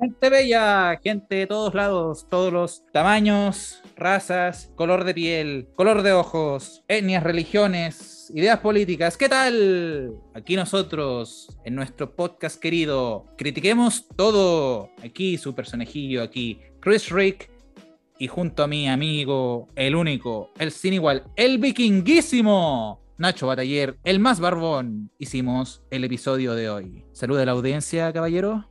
Gente 0.00 0.30
bella, 0.30 1.00
gente 1.02 1.34
de 1.34 1.46
todos 1.48 1.74
lados, 1.74 2.28
todos 2.30 2.52
los 2.52 2.84
tamaños, 2.92 3.82
razas, 3.96 4.70
color 4.76 5.02
de 5.02 5.12
piel, 5.12 5.66
color 5.74 6.02
de 6.02 6.12
ojos, 6.12 6.84
etnias, 6.86 7.24
religiones, 7.24 8.30
ideas 8.32 8.60
políticas. 8.60 9.16
¿Qué 9.16 9.28
tal? 9.28 10.12
Aquí 10.34 10.54
nosotros, 10.54 11.58
en 11.64 11.74
nuestro 11.74 12.14
podcast 12.14 12.60
querido, 12.60 13.26
critiquemos 13.36 14.06
todo. 14.14 14.90
Aquí 15.02 15.36
su 15.36 15.56
personajillo, 15.56 16.22
aquí 16.22 16.60
Chris 16.78 17.10
Rick. 17.10 17.50
Y 18.20 18.28
junto 18.28 18.62
a 18.62 18.68
mi 18.68 18.88
amigo, 18.88 19.66
el 19.74 19.96
único, 19.96 20.52
el 20.60 20.70
sin 20.70 20.92
igual, 20.94 21.24
el 21.34 21.58
vikinguísimo, 21.58 23.00
Nacho 23.16 23.48
Bataller, 23.48 23.98
el 24.04 24.20
más 24.20 24.38
barbón, 24.38 25.10
hicimos 25.18 25.82
el 25.90 26.04
episodio 26.04 26.54
de 26.54 26.70
hoy. 26.70 27.04
Saluda 27.12 27.42
a 27.42 27.46
la 27.46 27.52
audiencia, 27.52 28.12
caballero. 28.12 28.68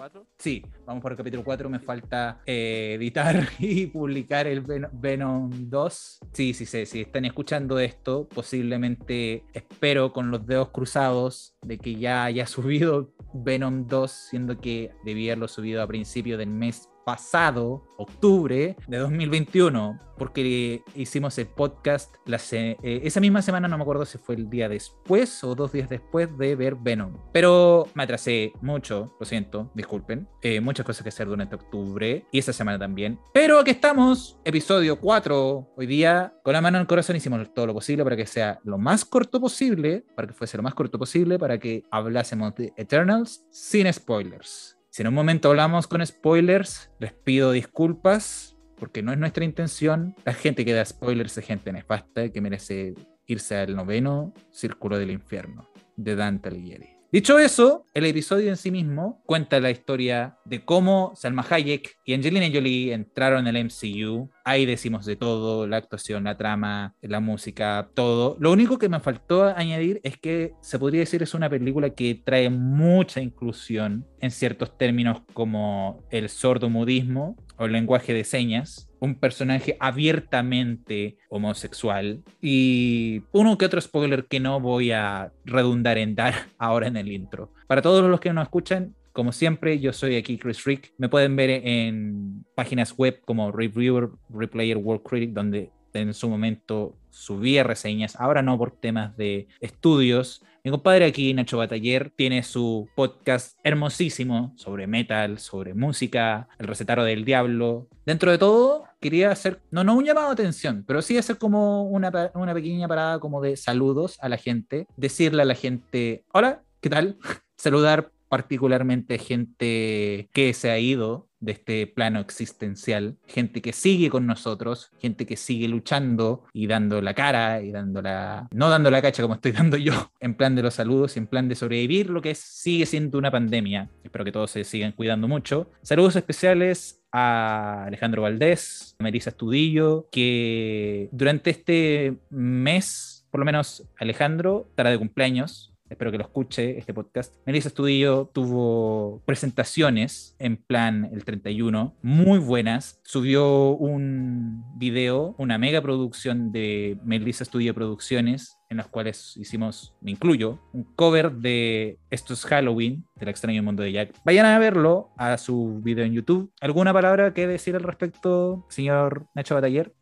4. 0.00 0.26
Sí, 0.38 0.64
vamos 0.86 1.02
por 1.02 1.12
el 1.12 1.18
capítulo 1.18 1.44
4. 1.44 1.68
Me 1.68 1.78
falta 1.78 2.40
eh, 2.46 2.94
editar 2.98 3.46
y 3.58 3.86
publicar 3.86 4.46
el 4.46 4.62
Ven- 4.62 4.88
Venom 4.92 5.50
2. 5.68 6.20
Sí, 6.32 6.54
sí, 6.54 6.64
sí. 6.64 6.86
Si 6.86 7.02
están 7.02 7.26
escuchando 7.26 7.78
esto, 7.78 8.26
posiblemente 8.28 9.44
espero 9.52 10.12
con 10.12 10.30
los 10.30 10.46
dedos 10.46 10.70
cruzados 10.70 11.54
de 11.62 11.76
que 11.76 11.96
ya 11.96 12.24
haya 12.24 12.46
subido 12.46 13.12
Venom 13.34 13.86
2, 13.86 14.10
siendo 14.10 14.58
que 14.58 14.90
debía 15.04 15.32
haberlo 15.32 15.48
subido 15.48 15.82
a 15.82 15.86
principios 15.86 16.38
del 16.38 16.48
mes 16.50 16.88
pasado, 17.04 17.82
octubre 17.96 18.76
de 18.86 18.98
2021, 18.98 19.98
porque 20.20 20.82
hicimos 20.94 21.38
el 21.38 21.46
podcast 21.46 22.14
la 22.26 22.38
eh, 22.52 22.76
esa 23.04 23.20
misma 23.20 23.40
semana, 23.40 23.68
no 23.68 23.78
me 23.78 23.82
acuerdo 23.82 24.04
si 24.04 24.18
fue 24.18 24.34
el 24.34 24.50
día 24.50 24.68
después 24.68 25.42
o 25.44 25.54
dos 25.54 25.72
días 25.72 25.88
después 25.88 26.36
de 26.36 26.56
ver 26.56 26.76
Venom. 26.76 27.16
Pero 27.32 27.88
me 27.94 28.02
atrasé 28.02 28.52
mucho, 28.60 29.16
lo 29.18 29.24
siento, 29.24 29.70
disculpen. 29.74 30.28
Eh, 30.42 30.60
muchas 30.60 30.84
cosas 30.84 31.02
que 31.02 31.08
hacer 31.08 31.26
durante 31.26 31.54
octubre 31.54 32.26
y 32.30 32.38
esa 32.38 32.52
semana 32.52 32.78
también. 32.78 33.18
Pero 33.32 33.58
aquí 33.58 33.70
estamos, 33.70 34.38
episodio 34.44 35.00
4. 35.00 35.72
Hoy 35.76 35.86
día, 35.86 36.34
con 36.42 36.52
la 36.52 36.60
mano 36.60 36.76
en 36.76 36.82
el 36.82 36.86
corazón, 36.86 37.16
hicimos 37.16 37.54
todo 37.54 37.68
lo 37.68 37.74
posible 37.74 38.04
para 38.04 38.16
que 38.16 38.26
sea 38.26 38.60
lo 38.64 38.76
más 38.76 39.06
corto 39.06 39.40
posible, 39.40 40.04
para 40.14 40.28
que 40.28 40.34
fuese 40.34 40.58
lo 40.58 40.62
más 40.62 40.74
corto 40.74 40.98
posible, 40.98 41.38
para 41.38 41.58
que 41.58 41.82
hablásemos 41.90 42.54
de 42.56 42.74
Eternals 42.76 43.46
sin 43.50 43.90
spoilers. 43.90 44.79
Si 45.00 45.02
en 45.02 45.08
un 45.08 45.14
momento 45.14 45.48
hablamos 45.48 45.86
con 45.86 46.06
spoilers, 46.06 46.90
les 46.98 47.14
pido 47.14 47.52
disculpas 47.52 48.58
porque 48.76 49.02
no 49.02 49.12
es 49.12 49.18
nuestra 49.18 49.46
intención. 49.46 50.14
La 50.26 50.34
gente 50.34 50.62
que 50.62 50.74
da 50.74 50.84
spoilers 50.84 51.38
es 51.38 51.46
gente 51.46 51.72
nefasta 51.72 52.28
que 52.28 52.42
merece 52.42 52.92
irse 53.24 53.56
al 53.56 53.74
noveno 53.74 54.34
círculo 54.50 54.98
del 54.98 55.10
infierno 55.10 55.70
de 55.96 56.16
Dante 56.16 56.50
Alighieri. 56.50 56.99
Dicho 57.12 57.40
eso, 57.40 57.86
el 57.92 58.06
episodio 58.06 58.50
en 58.50 58.56
sí 58.56 58.70
mismo 58.70 59.20
cuenta 59.26 59.58
la 59.58 59.72
historia 59.72 60.38
de 60.44 60.64
cómo 60.64 61.10
Salma 61.16 61.44
Hayek 61.50 61.98
y 62.04 62.14
Angelina 62.14 62.46
Jolie 62.52 62.92
entraron 62.92 63.48
en 63.48 63.56
el 63.56 63.64
MCU. 63.64 64.30
Ahí 64.44 64.64
decimos 64.64 65.06
de 65.06 65.16
todo, 65.16 65.66
la 65.66 65.78
actuación, 65.78 66.22
la 66.22 66.36
trama, 66.36 66.94
la 67.00 67.18
música, 67.18 67.90
todo. 67.94 68.36
Lo 68.38 68.52
único 68.52 68.78
que 68.78 68.88
me 68.88 69.00
faltó 69.00 69.42
añadir 69.42 70.00
es 70.04 70.18
que 70.18 70.52
se 70.60 70.78
podría 70.78 71.00
decir 71.00 71.20
es 71.20 71.34
una 71.34 71.50
película 71.50 71.90
que 71.90 72.14
trae 72.14 72.48
mucha 72.48 73.20
inclusión 73.20 74.06
en 74.20 74.30
ciertos 74.30 74.78
términos 74.78 75.22
como 75.32 76.04
el 76.10 76.28
sordomudismo 76.28 77.36
o 77.56 77.64
el 77.64 77.72
lenguaje 77.72 78.14
de 78.14 78.22
señas, 78.22 78.89
un 79.00 79.16
personaje 79.16 79.76
abiertamente 79.80 81.16
homosexual 81.28 82.22
y 82.40 83.22
uno 83.32 83.58
que 83.58 83.64
otro 83.64 83.80
spoiler 83.80 84.26
que 84.26 84.40
no 84.40 84.60
voy 84.60 84.92
a 84.92 85.32
redundar 85.44 85.98
en 85.98 86.14
dar 86.14 86.34
ahora 86.58 86.86
en 86.86 86.96
el 86.96 87.10
intro. 87.10 87.52
Para 87.66 87.82
todos 87.82 88.08
los 88.08 88.20
que 88.20 88.32
nos 88.32 88.44
escuchan, 88.44 88.94
como 89.12 89.32
siempre, 89.32 89.80
yo 89.80 89.92
soy 89.92 90.16
aquí 90.16 90.38
Chris 90.38 90.64
Rick. 90.64 90.92
Me 90.96 91.08
pueden 91.08 91.34
ver 91.34 91.50
en 91.50 92.44
páginas 92.54 92.96
web 92.96 93.20
como 93.24 93.50
Reviewer, 93.50 94.10
Replayer, 94.28 94.76
World 94.76 95.02
Critic, 95.02 95.32
donde 95.32 95.72
en 95.92 96.14
su 96.14 96.28
momento 96.28 96.96
subía 97.10 97.64
reseñas, 97.64 98.14
ahora 98.16 98.42
no 98.42 98.56
por 98.56 98.70
temas 98.70 99.16
de 99.16 99.48
estudios. 99.60 100.44
Mi 100.62 100.70
compadre 100.70 101.06
aquí, 101.06 101.32
Nacho 101.32 101.56
Bataller, 101.56 102.10
tiene 102.10 102.42
su 102.42 102.86
podcast 102.94 103.58
hermosísimo 103.64 104.52
sobre 104.56 104.86
metal, 104.86 105.38
sobre 105.38 105.72
música, 105.72 106.48
el 106.58 106.66
recetario 106.66 107.02
del 107.04 107.24
diablo. 107.24 107.88
Dentro 108.04 108.30
de 108.30 108.36
todo, 108.36 108.84
quería 109.00 109.30
hacer, 109.30 109.62
no, 109.70 109.84
no 109.84 109.94
un 109.94 110.04
llamado 110.04 110.26
de 110.26 110.34
atención, 110.34 110.84
pero 110.86 111.00
sí 111.00 111.16
hacer 111.16 111.38
como 111.38 111.84
una, 111.84 112.30
una 112.34 112.52
pequeña 112.52 112.86
parada 112.88 113.18
como 113.20 113.40
de 113.40 113.56
saludos 113.56 114.18
a 114.20 114.28
la 114.28 114.36
gente, 114.36 114.86
decirle 114.98 115.40
a 115.40 115.46
la 115.46 115.54
gente, 115.54 116.24
hola, 116.30 116.62
¿qué 116.82 116.90
tal? 116.90 117.16
Saludar 117.56 118.12
particularmente 118.28 119.16
gente 119.16 120.28
que 120.34 120.52
se 120.52 120.70
ha 120.70 120.78
ido 120.78 121.29
de 121.40 121.52
este 121.52 121.86
plano 121.86 122.20
existencial, 122.20 123.16
gente 123.26 123.62
que 123.62 123.72
sigue 123.72 124.10
con 124.10 124.26
nosotros, 124.26 124.90
gente 124.98 125.26
que 125.26 125.36
sigue 125.36 125.68
luchando 125.68 126.44
y 126.52 126.66
dando 126.66 127.00
la 127.00 127.14
cara 127.14 127.62
y 127.62 127.72
dando 127.72 128.02
la, 128.02 128.48
no 128.52 128.68
dando 128.68 128.90
la 128.90 129.02
cacha 129.02 129.22
como 129.22 129.34
estoy 129.34 129.52
dando 129.60 129.76
yo, 129.76 130.12
en 130.20 130.34
plan 130.34 130.54
de 130.54 130.62
los 130.62 130.74
saludos, 130.74 131.16
en 131.16 131.26
plan 131.26 131.48
de 131.48 131.54
sobrevivir 131.54 132.10
lo 132.10 132.22
que 132.22 132.34
sigue 132.34 132.86
siendo 132.86 133.18
una 133.18 133.30
pandemia. 133.30 133.90
Espero 134.04 134.24
que 134.24 134.32
todos 134.32 134.50
se 134.50 134.64
sigan 134.64 134.92
cuidando 134.92 135.28
mucho. 135.28 135.70
Saludos 135.82 136.16
especiales 136.16 137.02
a 137.12 137.84
Alejandro 137.86 138.22
Valdés, 138.22 138.94
a 138.98 139.02
Melissa 139.02 139.30
Estudillo, 139.30 140.08
que 140.10 141.08
durante 141.12 141.50
este 141.50 142.18
mes, 142.30 143.26
por 143.30 143.40
lo 143.40 143.46
menos 143.46 143.84
Alejandro, 143.98 144.66
estará 144.70 144.90
de 144.90 144.98
cumpleaños, 144.98 145.69
espero 145.90 146.10
que 146.10 146.18
lo 146.18 146.24
escuche 146.24 146.78
este 146.78 146.94
podcast. 146.94 147.34
Melissa 147.44 147.68
Estudillo 147.68 148.30
tuvo 148.32 149.22
presentaciones 149.26 150.36
en 150.38 150.56
plan 150.56 151.10
el 151.12 151.24
31, 151.24 151.96
muy 152.00 152.38
buenas. 152.38 153.00
Subió 153.04 153.72
un 153.72 154.64
video, 154.78 155.34
una 155.36 155.58
mega 155.58 155.82
producción 155.82 156.52
de 156.52 156.96
Melissa 157.04 157.44
Studio 157.44 157.74
Producciones, 157.74 158.56
en 158.70 158.76
las 158.76 158.86
cuales 158.86 159.36
hicimos, 159.36 159.94
me 160.00 160.12
incluyo, 160.12 160.60
un 160.72 160.84
cover 160.84 161.32
de 161.32 161.98
Esto 162.08 162.34
es 162.34 162.44
Halloween, 162.44 163.04
del 163.16 163.28
extraño 163.28 163.62
mundo 163.62 163.82
de 163.82 163.92
Jack. 163.92 164.14
Vayan 164.24 164.46
a 164.46 164.58
verlo 164.60 165.10
a 165.16 165.36
su 165.38 165.80
video 165.82 166.04
en 166.04 166.12
YouTube. 166.12 166.52
¿Alguna 166.60 166.92
palabra 166.92 167.34
que 167.34 167.48
decir 167.48 167.74
al 167.74 167.82
respecto, 167.82 168.64
señor 168.68 169.26
Nacho 169.34 169.56
Bataller? 169.56 169.92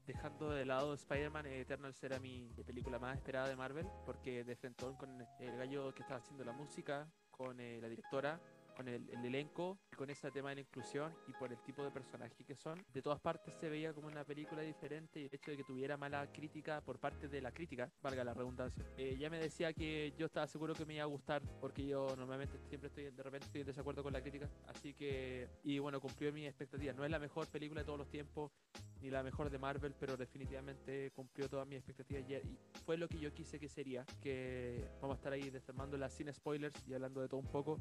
De 0.59 0.67
lado 0.67 0.93
Spider-Man, 0.95 1.47
Eternals 1.47 2.03
era 2.03 2.19
mi 2.19 2.53
película 2.67 2.99
más 2.99 3.17
esperada 3.17 3.49
de 3.49 3.57
Marvel, 3.57 3.87
porque 4.05 4.45
de 4.45 4.57
frente 4.57 4.85
con 4.99 5.25
el 5.39 5.57
gallo 5.57 5.95
que 5.95 6.03
estaba 6.03 6.19
haciendo 6.19 6.45
la 6.45 6.53
música, 6.53 7.09
con 7.31 7.61
eh, 7.61 7.79
la 7.81 7.89
directora, 7.89 8.41
con 8.79 8.87
el, 8.87 9.11
el 9.11 9.25
elenco, 9.25 9.77
con 9.97 10.09
ese 10.09 10.31
tema 10.31 10.51
de 10.51 10.55
la 10.55 10.61
inclusión 10.61 11.13
y 11.27 11.33
por 11.33 11.51
el 11.51 11.59
tipo 11.65 11.83
de 11.83 11.91
personaje 11.91 12.45
que 12.45 12.55
son, 12.55 12.79
de 12.95 13.03
todas 13.03 13.19
partes 13.19 13.53
se 13.55 13.69
veía 13.69 13.93
como 13.93 14.07
una 14.07 14.23
película 14.23 14.63
diferente 14.63 15.19
y 15.19 15.25
el 15.25 15.35
hecho 15.35 15.51
de 15.51 15.57
que 15.57 15.65
tuviera 15.65 15.97
mala 15.97 16.31
crítica 16.33 16.81
por 16.81 17.01
parte 17.01 17.27
de 17.27 17.41
la 17.43 17.51
crítica, 17.51 17.91
valga 18.01 18.23
la 18.23 18.35
redundancia, 18.35 18.85
eh, 18.97 19.17
ya 19.19 19.31
me 19.31 19.41
decía 19.41 19.73
que 19.73 20.15
yo 20.17 20.27
estaba 20.27 20.47
seguro 20.47 20.75
que 20.75 20.87
me 20.87 20.95
iba 20.95 21.03
a 21.03 21.07
gustar 21.07 21.43
porque 21.61 21.85
yo 21.85 22.15
normalmente 22.17 22.57
siempre 22.69 22.87
estoy, 22.87 23.11
de 23.11 23.23
repente 23.25 23.47
estoy 23.47 23.63
en 23.63 23.67
desacuerdo 23.67 24.05
con 24.05 24.13
la 24.13 24.21
crítica, 24.21 24.49
así 24.69 24.95
que, 24.95 25.49
y 25.65 25.81
bueno, 25.81 26.01
cumplió 26.01 26.33
mi 26.33 26.47
expectativa. 26.47 26.93
No 26.93 27.05
es 27.05 27.11
la 27.11 27.19
mejor 27.19 27.49
película 27.49 27.81
de 27.81 27.85
todos 27.85 27.99
los 27.99 28.09
tiempos, 28.09 28.53
ni 29.01 29.11
la 29.11 29.25
mejor 29.25 29.51
de 29.51 29.59
Marvel, 29.59 29.95
pero 29.99 30.17
definitivamente 30.17 31.11
cumplió 31.17 31.49
todas 31.49 31.67
mis 31.67 31.79
expectativas 31.79 32.45
y 32.45 32.59
fue 32.85 32.97
lo 32.97 33.09
que 33.09 33.19
yo 33.19 33.33
quise 33.35 33.59
que 33.59 33.69
sería, 33.69 34.05
que 34.21 34.89
vamos 35.01 35.17
a 35.17 35.19
estar 35.19 35.33
ahí 35.33 35.51
desarmándola 35.51 36.09
sin 36.09 36.33
spoilers 36.33 36.75
y 36.87 36.95
hablando 36.95 37.21
de 37.21 37.29
todo 37.29 37.41
un 37.41 37.51
poco. 37.51 37.81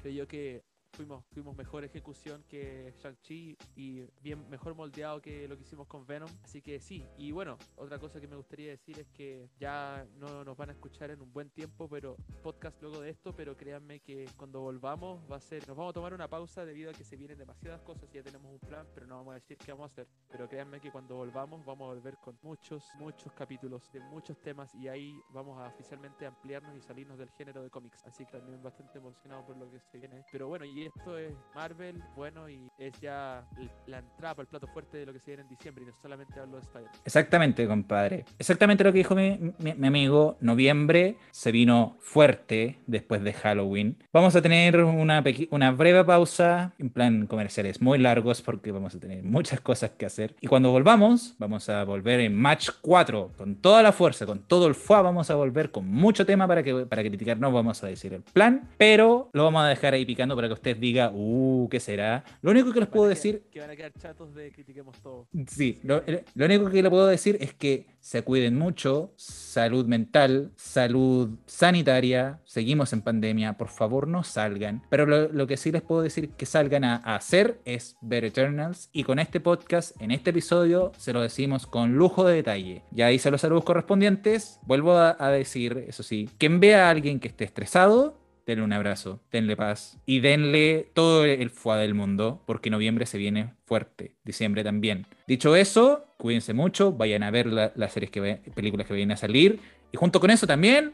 Creo 0.00 0.14
yo 0.14 0.26
que 0.26 0.62
fuimos, 0.92 1.24
fuimos 1.32 1.56
mejor 1.56 1.84
ejecución 1.84 2.44
que 2.48 2.94
Shang-Chi 3.02 3.56
y 3.76 4.02
bien 4.22 4.48
mejor 4.48 4.74
moldeado 4.74 5.20
que 5.20 5.48
lo 5.48 5.56
que 5.56 5.62
hicimos 5.62 5.86
con 5.86 6.06
Venom. 6.06 6.30
Así 6.44 6.62
que 6.62 6.80
sí, 6.80 7.06
y 7.16 7.32
bueno, 7.32 7.58
otra 7.76 7.98
cosa 7.98 8.20
que 8.20 8.28
me 8.28 8.36
gustaría 8.36 8.70
decir 8.70 8.98
es 8.98 9.08
que 9.08 9.48
ya 9.58 10.06
no 10.16 10.44
nos 10.44 10.56
van 10.56 10.70
a 10.70 10.72
escuchar 10.72 11.10
en 11.10 11.20
un 11.20 11.32
buen 11.32 11.50
tiempo, 11.50 11.88
pero 11.88 12.16
podcast 12.42 12.80
luego 12.82 13.00
de 13.00 13.10
esto, 13.10 13.34
pero 13.34 13.56
créanme 13.56 14.00
que 14.00 14.28
cuando 14.36 14.60
volvamos 14.60 15.20
va 15.30 15.36
a 15.36 15.40
ser, 15.40 15.66
nos 15.66 15.76
vamos 15.76 15.90
a 15.90 15.94
tomar 15.94 16.14
una 16.14 16.28
pausa 16.28 16.64
debido 16.64 16.90
a 16.90 16.94
que 16.94 17.04
se 17.04 17.16
vienen 17.16 17.38
demasiadas 17.38 17.80
cosas 17.82 18.08
y 18.12 18.16
ya 18.16 18.22
tenemos 18.22 18.52
un 18.52 18.60
plan, 18.60 18.86
pero 18.94 19.06
no 19.06 19.16
vamos 19.16 19.32
a 19.32 19.34
decir 19.34 19.56
qué 19.58 19.72
vamos 19.72 19.90
a 19.90 19.92
hacer. 19.92 20.08
Pero 20.30 20.48
créanme 20.48 20.80
que 20.80 20.90
cuando 20.90 21.16
volvamos 21.16 21.64
vamos 21.64 21.90
a 21.90 21.94
volver 21.94 22.16
con 22.18 22.38
muchos, 22.42 22.84
muchos 22.98 23.32
capítulos 23.32 23.90
de 23.92 24.00
muchos 24.00 24.40
temas 24.40 24.74
y 24.74 24.88
ahí 24.88 25.14
vamos 25.30 25.58
a 25.58 25.68
oficialmente 25.68 26.26
ampliarnos 26.26 26.76
y 26.76 26.80
salirnos 26.80 27.18
del 27.18 27.30
género 27.30 27.62
de 27.62 27.70
cómics. 27.70 28.04
Así 28.04 28.24
que 28.24 28.32
también 28.32 28.62
bastante 28.62 28.98
emocionado 28.98 29.46
por 29.46 29.56
lo 29.56 29.70
que 29.70 29.80
se 29.80 29.98
viene. 29.98 30.24
Pero 30.30 30.48
bueno, 30.48 30.64
y 30.64 30.79
esto 30.84 31.18
es 31.18 31.32
Marvel, 31.54 32.02
bueno, 32.16 32.48
y 32.48 32.68
es 32.78 32.98
ya 33.00 33.44
la 33.86 33.98
entrada 33.98 34.34
para 34.34 34.42
el 34.42 34.48
plato 34.48 34.66
fuerte 34.68 34.98
de 34.98 35.06
lo 35.06 35.12
que 35.12 35.18
se 35.20 35.26
viene 35.26 35.42
en 35.42 35.48
diciembre, 35.48 35.84
y 35.84 35.86
no 35.88 35.92
solamente 36.02 36.38
hablo 36.40 36.56
de 36.56 36.62
Spider. 36.62 36.88
Exactamente, 37.04 37.66
compadre. 37.66 38.24
Exactamente 38.38 38.84
lo 38.84 38.92
que 38.92 38.98
dijo 38.98 39.14
mi, 39.14 39.38
mi- 39.58 39.74
mi 39.74 39.86
amigo. 39.86 40.36
Noviembre 40.40 41.16
se 41.30 41.52
vino 41.52 41.96
fuerte 42.00 42.78
después 42.86 43.22
de 43.22 43.32
Halloween. 43.32 43.96
Vamos 44.12 44.34
a 44.36 44.42
tener 44.42 44.76
una, 44.82 45.22
una 45.50 45.70
breve 45.72 46.04
pausa, 46.04 46.72
en 46.78 46.90
plan 46.90 47.26
comerciales 47.26 47.80
muy 47.80 47.98
largos, 47.98 48.42
porque 48.42 48.72
vamos 48.72 48.94
a 48.94 49.00
tener 49.00 49.22
muchas 49.22 49.60
cosas 49.60 49.90
que 49.90 50.06
hacer. 50.06 50.34
Y 50.40 50.46
cuando 50.46 50.70
volvamos, 50.70 51.34
vamos 51.38 51.68
a 51.68 51.84
volver 51.84 52.20
en 52.20 52.34
Match 52.36 52.70
4, 52.80 53.32
con 53.36 53.56
toda 53.56 53.82
la 53.82 53.92
fuerza, 53.92 54.26
con 54.26 54.40
todo 54.42 54.66
el 54.66 54.74
fuá. 54.74 55.02
Vamos 55.02 55.30
a 55.30 55.34
volver 55.34 55.70
con 55.70 55.86
mucho 55.88 56.24
tema 56.26 56.46
para, 56.48 56.62
que, 56.62 56.86
para 56.86 57.02
criticar. 57.02 57.38
No 57.38 57.50
vamos 57.52 57.82
a 57.84 57.86
decir 57.86 58.12
el 58.14 58.22
plan, 58.22 58.68
pero 58.76 59.30
lo 59.32 59.44
vamos 59.44 59.62
a 59.62 59.68
dejar 59.68 59.94
ahí 59.94 60.04
picando 60.04 60.34
para 60.36 60.48
que 60.48 60.54
usted 60.70 60.80
diga, 60.80 61.10
uh, 61.14 61.68
¿qué 61.70 61.80
será? 61.80 62.24
Lo 62.42 62.50
único 62.50 62.72
que 62.72 62.80
les 62.80 62.88
puedo 62.88 63.08
decir 63.08 63.42
Que 63.50 63.60
van 63.60 63.70
a 63.70 63.76
quedar 63.76 63.92
chatos 63.98 64.34
de 64.34 64.50
critiquemos 64.52 64.96
todo. 65.02 65.26
Sí, 65.48 65.78
lo, 65.82 66.02
el- 66.06 66.24
lo 66.34 66.44
único 66.46 66.70
que 66.70 66.82
le 66.82 66.90
puedo 66.90 67.06
decir 67.06 67.36
es 67.40 67.54
que 67.54 67.86
se 68.00 68.22
cuiden 68.22 68.56
mucho, 68.58 69.12
salud 69.16 69.86
mental, 69.86 70.52
salud 70.56 71.30
sanitaria, 71.46 72.40
seguimos 72.44 72.92
en 72.92 73.02
pandemia, 73.02 73.58
por 73.58 73.68
favor 73.68 74.08
no 74.08 74.24
salgan, 74.24 74.82
pero 74.88 75.04
lo, 75.06 75.28
lo 75.28 75.46
que 75.46 75.56
sí 75.56 75.70
les 75.70 75.82
puedo 75.82 76.00
decir 76.02 76.30
que 76.30 76.46
salgan 76.46 76.84
a, 76.84 76.96
a 77.04 77.16
hacer 77.16 77.60
es 77.64 77.96
ver 78.00 78.24
Eternals 78.24 78.88
y 78.92 79.04
con 79.04 79.18
este 79.18 79.40
podcast, 79.40 80.00
en 80.00 80.10
este 80.10 80.30
episodio, 80.30 80.92
se 80.96 81.12
lo 81.12 81.20
decimos 81.20 81.66
con 81.66 81.94
lujo 81.96 82.24
de 82.26 82.36
detalle. 82.36 82.82
Ya 82.90 83.12
hice 83.12 83.30
los 83.30 83.42
saludos 83.42 83.64
correspondientes, 83.64 84.58
vuelvo 84.62 84.92
a, 84.94 85.16
a 85.18 85.30
decir, 85.30 85.84
eso 85.88 86.02
sí, 86.02 86.28
quien 86.38 86.58
vea 86.60 86.86
a 86.86 86.90
alguien 86.90 87.20
que 87.20 87.28
esté 87.28 87.44
estresado, 87.44 88.18
denle 88.50 88.64
un 88.64 88.72
abrazo, 88.72 89.20
denle 89.32 89.56
paz 89.56 89.98
y 90.06 90.20
denle 90.20 90.90
todo 90.94 91.24
el 91.24 91.50
fuá 91.50 91.76
del 91.78 91.94
mundo, 91.94 92.42
porque 92.46 92.70
noviembre 92.70 93.06
se 93.06 93.18
viene 93.18 93.54
fuerte, 93.64 94.16
diciembre 94.24 94.62
también. 94.64 95.06
Dicho 95.26 95.56
eso, 95.56 96.06
cuídense 96.18 96.52
mucho, 96.54 96.92
vayan 96.92 97.22
a 97.22 97.30
ver 97.30 97.46
la- 97.46 97.72
las 97.76 97.92
series 97.92 98.10
que 98.10 98.20
ve- 98.20 98.42
películas 98.54 98.86
que 98.86 98.92
vayan 98.94 99.12
a 99.12 99.16
salir 99.16 99.60
y 99.92 99.96
junto 99.96 100.20
con 100.20 100.30
eso 100.30 100.46
también 100.46 100.92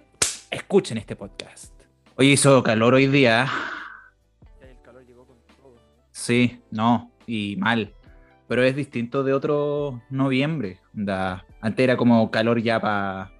escuchen 0.50 0.98
este 0.98 1.16
podcast. 1.16 1.72
Hoy 2.16 2.32
hizo 2.32 2.62
calor 2.62 2.94
hoy 2.94 3.06
día. 3.08 3.46
El 4.60 4.80
calor 4.82 5.04
llegó 5.06 5.26
con 5.26 5.36
todo. 5.60 5.76
Sí, 6.12 6.60
no, 6.70 7.10
y 7.26 7.56
mal. 7.56 7.92
Pero 8.48 8.62
es 8.62 8.76
distinto 8.76 9.24
de 9.24 9.32
otro 9.32 10.02
noviembre. 10.08 10.78
Da, 10.92 11.44
antes 11.60 11.82
era 11.84 11.96
como 11.96 12.30
calor 12.30 12.62
ya 12.62 12.80
para. 12.80 13.32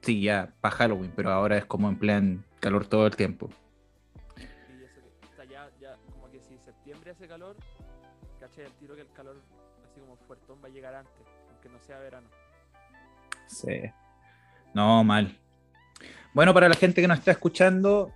Sí, 0.00 0.22
ya 0.22 0.54
para 0.60 0.74
Halloween, 0.76 1.12
pero 1.14 1.30
ahora 1.30 1.58
es 1.58 1.66
como 1.66 1.88
en 1.88 1.98
plan 1.98 2.44
calor 2.58 2.86
todo 2.86 3.06
el 3.06 3.16
tiempo. 3.16 3.48
Y 4.36 4.42
eso 4.84 5.00
que, 5.20 5.26
o 5.26 5.36
sea, 5.36 5.44
ya, 5.44 5.70
ya, 5.80 5.96
como 6.12 6.30
que 6.30 6.40
si 6.40 6.56
septiembre 6.58 7.10
hace 7.12 7.26
calor, 7.28 7.56
caché 8.40 8.64
el 8.64 8.72
tiro 8.72 8.94
que 8.94 9.02
el 9.02 9.12
calor, 9.12 9.36
así 9.84 10.00
como 10.00 10.16
fuertón, 10.26 10.58
va 10.62 10.68
a 10.68 10.70
llegar 10.70 10.94
antes, 10.94 11.26
aunque 11.50 11.68
no 11.68 11.78
sea 11.80 11.98
verano. 11.98 12.28
Sí. 13.46 13.80
No, 14.74 15.02
mal. 15.04 15.36
Bueno, 16.34 16.52
para 16.54 16.68
la 16.68 16.74
gente 16.74 17.00
que 17.00 17.08
nos 17.08 17.18
está 17.18 17.30
escuchando, 17.32 18.12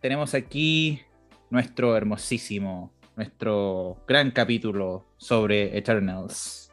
tenemos 0.00 0.34
aquí 0.34 1.02
nuestro 1.50 1.96
hermosísimo, 1.96 2.92
nuestro 3.16 3.98
gran 4.06 4.30
capítulo 4.30 5.04
sobre 5.16 5.76
Eternals. 5.76 6.70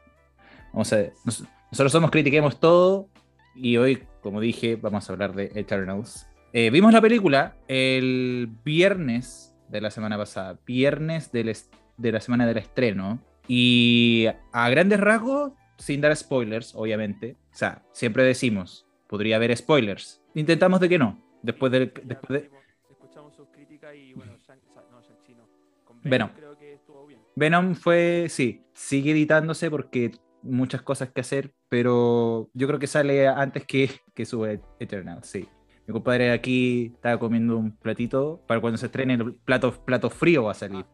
Vamos 0.73 0.93
a 0.93 0.97
nos- 1.25 1.43
nosotros 1.71 1.91
somos 1.91 2.11
Critiquemos 2.11 2.59
Todo 2.59 3.09
y 3.55 3.77
hoy, 3.77 4.07
como 4.21 4.39
dije, 4.39 4.75
vamos 4.75 5.09
a 5.09 5.13
hablar 5.13 5.33
de 5.33 5.51
Eternals. 5.55 6.27
Eh, 6.53 6.69
vimos 6.69 6.91
la 6.91 6.99
película 6.99 7.55
el 7.69 8.49
viernes 8.65 9.55
de 9.69 9.79
la 9.79 9.89
semana 9.89 10.17
pasada, 10.17 10.59
viernes 10.65 11.31
del 11.31 11.55
de 11.97 12.11
la 12.11 12.19
semana 12.19 12.45
del 12.45 12.57
estreno. 12.57 13.21
Y 13.47 14.27
a 14.51 14.69
grandes 14.69 14.99
rasgos, 14.99 15.53
sin 15.77 16.01
dar 16.01 16.15
spoilers, 16.15 16.75
obviamente. 16.75 17.37
O 17.51 17.55
sea, 17.55 17.83
siempre 17.93 18.23
decimos, 18.23 18.85
podría 19.07 19.37
haber 19.37 19.55
spoilers. 19.55 20.21
Intentamos 20.35 20.79
de 20.79 20.89
que 20.89 20.99
no. 20.99 21.23
Después 21.41 21.71
del. 21.71 21.93
Ya 21.93 22.01
Después 22.03 22.41
de... 22.41 22.49
escuchamos 22.89 23.35
sus 23.35 23.47
críticas 23.49 23.95
y 23.95 24.13
bueno, 24.13 24.33
Shang, 24.37 24.59
no, 24.91 25.01
Shang-Chi 25.01 25.35
no. 25.35 25.47
Con 25.85 26.01
Venom. 26.01 26.29
creo 26.35 26.57
que 26.57 26.73
estuvo 26.73 27.07
bien. 27.07 27.21
Venom 27.35 27.75
fue, 27.75 28.27
sí, 28.29 28.63
sigue 28.73 29.11
editándose 29.11 29.69
porque 29.69 30.11
muchas 30.43 30.81
cosas 30.81 31.11
que 31.11 31.21
hacer, 31.21 31.53
pero 31.69 32.49
yo 32.53 32.67
creo 32.67 32.79
que 32.79 32.87
sale 32.87 33.27
antes 33.27 33.65
que, 33.65 33.89
que 34.13 34.25
sube 34.25 34.61
Eternal, 34.79 35.23
sí. 35.23 35.47
Mi 35.87 35.93
compadre 35.93 36.31
aquí 36.31 36.91
estaba 36.95 37.17
comiendo 37.19 37.57
un 37.57 37.71
platito 37.75 38.41
para 38.47 38.61
cuando 38.61 38.77
se 38.77 38.85
estrene 38.85 39.15
el 39.15 39.33
plato, 39.33 39.73
plato 39.83 40.09
frío 40.09 40.43
va 40.43 40.51
a 40.51 40.55
salir. 40.55 40.85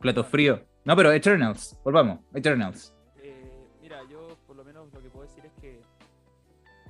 Plato 0.00 0.24
frío. 0.24 0.64
No, 0.84 0.96
pero 0.96 1.12
Eternals, 1.12 1.78
volvamos, 1.84 2.20
Eternals. 2.34 2.94
Eh, 3.22 3.68
mira, 3.82 4.00
yo 4.08 4.38
por 4.46 4.56
lo 4.56 4.64
menos 4.64 4.92
lo 4.92 5.02
que 5.02 5.10
puedo 5.10 5.26
decir 5.26 5.44
es 5.44 5.52
que 5.60 5.80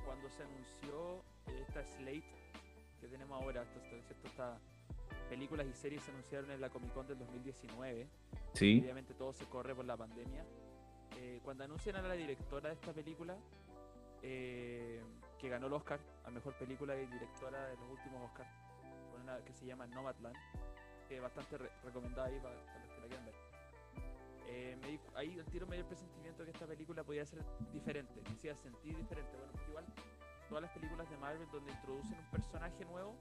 cuando 0.05 0.29
se 0.29 0.43
anunció 0.43 1.23
eh, 1.47 1.63
esta 1.67 1.83
slate 1.83 2.23
que 3.01 3.07
tenemos 3.07 3.41
ahora, 3.41 3.63
estas 3.63 4.59
películas 5.29 5.65
y 5.65 5.73
series 5.73 6.03
se 6.03 6.11
anunciaron 6.11 6.51
en 6.51 6.59
la 6.59 6.69
Comic 6.69 6.93
Con 6.93 7.07
del 7.07 7.17
2019, 7.19 8.07
Sí, 8.53 8.79
obviamente 8.83 9.13
todo 9.13 9.33
se 9.33 9.45
corre 9.45 9.73
por 9.73 9.85
la 9.85 9.95
pandemia. 9.95 10.45
Eh, 11.17 11.39
cuando 11.43 11.63
anuncian 11.63 11.95
a 11.95 12.01
la 12.01 12.15
directora 12.15 12.69
de 12.69 12.75
esta 12.75 12.91
película, 12.91 13.37
eh, 14.21 15.01
que 15.41 15.49
ganó 15.49 15.67
el 15.67 15.73
Oscar 15.73 15.99
a 16.23 16.29
mejor 16.29 16.53
película 16.53 16.95
y 16.95 17.05
directora 17.07 17.65
de 17.67 17.75
los 17.77 17.89
últimos 17.89 18.23
Oscars, 18.29 18.49
con 19.11 19.21
una 19.21 19.37
que 19.43 19.53
se 19.53 19.65
llama 19.65 19.87
Nomadland, 19.87 20.35
que 21.09 21.15
es 21.17 21.21
bastante 21.21 21.57
re- 21.57 21.71
recomendada 21.83 22.27
ahí 22.27 22.39
para, 22.39 22.55
para 22.67 22.79
los 22.79 22.89
que 22.93 23.01
la 23.01 23.07
quieran 23.07 23.25
ver. 23.25 23.35
Eh, 24.47 24.77
me 24.81 24.87
di- 24.89 24.99
ahí 25.15 25.37
el 25.39 25.45
tiro 25.45 25.65
me 25.65 25.75
dio 25.77 25.83
el 25.83 25.87
presentimiento 25.87 26.43
que 26.45 26.51
esta 26.51 26.67
película 26.67 27.03
podía 27.03 27.25
ser 27.25 27.43
diferente, 27.73 28.21
que 28.21 28.35
se 28.35 28.47
iba 28.47 28.53
a 28.53 28.57
sentir 28.57 28.95
diferente. 28.95 29.31
Bueno, 29.37 29.51
igual 29.67 29.85
todas 30.47 30.61
las 30.63 30.71
películas 30.71 31.09
de 31.09 31.17
Marvel 31.17 31.47
donde 31.51 31.71
introducen 31.71 32.17
un 32.19 32.25
personaje 32.31 32.85
nuevo 32.85 33.15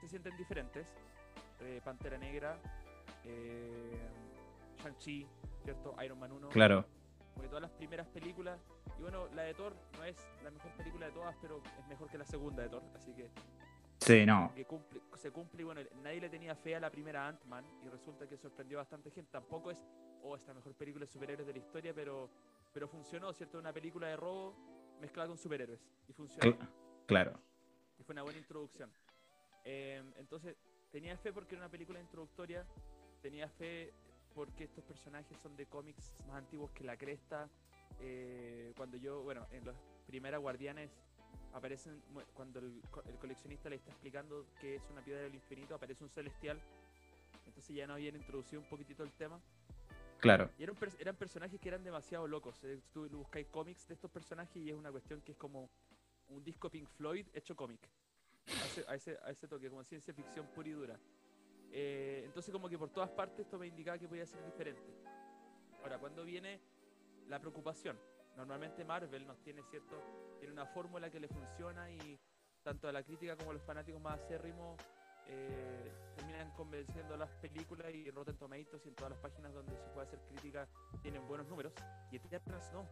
se 0.00 0.08
sienten 0.08 0.36
diferentes. 0.36 0.94
Eh, 1.60 1.80
Pantera 1.84 2.18
Negra, 2.18 2.58
eh, 3.24 3.98
Shang-Chi, 4.82 5.26
¿cierto? 5.64 5.96
Iron 6.04 6.18
Man 6.18 6.32
1. 6.32 6.48
claro. 6.50 6.84
Porque 7.34 7.48
todas 7.48 7.62
las 7.62 7.70
primeras 7.72 8.06
películas, 8.08 8.58
y 8.98 9.02
bueno, 9.02 9.28
la 9.34 9.42
de 9.42 9.54
Thor 9.54 9.74
no 9.96 10.04
es 10.04 10.16
la 10.42 10.50
mejor 10.50 10.72
película 10.72 11.06
de 11.06 11.12
todas, 11.12 11.36
pero 11.40 11.62
es 11.78 11.86
mejor 11.88 12.08
que 12.10 12.18
la 12.18 12.24
segunda 12.24 12.62
de 12.62 12.68
Thor, 12.68 12.82
así 12.94 13.12
que, 13.12 13.30
Sí, 14.00 14.26
no. 14.26 14.52
que 14.54 14.64
cumple, 14.64 15.00
se 15.16 15.30
cumple. 15.30 15.62
Y 15.62 15.64
bueno, 15.64 15.80
nadie 16.02 16.20
le 16.20 16.28
tenía 16.28 16.54
fe 16.54 16.76
a 16.76 16.80
la 16.80 16.90
primera 16.90 17.26
Ant-Man 17.28 17.64
y 17.84 17.88
resulta 17.88 18.28
que 18.28 18.36
sorprendió 18.36 18.78
a 18.78 18.82
bastante 18.82 19.10
gente. 19.10 19.30
Tampoco 19.32 19.70
es, 19.70 19.82
oh, 20.22 20.36
esta 20.36 20.52
mejor 20.54 20.74
película 20.74 21.04
de 21.06 21.10
superhéroes 21.10 21.46
de 21.46 21.52
la 21.54 21.58
historia, 21.58 21.94
pero, 21.94 22.28
pero 22.72 22.88
funcionó, 22.88 23.32
¿cierto? 23.32 23.58
Una 23.58 23.72
película 23.72 24.06
de 24.08 24.16
robo 24.16 24.54
mezclada 25.00 25.28
con 25.28 25.38
superhéroes 25.38 25.80
y 26.08 26.12
funcionó. 26.12 26.56
Cl- 26.56 26.68
claro. 27.06 27.32
Y 27.98 28.02
fue 28.02 28.12
una 28.12 28.22
buena 28.22 28.38
introducción. 28.38 28.90
Eh, 29.64 30.02
entonces, 30.16 30.56
tenía 30.92 31.16
fe 31.16 31.32
porque 31.32 31.54
era 31.54 31.64
una 31.64 31.70
película 31.70 31.98
introductoria, 31.98 32.66
tenía 33.22 33.48
fe 33.48 33.92
porque 34.34 34.64
estos 34.64 34.84
personajes 34.84 35.38
son 35.38 35.56
de 35.56 35.64
cómics 35.66 36.14
más 36.28 36.36
antiguos 36.36 36.70
que 36.72 36.84
la 36.84 36.96
cresta. 36.98 37.48
Eh, 38.00 38.72
cuando 38.76 38.96
yo, 38.96 39.22
bueno, 39.22 39.46
en 39.50 39.64
las 39.64 39.76
primeras 40.06 40.40
Guardianes 40.40 40.90
aparecen, 41.52 42.02
cuando 42.34 42.58
el, 42.58 42.82
el 43.06 43.18
coleccionista 43.18 43.68
le 43.70 43.76
está 43.76 43.90
explicando 43.90 44.46
que 44.60 44.76
es 44.76 44.82
una 44.90 45.02
piedra 45.02 45.22
del 45.22 45.34
infinito, 45.34 45.74
aparece 45.74 46.04
un 46.04 46.10
celestial. 46.10 46.60
Entonces 47.46 47.74
ya 47.74 47.86
no 47.86 47.94
habían 47.94 48.16
introducido 48.16 48.60
un 48.60 48.68
poquitito 48.68 49.02
el 49.02 49.12
tema. 49.12 49.40
Claro. 50.18 50.50
Y 50.58 50.62
eran, 50.62 50.76
eran 50.98 51.16
personajes 51.16 51.60
que 51.60 51.68
eran 51.68 51.84
demasiado 51.84 52.26
locos. 52.26 52.62
eh, 52.64 52.80
Tú 52.92 53.08
buscáis 53.10 53.46
cómics 53.48 53.86
de 53.88 53.94
estos 53.94 54.10
personajes 54.10 54.56
y 54.56 54.70
es 54.70 54.76
una 54.76 54.90
cuestión 54.90 55.20
que 55.20 55.32
es 55.32 55.38
como 55.38 55.70
un 56.28 56.42
disco 56.42 56.68
Pink 56.68 56.88
Floyd 56.88 57.26
hecho 57.32 57.54
cómic. 57.54 57.80
A 58.48 58.66
ese, 58.66 58.84
a 58.88 58.94
ese, 58.94 59.18
a 59.24 59.30
ese 59.30 59.48
toque, 59.48 59.68
como 59.68 59.82
ciencia 59.84 60.14
ficción 60.14 60.46
pura 60.54 60.68
y 60.68 60.72
dura. 60.72 60.98
Eh, 61.72 62.22
entonces 62.24 62.52
como 62.52 62.68
que 62.68 62.78
por 62.78 62.90
todas 62.90 63.10
partes 63.10 63.40
esto 63.40 63.58
me 63.58 63.66
indicaba 63.66 63.98
que 63.98 64.08
podía 64.08 64.24
ser 64.24 64.44
diferente. 64.44 64.82
Ahora, 65.82 65.98
cuando 65.98 66.24
viene 66.24 66.60
la 67.28 67.38
preocupación? 67.40 67.98
Normalmente 68.36 68.84
Marvel 68.84 69.26
nos 69.26 69.40
tiene 69.42 69.62
cierto, 69.70 69.96
tiene 70.38 70.52
una 70.52 70.66
fórmula 70.66 71.10
que 71.10 71.20
le 71.20 71.28
funciona 71.28 71.90
y 71.90 72.18
tanto 72.62 72.88
a 72.88 72.92
la 72.92 73.02
crítica 73.02 73.36
como 73.36 73.50
a 73.50 73.54
los 73.54 73.62
fanáticos 73.62 74.00
más 74.00 74.20
acérrimos 74.20 74.76
eh, 75.28 75.92
terminan 76.14 76.50
convenciendo 76.52 77.16
las 77.16 77.30
películas 77.36 77.92
y 77.92 78.08
Rotten 78.10 78.36
Tomatoes 78.36 78.84
y 78.84 78.88
en 78.88 78.94
todas 78.94 79.10
las 79.10 79.18
páginas 79.18 79.52
donde 79.52 79.76
se 79.76 79.88
puede 79.88 80.06
hacer 80.06 80.20
crítica 80.28 80.68
tienen 81.02 81.26
buenos 81.26 81.48
números 81.48 81.72
y 82.10 82.16
Eternals 82.16 82.70
no. 82.72 82.86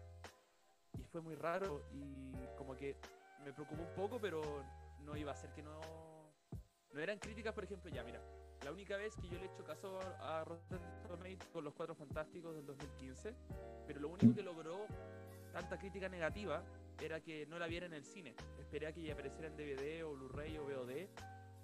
Y 0.98 1.04
fue 1.04 1.20
muy 1.20 1.34
raro 1.36 1.84
y 1.92 2.32
como 2.56 2.74
que 2.74 2.96
me 3.44 3.52
preocupó 3.52 3.82
un 3.82 3.94
poco, 3.94 4.20
pero 4.20 4.42
no 5.00 5.16
iba 5.16 5.32
a 5.32 5.36
ser 5.36 5.50
que 5.52 5.62
no... 5.62 5.80
No 6.92 7.00
eran 7.00 7.18
críticas, 7.18 7.52
por 7.52 7.64
ejemplo, 7.64 7.90
ya 7.90 8.04
mira, 8.04 8.20
la 8.64 8.73
única 8.73 8.97
vez 8.97 9.14
que 9.16 9.28
yo 9.28 9.38
le 9.38 9.44
he 9.44 9.49
hecho 9.49 9.62
caso 9.62 10.00
a 10.00 10.40
a 10.40 10.44
Rotten 10.44 10.80
con 11.52 11.64
los 11.64 11.75
Cuatro 11.75 11.94
Fantásticos 11.94 12.54
del 12.54 12.64
2015, 12.64 13.35
pero 13.87 14.00
lo 14.00 14.09
único 14.09 14.35
que 14.35 14.42
logró 14.42 14.87
tanta 15.52 15.78
crítica 15.78 16.09
negativa 16.09 16.64
era 17.00 17.21
que 17.21 17.47
no 17.47 17.59
la 17.59 17.66
viera 17.66 17.87
en 17.87 17.92
el 17.92 18.04
cine. 18.04 18.35
Esperé 18.59 18.87
a 18.87 18.92
que 18.92 19.02
ya 19.02 19.12
apareciera 19.12 19.49
en 19.49 19.56
DVD 19.56 20.04
o 20.04 20.14
Blu-ray 20.14 20.56
o 20.59 20.64
VOD, 20.64 21.09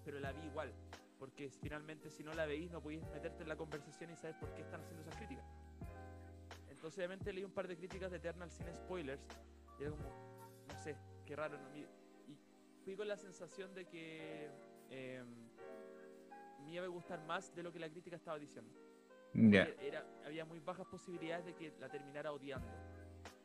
pero 0.04 0.21
la 0.21 0.33
vi 0.33 0.47
igual. 0.47 0.73
porque 1.19 1.50
finalmente 1.50 2.11
si 2.11 2.25
no 2.25 2.33
la 2.33 2.47
veís 2.47 2.71
no 2.71 2.80
podéis 2.80 3.02
meterte 3.09 3.42
en 3.42 3.49
la 3.50 3.57
conversación 3.57 4.11
y 4.11 4.16
saber 4.16 4.38
por 4.38 4.54
qué 4.54 4.62
están 4.62 4.80
haciendo 4.80 5.02
esas 5.02 5.16
críticas. 5.16 5.45
Entonces 6.71 6.97
obviamente 6.97 7.30
leí 7.30 7.45
un 7.45 7.52
par 7.52 7.69
de 7.69 7.76
críticas 7.76 8.11
de 8.11 8.16
Eternal 8.16 8.50
sin 8.50 8.75
spoilers 8.75 9.21
y 9.78 9.83
era 9.83 9.90
como, 9.90 10.09
no 10.66 10.78
sé, 10.83 10.97
qué 11.26 11.37
raro. 11.37 11.59
¿no? 11.59 11.76
Y 11.76 11.87
fui 12.85 12.97
con 12.97 13.07
la 13.07 13.19
sensación 13.19 13.75
de 13.75 13.87
que 13.87 14.50
eh, 14.88 15.23
me 16.70 16.76
iba 16.76 16.84
a 16.84 16.88
gustar 16.88 17.20
más 17.26 17.54
de 17.54 17.62
lo 17.62 17.72
que 17.72 17.80
la 17.80 17.90
crítica 17.90 18.16
estaba 18.16 18.38
diciendo. 18.38 18.72
Era, 19.34 20.04
había 20.24 20.44
muy 20.44 20.60
bajas 20.60 20.86
posibilidades 20.86 21.44
de 21.46 21.54
que 21.54 21.74
la 21.78 21.88
terminara 21.88 22.32
odiando. 22.32 22.68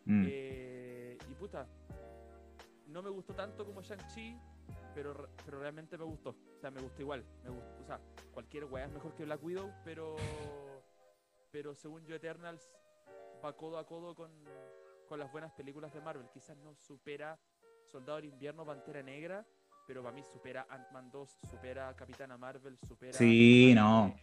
Mm. 0.05 0.25
Eh, 0.27 1.17
y 1.29 1.34
puta, 1.34 1.67
no 2.88 3.01
me 3.01 3.10
gustó 3.10 3.34
tanto 3.34 3.65
como 3.65 3.82
Shang-Chi, 3.82 4.38
pero, 4.94 5.29
pero 5.44 5.60
realmente 5.60 5.98
me 5.98 6.05
gustó. 6.05 6.29
O 6.29 6.60
sea, 6.60 6.72
me 6.72 6.82
gustó 6.82 7.01
igual. 7.01 7.25
Me 7.44 7.50
gustó, 7.50 7.82
o 7.82 7.86
sea, 7.86 8.00
cualquier 8.32 8.65
weá 8.65 8.86
es 8.86 8.91
mejor 8.91 9.15
que 9.15 9.25
Black 9.25 9.44
Widow, 9.44 9.72
pero, 9.84 10.15
pero 11.51 11.75
según 11.75 12.05
yo, 12.05 12.15
Eternals 12.15 12.72
va 13.44 13.53
codo 13.53 13.79
a 13.79 13.86
codo 13.86 14.15
con, 14.15 14.32
con 15.08 15.20
las 15.20 15.32
buenas 15.32 15.51
películas 15.53 15.94
de 15.94 16.01
Marvel. 16.01 16.29
Quizás 16.32 16.58
no 16.58 16.75
supera 16.75 17.39
Soldado 17.86 18.17
del 18.17 18.25
Invierno, 18.25 18.65
Pantera 18.65 19.01
Negra, 19.01 19.46
pero 19.88 20.01
para 20.04 20.15
mí 20.15 20.24
supera 20.32 20.65
Ant-Man 20.70 21.10
2, 21.12 21.38
supera 21.50 21.94
Capitana 21.96 22.38
Marvel, 22.38 22.77
supera. 22.88 23.13
Sí, 23.13 23.74
no. 23.75 24.15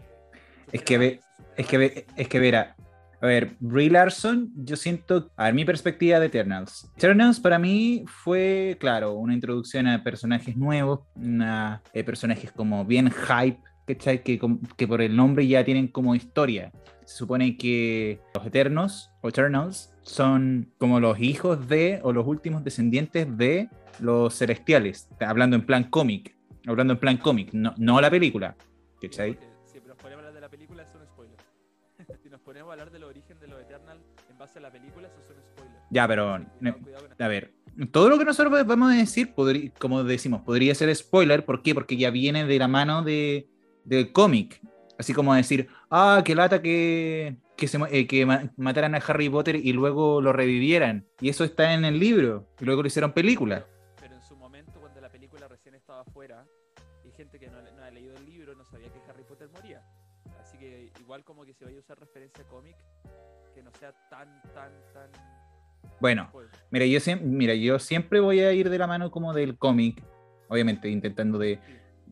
es 0.73 0.83
que, 0.83 0.99
ve, 0.99 1.21
es, 1.57 1.67
que 1.67 2.07
es 2.17 2.29
que 2.29 2.39
verá. 2.39 2.77
A 3.21 3.27
ver, 3.27 3.55
Brie 3.61 3.89
Larson, 3.89 4.51
yo 4.57 4.75
siento, 4.75 5.31
a 5.37 5.45
ver, 5.45 5.55
mi 5.55 5.65
perspectiva 5.65 6.19
de 6.19 6.27
Eternals. 6.27 6.91
Eternals 6.97 7.39
para 7.39 7.59
mí 7.59 8.05
fue, 8.09 8.77
claro, 8.81 9.13
una 9.13 9.33
introducción 9.33 9.87
a 9.87 10.03
personajes 10.03 10.57
nuevos, 10.57 11.01
una, 11.15 11.83
eh, 11.93 12.03
personajes 12.03 12.51
como 12.51 12.85
bien 12.85 13.13
hype, 13.13 13.61
¿cachai? 13.87 14.25
Que, 14.25 14.41
que 14.77 14.89
por 14.89 15.01
el 15.01 15.15
nombre 15.15 15.47
ya 15.47 15.65
tienen 15.65 15.87
como 15.87 16.17
historia. 16.17 16.73
Se 17.05 17.19
supone 17.19 17.57
que 17.57 18.21
los 18.35 18.45
Eternos, 18.45 19.13
o 19.21 19.29
Eternals, 19.29 19.93
son 20.03 20.73
como 20.79 20.99
los 20.99 21.21
hijos 21.21 21.69
de, 21.69 22.01
o 22.03 22.13
los 22.13 22.27
últimos 22.27 22.65
descendientes 22.65 23.37
de 23.37 23.69
los 24.01 24.37
celestiales, 24.37 25.09
hablando 25.21 25.57
en 25.57 25.67
plan 25.67 25.85
cómic, 25.85 26.37
hablando 26.67 26.95
en 26.95 26.99
plan 26.99 27.17
cómic, 27.17 27.53
no, 27.53 27.75
no 27.77 28.01
la 28.01 28.11
película. 28.11 28.57
¿Cachai? 29.01 29.39
Si 29.65 29.81
nos 29.81 29.97
ponemos 29.97 30.25
a 30.25 30.29
hablar 30.29 30.35
de 30.35 30.41
la 30.41 30.49
película, 30.49 30.83
es 30.83 30.95
un 30.95 31.07
spoiler. 31.07 31.37
si 32.23 32.29
nos 32.31 32.41
ponemos 32.41 32.71
a 32.71 32.73
hablar 32.73 32.91
del 32.91 33.05
origen 33.05 33.39
de 33.41 33.49
los 33.49 33.61
Eternals 33.61 34.03
en 34.31 34.39
base 34.39 34.59
a 34.59 34.63
la 34.63 34.71
película, 34.71 35.09
eso 35.09 35.19
es 35.21 35.37
un 35.37 35.43
spoiler. 35.43 35.81
Ya, 35.91 36.07
pero, 36.09 36.35
a 37.19 37.29
ver, 37.29 37.53
todo 37.91 38.09
lo 38.09 38.19
que 38.19 38.25
nosotros 38.25 38.65
podemos 38.65 38.95
decir, 38.95 39.35
como 39.79 40.05
decimos, 40.05 40.43
podría 40.43 40.75
ser 40.75 40.95
spoiler. 40.95 41.45
¿Por 41.45 41.63
qué? 41.63 41.75
Porque 41.75 41.97
ya 41.97 42.11
viene 42.11 42.45
de 42.45 42.59
la 42.59 42.69
mano 42.69 43.03
de, 43.03 43.49
del 43.85 44.13
cómic. 44.13 44.61
Así 44.99 45.13
como 45.13 45.35
decir, 45.35 45.69
ah, 45.91 46.23
qué 46.25 46.35
lata 46.35 46.63
que, 46.63 47.37
que, 47.57 47.67
se, 47.67 47.79
eh, 47.91 48.07
que 48.07 48.27
mataran 48.57 48.95
a 48.95 48.99
Harry 48.99 49.29
Potter 49.29 49.57
y 49.57 49.73
luego 49.73 50.21
lo 50.21 50.33
revivieran. 50.33 51.07
Y 51.21 51.29
eso 51.29 51.45
está 51.45 51.75
en 51.75 51.85
el 51.85 51.99
libro. 51.99 52.47
Y 52.61 52.65
luego 52.65 52.83
lo 52.83 52.89
hicieron 52.89 53.13
película. 53.13 53.67
Igual 61.13 61.25
como 61.25 61.45
que 61.45 61.53
se 61.53 61.67
vaya 61.67 61.77
a 61.77 61.81
usar 61.81 62.01
referencia 62.01 62.43
cómic, 62.45 62.75
que 63.55 63.63
no 63.63 63.71
sea 63.79 63.93
tan, 64.09 64.29
tan, 64.55 64.73
tan... 64.95 65.11
Bueno, 66.01 66.33
mira 66.71 66.87
yo, 66.87 66.99
mira, 67.21 67.55
yo 67.55 67.79
siempre 67.79 68.19
voy 68.19 68.41
a 68.41 68.51
ir 68.55 68.71
de 68.71 68.79
la 68.79 68.87
mano 68.87 69.11
como 69.11 69.35
del 69.35 69.59
cómic, 69.59 70.03
obviamente 70.49 70.89
intentando 70.89 71.37
de, 71.37 71.59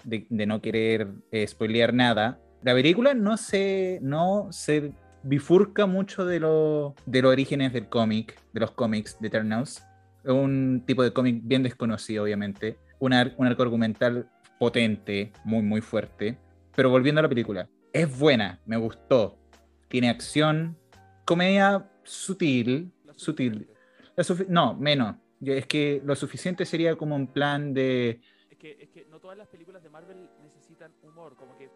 de, 0.04 0.46
no 0.46 0.60
querer 0.60 1.08
eh, 1.32 1.46
spoilear 1.46 1.94
nada, 1.94 2.42
la 2.60 2.74
película 2.74 3.14
no 3.14 3.38
se, 3.38 4.00
no 4.02 4.48
se 4.50 4.92
bifurca 5.22 5.86
mucho 5.86 6.26
de, 6.26 6.40
lo, 6.40 6.94
de 7.06 7.22
los 7.22 7.32
orígenes 7.32 7.72
del 7.72 7.88
cómic, 7.88 8.38
de 8.52 8.60
los 8.60 8.72
cómics 8.72 9.18
de 9.18 9.28
Eternals. 9.28 9.82
Es 10.22 10.30
un 10.30 10.82
tipo 10.86 11.02
de 11.02 11.14
cómic 11.14 11.40
bien 11.42 11.62
desconocido, 11.62 12.24
obviamente. 12.24 12.76
Un, 12.98 13.14
un 13.14 13.46
arco 13.46 13.62
argumental 13.62 14.28
potente, 14.58 15.32
muy, 15.42 15.62
muy 15.62 15.80
fuerte. 15.80 16.36
Pero 16.76 16.90
volviendo 16.90 17.20
a 17.20 17.22
la 17.22 17.30
película, 17.30 17.66
es 17.92 18.18
buena, 18.18 18.60
me 18.66 18.76
gustó. 18.76 19.38
Tiene 19.88 20.08
acción, 20.08 20.76
comedia 21.24 21.90
sutil, 22.04 22.92
sutil. 23.16 23.68
no, 24.48 24.74
menos. 24.74 25.16
Es 25.40 25.66
que 25.66 26.02
lo 26.04 26.14
suficiente 26.14 26.64
sería 26.66 26.96
como 26.96 27.16
un 27.16 27.26
plan 27.26 27.72
de... 27.72 28.20
Es 28.50 28.58
que, 28.58 28.76
es 28.82 28.90
que 28.90 29.06
no 29.06 29.20
todas 29.20 29.38
las 29.38 29.48
películas 29.48 29.82
de 29.82 29.88
Marvel 29.88 30.28
necesitan 30.42 30.92
humor, 31.02 31.34
como 31.34 31.56
que 31.56 31.70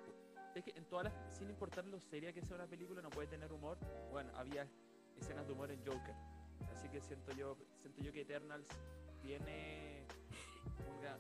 es 0.54 0.64
que 0.64 0.72
en 0.76 0.84
todas 0.84 1.04
las, 1.04 1.36
sin 1.36 1.50
importar 1.50 1.84
lo 1.86 1.98
seria 2.00 2.32
que 2.32 2.42
sea 2.42 2.56
una 2.56 2.66
película, 2.66 3.02
no 3.02 3.10
puede 3.10 3.26
tener 3.26 3.52
humor. 3.52 3.76
Bueno, 4.12 4.30
había 4.36 4.66
escenas 5.18 5.46
de 5.46 5.52
humor 5.52 5.70
en 5.70 5.80
Joker. 5.84 6.14
Así 6.76 6.88
que 6.88 7.00
siento 7.00 7.32
yo, 7.32 7.56
siento 7.80 8.00
yo 8.02 8.12
que 8.12 8.20
Eternals 8.20 8.68
tiene 9.20 10.06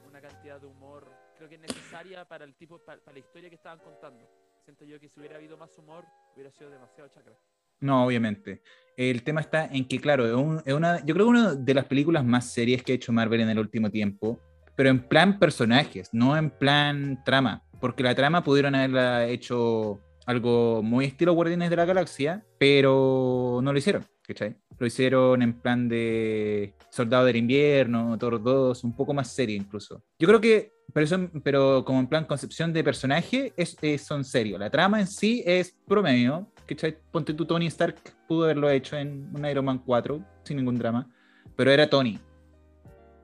una, 0.08 0.20
cantidad 0.20 0.60
de 0.60 0.66
humor, 0.66 1.10
creo 1.36 1.48
que 1.48 1.58
necesaria 1.58 2.24
para 2.24 2.44
el 2.44 2.54
tipo, 2.54 2.78
para, 2.78 3.00
la 3.12 3.18
historia 3.18 3.48
que 3.48 3.56
estaban 3.56 3.78
contando. 3.80 4.24
Siento 4.64 4.84
yo 4.84 4.98
que 4.98 5.08
si 5.08 5.20
hubiera 5.20 5.36
habido 5.36 5.56
más 5.56 5.76
humor, 5.78 6.04
hubiera 6.34 6.50
sido 6.50 6.70
demasiado 6.70 7.08
chacra. 7.10 7.34
No, 7.80 8.06
obviamente. 8.06 8.62
El 8.96 9.22
tema 9.22 9.40
está 9.40 9.66
en 9.66 9.86
que, 9.86 10.00
claro, 10.00 10.26
es, 10.64 10.72
una, 10.72 11.04
yo 11.04 11.14
creo 11.14 11.26
que 11.26 11.30
una 11.30 11.54
de 11.54 11.74
las 11.74 11.84
películas 11.84 12.24
más 12.24 12.50
serias 12.52 12.82
que 12.82 12.92
ha 12.92 12.94
hecho 12.94 13.12
Marvel 13.12 13.40
en 13.40 13.50
el 13.50 13.58
último 13.58 13.90
tiempo, 13.90 14.40
pero 14.76 14.88
en 14.88 15.06
plan 15.06 15.38
personajes, 15.38 16.08
no 16.12 16.36
en 16.36 16.50
plan 16.50 17.22
trama 17.24 17.64
porque 17.84 18.02
la 18.02 18.14
trama 18.14 18.42
pudieron 18.42 18.74
haberla 18.74 19.26
hecho 19.26 20.00
algo 20.24 20.82
muy 20.82 21.04
estilo 21.04 21.34
Guardianes 21.34 21.68
de 21.68 21.76
la 21.76 21.84
Galaxia, 21.84 22.42
pero 22.58 23.60
no 23.62 23.74
lo 23.74 23.78
hicieron, 23.78 24.06
¿cachai? 24.26 24.56
Lo 24.78 24.86
hicieron 24.86 25.42
en 25.42 25.60
plan 25.60 25.88
de 25.88 26.74
Soldado 26.90 27.26
del 27.26 27.36
Invierno, 27.36 28.16
Thor 28.18 28.42
2, 28.42 28.84
un 28.84 28.96
poco 28.96 29.14
más 29.14 29.32
serio 29.32 29.56
incluso. 29.56 30.02
Yo 30.18 30.26
creo 30.28 30.40
que, 30.40 30.72
pero, 30.92 31.30
pero 31.42 31.84
como 31.84 32.00
en 32.00 32.06
plan 32.06 32.24
concepción 32.24 32.72
de 32.72 32.84
personaje, 32.84 33.52
es, 33.56 33.76
son 34.02 34.24
serios. 34.24 34.58
La 34.58 34.70
trama 34.70 35.00
en 35.00 35.06
sí 35.06 35.42
es 35.46 35.76
promedio, 35.86 36.50
¿cachai? 36.66 36.96
Ponte 37.10 37.34
tú, 37.34 37.44
Tony 37.46 37.66
Stark 37.66 37.96
pudo 38.26 38.44
haberlo 38.44 38.70
hecho 38.70 38.96
en 38.96 39.30
un 39.34 39.44
Iron 39.46 39.64
Man 39.64 39.78
4, 39.78 40.24
sin 40.44 40.56
ningún 40.56 40.78
drama, 40.78 41.08
pero 41.56 41.70
era 41.70 41.88
Tony. 41.88 42.18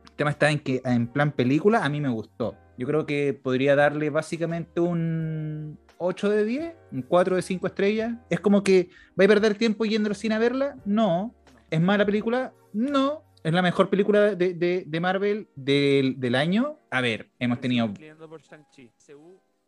El 0.04 0.12
tema 0.16 0.30
está 0.30 0.50
en 0.50 0.60
que 0.60 0.82
en 0.84 1.06
plan 1.06 1.32
película 1.32 1.84
a 1.84 1.88
mí 1.88 2.00
me 2.00 2.08
gustó 2.08 2.56
yo 2.80 2.86
creo 2.86 3.04
que 3.04 3.34
podría 3.34 3.76
darle 3.76 4.08
básicamente 4.08 4.80
un 4.80 5.78
8 6.02 6.30
de 6.30 6.44
10, 6.44 6.74
un 6.92 7.02
4 7.02 7.36
de 7.36 7.42
5 7.42 7.66
estrellas. 7.66 8.14
Es 8.30 8.40
como 8.40 8.64
que, 8.64 8.88
¿va 9.20 9.24
a 9.26 9.28
perder 9.28 9.54
tiempo 9.54 9.84
yendo 9.84 10.12
sin 10.14 10.32
a 10.32 10.38
verla? 10.38 10.76
No. 10.86 11.34
¿Es 11.70 11.80
mala 11.80 12.06
película? 12.06 12.54
No. 12.72 13.22
¿Es 13.44 13.52
la 13.52 13.60
mejor 13.60 13.90
película 13.90 14.34
de, 14.34 14.54
de, 14.86 15.00
Marvel 15.00 15.48
del, 15.54 16.18
del, 16.18 16.34
año? 16.34 16.78
A 16.90 17.02
ver, 17.02 17.30
hemos 17.38 17.60
tenido... 17.60 17.92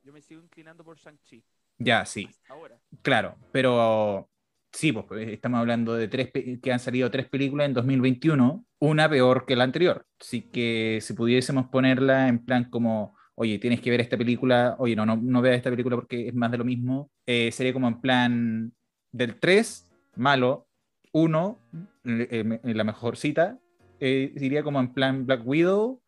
Yo 0.04 0.12
me 0.12 0.20
sigo 0.20 0.42
inclinando 0.42 0.82
por 0.82 0.96
Shang-Chi. 0.96 1.44
Ya, 1.78 2.04
sí. 2.04 2.28
Ahora. 2.48 2.76
Claro, 3.02 3.36
pero 3.52 4.28
sí, 4.72 4.90
pues, 4.90 5.04
pues 5.06 5.28
estamos 5.28 5.60
hablando 5.60 5.94
de 5.94 6.08
tres 6.08 6.30
que 6.60 6.72
han 6.72 6.80
salido 6.80 7.10
tres 7.10 7.28
películas 7.28 7.66
en 7.66 7.74
2021 7.74 8.66
una 8.80 9.08
peor 9.08 9.46
que 9.46 9.54
la 9.54 9.64
anterior. 9.64 10.06
Así 10.20 10.42
que 10.42 10.98
si 11.02 11.12
pudiésemos 11.12 11.68
ponerla 11.68 12.26
en 12.26 12.44
plan 12.44 12.68
como, 12.68 13.14
oye, 13.34 13.58
tienes 13.58 13.80
que 13.80 13.90
ver 13.90 14.00
esta 14.00 14.16
película, 14.16 14.76
oye, 14.78 14.96
no, 14.96 15.06
no, 15.06 15.16
no 15.16 15.42
veas 15.42 15.56
esta 15.56 15.70
película 15.70 15.96
porque 15.96 16.28
es 16.28 16.34
más 16.34 16.50
de 16.50 16.58
lo 16.58 16.64
mismo, 16.64 17.10
eh, 17.26 17.50
sería 17.52 17.72
como 17.72 17.88
en 17.88 18.00
plan 18.00 18.72
del 19.10 19.38
3, 19.38 19.90
malo, 20.16 20.68
1, 21.12 21.58
eh, 22.04 22.60
la 22.64 22.84
mejor 22.84 23.16
cita, 23.16 23.58
eh, 24.00 24.32
diría 24.34 24.62
como 24.62 24.80
en 24.80 24.92
plan 24.92 25.26
Black 25.26 25.42
Widow, 25.44 26.02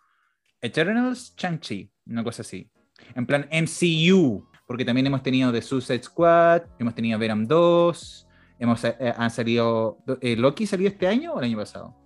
Eternals, 0.60 1.34
Chang-Chi, 1.36 1.90
una 2.06 2.24
cosa 2.24 2.42
así. 2.42 2.70
En 3.14 3.26
plan 3.26 3.48
MCU, 3.50 4.48
porque 4.66 4.84
también 4.84 5.06
hemos 5.06 5.22
tenido 5.22 5.52
The 5.52 5.60
Suicide 5.60 6.02
Squad, 6.02 6.62
hemos 6.78 6.94
tenido 6.94 7.18
Venom 7.18 7.46
2, 7.46 8.28
hemos, 8.58 8.84
han 8.84 9.30
salido... 9.30 9.98
¿Loki 10.22 10.66
salió 10.66 10.88
este 10.88 11.06
año 11.06 11.34
o 11.34 11.38
el 11.38 11.44
año 11.44 11.58
pasado? 11.58 12.04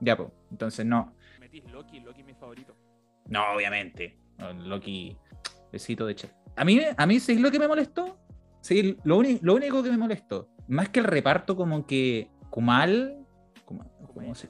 Ya, 0.00 0.16
pues. 0.16 0.28
Entonces 0.50 0.84
no. 0.84 1.12
Metís 1.40 1.64
Loki, 1.70 2.00
Loki 2.00 2.22
mi 2.22 2.34
favorito. 2.34 2.75
No, 3.28 3.42
obviamente. 3.54 4.18
Loki, 4.64 5.16
besito 5.72 6.06
de 6.06 6.14
chef. 6.14 6.32
A 6.56 6.64
mí, 6.64 6.80
a 6.96 7.06
mí 7.06 7.20
¿sí 7.20 7.38
lo 7.38 7.50
que 7.50 7.58
me 7.58 7.68
molestó? 7.68 8.18
Sí, 8.60 8.96
lo, 9.04 9.22
lo 9.22 9.54
único 9.54 9.82
que 9.82 9.90
me 9.90 9.98
molestó. 9.98 10.48
Más 10.68 10.88
que 10.88 11.00
el 11.00 11.06
reparto, 11.06 11.56
como 11.56 11.86
que 11.86 12.30
Kumal. 12.50 13.24
¿Cómo, 13.64 14.34
se 14.34 14.48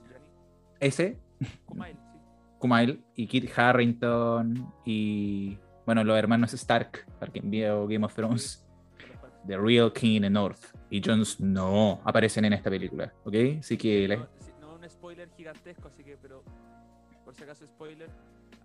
Ese. 0.81 1.19
Kumail, 1.67 1.97
sí. 1.97 2.19
Kumail 2.59 3.05
y 3.15 3.27
Kit 3.27 3.51
Harrington 3.57 4.73
y. 4.85 5.59
Bueno, 5.85 6.03
los 6.03 6.17
hermanos 6.19 6.53
Stark, 6.55 7.07
para 7.19 7.31
quien 7.31 7.51
vio 7.51 7.87
Game 7.87 8.05
of 8.05 8.15
Thrones. 8.15 8.67
The 9.47 9.57
Real 9.57 9.93
King 9.93 10.23
in 10.25 10.33
North 10.33 10.75
y 10.91 11.01
Jon 11.05 11.23
no 11.39 12.01
aparecen 12.05 12.45
en 12.45 12.53
esta 12.53 12.71
película, 12.71 13.13
¿ok? 13.25 13.35
Así 13.61 13.77
que 13.77 14.19
spoiler 14.89 15.29
gigantesco, 15.37 15.89
así 15.89 16.05
que, 16.05 16.17
pero 16.17 16.43
por 17.25 17.35
si 17.35 17.43
acaso 17.43 17.67
spoiler, 17.67 18.09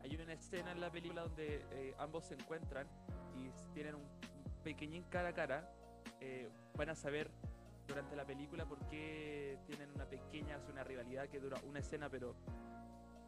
hay 0.04 0.16
una 0.16 0.34
escena 0.34 0.72
en 0.72 0.82
la 0.82 0.92
película 0.92 1.22
donde 1.24 1.64
eh, 1.72 1.94
ambos 2.00 2.26
se 2.26 2.34
encuentran 2.36 2.88
y 3.36 3.50
tienen 3.74 3.96
un, 3.96 4.04
pequeñín 4.64 5.04
cara 5.10 5.30
a 5.30 5.34
cara. 5.34 5.74
eh, 6.20 6.50
van 6.78 6.90
a 6.90 6.96
saber 6.96 7.30
durante 7.88 8.16
la 8.16 8.26
película 8.26 8.66
por 8.66 8.80
qué 8.88 9.58
tienen 9.66 9.92
una 9.94 10.06
pequeña, 10.06 10.58
o 10.68 10.72
una 10.72 10.84
rivalidad 10.84 11.28
que 11.28 11.40
dura 11.40 11.58
una 11.68 11.80
escena, 11.80 12.10
pero 12.10 12.36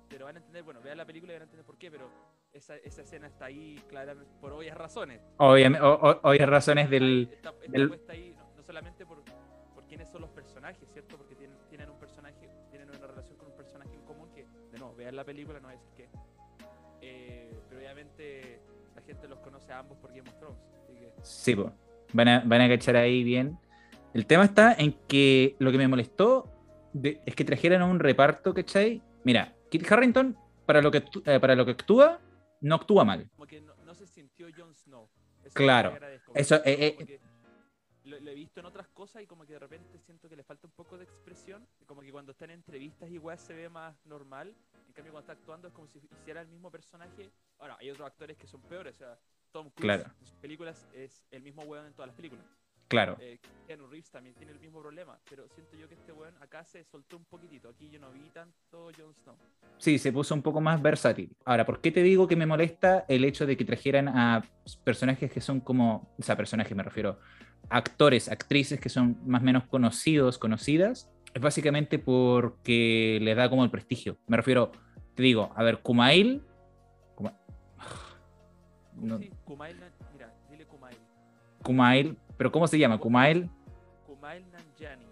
pero 0.10 0.26
van 0.26 0.36
a 0.36 0.40
entender, 0.40 0.62
bueno, 0.62 0.80
vean 0.82 0.98
la 0.98 1.06
película 1.06 1.34
y 1.34 1.36
van 1.38 1.42
a 1.42 1.46
entender 1.46 1.66
por 1.66 1.76
qué, 1.80 1.90
pero 1.90 2.08
esa, 2.54 2.76
esa 2.78 3.02
escena 3.02 3.26
está 3.26 3.46
ahí 3.46 3.84
claramente 3.90 4.32
por 4.40 4.54
obvias 4.54 4.78
razones. 4.78 5.20
Obviamente, 5.38 5.84
obvias 5.88 6.48
razones 6.48 6.88
del... 6.92 7.30
Está, 7.34 7.50
está 7.50 7.72
del- 7.72 7.88
puesta 7.88 8.14
ahí 8.14 8.36
no, 8.38 8.48
no 8.56 8.62
solamente 8.62 9.08
por, 9.08 9.24
por 9.74 9.84
quiénes 9.88 10.08
son 10.12 10.22
los 10.22 10.30
personajes, 10.30 10.88
¿cierto? 10.92 11.18
Porque 11.18 11.34
tienen, 11.36 11.58
tienen 11.68 11.90
un 11.90 11.98
personaje, 11.98 12.48
tienen 12.70 12.90
una 12.92 13.08
relación 13.08 13.38
con 13.40 13.48
un 13.48 13.56
personaje 13.56 13.96
en 13.96 14.02
común 14.06 14.30
que, 14.36 14.46
de 14.72 14.78
nuevo, 14.78 14.94
vean 14.96 15.16
la 15.16 15.24
película, 15.24 15.60
no 15.60 15.70
decir 15.70 15.90
qué. 15.98 16.10
Eh, 17.06 17.52
pero 17.70 17.82
obviamente 17.82 18.60
la 18.96 19.02
gente 19.02 19.28
los 19.28 19.40
conoce 19.40 19.72
a 19.74 19.80
ambos 19.80 19.98
por 19.98 20.10
Game 20.14 20.30
of 20.30 20.36
Thrones. 20.40 20.60
Así 20.82 20.94
que, 20.94 21.14
Sí, 21.22 21.56
po. 21.56 21.72
Van 22.14 22.28
a, 22.28 22.40
van 22.46 22.62
a 22.62 22.70
cachar 22.70 22.96
ahí 22.96 23.24
bien. 23.24 23.58
El 24.14 24.26
tema 24.28 24.44
está 24.46 24.74
en 24.74 24.94
que 25.08 25.56
lo 25.60 25.72
que 25.72 25.78
me 25.78 25.88
molestó 25.88 26.48
de- 26.94 27.20
es 27.26 27.36
que 27.36 27.44
trajeran 27.44 27.82
un 27.84 28.00
reparto, 28.00 28.54
¿cachai? 28.54 29.02
Mira, 29.24 29.54
Kit 29.70 29.92
Harrington, 29.92 30.38
para 30.66 30.82
lo 30.82 30.92
que, 30.92 31.04
eh, 31.26 31.40
para 31.40 31.56
lo 31.56 31.66
que 31.66 31.72
actúa, 31.72 32.20
no 32.62 32.76
actúa 32.76 33.04
mal. 33.04 33.28
como 33.36 33.48
que 33.48 33.60
no, 33.62 33.74
no 33.84 33.94
se 33.96 34.06
sintió 34.08 34.48
Jon 34.56 34.74
Snow. 34.76 35.10
Eso 35.40 35.48
es 35.48 35.54
Claro. 35.54 35.98
Eso, 36.36 36.62
eh, 36.64 36.96
que 36.98 37.20
lo, 38.04 38.20
lo 38.20 38.32
he 38.32 38.36
visto 38.36 38.60
en 38.60 38.66
otras 38.66 38.88
cosas 38.90 39.22
y 39.24 39.28
como 39.28 39.46
que 39.46 39.54
de 39.54 39.60
repente 39.60 39.98
siento 40.00 40.30
que 40.30 40.36
le 40.36 40.44
falta 40.44 40.68
un 40.68 40.74
poco 40.74 40.98
de 40.98 41.04
expresión. 41.04 41.66
Como 41.86 42.02
que 42.02 42.12
cuando 42.12 42.32
está 42.32 42.46
en 42.46 42.52
entrevistas 42.52 43.10
igual 43.10 43.38
se 43.38 43.54
ve 43.54 43.70
más 43.70 43.96
normal. 44.06 44.54
En 44.88 44.94
cambio 44.94 45.12
cuando 45.14 45.32
está 45.32 45.34
actuando 45.34 45.68
es 45.68 45.74
como 45.74 45.88
si 45.88 46.00
hiciera 46.22 46.42
el 46.42 46.48
mismo 46.48 46.70
personaje. 46.70 47.32
Ahora, 47.60 47.78
hay 47.80 47.90
otros 47.90 48.06
actores 48.08 48.38
que 48.38 48.48
son 48.48 48.62
peores. 48.62 48.96
O 48.96 49.00
sea, 49.00 49.18
Tom 49.52 49.70
Cruise 49.70 49.82
Claro. 50.02 50.04
en 50.20 50.26
sus 50.26 50.36
películas 50.38 50.88
es 50.94 51.24
el 51.32 51.42
mismo 51.44 51.64
weón 51.64 51.86
en 51.86 51.94
todas 51.94 52.08
las 52.08 52.16
películas. 52.16 52.46
Claro. 52.90 53.18
Eh, 53.20 53.40
Keanu 53.66 53.88
Reeves 53.88 54.12
también 54.12 54.36
tiene 54.36 54.52
el 54.52 54.60
mismo 54.60 54.80
problema. 54.82 55.18
Pero 55.28 55.48
siento 55.50 55.76
yo 55.78 55.88
que 55.88 55.96
este 55.96 56.12
weón 56.12 56.36
acá 56.44 56.64
se 56.64 56.84
soltó 56.84 57.18
un 57.18 57.26
poquitito. 57.26 57.70
Aquí 57.70 57.90
yo 57.90 58.00
no 58.00 58.12
vi 58.12 58.30
tanto 58.30 58.92
Jon 58.96 59.14
Snow. 59.16 59.36
Sí, 59.80 59.98
se 59.98 60.12
puso 60.12 60.36
un 60.36 60.44
poco 60.44 60.62
más 60.62 60.80
versátil. 60.82 61.36
Ahora, 61.46 61.66
¿por 61.66 61.82
qué 61.82 61.92
te 61.92 62.04
digo 62.04 62.28
que 62.28 62.36
me 62.36 62.46
molesta 62.46 63.06
el 63.08 63.26
hecho 63.26 63.46
de 63.48 63.58
que 63.58 63.66
trajeran 63.66 64.10
a 64.10 64.44
personajes 64.84 65.32
que 65.32 65.42
son 65.42 65.62
como, 65.62 66.14
o 66.20 66.22
sea, 66.22 66.36
personajes 66.38 66.76
me 66.78 66.84
refiero, 66.84 67.18
actores, 67.70 68.30
actrices 68.30 68.80
que 68.80 68.90
son 68.90 69.18
más 69.26 69.42
o 69.42 69.46
menos 69.46 69.64
conocidos, 69.66 70.38
conocidas? 70.38 71.10
Es 71.34 71.42
básicamente 71.42 71.98
porque 72.00 73.18
le 73.22 73.34
da 73.36 73.50
como 73.50 73.64
el 73.64 73.72
prestigio. 73.72 74.18
Me 74.28 74.38
refiero, 74.38 74.72
te 75.16 75.24
digo, 75.24 75.52
a 75.56 75.64
ver, 75.64 75.80
Kumail. 75.82 76.44
Kuma- 77.16 77.34
No, 78.96 79.18
Sí, 79.18 79.32
Kumail, 79.44 79.76
mira, 80.14 80.32
dile 80.52 80.66
Kumail. 80.68 80.98
Kumail, 81.64 82.18
pero 82.38 82.52
¿cómo 82.52 82.68
se 82.68 82.78
llama? 82.78 83.00
Kumail. 83.00 83.50
Kumail 84.06 84.46
Nanjiani. 84.52 85.06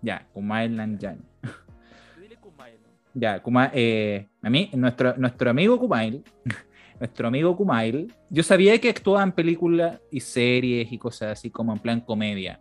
Ya, 0.00 0.26
Kumail 0.32 0.74
Nanjiani. 0.74 1.20
Tú 1.42 2.20
Dile 2.22 2.36
Kumail, 2.36 2.74
¿no? 2.82 2.88
Ya, 3.14 3.42
Kuma- 3.42 3.70
eh, 3.74 4.28
a 4.42 4.48
mí, 4.48 4.70
nuestro, 4.74 5.14
nuestro 5.18 5.50
amigo 5.50 5.78
Kumail, 5.78 6.24
nuestro 6.98 7.28
amigo 7.28 7.56
Kumail, 7.56 8.12
yo 8.30 8.42
sabía 8.42 8.78
que 8.80 8.88
actuaba 8.90 9.22
en 9.22 9.32
películas 9.32 10.00
y 10.10 10.20
series 10.20 10.90
y 10.92 10.98
cosas 10.98 11.32
así 11.32 11.50
como 11.50 11.72
en 11.72 11.78
plan 11.78 12.00
comedia. 12.00 12.60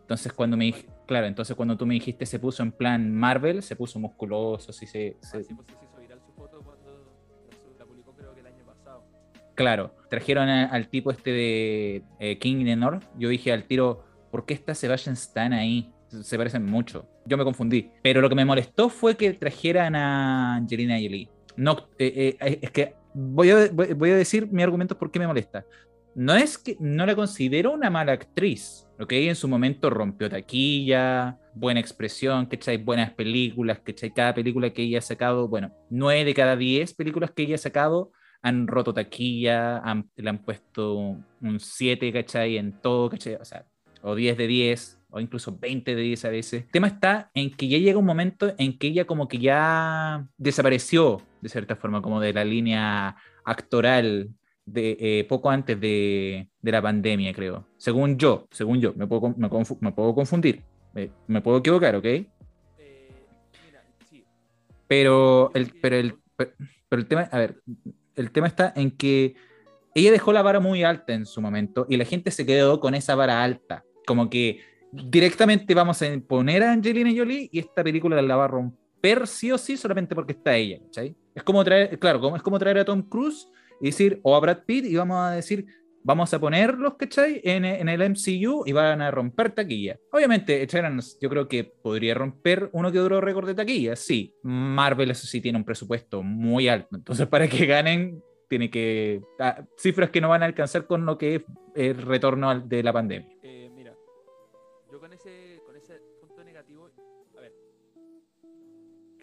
Entonces 0.00 0.32
cuando 0.32 0.56
me 0.56 0.72
claro, 1.06 1.26
entonces 1.26 1.54
cuando 1.56 1.76
tú 1.76 1.84
me 1.86 1.94
dijiste 1.94 2.24
se 2.26 2.38
puso 2.38 2.62
en 2.62 2.72
plan 2.72 3.12
Marvel, 3.14 3.62
se 3.62 3.76
puso 3.76 3.98
musculoso, 3.98 4.72
sí 4.72 4.86
se, 4.86 5.16
Ah, 5.22 5.26
sí, 5.26 5.54
pues 5.54 5.66
se 5.66 5.84
hizo 5.84 6.00
viral 6.00 6.20
su 6.24 6.32
foto 6.32 6.60
cuando 6.62 6.90
la, 7.50 7.56
su- 7.56 7.78
la 7.78 7.84
publicó 7.84 8.12
creo 8.12 8.34
que 8.34 8.40
el 8.40 8.46
año 8.46 8.64
pasado. 8.64 9.04
claro, 9.54 9.94
trajeron 10.08 10.48
a- 10.48 10.66
al 10.66 10.88
tipo 10.88 11.10
este 11.10 11.30
de 11.30 12.02
eh, 12.20 12.38
King 12.38 12.56
in 12.60 12.66
the 12.66 12.76
North, 12.76 13.04
yo 13.18 13.28
dije 13.28 13.52
al 13.52 13.64
tiro, 13.64 14.04
¿por 14.30 14.46
qué 14.46 14.54
está 14.54 14.74
Sebastian 14.74 15.14
Stan 15.14 15.52
ahí? 15.52 15.90
Se 16.08 16.38
parecen 16.38 16.64
mucho. 16.64 17.06
Yo 17.26 17.36
me 17.36 17.44
confundí. 17.44 17.90
Pero 18.02 18.22
lo 18.22 18.30
que 18.30 18.34
me 18.34 18.46
molestó 18.46 18.88
fue 18.88 19.14
que 19.14 19.34
trajeran 19.34 19.94
a 19.94 20.54
Angelina 20.54 20.94
Jolie. 20.94 21.28
No, 21.56 21.76
eh, 21.98 22.34
eh, 22.40 22.58
es 22.62 22.70
que 22.70 22.94
voy 23.14 23.50
a, 23.50 23.68
voy 23.70 24.10
a 24.10 24.16
decir 24.16 24.48
mi 24.50 24.62
argumento 24.62 24.98
por 24.98 25.10
qué 25.10 25.18
me 25.18 25.26
molesta. 25.26 25.64
No 26.14 26.34
es 26.34 26.58
que 26.58 26.76
no 26.80 27.06
la 27.06 27.14
considero 27.14 27.72
una 27.72 27.90
mala 27.90 28.12
actriz. 28.12 28.84
¿ok? 29.00 29.12
En 29.12 29.36
su 29.36 29.46
momento 29.46 29.90
rompió 29.90 30.28
taquilla, 30.28 31.38
buena 31.54 31.78
expresión, 31.80 32.46
¿cachai? 32.46 32.76
Buenas 32.78 33.12
películas, 33.12 33.78
¿cachai? 33.80 34.12
Cada 34.12 34.34
película 34.34 34.70
que 34.70 34.82
ella 34.82 34.98
ha 34.98 35.02
sacado, 35.02 35.46
bueno, 35.46 35.72
9 35.90 36.24
de 36.24 36.34
cada 36.34 36.56
10 36.56 36.94
películas 36.94 37.30
que 37.30 37.42
ella 37.44 37.54
ha 37.54 37.58
sacado 37.58 38.10
han 38.42 38.66
roto 38.66 38.92
taquilla, 38.94 39.78
han- 39.78 40.10
le 40.16 40.30
han 40.30 40.38
puesto 40.42 40.94
un 41.40 41.60
7, 41.60 42.12
¿cachai? 42.12 42.56
En 42.56 42.72
todo, 42.80 43.08
¿cachai? 43.10 43.34
O 43.34 43.44
sea, 43.44 43.66
o 44.02 44.14
10 44.16 44.36
de 44.36 44.46
10, 44.48 44.97
o 45.10 45.20
incluso 45.20 45.56
20 45.58 45.94
de 45.96 46.02
10 46.02 46.24
a 46.24 46.28
veces. 46.30 46.64
El 46.64 46.70
tema 46.70 46.86
está 46.88 47.30
en 47.34 47.50
que 47.50 47.68
ya 47.68 47.78
llega 47.78 47.98
un 47.98 48.04
momento 48.04 48.54
en 48.58 48.78
que 48.78 48.88
ella 48.88 49.06
como 49.06 49.26
que 49.28 49.38
ya 49.38 50.26
desapareció, 50.36 51.22
de 51.40 51.48
cierta 51.48 51.76
forma, 51.76 52.02
como 52.02 52.20
de 52.20 52.32
la 52.32 52.44
línea 52.44 53.16
actoral 53.44 54.28
de 54.66 54.96
eh, 55.00 55.24
poco 55.28 55.48
antes 55.50 55.80
de, 55.80 56.48
de 56.60 56.72
la 56.72 56.82
pandemia, 56.82 57.32
creo. 57.32 57.66
Según 57.78 58.18
yo, 58.18 58.46
según 58.50 58.80
yo, 58.80 58.92
me 58.94 59.06
puedo, 59.06 59.34
me 59.36 59.48
confu- 59.48 59.78
me 59.80 59.92
puedo 59.92 60.14
confundir, 60.14 60.62
me, 60.92 61.10
me 61.26 61.40
puedo 61.40 61.58
equivocar, 61.58 61.96
¿ok? 61.96 62.04
Eh, 62.04 62.26
mira, 63.64 63.82
sí. 64.10 64.24
Pero 64.86 65.50
el, 65.54 65.72
pero 65.80 65.96
el, 65.96 66.14
pero 66.36 66.52
pero 66.90 67.00
el 67.02 67.08
tema, 67.08 67.22
a 67.32 67.38
ver, 67.38 67.62
el 68.16 68.30
tema 68.30 68.46
está 68.46 68.72
en 68.76 68.90
que 68.90 69.34
ella 69.94 70.10
dejó 70.12 70.32
la 70.32 70.42
vara 70.42 70.60
muy 70.60 70.84
alta 70.84 71.12
en 71.14 71.26
su 71.26 71.40
momento 71.40 71.86
y 71.88 71.96
la 71.96 72.04
gente 72.04 72.30
se 72.30 72.44
quedó 72.46 72.78
con 72.80 72.94
esa 72.94 73.14
vara 73.14 73.42
alta. 73.42 73.84
Como 74.06 74.30
que 74.30 74.60
directamente 74.92 75.74
vamos 75.74 76.00
a 76.02 76.06
poner 76.26 76.62
a 76.62 76.72
Angelina 76.72 77.10
Jolie 77.14 77.48
y 77.52 77.58
esta 77.58 77.84
película 77.84 78.20
la 78.22 78.36
va 78.36 78.44
a 78.44 78.48
romper 78.48 79.26
sí 79.26 79.52
o 79.52 79.58
sí 79.58 79.76
solamente 79.76 80.14
porque 80.14 80.32
está 80.32 80.56
ella, 80.56 80.78
¿cachai? 80.84 81.14
Es 81.34 81.42
como 81.42 81.62
traer, 81.64 81.98
claro, 81.98 82.34
es 82.34 82.42
como 82.42 82.58
traer 82.58 82.78
a 82.78 82.84
Tom 82.84 83.02
Cruise 83.02 83.48
y 83.80 83.86
decir, 83.86 84.20
o 84.22 84.34
a 84.34 84.40
Brad 84.40 84.64
Pitt 84.66 84.86
y 84.86 84.96
vamos 84.96 85.18
a 85.18 85.30
decir, 85.32 85.66
vamos 86.02 86.32
a 86.32 86.40
ponerlos, 86.40 86.94
¿cachai? 86.94 87.40
En, 87.44 87.64
en 87.64 87.88
el 87.88 88.10
MCU 88.10 88.64
y 88.66 88.72
van 88.72 89.02
a 89.02 89.10
romper 89.10 89.52
taquilla. 89.52 89.98
Obviamente, 90.10 90.62
Eternals 90.62 91.18
yo 91.20 91.28
creo 91.28 91.46
que 91.48 91.64
podría 91.64 92.14
romper 92.14 92.70
uno 92.72 92.90
que 92.90 92.98
otro 92.98 93.20
récord 93.20 93.46
de 93.46 93.54
taquilla, 93.54 93.94
sí. 93.94 94.34
Marvel 94.42 95.10
eso 95.10 95.26
sí 95.26 95.40
tiene 95.40 95.58
un 95.58 95.64
presupuesto 95.64 96.22
muy 96.22 96.68
alto, 96.68 96.96
entonces 96.96 97.26
para 97.26 97.48
que 97.48 97.66
ganen 97.66 98.22
tiene 98.48 98.70
que 98.70 99.20
ah, 99.38 99.62
cifras 99.76 100.10
que 100.10 100.20
no 100.20 100.30
van 100.30 100.42
a 100.42 100.46
alcanzar 100.46 100.86
con 100.86 101.04
lo 101.04 101.18
que 101.18 101.34
es 101.36 101.42
el 101.74 102.02
retorno 102.02 102.58
de 102.60 102.82
la 102.82 102.92
pandemia. 102.92 103.28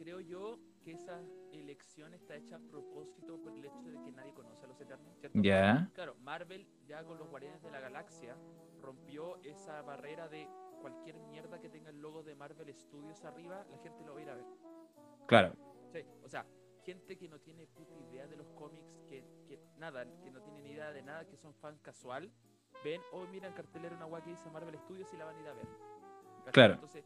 Creo 0.05 0.19
yo 0.19 0.59
que 0.83 0.91
esa 0.91 1.19
elección 1.51 2.13
está 2.13 2.35
hecha 2.35 2.57
a 2.57 2.59
propósito 2.59 3.41
por 3.41 3.51
el 3.53 3.65
hecho 3.65 3.89
de 3.89 3.99
que 4.03 4.11
nadie 4.11 4.35
conoce 4.35 4.63
a 4.63 4.67
los 4.67 4.79
Eternos, 4.79 5.17
¿cierto? 5.17 5.39
Ya, 5.41 5.89
Claro, 5.95 6.13
Marvel 6.21 6.67
ya 6.85 7.03
con 7.03 7.17
los 7.17 7.27
Guardianes 7.27 7.63
de 7.63 7.71
la 7.71 7.79
Galaxia 7.79 8.37
rompió 8.83 9.41
esa 9.41 9.81
barrera 9.81 10.27
de 10.27 10.47
cualquier 10.79 11.17
mierda 11.17 11.59
que 11.59 11.69
tenga 11.69 11.89
el 11.89 11.99
logo 11.99 12.21
de 12.21 12.35
Marvel 12.35 12.71
Studios 12.75 13.23
arriba, 13.25 13.65
la 13.67 13.79
gente 13.79 14.05
lo 14.05 14.13
va 14.13 14.19
a 14.19 14.21
ir 14.21 14.29
a 14.29 14.35
ver. 14.35 14.45
claro, 15.25 15.55
Sí, 15.91 16.05
o 16.23 16.29
sea, 16.29 16.45
gente 16.83 17.17
que 17.17 17.27
no 17.27 17.39
tiene 17.39 17.65
puta 17.65 17.97
idea 17.97 18.27
de 18.27 18.35
los 18.35 18.51
cómics, 18.51 19.01
que, 19.09 19.25
que 19.47 19.59
nada, 19.77 20.05
que 20.21 20.29
no 20.29 20.39
tiene 20.43 20.61
ni 20.61 20.69
idea 20.69 20.91
de 20.91 21.01
nada, 21.01 21.25
que 21.25 21.35
son 21.35 21.55
fan 21.55 21.79
casual, 21.79 22.31
ven, 22.83 23.01
oh, 23.11 23.25
mira 23.31 23.47
en 23.47 23.55
cartelera 23.55 23.95
una 23.95 24.05
guay 24.05 24.21
que 24.21 24.29
dice 24.29 24.51
Marvel 24.51 24.77
Studios 24.77 25.11
y 25.13 25.17
la 25.17 25.25
van 25.25 25.37
a 25.37 25.41
ir 25.41 25.47
a 25.47 25.53
ver. 25.53 25.67
¿Cachai? 26.45 26.53
Claro. 26.53 26.73
Entonces, 26.75 27.05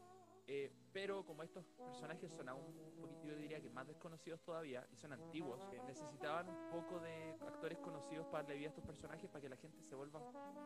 eh, 0.52 0.72
pero 0.92 1.24
como 1.24 1.44
estos 1.44 1.64
personajes 1.78 2.32
son 2.32 2.48
aún 2.48 2.64
un 2.76 3.00
poquito, 3.00 3.24
yo 3.24 3.36
diría 3.36 3.60
que 3.60 3.70
más 3.70 3.86
desconocidos 3.86 4.42
todavía, 4.42 4.84
y 4.90 4.96
son 4.96 5.12
antiguos, 5.12 5.60
eh, 5.72 5.80
necesitaban 5.86 6.48
un 6.48 6.70
poco 6.72 6.98
de 6.98 7.36
actores 7.46 7.78
conocidos 7.78 8.26
para 8.26 8.42
darle 8.42 8.56
vida 8.56 8.66
a 8.66 8.70
estos 8.70 8.84
personajes, 8.84 9.30
para 9.30 9.42
que 9.42 9.48
la 9.48 9.56
gente 9.56 9.80
se 9.80 9.94
vuelva 9.94 10.20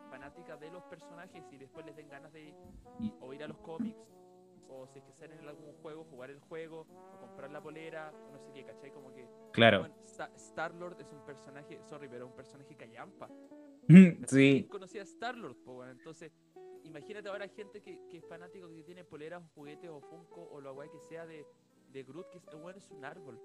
fanática 0.09 0.57
de 0.57 0.71
los 0.71 0.83
personajes 0.85 1.43
y 1.51 1.57
después 1.57 1.85
les 1.85 1.95
den 1.95 2.09
ganas 2.09 2.33
de 2.33 2.55
o 3.21 3.31
ir 3.31 3.43
a 3.43 3.47
los 3.47 3.59
cómics, 3.59 4.09
o 4.69 4.87
si 4.87 4.97
es 4.97 5.05
que 5.05 5.13
salen 5.13 5.37
en 5.37 5.47
algún 5.47 5.71
juego, 5.83 6.03
jugar 6.05 6.31
el 6.31 6.39
juego, 6.39 6.87
o 7.13 7.19
comprar 7.19 7.51
la 7.51 7.61
polera, 7.61 8.11
no 8.31 8.39
sé 8.39 8.51
qué, 8.53 8.65
¿cachai? 8.65 8.91
Como 8.91 9.13
que 9.13 9.29
claro. 9.53 9.81
bueno, 9.81 9.95
Star 10.03 10.73
Lord 10.73 10.99
es 10.99 11.11
un 11.11 11.23
personaje, 11.23 11.79
sorry, 11.83 12.09
pero 12.09 12.25
un 12.25 12.33
personaje 12.33 12.75
callampa. 12.75 13.29
Sí, 14.27 14.51
¿Quién 14.51 14.67
conocía 14.67 15.01
a 15.01 15.03
Star 15.03 15.37
Lord? 15.37 15.57
Entonces, 15.91 16.31
imagínate 16.85 17.29
ahora 17.29 17.47
gente 17.47 17.81
que, 17.81 17.99
que 18.09 18.17
es 18.17 18.25
fanático, 18.27 18.69
que 18.69 18.83
tiene 18.83 19.03
poleras 19.03 19.41
o 19.43 19.47
juguetes 19.53 19.89
o 19.89 19.99
Funko 20.01 20.49
o 20.51 20.61
lo 20.61 20.73
guay 20.73 20.89
que 20.89 20.99
sea 21.09 21.25
de, 21.25 21.45
de 21.91 22.03
Groot, 22.03 22.29
que 22.29 22.37
es, 22.37 22.43
bueno, 22.61 22.77
es 22.77 22.89
un 22.91 23.03
árbol. 23.03 23.39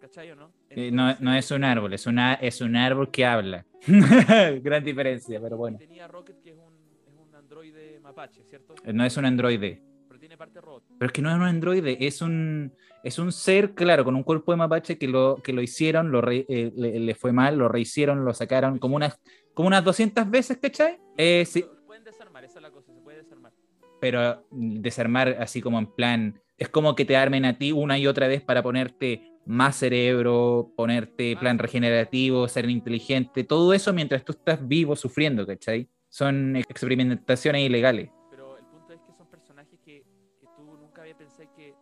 ¿Cachai 0.00 0.32
o 0.32 0.34
no? 0.36 0.52
eh, 0.70 0.90
no, 0.90 1.14
no 1.20 1.32
es 1.32 1.48
un 1.52 1.62
árbol, 1.62 1.92
es, 1.92 2.06
una, 2.06 2.34
es 2.34 2.60
un 2.60 2.74
árbol 2.74 3.10
que 3.10 3.24
habla. 3.24 3.64
Gran 3.86 4.82
diferencia, 4.82 5.40
pero 5.40 5.56
bueno. 5.56 5.78
Tenía 5.78 6.08
Rocket, 6.08 6.42
que 6.42 6.50
es 6.50 6.56
un, 6.56 6.74
es 7.06 7.14
un 7.14 7.32
androide 7.34 8.00
mapache, 8.00 8.42
¿cierto? 8.42 8.74
No 8.92 9.04
es 9.04 9.16
un 9.16 9.26
androide. 9.26 9.80
Pero 10.08 10.18
tiene 10.18 10.36
parte 10.36 10.60
robot. 10.60 10.82
Pero 10.98 11.06
es 11.06 11.12
que 11.12 11.22
no 11.22 11.30
es 11.30 11.36
un 11.36 11.42
androide, 11.42 12.04
es 12.04 12.20
un, 12.20 12.72
es 13.04 13.18
un 13.20 13.30
ser, 13.30 13.74
claro, 13.74 14.04
con 14.04 14.16
un 14.16 14.24
cuerpo 14.24 14.50
de 14.50 14.58
mapache 14.58 14.98
que 14.98 15.06
lo, 15.06 15.36
que 15.36 15.52
lo 15.52 15.62
hicieron, 15.62 16.10
lo 16.10 16.20
eh, 16.28 16.72
le, 16.74 17.14
fue 17.14 17.32
mal, 17.32 17.56
lo 17.56 17.68
rehicieron, 17.68 18.24
lo 18.24 18.34
sacaron 18.34 18.78
como 18.78 18.96
unas, 18.96 19.20
como 19.54 19.68
unas 19.68 19.84
200 19.84 20.28
veces, 20.28 20.58
¿cachai? 20.58 20.98
Eh, 21.16 21.44
sí. 21.46 21.64
Desarmar, 22.12 22.44
esa 22.44 22.58
es 22.58 22.62
la 22.62 22.70
cosa, 22.70 22.92
se 22.92 23.00
puede 23.00 23.18
desarmar. 23.18 23.52
Pero 23.98 24.46
desarmar 24.50 25.28
así 25.40 25.62
como 25.62 25.78
en 25.78 25.86
plan, 25.86 26.42
es 26.58 26.68
como 26.68 26.94
que 26.94 27.06
te 27.06 27.16
armen 27.16 27.46
a 27.46 27.56
ti 27.56 27.72
una 27.72 27.98
y 27.98 28.06
otra 28.06 28.28
vez 28.28 28.42
para 28.42 28.62
ponerte 28.62 29.38
más 29.46 29.76
cerebro, 29.76 30.72
ponerte 30.76 31.36
plan 31.38 31.58
regenerativo, 31.58 32.46
ser 32.48 32.68
inteligente, 32.68 33.44
todo 33.44 33.72
eso 33.72 33.94
mientras 33.94 34.24
tú 34.26 34.32
estás 34.32 34.66
vivo 34.68 34.94
sufriendo, 34.94 35.46
¿cachai? 35.46 35.88
Son 36.10 36.54
experimentaciones 36.56 37.62
ilegales. 37.62 38.10
Pero 38.30 38.58
el 38.58 38.66
punto 38.66 38.92
es 38.92 39.00
que 39.00 39.12
son 39.14 39.26
personajes 39.28 39.80
que, 39.80 40.04
que 40.38 40.46
tú 40.54 40.62
nunca 40.64 41.00
había 41.00 41.16
pensado 41.16 41.48
que 41.56 41.74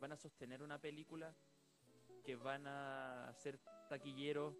van 0.00 0.12
a 0.12 0.16
sostener 0.18 0.62
una 0.62 0.78
película, 0.78 1.34
que 2.24 2.36
van 2.36 2.66
a 2.66 3.32
ser 3.38 3.58
taquilleros, 3.88 4.54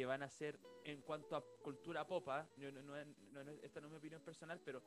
que 0.00 0.06
van 0.06 0.22
a 0.22 0.30
ser 0.30 0.58
en 0.84 1.02
cuanto 1.02 1.36
a 1.36 1.44
cultura 1.62 2.06
popa, 2.06 2.48
esta 3.62 3.82
no 3.82 3.86
es 3.86 3.92
mi 3.92 3.98
opinión 3.98 4.22
personal, 4.22 4.58
pero 4.64 4.82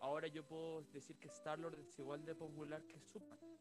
ahora 0.00 0.28
yo 0.28 0.46
puedo 0.46 0.80
decir 0.94 1.18
que 1.18 1.28
Star-Lord 1.28 1.78
es 1.78 1.98
igual 1.98 2.24
de 2.24 2.34
popular 2.34 2.82
que 2.86 2.98
Superman. 2.98 3.58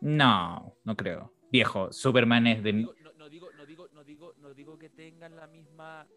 No, 0.00 0.78
no 0.84 0.96
creo. 0.96 1.30
Viejo, 1.52 1.92
Superman 1.92 2.46
es 2.46 2.62
de. 2.62 2.72
No, 2.72 2.94
no, 3.18 3.28
digo, 3.28 3.52
no, 3.52 3.66
digo, 3.66 3.86
no, 3.92 4.02
digo, 4.02 4.32
no 4.38 4.54
digo 4.54 4.78
que 4.78 4.88
tengan 4.88 5.36
la 5.36 5.46
misma 5.46 6.08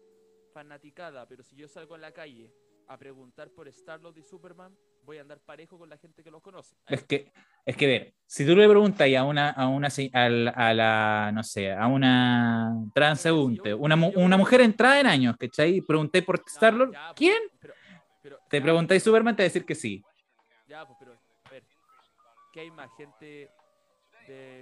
fanaticada, 0.54 1.28
pero 1.28 1.42
si 1.42 1.54
yo 1.54 1.68
salgo 1.68 1.96
a 1.96 1.98
la 1.98 2.12
calle 2.12 2.50
a 2.88 2.96
preguntar 2.96 3.50
por 3.50 3.68
Star-Lord 3.68 4.16
y 4.16 4.22
Superman, 4.22 4.74
voy 5.04 5.18
a 5.18 5.20
andar 5.20 5.38
parejo 5.40 5.78
con 5.78 5.88
la 5.88 5.98
gente 5.98 6.24
que 6.24 6.30
los 6.30 6.42
conoce. 6.42 6.74
Es 6.86 7.04
que, 7.04 7.30
es 7.64 7.76
que 7.76 7.86
ver, 7.86 8.14
si 8.26 8.46
tú 8.46 8.56
le 8.56 8.68
preguntas 8.68 9.06
a 9.14 9.24
una, 9.24 9.50
a 9.50 9.68
una, 9.68 9.88
a 10.14 10.74
la, 10.74 11.30
no 11.32 11.42
sé, 11.44 11.72
a 11.72 11.86
una 11.86 12.74
transeúnte, 12.94 13.74
una, 13.74 13.94
una 13.94 14.36
mujer 14.36 14.62
entrada 14.62 15.00
en 15.00 15.06
años, 15.06 15.36
¿cachai? 15.38 15.82
Pregunté 15.82 16.22
por 16.22 16.42
Star-Lord, 16.46 16.94
¿quién? 17.14 17.42
te 18.50 18.60
preguntáis 18.60 19.02
Superman, 19.02 19.36
te 19.36 19.42
va 19.42 19.44
a 19.44 19.50
decir 19.50 19.66
que 19.66 19.74
sí. 19.74 20.02
Ya, 20.66 20.86
pues, 20.86 20.96
pero, 20.98 21.12
a 21.44 21.50
ver, 21.50 21.64
¿qué 22.52 22.60
hay 22.60 22.70
más 22.70 22.90
gente 22.96 23.50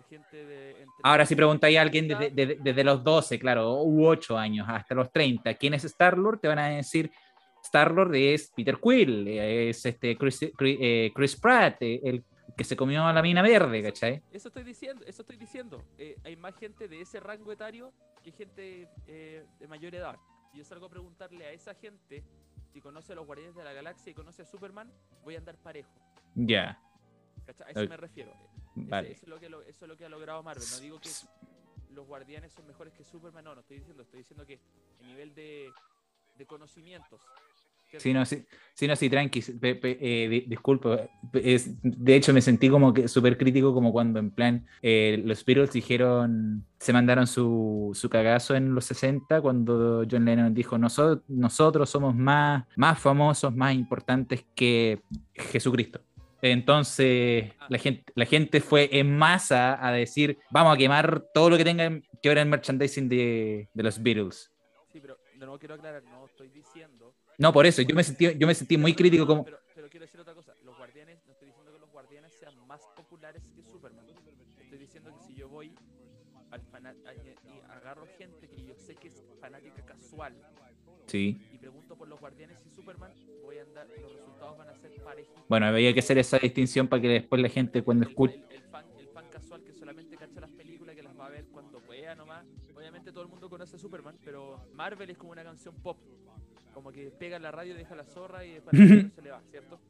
gente 0.08 0.44
de... 0.44 0.86
Ahora, 1.02 1.26
si 1.26 1.34
preguntáis 1.34 1.76
a 1.78 1.82
alguien 1.82 2.08
desde, 2.08 2.84
los 2.84 3.02
12, 3.02 3.38
claro, 3.38 3.82
u 3.82 4.06
8 4.06 4.38
años 4.38 4.66
hasta 4.68 4.94
los 4.94 5.10
30, 5.10 5.54
¿quién 5.54 5.74
es 5.74 5.84
Star-Lord? 5.84 6.40
Te 6.40 6.48
van 6.48 6.58
a 6.58 6.68
decir, 6.68 7.10
Star-Lord 7.66 8.14
es 8.14 8.52
Peter 8.54 8.78
Quill, 8.80 9.28
es 9.28 9.84
este 9.84 10.16
Chris, 10.16 10.40
eh, 10.42 11.12
Pratt, 11.40 11.82
eh, 11.82 12.00
el 12.04 12.24
que 12.56 12.64
se 12.64 12.76
comió 12.76 13.04
a 13.04 13.12
la 13.12 13.22
mina 13.22 13.42
verde, 13.42 13.82
¿cachai? 13.82 14.22
Eso 14.32 14.48
estoy 14.48 14.64
diciendo, 14.64 15.04
eso 15.06 15.22
estoy 15.22 15.36
diciendo. 15.36 15.84
Eh, 15.98 16.16
hay 16.24 16.36
más 16.36 16.56
gente 16.56 16.88
de 16.88 17.00
ese 17.00 17.20
rango 17.20 17.52
etario 17.52 17.92
que 18.22 18.32
gente 18.32 18.88
de 19.06 19.68
mayor 19.68 19.94
edad. 19.94 20.16
Si 20.50 20.58
yo 20.58 20.64
salgo 20.64 20.86
a 20.86 20.88
preguntarle 20.88 21.44
a 21.44 21.52
esa 21.52 21.74
gente 21.74 22.24
si 22.72 22.80
conoce 22.80 23.12
a 23.12 23.16
los 23.16 23.26
Guardianes 23.26 23.54
de 23.54 23.64
la 23.64 23.72
Galaxia 23.72 24.10
y 24.10 24.14
conoce 24.14 24.42
a 24.42 24.44
Superman, 24.44 24.90
voy 25.24 25.34
a 25.34 25.38
andar 25.38 25.56
parejo. 25.56 25.90
Ya. 26.34 26.80
A 27.64 27.70
eso 27.70 27.88
me 27.88 27.96
refiero. 27.96 28.32
Eso, 28.76 29.22
es 29.22 29.28
lo 29.28 29.38
que 29.38 29.46
eso 29.46 29.84
es 29.84 29.88
lo 29.88 29.96
que 29.96 30.04
ha 30.04 30.08
logrado 30.08 30.42
Marvel. 30.42 30.64
No 30.70 30.80
digo 30.80 31.00
que 31.00 31.10
los 31.90 32.06
guardianes 32.06 32.52
son 32.52 32.66
mejores 32.66 32.92
que 32.94 33.04
Superman, 33.04 33.44
no, 33.44 33.54
no 33.54 33.60
estoy 33.62 33.78
diciendo, 33.78 34.02
estoy 34.02 34.18
diciendo 34.18 34.46
que 34.46 34.60
el 35.00 35.06
nivel 35.06 35.34
de, 35.34 35.70
de 36.36 36.46
conocimientos. 36.46 37.20
Sí, 37.98 38.12
no, 38.12 38.26
sí, 38.26 38.44
sí, 38.74 38.86
no, 38.86 38.96
sí, 38.96 39.08
tranqui, 39.08 39.42
eh, 39.62 40.44
disculpa, 40.46 41.08
es, 41.32 41.70
de 41.82 42.16
hecho 42.16 42.32
me 42.32 42.42
sentí 42.42 42.68
como 42.68 42.92
que 42.92 43.08
súper 43.08 43.38
crítico 43.38 43.72
como 43.72 43.92
cuando 43.92 44.18
en 44.18 44.30
plan 44.30 44.66
eh, 44.82 45.22
los 45.24 45.44
Beatles 45.44 45.72
dijeron, 45.72 46.64
se 46.78 46.92
mandaron 46.92 47.26
su, 47.26 47.92
su, 47.94 48.10
cagazo 48.10 48.54
en 48.54 48.74
los 48.74 48.84
60 48.86 49.40
cuando 49.40 50.04
John 50.10 50.24
Lennon 50.24 50.52
dijo, 50.52 50.76
nosotros, 50.78 51.24
nosotros 51.28 51.88
somos 51.88 52.14
más, 52.14 52.64
más 52.76 52.98
famosos, 52.98 53.54
más 53.54 53.74
importantes 53.74 54.44
que 54.54 55.00
Jesucristo. 55.34 56.00
Entonces 56.42 57.52
ah. 57.58 57.66
la, 57.70 57.78
gente, 57.78 58.12
la 58.14 58.26
gente 58.26 58.60
fue 58.60 58.90
en 58.92 59.16
masa 59.16 59.84
a 59.84 59.90
decir, 59.92 60.38
vamos 60.50 60.74
a 60.74 60.76
quemar 60.76 61.24
todo 61.32 61.50
lo 61.50 61.56
que 61.56 61.64
tenga 61.64 61.88
que 62.22 62.28
ver 62.28 62.38
en 62.38 62.50
merchandising 62.50 63.08
de, 63.08 63.68
de 63.72 63.82
los 63.82 64.02
Beatles. 64.02 64.52
Sí, 64.92 65.00
pero 65.00 65.16
no 65.38 65.58
quiero 65.58 65.74
aclarar, 65.76 66.02
no 66.04 66.26
estoy 66.26 66.48
diciendo... 66.48 67.14
No, 67.38 67.52
por 67.52 67.66
eso, 67.66 67.82
yo 67.82 67.94
me 67.94 68.02
sentí, 68.02 68.36
yo 68.36 68.46
me 68.46 68.54
sentí 68.54 68.76
muy 68.76 68.94
crítico 68.94 69.26
como... 69.26 69.44
Pero, 69.44 69.58
quiero 69.90 70.06
decir 70.06 70.20
otra 70.20 70.34
cosa, 70.34 70.54
los 70.64 70.76
guardianes, 70.76 71.18
no 71.26 71.32
estoy 71.32 71.48
diciendo 71.48 71.72
que 71.72 71.78
los 71.78 71.90
guardianes 71.90 72.32
sean 72.32 72.54
más 72.66 72.80
populares 72.96 73.42
que 73.54 73.62
Superman. 73.62 74.06
Estoy 74.58 74.78
diciendo 74.78 75.12
que 75.14 75.26
si 75.26 75.34
yo 75.34 75.48
voy 75.48 75.74
al 76.50 76.62
y 76.62 77.70
agarro 77.70 78.06
gente 78.18 78.48
que 78.48 78.64
yo 78.64 78.74
sé 78.74 78.94
que 78.94 79.08
es 79.08 79.22
fanática 79.40 79.84
casual 79.84 80.34
sí. 81.06 81.40
y 81.52 81.58
pregunto 81.58 81.96
por 81.96 82.08
los 82.08 82.20
guardianes 82.20 82.64
y 82.64 82.70
Superman, 82.70 83.12
voy 83.42 83.58
a 83.58 83.62
andar, 83.62 83.86
los 84.00 84.12
resultados 84.12 84.58
van 84.58 84.68
a 84.68 84.74
ser 84.74 84.92
parejitos. 85.02 85.44
Bueno, 85.48 85.66
había 85.66 85.92
que 85.92 86.00
hacer 86.00 86.18
esa 86.18 86.38
distinción 86.38 86.88
para 86.88 87.02
que 87.02 87.08
después 87.08 87.40
la 87.42 87.48
gente 87.48 87.82
cuando 87.82 88.08
escuche... 88.08 88.42
El, 88.50 88.62
fan, 88.62 88.86
el, 88.98 89.08
fan, 89.08 89.26
casual 89.30 89.62
que 89.62 89.72
solamente 89.72 90.16
cacha 90.16 90.40
las 90.40 90.50
películas, 90.50 90.94
que 90.94 91.02
las 91.02 91.18
va 91.18 91.26
a 91.26 91.30
ver 91.30 91.46
cuando 91.46 91.80
pueda 91.80 92.14
nomás. 92.14 92.46
Obviamente 92.74 93.12
todo 93.12 93.22
el 93.22 93.28
mundo 93.28 93.48
conoce 93.48 93.76
a 93.76 93.78
Superman, 93.78 94.18
pero 94.24 94.68
Marvel 94.72 95.10
es 95.10 95.18
como 95.18 95.32
una 95.32 95.44
canción 95.44 95.74
pop. 95.76 95.98
Como 96.76 96.92
que 96.92 97.10
pega 97.10 97.38
la 97.38 97.50
radio, 97.50 97.74
deja 97.74 97.94
la 97.94 98.04
zorra 98.04 98.44
y 98.44 98.52
después 98.52 98.76
se 99.16 99.22
le 99.22 99.30
va, 99.30 99.40
¿cierto? 99.50 99.80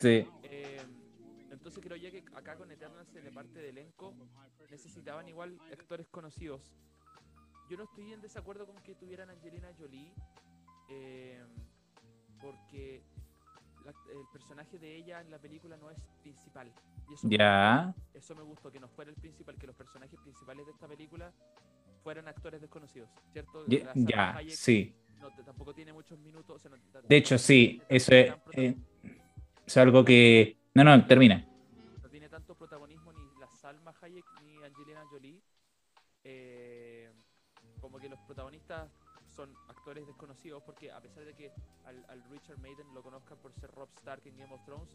Sí. 0.00 0.26
Eh, 0.44 0.80
entonces 1.50 1.84
creo 1.84 1.94
ya 1.98 2.10
que 2.10 2.24
acá 2.34 2.56
con 2.56 2.70
Eternals 2.70 3.12
la 3.12 3.30
parte 3.32 3.58
de 3.58 3.68
elenco 3.68 4.14
necesitaban 4.70 5.28
igual 5.28 5.60
actores 5.70 6.08
conocidos. 6.08 6.72
Yo 7.68 7.76
no 7.76 7.84
estoy 7.84 8.14
en 8.14 8.22
desacuerdo 8.22 8.64
con 8.64 8.76
que 8.76 8.94
tuvieran 8.94 9.28
Angelina 9.28 9.68
Jolie, 9.78 10.10
eh, 10.88 11.44
porque 12.40 13.02
el 14.10 14.26
personaje 14.32 14.78
de 14.78 14.96
ella 14.96 15.20
en 15.20 15.30
la 15.30 15.38
película 15.38 15.76
no 15.76 15.90
es 15.90 15.98
principal. 16.22 16.72
Y 17.10 17.12
eso, 17.12 17.28
ya. 17.28 17.94
Me, 18.14 18.18
eso 18.18 18.34
me 18.34 18.42
gustó, 18.42 18.72
que 18.72 18.80
no 18.80 18.88
fuera 18.88 19.10
el 19.10 19.18
principal, 19.18 19.58
que 19.58 19.66
los 19.66 19.76
personajes 19.76 20.18
principales 20.18 20.64
de 20.64 20.72
esta 20.72 20.88
película 20.88 21.30
fueran 22.02 22.26
actores 22.26 22.62
desconocidos, 22.62 23.10
¿cierto? 23.32 23.66
Ya, 23.66 24.40
sí. 24.48 24.96
Tampoco 25.44 25.74
tiene 25.74 25.92
muchos 25.92 26.18
minutos. 26.18 26.62
de 27.08 27.16
hecho, 27.16 27.38
sí, 27.38 27.80
eso 27.88 28.14
es, 28.14 28.34
eh, 28.52 28.76
es 29.66 29.76
algo 29.76 30.04
que... 30.04 30.56
No, 30.74 30.84
no, 30.84 31.06
termina. 31.06 31.46
No 32.02 32.08
tiene 32.08 32.28
tanto 32.28 32.54
protagonismo 32.54 33.12
ni 33.12 33.40
la 33.40 33.48
Salma 33.48 33.94
Hayek 34.00 34.24
ni 34.42 34.62
Angelina 34.62 35.04
Jolie. 35.10 35.40
Eh, 36.24 37.10
como 37.80 37.98
que 37.98 38.08
los 38.08 38.18
protagonistas 38.20 38.90
son 39.36 39.54
actores 39.68 40.06
desconocidos 40.06 40.62
porque 40.64 40.90
a 40.90 41.00
pesar 41.00 41.24
de 41.24 41.34
que 41.34 41.52
al, 41.84 42.24
Richard 42.30 42.58
Maiden 42.58 42.92
lo 42.94 43.02
conozcan 43.02 43.38
por 43.38 43.52
ser 43.52 43.70
Rob 43.70 43.88
Stark 43.96 44.22
en 44.26 44.36
Game 44.36 44.52
of 44.52 44.64
Thrones, 44.64 44.88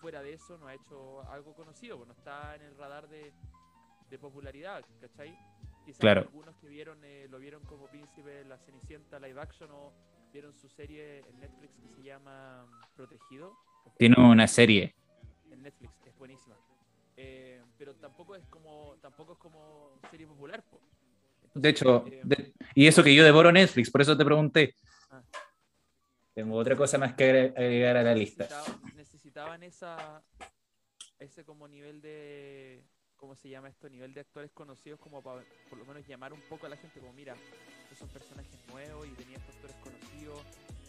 fuera 0.00 0.22
de 0.22 0.34
eso 0.34 0.56
no 0.58 0.68
ha 0.68 0.74
hecho 0.74 1.22
algo 1.28 1.54
conocido, 1.54 1.96
pues 1.96 2.08
no 2.08 2.14
está 2.14 2.54
en 2.56 2.62
el 2.62 2.76
radar 2.76 3.08
de, 3.08 3.32
popularidad, 4.20 4.84
¿cachai? 5.00 5.34
Quizás 5.84 5.98
claro. 5.98 6.20
algunos 6.22 6.56
que 6.56 6.68
vieron 6.68 6.98
eh, 7.04 7.26
lo 7.30 7.38
vieron 7.38 7.62
como 7.64 7.86
príncipe 7.86 8.44
la 8.44 8.58
Cenicienta 8.58 9.18
live 9.18 9.40
action 9.40 9.70
o 9.70 9.92
vieron 10.32 10.54
su 10.54 10.68
serie 10.68 11.18
en 11.20 11.40
Netflix 11.40 11.74
que 11.78 11.88
se 11.96 12.02
llama 12.02 12.66
Protegido. 12.94 13.56
Tiene 13.98 14.16
una 14.18 14.46
serie. 14.46 14.94
En 15.50 15.62
Netflix, 15.62 15.92
es 16.06 16.16
buenísima. 16.16 16.56
Eh, 17.16 17.62
pero 17.76 17.94
tampoco 17.96 18.34
es 18.36 18.46
como 18.46 18.96
tampoco 19.02 19.34
es 19.34 19.38
como 19.38 20.00
serie 20.10 20.26
popular, 20.26 20.64
pues 20.70 20.82
de 21.54 21.68
hecho, 21.68 22.04
eh, 22.06 22.52
y 22.74 22.86
eso 22.86 23.02
que 23.02 23.14
yo 23.14 23.24
devoro 23.24 23.52
Netflix, 23.52 23.90
por 23.90 24.00
eso 24.00 24.16
te 24.16 24.24
pregunté. 24.24 24.76
Ah. 25.10 25.22
Tengo 26.34 26.56
otra 26.56 26.76
cosa 26.76 26.96
más 26.96 27.14
que 27.14 27.52
agregar 27.54 27.98
a 27.98 28.02
la 28.02 28.14
lista. 28.14 28.48
Necesitaban 28.96 29.62
esa, 29.62 30.22
ese 31.18 31.44
como 31.44 31.68
nivel 31.68 32.00
de, 32.00 32.82
¿cómo 33.22 33.36
se 33.36 33.48
llama 33.48 33.68
esto? 33.68 33.88
Nivel 33.88 34.12
de 34.12 34.20
actores 34.20 34.50
conocidos 34.50 34.98
como 34.98 35.22
para 35.22 35.42
por 35.70 35.78
lo 35.78 35.84
menos 35.84 36.04
llamar 36.08 36.32
un 36.32 36.40
poco 36.50 36.66
a 36.66 36.68
la 36.68 36.76
gente 36.76 36.98
como, 36.98 37.12
mira, 37.12 37.36
estos 37.84 37.98
son 37.98 38.08
personajes 38.08 38.50
nuevos 38.68 39.06
y 39.06 39.10
tenía 39.10 39.36
estos 39.36 39.54
actores 39.54 39.76
conocidos. 39.76 40.40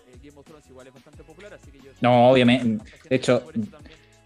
Eh, 0.07 0.17
Game 0.23 0.39
of 0.39 0.43
Thrones 0.43 0.67
igual 0.67 0.87
es 0.87 0.93
bastante 0.95 1.23
popular, 1.23 1.53
así 1.53 1.69
que 1.69 1.77
yo... 1.77 1.91
No, 2.01 2.31
obviamente. 2.31 2.83
De 3.07 3.15
hecho, 3.15 3.47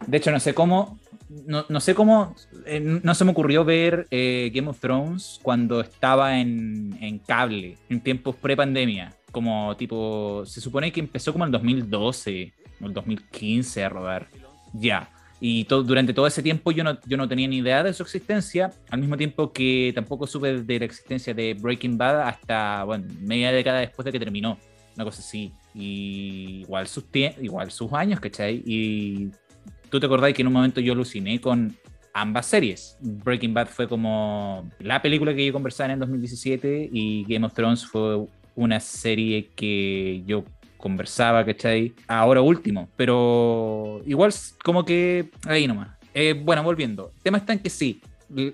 de 0.06 0.18
hecho, 0.18 0.32
no 0.32 0.40
sé 0.40 0.54
cómo, 0.54 0.98
no, 1.46 1.66
no 1.68 1.80
sé 1.82 1.94
cómo, 1.96 2.34
eh, 2.66 2.80
no 2.80 3.14
se 3.14 3.26
me 3.26 3.32
ocurrió 3.32 3.66
ver 3.66 4.08
eh, 4.10 4.52
Game 4.56 4.70
of 4.70 4.80
Thrones 4.80 5.42
cuando 5.44 5.82
estaba 5.82 6.40
en, 6.40 6.98
en 7.02 7.20
cable, 7.20 7.78
en 7.90 8.00
tiempos 8.00 8.38
pre-pandemia. 8.38 9.14
Como 9.34 9.76
tipo, 9.76 10.46
se 10.46 10.62
supone 10.62 10.94
que 10.94 11.02
empezó 11.02 11.34
como 11.34 11.44
en 11.44 11.50
el 11.50 11.52
2012 11.52 12.54
o 12.80 12.86
el 12.86 12.94
2015 12.94 13.84
a 13.84 13.90
rodar. 13.90 14.30
Ya. 14.72 15.10
Y 15.40 15.66
durante 15.66 16.14
todo 16.14 16.26
ese 16.26 16.42
tiempo 16.42 16.72
yo 16.72 16.84
no, 16.84 16.98
yo 17.06 17.16
no 17.16 17.28
tenía 17.28 17.48
ni 17.48 17.58
idea 17.58 17.84
de 17.84 17.94
su 17.94 18.04
existencia, 18.04 18.72
al 18.90 19.00
mismo 19.00 19.18
tiempo 19.18 19.52
que 19.52 19.92
tampoco 19.94 20.26
supe 20.26 20.64
de 20.64 20.80
la 20.80 20.86
existencia 20.86 21.34
de 21.34 21.54
Breaking 21.54 21.98
Bad 21.98 22.22
hasta, 22.22 22.84
bueno, 22.84 23.06
media 23.22 23.52
década 23.52 23.80
después 23.80 24.06
de 24.06 24.12
que 24.12 24.20
terminó. 24.20 24.58
Una 24.96 25.06
cosa 25.06 25.22
así. 25.22 25.54
Y 25.76 26.62
igual 26.62 26.88
sus, 26.88 27.06
igual 27.40 27.70
sus 27.70 27.94
años, 27.94 28.20
¿cachai? 28.20 28.64
Y 28.66 29.30
tú 29.92 30.00
te 30.00 30.08
acordás 30.08 30.34
que 30.34 30.42
en 30.42 30.48
un 30.48 30.54
momento 30.54 30.82
yo 30.82 30.94
aluciné 30.94 31.40
con 31.40 31.76
ambas 32.14 32.48
series. 32.48 32.98
Breaking 33.00 33.54
Bad 33.54 33.68
fue 33.68 33.88
como 33.88 34.68
la 34.80 35.02
película 35.02 35.36
que 35.36 35.46
yo 35.46 35.54
conversaba 35.54 35.86
en 35.86 35.94
el 35.94 36.00
2017 36.00 36.90
y 36.92 37.26
Game 37.26 37.46
of 37.46 37.54
Thrones 37.54 37.86
fue 37.86 38.26
una 38.56 38.80
serie 38.80 39.52
que 39.56 40.24
yo 40.26 40.44
conversaba, 40.78 41.46
¿cachai? 41.46 41.94
Ahora 42.08 42.42
último, 42.42 42.90
pero 42.96 44.02
igual 44.06 44.34
como 44.64 44.86
que 44.86 45.30
ahí 45.46 45.68
nomás. 45.68 45.90
Eh, 46.14 46.34
bueno, 46.34 46.64
volviendo. 46.64 47.12
El 47.18 47.24
tema 47.24 47.38
está 47.38 47.54
en 47.54 47.60
que 47.60 47.70
sí, 47.70 48.02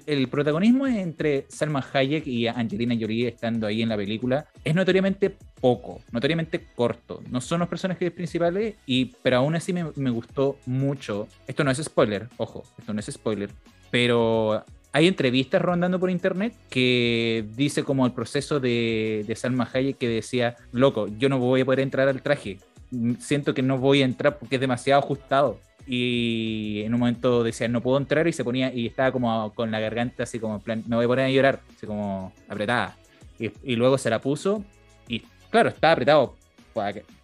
el 0.05 0.27
protagonismo 0.27 0.85
entre 0.85 1.45
Salma 1.49 1.83
Hayek 1.93 2.27
y 2.27 2.47
Angelina 2.47 2.95
Jolie 2.99 3.27
estando 3.27 3.65
ahí 3.65 3.81
en 3.81 3.89
la 3.89 3.97
película 3.97 4.45
es 4.63 4.75
notoriamente 4.75 5.35
poco, 5.59 6.01
notoriamente 6.11 6.67
corto. 6.75 7.21
No 7.29 7.41
son 7.41 7.59
los 7.59 7.69
personajes 7.69 8.11
principales, 8.11 8.75
y, 8.85 9.05
pero 9.23 9.37
aún 9.37 9.55
así 9.55 9.73
me, 9.73 9.85
me 9.95 10.09
gustó 10.09 10.57
mucho. 10.65 11.27
Esto 11.47 11.63
no 11.63 11.71
es 11.71 11.81
spoiler, 11.83 12.29
ojo, 12.37 12.63
esto 12.77 12.93
no 12.93 12.99
es 12.99 13.07
spoiler, 13.07 13.49
pero 13.89 14.63
hay 14.93 15.07
entrevistas 15.07 15.61
rondando 15.61 15.99
por 15.99 16.09
internet 16.09 16.53
que 16.69 17.45
dice 17.55 17.83
como 17.83 18.05
el 18.05 18.13
proceso 18.13 18.59
de, 18.59 19.25
de, 19.27 19.35
Salma 19.35 19.67
Hayek 19.73 19.97
que 19.97 20.07
decía, 20.07 20.55
loco, 20.71 21.07
yo 21.17 21.29
no 21.29 21.39
voy 21.39 21.61
a 21.61 21.65
poder 21.65 21.81
entrar 21.81 22.07
al 22.07 22.21
traje, 22.21 22.59
siento 23.19 23.53
que 23.53 23.61
no 23.61 23.77
voy 23.77 24.03
a 24.03 24.05
entrar 24.05 24.37
porque 24.37 24.55
es 24.55 24.61
demasiado 24.61 25.01
ajustado 25.01 25.59
y 25.85 26.81
en 26.85 26.93
un 26.93 26.99
momento 27.01 27.43
decía 27.43 27.67
no 27.67 27.81
puedo 27.81 27.97
entrar 27.97 28.27
y 28.27 28.33
se 28.33 28.43
ponía 28.43 28.73
y 28.73 28.87
estaba 28.87 29.11
como 29.11 29.53
con 29.53 29.69
la 29.71 29.79
garganta 29.79 30.23
así 30.23 30.39
como 30.39 30.55
en 30.55 30.61
plan 30.61 30.83
me 30.87 30.95
voy 30.95 31.05
a 31.05 31.07
poner 31.07 31.25
a 31.25 31.29
llorar 31.29 31.61
así 31.75 31.85
como 31.85 32.31
apretada. 32.47 32.97
Y, 33.39 33.75
luego 33.75 33.97
se 33.97 34.09
la 34.09 34.19
puso 34.19 34.63
y 35.07 35.23
claro 35.49 35.69
estaba 35.69 35.93
apretado 35.93 36.35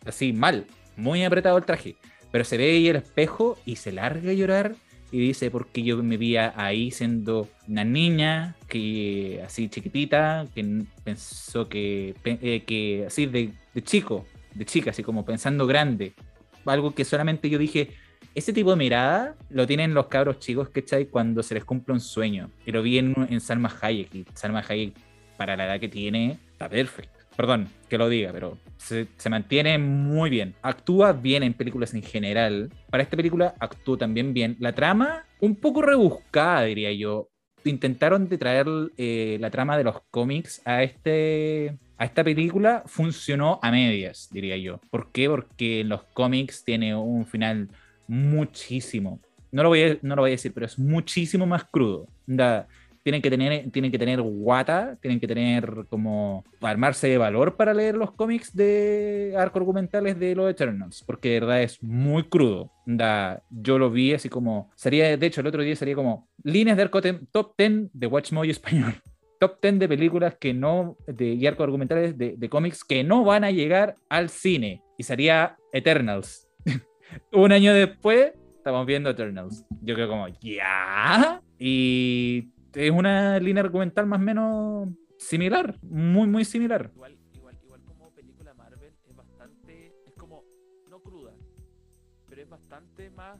así 0.05 0.33
mal 0.33 0.65
muy 0.97 1.23
apretado 1.23 1.57
el 1.57 1.65
traje. 1.65 1.95
Pero 2.31 2.43
se 2.43 2.57
ve 2.57 2.71
ahí 2.71 2.87
el 2.89 2.97
espejo 2.97 3.57
y 3.65 3.77
se 3.77 3.91
larga 3.91 4.31
a 4.31 4.33
llorar 4.33 4.75
y 5.11 5.19
dice 5.19 5.49
porque 5.49 5.83
yo 5.83 6.01
me 6.03 6.17
veía 6.17 6.53
ahí 6.55 6.91
siendo 6.91 7.47
una 7.67 7.83
niña 7.83 8.55
que 8.67 9.41
así 9.45 9.69
chiquitita 9.69 10.45
que 10.53 10.83
pensó 11.03 11.67
que, 11.67 12.15
eh, 12.23 12.63
que 12.65 13.05
así 13.07 13.25
de, 13.25 13.51
de 13.73 13.83
chico 13.83 14.25
de 14.53 14.65
chica 14.65 14.91
así 14.91 15.01
como 15.03 15.25
pensando 15.25 15.65
grande 15.65 16.13
algo 16.65 16.91
que 16.93 17.05
solamente 17.05 17.49
yo 17.49 17.57
dije 17.57 17.89
ese 18.35 18.53
tipo 18.53 18.71
de 18.71 18.77
mirada 18.77 19.35
lo 19.49 19.65
tienen 19.65 19.93
los 19.93 20.07
cabros 20.07 20.39
chicos, 20.39 20.69
¿cachai? 20.69 21.07
Cuando 21.07 21.43
se 21.43 21.55
les 21.55 21.65
cumple 21.65 21.93
un 21.93 21.99
sueño. 21.99 22.51
Y 22.65 22.71
lo 22.71 22.81
vi 22.81 22.97
en, 22.97 23.15
en 23.29 23.41
Salma 23.41 23.73
Hayek. 23.81 24.13
Y 24.15 24.25
Salma 24.33 24.63
Hayek, 24.67 24.93
para 25.37 25.57
la 25.57 25.65
edad 25.65 25.79
que 25.79 25.89
tiene, 25.89 26.37
está 26.51 26.69
perfecto. 26.69 27.18
Perdón 27.39 27.69
que 27.87 27.97
lo 27.97 28.09
diga, 28.09 28.33
pero 28.33 28.57
se, 28.75 29.07
mantiene 29.29 29.77
muy 29.77 30.29
bien. 30.29 30.55
Actúa 30.61 31.13
bien 31.13 31.41
en 31.41 31.53
películas 31.53 31.93
en 31.93 32.03
general. 32.03 32.69
Para 32.89 33.01
esta 33.01 33.15
película 33.15 33.55
actúa 33.61 33.97
también 33.97 34.33
bien. 34.33 34.57
La 34.59 34.73
trama, 34.73 35.23
un 35.39 35.55
poco 35.55 35.81
rebuscada, 35.81 36.63
diría 36.63 36.91
yo. 36.91 37.29
Intentaron 37.63 38.27
de 38.27 38.37
traer 38.37 38.67
eh, 38.97 39.37
la 39.39 39.49
trama 39.51 39.77
de 39.77 39.85
los 39.85 40.01
cómics 40.11 40.61
a 40.65 40.83
este 40.83 41.77
a 41.97 42.03
esta 42.03 42.25
película 42.25 42.83
funcionó 42.87 43.57
a 43.61 43.71
medias, 43.71 44.27
diría 44.33 44.57
yo. 44.57 44.81
¿Por 44.89 45.13
qué? 45.13 45.29
Porque 45.29 45.79
en 45.79 45.87
los 45.87 46.03
cómics 46.13 46.65
tiene 46.65 46.93
un 46.93 47.25
final 47.25 47.69
muchísimo. 48.05 49.21
No 49.53 49.63
lo 49.63 49.69
voy 49.69 49.83
a, 49.83 49.97
no 50.01 50.17
lo 50.17 50.23
voy 50.23 50.31
a 50.31 50.33
decir, 50.33 50.53
pero 50.53 50.65
es 50.65 50.77
muchísimo 50.77 51.45
más 51.45 51.63
crudo. 51.63 52.05
Tienen 53.09 53.23
que 53.23 53.31
tener, 53.31 53.71
tienen 53.71 53.91
que 53.91 53.97
tener 53.97 54.21
guata, 54.21 54.95
tienen 55.01 55.19
que 55.19 55.27
tener 55.27 55.85
como 55.89 56.43
armarse 56.61 57.07
de 57.07 57.17
valor 57.17 57.55
para 57.55 57.73
leer 57.73 57.95
los 57.95 58.11
cómics 58.11 58.55
de 58.55 59.33
arco 59.35 59.57
argumentales 59.57 60.19
de 60.19 60.35
los 60.35 60.47
Eternals, 60.47 61.03
porque 61.07 61.29
de 61.29 61.39
verdad 61.39 61.63
es 61.63 61.81
muy 61.81 62.21
crudo. 62.21 62.71
Da, 62.85 63.41
yo 63.49 63.79
lo 63.79 63.89
vi 63.89 64.13
así 64.13 64.29
como, 64.29 64.69
sería, 64.75 65.17
de 65.17 65.25
hecho, 65.25 65.41
el 65.41 65.47
otro 65.47 65.63
día 65.63 65.75
sería 65.75 65.95
como 65.95 66.29
líneas 66.43 66.77
de 66.77 66.83
arco 66.83 67.01
top 67.01 67.55
10 67.57 67.89
de 67.93 68.07
Watchmojo 68.07 68.45
español. 68.45 68.93
Top 69.39 69.59
10 69.61 69.79
de 69.79 69.87
películas 69.87 70.35
que 70.37 70.53
no, 70.53 70.97
de, 71.07 71.29
y 71.29 71.47
arco 71.47 71.63
argumentales 71.63 72.17
de, 72.17 72.35
de 72.37 72.49
cómics 72.49 72.83
que 72.83 73.05
no 73.05 73.23
van 73.23 73.45
a 73.45 73.51
llegar 73.51 73.95
al 74.09 74.27
cine. 74.29 74.83
Y 74.97 75.03
sería 75.03 75.55
Eternals. 75.71 76.49
un 77.31 77.53
año 77.53 77.73
después, 77.73 78.33
estamos 78.57 78.85
viendo 78.85 79.09
Eternals. 79.09 79.65
Yo 79.81 79.95
creo 79.95 80.09
como, 80.09 80.27
¿ya? 80.41 81.41
Y 81.57 82.49
es 82.73 82.91
una 82.91 83.39
línea 83.39 83.63
argumental 83.63 84.05
más 84.05 84.19
o 84.19 84.23
menos 84.23 84.89
similar, 85.17 85.77
muy, 85.81 86.27
muy 86.27 86.45
similar. 86.45 86.91
Igual, 86.95 87.17
igual, 87.33 87.59
igual 87.63 87.81
como 87.83 88.11
película 88.13 88.53
Marvel 88.53 88.93
es 89.07 89.15
bastante, 89.15 89.93
es 90.05 90.13
como, 90.15 90.43
no 90.89 91.01
cruda, 91.01 91.33
pero 92.27 92.41
es 92.41 92.49
bastante 92.49 93.09
más, 93.11 93.39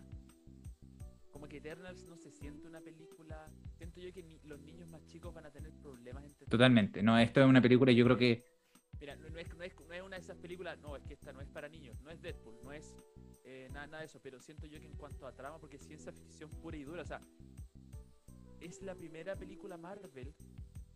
como 1.31 1.47
que 1.47 1.57
Eternals 1.57 2.05
no 2.07 2.17
se 2.17 2.31
siente 2.31 2.67
una 2.67 2.81
película, 2.81 3.45
siento 3.77 3.99
yo 4.01 4.11
que 4.11 4.23
ni, 4.23 4.39
los 4.43 4.59
niños 4.61 4.89
más 4.89 5.05
chicos 5.05 5.33
van 5.33 5.45
a 5.45 5.51
tener 5.51 5.71
problemas. 5.81 6.23
Entre 6.25 6.47
Totalmente, 6.47 7.01
no, 7.03 7.17
esto 7.17 7.41
es 7.41 7.47
una 7.47 7.61
película, 7.61 7.91
yo 7.91 8.05
creo 8.05 8.17
que... 8.17 8.43
Mira, 8.99 9.15
no, 9.15 9.29
no, 9.29 9.37
es, 9.37 9.55
no, 9.55 9.63
es, 9.63 9.73
no 9.87 9.93
es 9.93 10.01
una 10.01 10.17
de 10.17 10.21
esas 10.21 10.37
películas, 10.37 10.77
no, 10.79 10.97
es 10.97 11.03
que 11.03 11.13
esta 11.13 11.31
no 11.31 11.39
es 11.39 11.47
para 11.47 11.69
niños, 11.69 12.01
no 12.01 12.11
es 12.11 12.21
Deadpool, 12.21 12.57
no 12.63 12.73
es 12.73 12.93
eh, 13.45 13.67
nada, 13.71 13.87
nada, 13.87 13.99
de 13.99 14.07
eso, 14.07 14.19
pero 14.21 14.41
siento 14.41 14.67
yo 14.67 14.79
que 14.79 14.87
en 14.87 14.95
cuanto 14.95 15.25
a 15.25 15.31
trama, 15.33 15.57
porque 15.57 15.77
es 15.77 15.83
ciencia 15.85 16.11
ficción 16.11 16.49
pura 16.49 16.75
y 16.75 16.83
dura, 16.83 17.01
o 17.01 17.05
sea, 17.05 17.21
es 18.62 18.82
la 18.82 18.95
primera 18.95 19.36
película 19.36 19.78
Marvel 19.78 20.34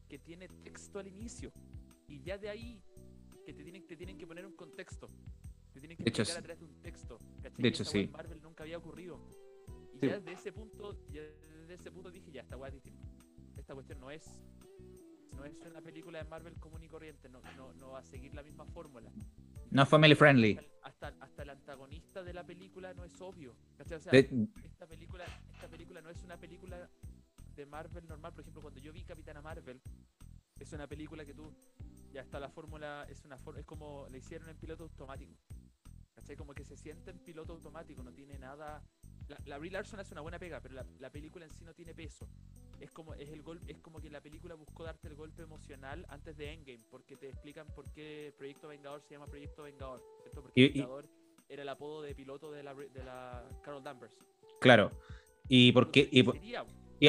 que 0.08 0.20
tiene 0.20 0.48
texto 0.48 1.00
al 1.00 1.08
inicio, 1.08 1.52
y 2.08 2.22
ya 2.22 2.38
de 2.38 2.50
ahí 2.50 2.82
que 3.46 3.54
te 3.54 3.64
tienen, 3.64 3.86
te 3.88 3.96
tienen 3.96 4.18
que 4.18 4.28
poner 4.28 4.46
un 4.46 4.54
contexto, 4.54 5.08
te 5.74 5.80
tienen 5.80 5.98
que 5.98 6.04
explicar 6.04 6.38
a 6.38 6.42
través 6.42 6.60
de 6.60 6.66
un 6.66 6.82
texto, 6.82 7.18
De 7.58 7.68
hecho, 7.68 7.84
sí. 7.84 8.08
Marvel 8.12 8.42
nunca 8.42 8.64
había 8.64 8.78
ocurrido. 8.78 9.20
Y 9.94 10.08
ya 10.08 10.20
desde 10.20 10.34
ese 10.34 10.52
punto, 10.52 10.98
ya 11.08 11.22
desde 11.22 11.74
ese 11.74 11.92
punto 11.92 12.12
dije, 12.12 12.32
ya, 12.32 12.42
esta 12.42 12.58
distinta. 12.70 13.08
Esta 13.58 13.74
cuestión 13.74 14.00
no 14.00 14.12
es 14.12 14.40
no 15.36 15.46
es 15.46 15.56
una 15.66 15.82
película 15.82 16.20
de 16.24 16.30
Marvel 16.30 16.54
común 16.60 16.84
y 16.84 16.88
corriente, 16.88 17.28
no, 17.30 17.42
no, 17.58 17.74
no 17.74 17.92
va 17.92 18.00
a 18.00 18.04
seguir 18.04 18.34
la 18.34 18.44
misma 18.44 18.66
fórmula. 18.66 19.12
No 19.72 19.86
family 19.86 20.16
friendly. 20.16 20.60
Hasta, 20.84 21.08
hasta, 21.20 21.44
el 21.44 21.50
antagonista 21.50 22.24
de 22.24 22.34
la 22.34 22.46
película 22.46 22.94
no 22.94 23.04
es 23.04 23.20
obvio. 23.20 23.56
O 23.80 23.84
sea, 23.84 23.98
esta, 23.98 24.12
película, 24.88 25.26
esta 25.54 25.68
película 25.68 26.02
no 26.02 26.10
es 26.10 26.24
una 26.24 26.38
película 26.38 26.90
de 27.56 27.66
Marvel 27.66 28.08
normal. 28.08 28.34
Por 28.34 28.42
ejemplo, 28.42 28.62
cuando 28.62 28.80
yo 28.80 28.94
vi 28.94 29.04
Capitana 29.04 29.42
Marvel, 29.42 29.82
es 30.60 30.74
una 30.74 30.88
película 30.88 31.26
que 31.26 31.34
tú, 31.34 31.54
ya 32.12 32.22
está 32.22 32.40
la 32.40 32.50
fórmula, 32.50 33.06
es 33.10 33.24
una 33.26 33.38
es 33.58 33.66
como 33.66 34.08
le 34.10 34.20
hicieron 34.20 34.50
en 34.50 34.58
piloto 34.58 34.84
automático. 34.84 35.34
¿Cachai? 36.16 36.36
Como 36.36 36.54
que 36.54 36.64
se 36.64 36.78
siente 36.78 37.12
en 37.12 37.20
piloto 37.20 37.54
automático, 37.54 38.04
no 38.04 38.14
tiene 38.14 38.38
nada. 38.38 38.84
La, 39.28 39.38
la 39.46 39.58
Brie 39.58 39.72
Larson 39.72 40.00
hace 40.00 40.14
una 40.14 40.22
buena 40.22 40.40
pega, 40.40 40.62
pero 40.62 40.76
la, 40.76 40.86
la 41.00 41.10
película 41.10 41.46
en 41.46 41.52
sí 41.52 41.64
no 41.64 41.74
tiene 41.74 41.94
peso 41.94 42.28
es 42.84 42.92
como 42.92 43.14
es 43.14 43.30
el 43.30 43.42
gol, 43.42 43.62
es 43.68 43.80
como 43.80 44.02
que 44.02 44.10
la 44.10 44.22
película 44.22 44.56
buscó 44.56 44.84
darte 44.84 45.08
el 45.08 45.16
golpe 45.16 45.44
emocional 45.44 46.06
antes 46.10 46.36
de 46.38 46.52
Endgame, 46.52 46.84
porque 46.90 47.16
te 47.16 47.30
explican 47.30 47.66
por 47.68 47.90
qué 47.92 48.34
Proyecto 48.38 48.68
Vengador 48.68 49.02
se 49.02 49.14
llama 49.14 49.26
Proyecto 49.28 49.64
Vengador, 49.64 50.02
Porque 50.34 50.52
y, 50.62 50.70
Vengador 50.70 51.06
era 51.48 51.62
el 51.62 51.70
apodo 51.70 52.02
de 52.02 52.14
piloto 52.14 52.52
de 52.52 52.64
la, 52.64 52.74
de 52.74 53.04
la 53.04 53.48
Carol 53.64 53.84
Danvers. 53.84 54.18
Claro. 54.60 54.92
Y 55.48 55.72
porque 55.72 56.08
y, 56.12 56.24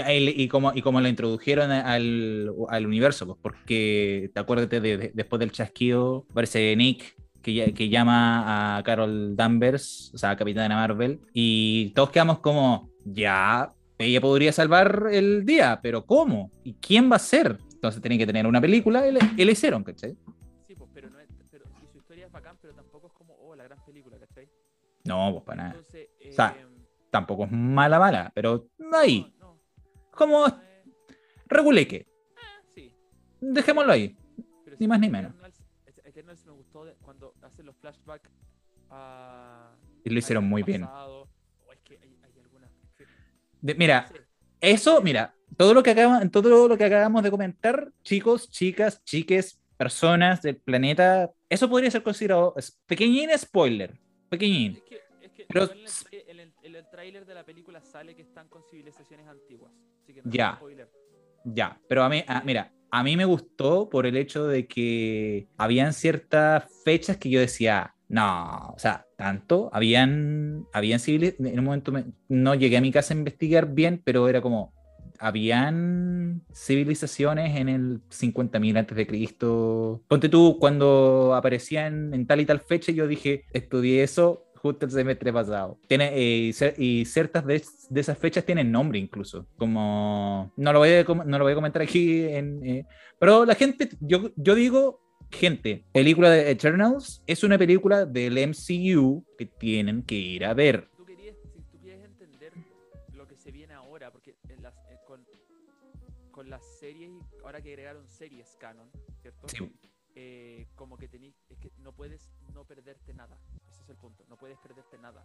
y, 0.03 0.49
como, 0.49 0.73
y 0.75 0.83
como 0.83 1.01
la 1.01 1.09
introdujeron 1.09 1.71
al, 1.71 2.53
al 2.69 2.87
universo, 2.87 3.27
pues 3.27 3.39
porque 3.41 4.31
te 4.35 4.41
acuerdas 4.41 4.69
de, 4.69 5.13
después 5.15 5.39
del 5.41 5.53
chasquido, 5.53 6.27
parece 6.35 6.75
Nick 6.77 7.17
que, 7.43 7.75
que, 7.75 7.89
llama 7.89 8.79
a 8.79 8.83
Carol 8.83 9.37
Danvers, 9.37 10.11
o 10.15 10.19
sea, 10.19 10.35
Capitana 10.37 10.75
Marvel, 10.75 11.21
y 11.33 11.91
todos 11.91 12.11
quedamos 12.11 12.41
como, 12.41 12.91
ya, 13.05 13.71
ella 13.99 14.21
podría 14.21 14.53
salvar 14.53 15.09
el 15.13 15.45
día, 15.45 15.79
pero 15.83 16.05
¿cómo? 16.05 16.51
¿Y 16.65 16.75
quién 16.75 17.11
va 17.11 17.17
a 17.17 17.21
ser? 17.21 17.59
Entonces 17.73 18.01
tiene 18.01 18.19
que 18.19 18.27
tener 18.27 18.47
una 18.47 18.61
película 18.61 19.07
y 19.07 19.13
le, 19.45 19.53
hicieron, 19.53 19.85
¿cachai? 19.85 20.17
Sí, 20.67 20.75
pues, 20.75 20.91
pero, 20.93 21.11
no 21.11 21.21
es, 21.21 21.29
pero 21.51 21.67
su 21.93 21.99
historia 21.99 22.27
es 22.27 22.33
bacán, 22.33 22.57
pero 22.61 22.75
tampoco 22.75 23.09
es 23.09 23.13
como, 23.13 23.35
oh, 23.35 23.55
la 23.55 23.65
gran 23.65 23.79
película, 23.85 24.17
¿cachai? 24.19 24.49
No, 25.05 25.31
pues 25.33 25.45
para 25.45 25.63
nada. 25.65 25.77
o 25.81 26.33
sea, 26.33 26.57
em, 26.59 26.75
tampoco 27.11 27.45
es 27.45 27.53
mala, 27.53 27.99
mala, 27.99 28.33
pero 28.35 28.69
ahí. 28.95 29.33
No, 29.39 29.44
no. 29.44 29.44
Como 30.15 30.47
reguleque. 31.47 32.07
Ah, 32.37 32.61
sí. 32.75 32.95
Dejémoslo 33.41 33.93
ahí. 33.93 34.17
ni 34.79 34.89
más 34.89 35.01
ni 35.01 35.09
menos. 35.09 35.33
Eternals 36.05 36.45
me 36.47 36.53
gustó 36.53 36.87
cuando 37.03 37.35
hacen 37.43 37.67
los 37.67 37.77
flashbacks 37.77 38.31
a... 38.91 39.75
Y 40.05 40.11
lo 40.11 40.19
hicieron 40.19 40.45
muy 40.45 40.63
bien 40.63 40.87
mira, 43.77 44.11
eso, 44.61 45.01
mira, 45.01 45.35
todo 45.57 45.73
lo, 45.73 45.83
que 45.83 45.91
acabamos, 45.91 46.31
todo 46.31 46.69
lo 46.69 46.77
que 46.77 46.85
acabamos 46.85 47.23
de 47.23 47.31
comentar, 47.31 47.91
chicos, 48.03 48.51
chicas, 48.51 49.03
chiques, 49.05 49.61
personas 49.77 50.43
del 50.43 50.57
planeta, 50.57 51.31
eso 51.49 51.69
podría 51.69 51.91
ser 51.91 52.03
considerado 52.03 52.55
pequeñín 52.87 53.31
spoiler. 53.37 53.99
Pequeñín. 54.29 54.83
Es 55.23 55.31
que, 55.33 55.47
Pero, 55.49 55.71
en, 56.11 56.41
el, 56.41 56.77
el, 56.77 56.91
tráiler 56.91 57.25
de 57.25 57.35
la 57.35 57.45
película 57.45 57.81
sale 57.81 58.15
que 58.15 58.23
están 58.23 58.49
con 58.49 58.63
civilizaciones 58.71 59.27
antiguas. 59.27 59.73
Así 60.05 60.15
que 60.15 60.23
no 60.23 60.31
ya. 60.31 60.55
Spoiler. 60.57 60.89
Ya, 61.47 61.81
pero 61.89 62.05
a 62.05 62.09
mí, 62.09 62.25
mira, 62.45 62.73
a 62.91 63.03
mí 63.03 63.17
me 63.17 63.25
gustó 63.25 63.89
por 63.91 64.07
el 64.07 64.17
hecho 64.17 64.47
de 64.47 64.67
que 64.67 65.49
habían 65.57 65.93
ciertas 65.93 66.65
fechas 66.85 67.17
que 67.17 67.31
yo 67.31 67.41
decía, 67.41 67.91
No, 68.07 68.73
o 68.75 68.79
sea, 68.79 69.07
tanto. 69.17 69.71
Habían, 69.73 70.67
habían 70.73 71.01
civiles. 71.01 71.37
En 71.41 71.59
un 71.59 71.65
momento 71.65 71.91
me- 71.91 72.05
no 72.29 72.55
llegué 72.55 72.77
a 72.77 72.81
mi 72.83 72.93
casa 72.93 73.15
a 73.15 73.17
investigar 73.17 73.75
bien, 73.75 74.01
pero 74.05 74.29
era 74.29 74.41
como. 74.43 74.73
Habían 75.19 76.43
civilizaciones 76.53 77.57
en 77.57 77.69
el 77.69 78.03
50.000 78.11 78.77
antes 78.77 78.97
de 78.97 79.07
Cristo. 79.07 80.03
Ponte 80.07 80.29
tú, 80.29 80.59
cuando 80.61 81.35
aparecían 81.35 82.13
en 82.13 82.27
tal 82.27 82.41
y 82.41 82.47
tal 82.47 82.61
fecha, 82.61 82.93
yo 82.93 83.07
dije, 83.07 83.45
estudié 83.53 84.03
eso 84.03 84.45
justo 84.65 84.87
el 84.87 84.93
semestre 84.93 85.31
pasado. 85.31 85.79
Tiene, 85.87 86.11
eh, 86.15 86.75
y 86.79 87.05
ciertas 87.05 87.45
de, 87.45 87.63
de 87.91 88.01
esas 88.01 88.17
fechas 88.17 88.47
tienen 88.47 88.73
nombre 88.73 88.99
incluso. 88.99 89.47
Como. 89.59 90.51
No 90.57 90.73
lo 90.73 90.79
voy 90.79 90.89
a, 90.89 91.05
no 91.05 91.39
lo 91.39 91.45
voy 91.45 91.53
a 91.53 91.55
comentar 91.55 91.83
aquí, 91.83 92.25
en, 92.25 92.65
eh, 92.65 92.87
pero 93.19 93.45
la 93.45 93.55
gente, 93.55 93.91
yo, 94.01 94.31
yo 94.37 94.55
digo, 94.55 95.03
gente, 95.31 95.85
película 95.93 96.31
de 96.31 96.51
Eternals 96.51 97.23
es 97.27 97.45
una 97.45 97.59
película 97.59 98.07
del 98.07 98.39
MCU 98.39 99.23
que 99.37 99.45
tienen 99.45 100.03
que 100.03 100.15
ir 100.15 100.47
a 100.47 100.55
ver. 100.55 100.89
Tú 100.97 101.05
querías, 101.05 101.37
si 101.43 101.61
tú 101.61 101.79
quieres 101.83 102.03
entender 102.03 102.53
lo 103.13 103.29
que 103.29 103.37
se 103.37 103.53
viene 103.53 103.75
ahora, 103.75 104.11
porque 104.11 104.35
en 104.49 104.63
las, 104.63 104.75
eh, 104.89 104.97
con, 105.07 105.27
con 106.31 106.49
las 106.49 106.65
series, 106.81 107.13
ahora 107.45 107.61
que 107.61 107.69
agregaron 107.69 108.09
series 108.09 108.57
canon, 108.59 108.89
¿cierto? 109.21 109.47
Sí. 109.47 109.71
Eh, 110.17 110.69
como 110.75 110.97
que 110.97 111.07
tení, 111.07 111.35
es 111.51 111.59
que 111.59 111.71
no 111.77 111.93
puedes 111.93 112.33
no 112.55 112.65
perderte 112.65 113.13
nada. 113.13 113.39
Ese 113.85 113.93
es 113.93 113.97
el 113.97 113.97
punto. 113.99 114.25
No 114.29 114.37
puedes 114.39 114.59
perderte 114.59 114.97
nada. 114.99 115.23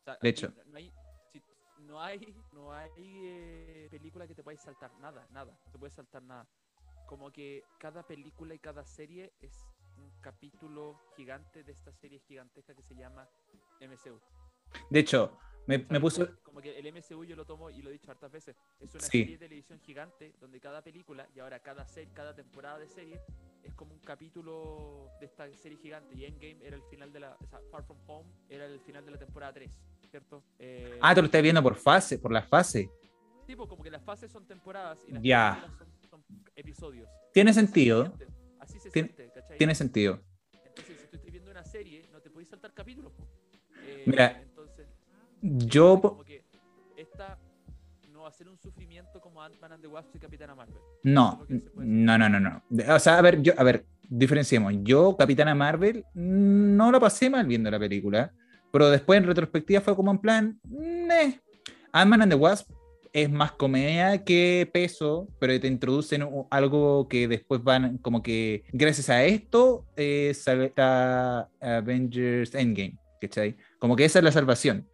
O 0.00 0.04
sea, 0.04 0.18
De 0.20 0.28
hecho. 0.28 0.52
no 0.66 0.76
hay, 0.76 0.92
si- 1.32 1.42
no 1.78 2.00
hay, 2.02 2.36
no 2.52 2.72
hay 2.72 2.90
eh, 2.98 3.88
película 3.90 4.26
que 4.26 4.34
te 4.34 4.42
puedas 4.42 4.62
saltar 4.62 4.92
nada, 5.00 5.26
nada. 5.30 5.58
No 5.64 5.72
te 5.72 5.78
puedes 5.78 5.94
saltar 5.94 6.22
nada. 6.22 6.46
Como 7.06 7.30
que 7.32 7.64
cada 7.78 8.02
película 8.06 8.54
y 8.54 8.58
cada 8.58 8.84
serie 8.84 9.32
es 9.40 9.66
un 9.96 10.10
capítulo 10.20 11.00
gigante 11.16 11.64
de 11.64 11.72
esta 11.72 11.92
serie 11.92 12.18
gigantesca 12.20 12.74
que 12.74 12.82
se 12.82 12.94
llama 12.94 13.26
MCU. 13.80 14.20
De 14.90 14.98
hecho, 15.00 15.38
me, 15.66 15.78
me 15.88 15.98
puso. 16.00 16.26
Como- 16.42 16.60
que 16.60 16.78
el 16.78 16.86
MCU 16.92 17.24
yo 17.24 17.36
lo 17.36 17.44
tomo 17.46 17.70
y 17.70 17.80
lo 17.82 17.88
he 17.88 17.92
dicho 17.94 18.10
hartas 18.10 18.30
veces. 18.30 18.56
Es 18.80 18.94
una 18.94 19.02
Sí. 19.04 19.20
serie 19.20 19.38
de 19.38 19.46
televisión 19.46 19.80
gigante 19.80 20.34
donde 20.40 20.60
cada 20.60 20.82
película 20.82 21.26
y 21.34 21.40
ahora 21.40 21.60
cada 21.60 21.86
serie, 21.86 22.12
cada 22.12 22.34
temporada 22.34 22.78
de 22.78 22.88
serie 22.88 23.20
es 23.64 23.74
como 23.74 23.92
un 23.94 24.00
capítulo 24.00 25.10
de 25.20 25.26
esta 25.26 25.52
serie 25.54 25.78
gigante. 25.78 26.14
Y 26.14 26.24
Endgame 26.24 26.58
era 26.64 26.76
el 26.76 26.82
final 26.84 27.12
de 27.12 27.20
la. 27.20 27.36
O 27.40 27.46
sea, 27.46 27.60
Far 27.70 27.82
From 27.84 27.98
Home 28.06 28.28
era 28.48 28.66
el 28.66 28.78
final 28.80 29.04
de 29.04 29.10
la 29.12 29.18
temporada 29.18 29.52
3, 29.52 29.70
¿cierto? 30.10 30.42
Eh, 30.58 30.98
Ah, 31.00 31.14
tú 31.14 31.20
lo 31.22 31.26
estás 31.26 31.42
viendo 31.42 31.62
por 31.62 31.76
fase, 31.76 32.18
por 32.18 32.32
la 32.32 32.42
fase. 32.42 32.90
tipo, 33.46 33.66
como 33.68 33.82
que 33.82 33.90
las 33.90 34.02
fases 34.02 34.30
son 34.32 34.46
temporadas 34.46 34.98
y 35.06 35.12
las 35.12 35.22
Ya. 35.22 35.58
películas 35.68 35.78
son, 36.08 36.10
son 36.10 36.24
episodios. 36.56 37.08
Tiene 37.32 37.52
sentido. 37.52 38.12
Así 38.58 38.78
se 38.80 38.88
Tien- 38.90 39.06
siente, 39.14 39.30
¿cachai? 39.34 39.58
Tiene 39.58 39.74
sentido. 39.74 40.20
Entonces, 40.66 40.98
si 41.00 41.06
tú 41.08 41.16
estás 41.16 41.30
viendo 41.30 41.50
una 41.50 41.64
serie, 41.64 42.08
no 42.12 42.20
te 42.20 42.30
puedes 42.30 42.48
saltar 42.48 42.72
capítulos. 42.72 43.12
Eh, 43.86 44.04
Mira, 44.06 44.40
entonces, 44.40 44.88
Yo, 45.42 46.00
como 46.00 46.24
que 46.24 46.42
esta 46.96 47.38
va 48.24 48.30
a 48.30 48.32
ser 48.32 48.48
un 48.48 48.58
sufrimiento 48.58 49.20
como 49.20 49.42
Ant-Man 49.42 49.72
and 49.72 49.82
the 49.82 49.88
Wasp 49.88 50.16
y 50.16 50.18
Capitana 50.18 50.54
Marvel. 50.54 50.78
no, 51.02 51.46
no, 51.76 52.18
no, 52.18 52.28
no, 52.28 52.40
no. 52.40 52.62
O 52.94 52.98
sea, 52.98 53.18
a 53.18 53.22
ver, 53.22 53.42
yo, 53.42 53.52
a 53.56 53.62
ver, 53.62 53.84
diferenciemos. 54.08 54.72
Yo, 54.82 55.16
Capitana 55.16 55.54
Marvel, 55.54 56.04
no 56.14 56.90
la 56.90 56.98
pasé 56.98 57.28
mal 57.30 57.46
viendo 57.46 57.70
la 57.70 57.78
película, 57.78 58.32
pero 58.72 58.88
después 58.90 59.18
en 59.18 59.26
retrospectiva 59.26 59.80
fue 59.82 59.94
como 59.94 60.10
en 60.10 60.18
plan, 60.18 60.58
"Neh". 60.64 61.40
Ant-Man 61.92 62.22
and 62.22 62.32
the 62.32 62.36
Wasp 62.38 62.70
es 63.12 63.30
más 63.30 63.52
comedia 63.52 64.24
que 64.24 64.68
peso, 64.72 65.28
pero 65.38 65.60
te 65.60 65.68
introducen 65.68 66.26
algo 66.50 67.06
que 67.08 67.28
después 67.28 67.62
van 67.62 67.98
como 67.98 68.22
que 68.22 68.64
gracias 68.72 69.08
a 69.10 69.22
esto 69.24 69.86
eh, 69.96 70.32
sale- 70.34 70.72
Avengers 71.60 72.54
Endgame, 72.54 72.98
¿cachai? 73.20 73.56
Como 73.78 73.94
que 73.94 74.04
esa 74.06 74.18
es 74.18 74.24
la 74.24 74.32
salvación. 74.32 74.88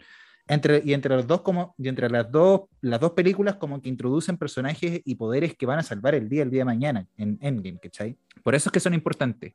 Entre, 0.48 0.82
y 0.84 0.94
entre 0.94 1.14
los 1.14 1.26
dos 1.26 1.42
como 1.42 1.74
y 1.78 1.88
entre 1.88 2.10
las 2.10 2.30
dos 2.30 2.62
las 2.80 2.98
dos 2.98 3.12
películas 3.12 3.54
como 3.56 3.80
que 3.80 3.88
introducen 3.88 4.36
personajes 4.36 5.00
y 5.04 5.14
poderes 5.14 5.54
que 5.54 5.64
van 5.66 5.78
a 5.78 5.82
salvar 5.84 6.14
el 6.16 6.28
día 6.28 6.42
el 6.42 6.50
día 6.50 6.60
de 6.62 6.64
mañana 6.64 7.06
en 7.16 7.38
Endgame, 7.40 7.78
¿cachai? 7.78 8.16
Por 8.42 8.54
eso 8.54 8.68
es 8.68 8.72
que 8.72 8.80
son 8.80 8.94
importantes. 8.94 9.54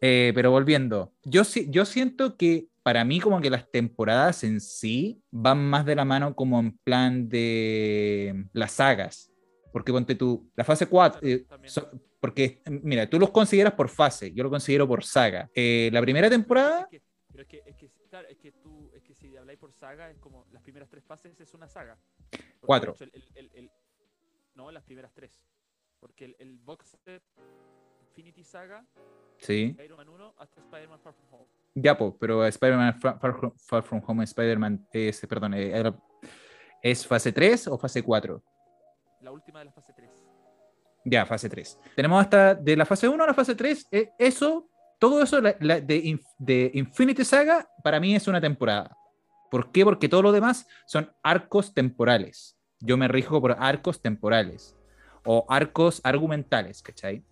Eh, 0.00 0.30
pero 0.34 0.52
volviendo, 0.52 1.12
yo, 1.24 1.42
yo 1.68 1.84
siento 1.84 2.36
que 2.36 2.68
para 2.84 3.04
mí 3.04 3.18
como 3.20 3.40
que 3.40 3.50
las 3.50 3.68
temporadas 3.70 4.44
en 4.44 4.60
sí 4.60 5.20
van 5.30 5.58
más 5.68 5.84
de 5.84 5.96
la 5.96 6.04
mano 6.04 6.34
como 6.36 6.60
en 6.60 6.78
plan 6.78 7.28
de 7.28 8.44
las 8.52 8.72
sagas. 8.72 9.32
Porque 9.72 9.92
ponte 9.92 10.14
tú, 10.14 10.48
la 10.56 10.64
fase 10.64 10.86
4, 10.86 11.20
Claro, 11.20 11.44
también. 11.48 11.72
porque 12.20 12.62
mira, 12.82 13.08
tú 13.10 13.18
los 13.18 13.30
consideras 13.30 13.74
por 13.74 13.88
fase, 13.88 14.32
yo 14.32 14.42
lo 14.44 14.50
considero 14.50 14.86
por 14.88 15.04
saga. 15.04 15.50
Eh, 15.54 15.90
la 15.92 16.00
primera 16.00 16.30
temporada, 16.30 16.82
Es 16.82 16.88
que, 16.88 17.02
pero 17.30 17.42
es 17.42 17.48
que, 17.48 17.62
es 17.66 17.76
que, 17.76 17.77
claro, 18.20 18.28
es 18.32 18.38
que 18.38 18.52
tú, 18.52 18.90
es 18.94 19.02
que 19.02 19.14
si 19.14 19.36
habláis 19.36 19.58
por 19.58 19.72
saga, 19.72 20.10
es 20.10 20.18
como 20.18 20.44
las 20.50 20.62
primeras 20.62 20.88
tres 20.88 21.04
fases 21.04 21.38
es 21.40 21.54
una 21.54 21.68
saga. 21.68 21.96
Porque, 22.30 22.46
Cuatro. 22.60 22.94
el- 23.00 23.12
el- 23.34 23.50
el- 23.54 23.70
no, 24.54 24.70
las 24.70 24.82
primeras 24.82 25.12
tres. 25.14 25.40
Porque 26.00 26.34
el, 26.38 26.58
box 26.58 26.96
set 27.04 27.22
Infinity 28.08 28.42
Saga, 28.44 28.84
sí, 29.38 29.76
Iron 29.84 29.96
Man 29.96 30.08
1 30.08 30.34
hasta 30.38 30.60
Spider-Man 30.60 30.98
Far 31.00 31.12
From 31.14 31.28
Home. 31.34 31.46
ya, 31.74 31.96
po, 31.96 32.16
pero 32.18 32.44
Spider-Man 32.46 32.94
Far, 33.00 33.18
Far 33.20 33.36
From- 33.38 33.52
Far 33.56 33.82
From 33.84 34.02
Home, 34.06 34.24
Spider-Man, 34.24 34.88
es, 34.92 35.24
perdón, 35.28 35.54
eh, 35.54 35.92
¿es 36.82 37.06
fase 37.06 37.32
3 37.32 37.68
o 37.68 37.78
fase 37.78 38.02
4? 38.02 38.42
La 39.20 39.30
última 39.30 39.60
de 39.60 39.66
la 39.66 39.72
fase 39.72 39.92
3. 39.92 40.10
Ya, 41.04 41.24
fase 41.26 41.48
3. 41.48 41.78
Tenemos 41.94 42.20
hasta 42.20 42.54
de 42.56 42.76
la 42.76 42.84
fase 42.84 43.08
1 43.08 43.22
a 43.22 43.26
la 43.28 43.34
fase 43.34 43.54
3. 43.54 43.86
eh, 43.92 44.10
eso, 44.18 44.68
todo 44.98 45.22
eso 45.22 45.40
la- 45.40 45.52
de, 45.80 46.04
Inf- 46.04 46.34
de 46.38 46.70
Infinity 46.74 47.24
Saga, 47.24 47.68
para 47.82 48.00
mí 48.00 48.14
es 48.14 48.26
una 48.28 48.40
temporada. 48.40 48.96
¿Por 49.50 49.70
qué? 49.72 49.84
Porque 49.84 50.08
todo 50.08 50.22
lo 50.22 50.32
demás 50.32 50.66
son 50.86 51.10
arcos 51.22 51.72
temporales. 51.74 52.56
Yo 52.80 52.96
me 52.96 53.08
rijo 53.08 53.40
por 53.40 53.56
arcos 53.58 54.00
temporales 54.02 54.76
o 55.24 55.44
arcos 55.48 56.00
argumentales, 56.04 56.82
¿cachai? 56.82 57.22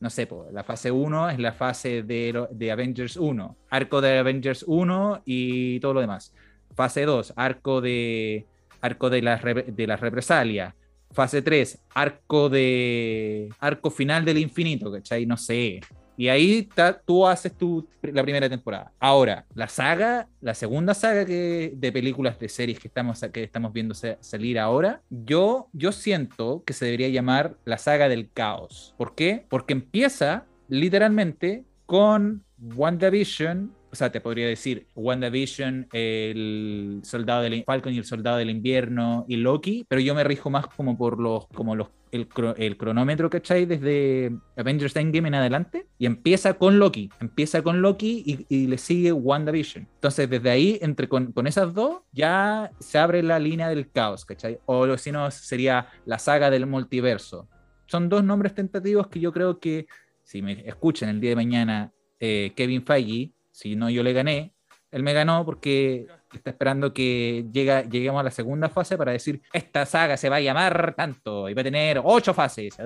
No 0.00 0.10
sé, 0.10 0.28
la 0.52 0.64
fase 0.64 0.90
1 0.90 1.30
es 1.30 1.38
la 1.38 1.52
fase 1.52 2.02
de, 2.02 2.46
de 2.50 2.72
Avengers 2.72 3.16
1, 3.16 3.56
arco 3.70 4.00
de 4.00 4.18
Avengers 4.18 4.64
1 4.66 5.22
y 5.24 5.80
todo 5.80 5.94
lo 5.94 6.00
demás. 6.00 6.32
Fase 6.74 7.04
2, 7.04 7.32
arco 7.36 7.80
de, 7.80 8.46
arco 8.80 9.08
de 9.10 9.22
las 9.22 9.42
de. 9.42 10.72
Fase 11.12 11.42
3, 11.42 11.78
arco 11.94 12.48
de. 12.48 13.48
Arco 13.60 13.90
final 13.90 14.24
del 14.24 14.38
infinito, 14.38 14.90
¿cachai? 14.92 15.26
No 15.26 15.36
sé. 15.36 15.80
Y 16.16 16.28
ahí 16.28 16.62
ta- 16.62 17.00
tú 17.04 17.26
haces 17.26 17.52
tu, 17.56 17.86
la 18.02 18.22
primera 18.22 18.48
temporada. 18.48 18.92
Ahora, 19.00 19.46
la 19.54 19.68
saga, 19.68 20.28
la 20.40 20.54
segunda 20.54 20.94
saga 20.94 21.24
que, 21.24 21.72
de 21.74 21.92
películas, 21.92 22.38
de 22.38 22.48
series 22.48 22.78
que 22.78 22.88
estamos, 22.88 23.20
que 23.32 23.42
estamos 23.42 23.72
viendo 23.72 23.94
sa- 23.94 24.16
salir 24.20 24.58
ahora, 24.58 25.00
yo, 25.10 25.68
yo 25.72 25.90
siento 25.92 26.62
que 26.64 26.72
se 26.72 26.84
debería 26.84 27.08
llamar 27.08 27.56
la 27.64 27.78
saga 27.78 28.08
del 28.08 28.30
caos. 28.32 28.94
¿Por 28.96 29.14
qué? 29.14 29.44
Porque 29.48 29.72
empieza 29.72 30.44
literalmente 30.68 31.64
con 31.86 32.44
WandaVision. 32.76 33.72
O 33.94 33.96
sea, 33.96 34.10
te 34.10 34.20
podría 34.20 34.48
decir 34.48 34.88
WandaVision, 34.96 35.86
el 35.92 37.00
soldado 37.04 37.42
del 37.42 37.62
Falcon 37.62 37.92
y 37.92 37.98
el 37.98 38.04
soldado 38.04 38.38
del 38.38 38.50
invierno 38.50 39.24
y 39.28 39.36
Loki, 39.36 39.86
pero 39.86 40.00
yo 40.00 40.16
me 40.16 40.24
rijo 40.24 40.50
más 40.50 40.66
como 40.66 40.98
por 40.98 41.20
los, 41.20 41.46
como 41.54 41.76
los, 41.76 41.90
el, 42.10 42.26
el 42.56 42.76
cronómetro, 42.76 43.30
¿cachai? 43.30 43.66
Desde 43.66 44.32
Avengers 44.56 44.96
Endgame 44.96 45.28
en 45.28 45.36
adelante 45.36 45.86
y 45.96 46.06
empieza 46.06 46.54
con 46.54 46.80
Loki, 46.80 47.08
empieza 47.20 47.62
con 47.62 47.82
Loki 47.82 48.24
y, 48.26 48.46
y 48.48 48.66
le 48.66 48.78
sigue 48.78 49.12
WandaVision. 49.12 49.86
Entonces, 49.94 50.28
desde 50.28 50.50
ahí, 50.50 50.76
entre 50.82 51.08
con, 51.08 51.30
con 51.30 51.46
esas 51.46 51.72
dos, 51.72 52.02
ya 52.10 52.72
se 52.80 52.98
abre 52.98 53.22
la 53.22 53.38
línea 53.38 53.68
del 53.68 53.92
caos, 53.92 54.24
¿cachai? 54.24 54.58
O 54.66 54.98
si 54.98 55.12
no, 55.12 55.30
sería 55.30 55.86
la 56.04 56.18
saga 56.18 56.50
del 56.50 56.66
multiverso. 56.66 57.48
Son 57.86 58.08
dos 58.08 58.24
nombres 58.24 58.56
tentativos 58.56 59.06
que 59.06 59.20
yo 59.20 59.32
creo 59.32 59.60
que 59.60 59.86
si 60.24 60.42
me 60.42 60.66
escuchan 60.66 61.10
el 61.10 61.20
día 61.20 61.30
de 61.30 61.36
mañana 61.36 61.92
eh, 62.18 62.52
Kevin 62.56 62.84
Feige, 62.84 63.30
si 63.54 63.76
no 63.76 63.88
yo 63.88 64.02
le 64.02 64.12
gané, 64.12 64.52
él 64.90 65.04
me 65.04 65.12
ganó 65.12 65.44
porque 65.44 66.06
está 66.32 66.50
esperando 66.50 66.92
que 66.92 67.46
llega, 67.52 67.82
lleguemos 67.82 68.18
a 68.18 68.24
la 68.24 68.30
segunda 68.32 68.68
fase 68.68 68.98
para 68.98 69.12
decir, 69.12 69.40
esta 69.52 69.86
saga 69.86 70.16
se 70.16 70.28
va 70.28 70.36
a 70.36 70.40
llamar 70.40 70.94
tanto 70.96 71.48
y 71.48 71.54
va 71.54 71.60
a 71.60 71.64
tener 71.64 72.00
ocho 72.02 72.34
fases. 72.34 72.76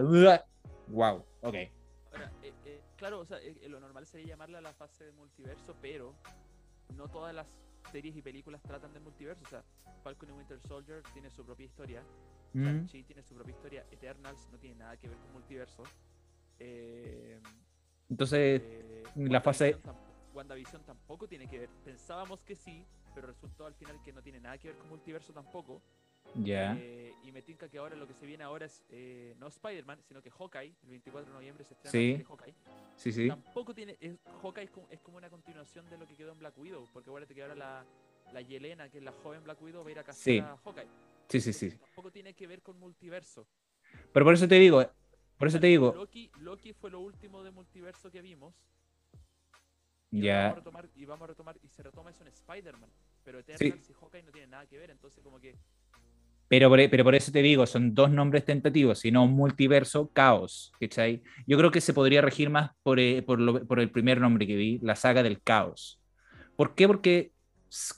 Wow, 0.88 1.24
ok. 1.40 1.54
Ahora, 2.12 2.30
eh, 2.42 2.52
eh, 2.66 2.80
claro, 2.96 3.20
o 3.20 3.24
sea, 3.24 3.38
eh, 3.38 3.54
lo 3.68 3.80
normal 3.80 4.06
sería 4.06 4.26
llamarla 4.26 4.60
la 4.60 4.74
fase 4.74 5.04
de 5.04 5.12
multiverso, 5.12 5.74
pero 5.80 6.14
no 6.96 7.08
todas 7.08 7.34
las 7.34 7.46
series 7.90 8.14
y 8.16 8.20
películas 8.20 8.60
tratan 8.62 8.92
de 8.92 9.00
multiverso. 9.00 9.42
O 9.46 9.48
sea, 9.48 9.62
Falcon 10.04 10.28
y 10.28 10.32
Winter 10.32 10.60
Soldier 10.60 11.02
tiene 11.14 11.30
su 11.30 11.44
propia 11.46 11.64
historia, 11.64 12.02
Mm, 12.54 12.64
Shang-Chi 12.64 13.02
tiene 13.04 13.22
su 13.22 13.34
propia 13.34 13.52
historia, 13.52 13.86
Eternals 13.90 14.48
no 14.52 14.58
tiene 14.58 14.76
nada 14.76 14.96
que 14.98 15.08
ver 15.08 15.16
con 15.18 15.32
multiverso. 15.32 15.82
Eh, 16.58 17.38
Entonces, 18.10 18.62
la 19.16 19.40
fase- 19.42 19.76
WandaVision 20.38 20.82
tampoco 20.84 21.26
tiene 21.28 21.46
que 21.48 21.58
ver. 21.58 21.68
Pensábamos 21.84 22.42
que 22.42 22.54
sí, 22.54 22.84
pero 23.14 23.26
resultó 23.26 23.66
al 23.66 23.74
final 23.74 24.00
que 24.02 24.12
no 24.12 24.22
tiene 24.22 24.40
nada 24.40 24.56
que 24.58 24.68
ver 24.68 24.76
con 24.78 24.88
multiverso 24.88 25.32
tampoco. 25.32 25.82
ya. 26.34 26.74
Eh, 26.78 27.12
y 27.24 27.32
me 27.32 27.42
tinca 27.42 27.68
que 27.68 27.78
ahora 27.78 27.96
lo 27.96 28.06
que 28.06 28.14
se 28.14 28.26
viene 28.26 28.44
ahora 28.44 28.66
es 28.66 28.84
eh, 28.90 29.34
no 29.38 29.46
Spider-Man, 29.48 30.00
sino 30.06 30.20
que 30.22 30.30
Hawkeye. 30.30 30.74
El 30.82 30.88
24 30.90 31.26
de 31.30 31.34
noviembre 31.34 31.64
se 31.64 31.74
estrena 31.74 31.90
Sí. 31.90 32.24
Hawkeye. 32.28 32.54
sí, 32.96 33.12
sí. 33.12 33.28
Tampoco 33.28 33.74
tiene. 33.74 33.96
Es, 34.00 34.16
Hawkeye 34.42 34.64
es 34.64 34.70
como, 34.70 34.86
es 34.90 35.00
como 35.00 35.16
una 35.18 35.28
continuación 35.30 35.88
de 35.90 35.96
lo 35.98 36.06
que 36.06 36.14
quedó 36.14 36.32
en 36.32 36.38
Black 36.38 36.56
Widow. 36.58 36.86
Porque 36.92 37.08
acuérdate 37.10 37.34
que 37.34 37.42
ahora 37.42 37.54
la, 37.54 37.84
la 38.32 38.40
Yelena, 38.42 38.88
que 38.88 38.98
es 38.98 39.04
la 39.04 39.12
joven 39.12 39.42
Black 39.42 39.60
Widow, 39.62 39.82
va 39.82 39.88
a 39.88 39.92
ir 39.92 39.98
a 39.98 40.04
casar 40.04 40.22
Sí. 40.22 40.38
a 40.38 40.56
Hawkeye. 40.56 40.88
Sí, 41.28 41.40
sí, 41.40 41.52
sí. 41.52 41.70
Tampoco 41.70 42.10
tiene 42.12 42.34
que 42.34 42.46
ver 42.46 42.62
con 42.62 42.78
multiverso. 42.78 43.46
Pero 44.12 44.24
por 44.24 44.34
eso 44.34 44.46
te 44.46 44.54
digo, 44.56 44.84
por 45.38 45.48
eso 45.48 45.58
te 45.60 45.66
digo, 45.68 45.92
Loki, 45.94 46.30
Loki 46.40 46.72
fue 46.74 46.90
lo 46.90 47.00
último 47.00 47.42
de 47.42 47.50
multiverso 47.50 48.10
que 48.10 48.20
vimos. 48.20 48.54
Y 50.10 50.22
ya. 50.22 50.38
Vamos 50.42 50.52
a 50.52 50.60
retomar, 50.60 50.88
y 50.94 51.04
vamos 51.04 51.24
a 51.24 51.26
retomar, 51.28 51.56
y 51.62 51.68
se 51.68 51.82
retoma 51.82 52.10
eso 52.10 52.22
en 52.22 52.28
Spider-Man. 52.28 52.90
Pero 53.24 53.38
Eternals 53.38 53.90
y 53.90 53.92
Hawkeye 53.92 54.22
no 54.22 54.32
tienen 54.32 54.50
nada 54.50 54.66
que 54.66 54.78
ver, 54.78 54.90
entonces 54.90 55.22
como 55.22 55.38
que 55.38 55.54
Pero 56.48 56.70
por, 56.70 56.78
pero 56.90 57.04
por 57.04 57.14
eso 57.14 57.30
te 57.30 57.42
digo, 57.42 57.66
son 57.66 57.94
dos 57.94 58.10
nombres 58.10 58.44
tentativos, 58.44 59.00
sino 59.00 59.22
un 59.24 59.32
multiverso, 59.32 60.10
caos. 60.12 60.72
¿cachai? 60.80 61.22
Yo 61.46 61.58
creo 61.58 61.70
que 61.70 61.80
se 61.82 61.92
podría 61.92 62.22
regir 62.22 62.48
más 62.48 62.70
por, 62.82 62.98
eh, 63.00 63.22
por, 63.22 63.38
lo- 63.40 63.66
por 63.66 63.80
el 63.80 63.90
primer 63.90 64.20
nombre 64.20 64.46
que 64.46 64.56
vi, 64.56 64.78
la 64.82 64.96
saga 64.96 65.22
del 65.22 65.42
caos. 65.42 66.00
¿Por 66.56 66.74
qué? 66.74 66.86
Porque, 66.86 67.32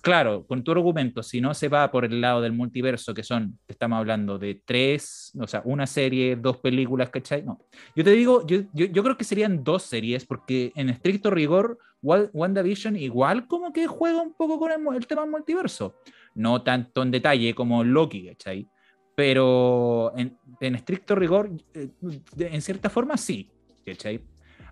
claro, 0.02 0.46
con 0.46 0.64
tu 0.64 0.72
argumento, 0.72 1.22
si 1.22 1.40
no 1.40 1.54
se 1.54 1.68
va 1.68 1.90
por 1.90 2.04
el 2.04 2.20
lado 2.20 2.40
del 2.40 2.52
multiverso, 2.52 3.14
que 3.14 3.22
son, 3.22 3.58
estamos 3.68 3.98
hablando 3.98 4.38
de 4.38 4.62
tres, 4.64 5.32
o 5.38 5.46
sea, 5.46 5.62
una 5.64 5.86
serie, 5.86 6.36
dos 6.36 6.58
películas, 6.58 7.10
¿cachai? 7.10 7.42
No. 7.42 7.58
Yo 7.94 8.04
te 8.04 8.10
digo, 8.12 8.46
yo, 8.46 8.62
yo, 8.72 9.02
creo 9.02 9.16
que 9.16 9.24
serían 9.24 9.62
dos 9.62 9.84
series, 9.84 10.24
porque 10.26 10.72
en 10.74 10.90
estricto 10.90 11.30
rigor, 11.30 11.78
Wa- 12.02 12.30
WandaVision 12.32 12.96
igual 12.96 13.46
como 13.46 13.72
que 13.72 13.86
juega 13.86 14.22
un 14.22 14.32
poco 14.32 14.58
con 14.58 14.72
el, 14.72 14.96
el 14.96 15.06
tema 15.06 15.26
multiverso 15.26 15.94
no 16.34 16.62
tanto 16.62 17.02
en 17.02 17.10
detalle 17.10 17.54
como 17.54 17.84
Loki, 17.84 18.28
¿cachai? 18.28 18.68
Pero 19.14 20.12
en, 20.16 20.38
en 20.60 20.74
estricto 20.74 21.14
rigor, 21.14 21.50
eh, 21.74 21.90
en 22.38 22.62
cierta 22.62 22.88
forma 22.88 23.16
sí, 23.16 23.50
¿cachai? 23.84 24.20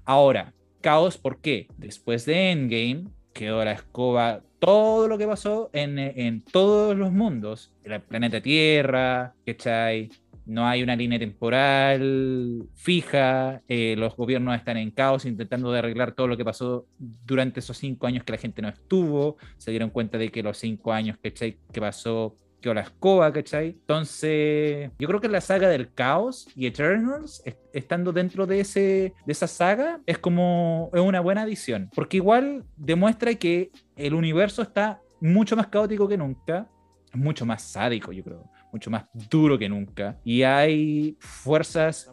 Ahora, 0.04 0.54
caos, 0.80 1.18
¿por 1.18 1.40
qué? 1.40 1.68
Después 1.76 2.24
de 2.24 2.50
Endgame, 2.52 3.08
quedó 3.38 3.64
la 3.64 3.70
escoba 3.70 4.40
todo 4.58 5.06
lo 5.06 5.16
que 5.16 5.24
pasó 5.24 5.70
en, 5.72 5.96
en 6.00 6.42
todos 6.42 6.96
los 6.96 7.12
mundos, 7.12 7.70
el 7.84 8.00
planeta 8.00 8.40
Tierra, 8.40 9.32
¿cachai? 9.46 10.10
No 10.44 10.66
hay 10.66 10.82
una 10.82 10.96
línea 10.96 11.20
temporal 11.20 12.64
fija, 12.74 13.62
eh, 13.68 13.94
los 13.96 14.16
gobiernos 14.16 14.56
están 14.56 14.76
en 14.76 14.90
caos 14.90 15.24
intentando 15.24 15.72
arreglar 15.72 16.12
todo 16.12 16.26
lo 16.26 16.36
que 16.36 16.44
pasó 16.44 16.86
durante 16.98 17.60
esos 17.60 17.76
cinco 17.76 18.08
años 18.08 18.24
que 18.24 18.32
la 18.32 18.38
gente 18.38 18.60
no 18.60 18.68
estuvo, 18.68 19.36
se 19.56 19.70
dieron 19.70 19.90
cuenta 19.90 20.18
de 20.18 20.30
que 20.30 20.42
los 20.42 20.58
cinco 20.58 20.92
años 20.92 21.16
¿cachai? 21.22 21.58
que 21.72 21.80
pasó 21.80 22.34
quedó 22.60 22.74
la 22.74 22.80
escoba, 22.82 23.32
¿cachai? 23.32 23.68
Entonces, 23.68 24.90
yo 24.98 25.08
creo 25.08 25.20
que 25.20 25.28
la 25.28 25.40
saga 25.40 25.68
del 25.68 25.92
caos 25.92 26.48
y 26.56 26.66
Eternals, 26.66 27.42
est- 27.44 27.58
estando 27.72 28.12
dentro 28.12 28.46
de, 28.46 28.60
ese, 28.60 29.14
de 29.26 29.32
esa 29.32 29.46
saga, 29.46 30.00
es 30.06 30.18
como 30.18 30.90
es 30.92 31.00
una 31.00 31.20
buena 31.20 31.42
adición, 31.42 31.90
porque 31.94 32.16
igual 32.16 32.64
demuestra 32.76 33.34
que 33.34 33.70
el 33.96 34.14
universo 34.14 34.62
está 34.62 35.00
mucho 35.20 35.56
más 35.56 35.68
caótico 35.68 36.08
que 36.08 36.16
nunca, 36.16 36.68
mucho 37.14 37.46
más 37.46 37.62
sádico, 37.62 38.12
yo 38.12 38.22
creo, 38.24 38.50
mucho 38.72 38.90
más 38.90 39.04
duro 39.30 39.58
que 39.58 39.68
nunca, 39.68 40.18
y 40.24 40.42
hay 40.42 41.16
fuerzas... 41.20 42.10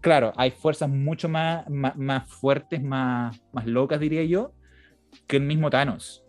claro, 0.00 0.32
hay 0.36 0.50
fuerzas 0.50 0.88
mucho 0.88 1.28
más, 1.28 1.68
más, 1.68 1.96
más 1.96 2.28
fuertes, 2.28 2.82
más, 2.82 3.40
más 3.52 3.66
locas, 3.66 4.00
diría 4.00 4.24
yo, 4.24 4.54
que 5.26 5.36
el 5.36 5.42
mismo 5.42 5.68
Thanos. 5.68 6.21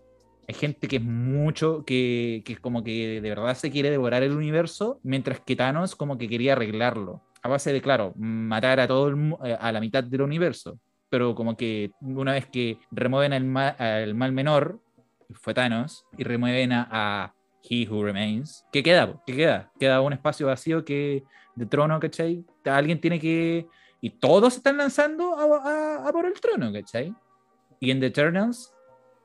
Hay 0.48 0.56
gente 0.56 0.88
que 0.88 0.98
es 0.98 1.04
mucho, 1.04 1.84
que, 1.86 2.41
que 2.46 2.58
como 2.58 2.84
que 2.84 3.22
de 3.22 3.30
verdad 3.30 3.56
se 3.56 3.72
quiere 3.72 3.89
devorar 3.89 4.24
el 4.24 4.34
universo, 4.34 5.00
mientras 5.04 5.39
que 5.39 5.56
Thanos 5.56 5.96
como 5.96 6.18
que 6.18 6.28
quería 6.28 6.54
arreglarlo. 6.54 7.22
A 7.41 7.50
base 7.50 7.72
de, 7.74 7.82
claro, 7.82 8.14
matar 8.18 8.80
a 8.80 8.88
todo 8.88 9.10
eh, 9.46 9.58
a 9.60 9.72
la 9.72 9.80
mitad 9.80 10.04
del 10.04 10.22
universo. 10.22 10.80
Pero 11.10 11.36
como 11.36 11.56
que 11.56 11.91
una 12.02 12.34
vez 12.34 12.48
que 12.48 12.78
remueven 12.91 13.34
al 13.34 13.44
mal, 13.46 13.76
al 13.78 14.16
mal 14.16 14.32
menor, 14.32 14.80
fue 15.34 15.54
Thanos, 15.54 16.06
y 16.18 16.24
remueven 16.24 16.72
a, 16.74 17.34
He 17.70 17.88
Who 17.88 18.04
Remains, 18.04 18.66
¿qué 18.74 18.84
queda? 18.84 19.22
¿Qué 19.26 19.36
queda? 19.38 19.72
Queda 19.80 20.02
un 20.02 20.12
espacio 20.12 20.48
vacío 20.48 20.84
que 20.84 21.24
de 21.56 21.66
trono, 21.66 21.98
¿cachai? 21.98 22.44
Alguien 22.66 23.00
tiene 23.00 23.20
que... 23.22 23.68
Y 24.02 24.10
todos 24.10 24.58
están 24.58 24.76
lanzando 24.76 25.38
a- 25.38 26.06
a 26.08 26.12
por 26.12 26.26
el 26.26 26.34
trono, 26.34 26.74
¿cachai? 26.74 27.16
Y 27.80 27.91
en 27.91 28.02
The 28.02 28.08
Eternals 28.08 28.74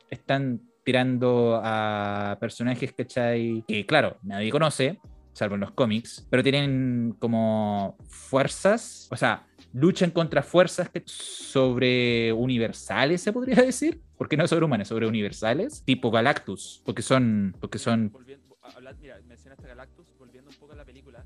están 0.08 0.60
tirando 0.92 1.60
a 1.62 2.38
personajes, 2.40 2.94
¿cachai? 2.94 3.62
Que 3.68 3.84
claro, 3.84 4.16
nadie 4.22 4.50
conoce, 4.50 4.98
salvo 5.34 5.56
en 5.56 5.60
los 5.60 5.72
cómics, 5.72 6.26
pero 6.30 6.42
tienen 6.42 7.14
como 7.18 7.94
fuerzas, 8.06 9.06
o 9.10 9.16
sea, 9.18 9.46
luchan 9.74 10.10
contra 10.10 10.42
fuerzas 10.42 10.90
sobre 11.04 12.32
universales, 12.32 13.20
se 13.20 13.34
podría 13.34 13.56
decir. 13.62 14.00
¿Por 14.16 14.30
qué 14.30 14.38
no 14.38 14.48
sobrehumanas? 14.48 14.88
Sobre 14.88 15.06
universales, 15.06 15.82
tipo 15.84 16.10
Galactus, 16.10 16.80
porque 16.86 17.02
son, 17.02 17.54
porque 17.60 17.78
son, 17.78 18.10
Volviendo, 18.10 18.56
hablar- 18.74 18.96
mira, 18.98 19.20
mencionaste 19.28 19.68
Galactus, 19.68 20.06
volviendo 20.18 20.50
un 20.50 20.56
poco 20.56 20.72
a 20.72 20.76
la 20.76 20.86
película. 20.86 21.22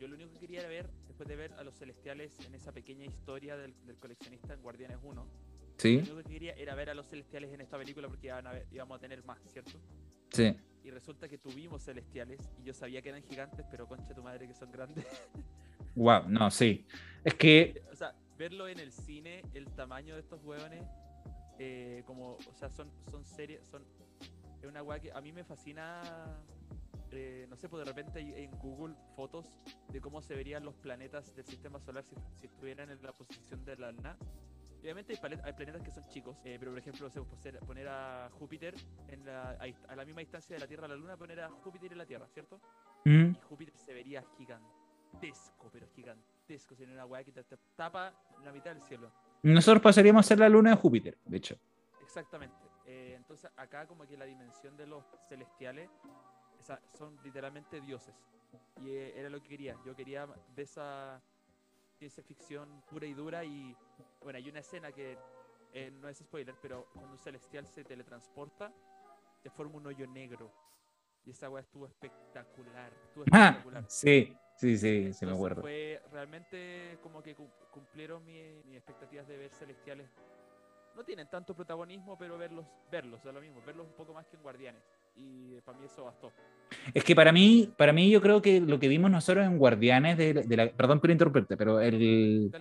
Yo 0.00 0.08
lo 0.08 0.16
único 0.16 0.32
que 0.32 0.40
quería 0.40 0.66
ver, 0.66 0.90
después 1.06 1.28
de 1.28 1.36
ver 1.36 1.52
a 1.52 1.62
los 1.62 1.76
celestiales 1.76 2.36
en 2.48 2.56
esa 2.56 2.72
pequeña 2.72 3.04
historia 3.06 3.56
del, 3.56 3.74
del 3.86 3.94
coleccionista 3.94 4.54
en 4.54 4.60
Guardianes 4.60 4.98
1, 5.04 5.24
lo 5.76 5.82
sí, 5.82 5.96
único 5.98 6.16
que 6.16 6.24
quería 6.24 6.52
era 6.54 6.74
ver 6.74 6.90
a 6.90 6.94
los 6.94 7.06
celestiales 7.08 7.52
en 7.52 7.60
esta 7.60 7.76
película 7.78 8.08
porque 8.08 8.28
iban 8.28 8.46
a 8.46 8.52
ver- 8.52 8.66
íbamos 8.70 8.96
a 8.98 9.00
tener 9.00 9.24
más, 9.24 9.38
¿cierto? 9.52 9.78
sí. 10.30 10.56
Y 10.82 10.90
resulta 10.90 11.28
que 11.28 11.38
tuvimos 11.38 11.82
celestiales 11.82 12.40
y 12.58 12.64
yo 12.64 12.74
sabía 12.74 13.00
que 13.00 13.08
eran 13.08 13.22
gigantes, 13.22 13.64
pero 13.70 13.86
concha 13.88 14.14
tu 14.14 14.22
madre 14.22 14.46
que 14.46 14.54
son 14.54 14.70
grandes. 14.70 15.06
Wow, 15.96 16.24
no, 16.28 16.50
sí. 16.50 16.84
Es 17.22 17.34
que, 17.34 17.82
o 17.92 17.94
sea, 17.96 18.14
verlo 18.36 18.66
en 18.68 18.80
el 18.80 18.90
cine, 18.92 19.42
el 19.54 19.66
tamaño 19.74 20.14
de 20.14 20.20
estos 20.20 20.42
hueones, 20.42 20.84
eh, 21.58 22.02
como, 22.04 22.32
o 22.34 22.54
sea, 22.54 22.68
son, 22.70 22.90
son 23.10 23.24
series, 23.24 23.64
son. 23.68 23.84
Es 24.60 24.68
una 24.68 24.82
weá 24.82 24.98
que 24.98 25.12
a 25.12 25.20
mí 25.20 25.32
me 25.32 25.44
fascina. 25.44 26.02
eh, 27.12 27.46
no 27.48 27.56
sé, 27.56 27.68
pues 27.68 27.84
de 27.84 27.92
repente 27.92 28.18
en 28.42 28.50
Google 28.58 28.96
fotos 29.14 29.46
de 29.92 30.00
cómo 30.00 30.20
se 30.20 30.34
verían 30.34 30.64
los 30.64 30.74
planetas 30.74 31.34
del 31.36 31.44
sistema 31.46 31.78
solar 31.78 32.02
si, 32.04 32.16
si 32.40 32.46
estuvieran 32.46 32.90
en 32.90 33.00
la 33.02 33.12
posición 33.12 33.64
de 33.64 33.76
la 33.76 33.92
luna. 33.92 34.16
Obviamente 34.84 35.14
hay, 35.14 35.52
planetas 35.54 35.82
que 35.82 35.90
son 35.90 36.04
chicos, 36.10 36.36
eh, 36.44 36.56
pero 36.58 36.70
por 36.72 36.78
ejemplo, 36.78 37.08
poner- 37.66 37.88
a 37.88 38.28
Júpiter 38.38 38.74
en 39.08 39.24
la, 39.24 39.52
a, 39.52 39.92
a 39.92 39.96
la 39.96 40.04
misma 40.04 40.20
distancia 40.20 40.54
de 40.56 40.60
la 40.60 40.66
Tierra 40.66 40.84
a 40.84 40.88
la 40.88 40.94
Luna, 40.94 41.16
poner 41.16 41.40
a 41.40 41.48
Júpiter 41.48 41.90
y 41.90 41.94
la 41.94 42.04
Tierra, 42.04 42.28
¿cierto? 42.28 42.60
mm, 43.06 43.30
Y 43.34 43.40
Júpiter 43.48 43.74
se 43.78 43.94
vería 43.94 44.22
gigantesco, 44.36 45.70
pero 45.72 45.86
gigantesco. 45.88 46.74
Sería 46.76 46.92
una 46.94 47.06
weá 47.06 47.24
que 47.24 47.32
te, 47.32 47.42
te 47.44 47.56
tapa 47.74 48.12
la 48.44 48.52
mitad 48.52 48.74
del 48.74 48.82
cielo. 48.82 49.10
nosotros 49.42 49.82
pasaríamos 49.82 50.26
a 50.26 50.28
ser 50.28 50.38
la 50.38 50.50
luna 50.50 50.70
de 50.70 50.76
Júpiter, 50.76 51.16
de 51.24 51.36
hecho. 51.38 51.56
Exactamente. 52.02 52.56
Eh, 52.84 53.14
entonces, 53.16 53.50
acá, 53.56 53.86
como 53.86 54.06
que 54.06 54.18
la 54.18 54.26
dimensión 54.26 54.76
de 54.76 54.86
los 54.86 55.02
celestiales 55.30 55.88
esa- 56.60 56.80
son 56.92 57.16
literalmente 57.24 57.80
dioses. 57.80 58.14
Y 58.82 58.90
eh, 58.90 59.18
era 59.18 59.30
lo 59.30 59.40
que 59.40 59.48
quería. 59.48 59.76
Yo 59.86 59.96
quería 59.96 60.26
de 60.54 60.62
esa 60.62 61.22
ciencia 61.94 62.22
ficción 62.22 62.82
pura 62.90 63.06
y 63.06 63.14
dura. 63.14 63.44
Y 63.44 63.76
bueno, 64.22 64.36
hay 64.38 64.48
una 64.48 64.60
escena 64.60 64.92
que 64.92 65.16
eh, 65.72 65.90
no 65.90 66.08
es 66.08 66.18
spoiler, 66.18 66.54
pero 66.60 66.86
cuando 66.92 67.12
un 67.12 67.18
celestial 67.18 67.66
se 67.66 67.84
teletransporta, 67.84 68.72
te 69.42 69.50
forma 69.50 69.76
un 69.76 69.86
hoyo 69.86 70.06
negro. 70.06 70.50
Y 71.26 71.30
esa 71.30 71.48
weá 71.48 71.62
estuvo 71.62 71.86
espectacular. 71.86 72.92
Estuvo 73.04 73.24
Ah, 73.32 73.46
espectacular. 73.48 73.84
sí, 73.88 74.36
sí, 74.56 74.76
sí, 74.76 74.78
sí, 74.78 74.86
me 74.86 75.08
Entonces 75.08 75.32
acuerdo. 75.32 75.62
Fue 75.62 76.02
realmente 76.12 76.98
como 77.02 77.22
que 77.22 77.34
cum- 77.34 77.48
cumplieron 77.70 78.24
mi- 78.24 78.62
mis 78.64 78.76
expectativas 78.76 79.26
de 79.26 79.36
ver 79.38 79.50
celestiales. 79.54 80.10
No 80.94 81.02
tienen 81.02 81.28
tanto 81.28 81.54
protagonismo, 81.56 82.16
pero 82.16 82.38
verlos, 82.38 82.66
verlos, 82.90 83.24
es 83.24 83.34
lo 83.34 83.40
mismo, 83.40 83.60
verlos 83.62 83.86
un 83.86 83.94
poco 83.94 84.12
más 84.14 84.26
que 84.28 84.36
en 84.36 84.42
Guardianes. 84.42 84.82
Y 85.16 85.60
para 85.62 85.78
mí 85.78 85.86
eso 85.86 86.04
bastó. 86.04 86.32
Es 86.92 87.04
que 87.04 87.14
para 87.14 87.32
mí, 87.32 87.70
para 87.76 87.92
mí 87.92 88.10
yo 88.10 88.20
creo 88.20 88.42
que 88.42 88.60
lo 88.60 88.78
que 88.78 88.88
vimos 88.88 89.10
nosotros 89.10 89.46
en 89.46 89.58
Guardianes 89.58 90.18
de, 90.18 90.34
de 90.34 90.56
la... 90.56 90.68
Perdón 90.70 91.00
por 91.00 91.10
interrumpirte, 91.10 91.56
pero 91.56 91.80
el, 91.80 92.52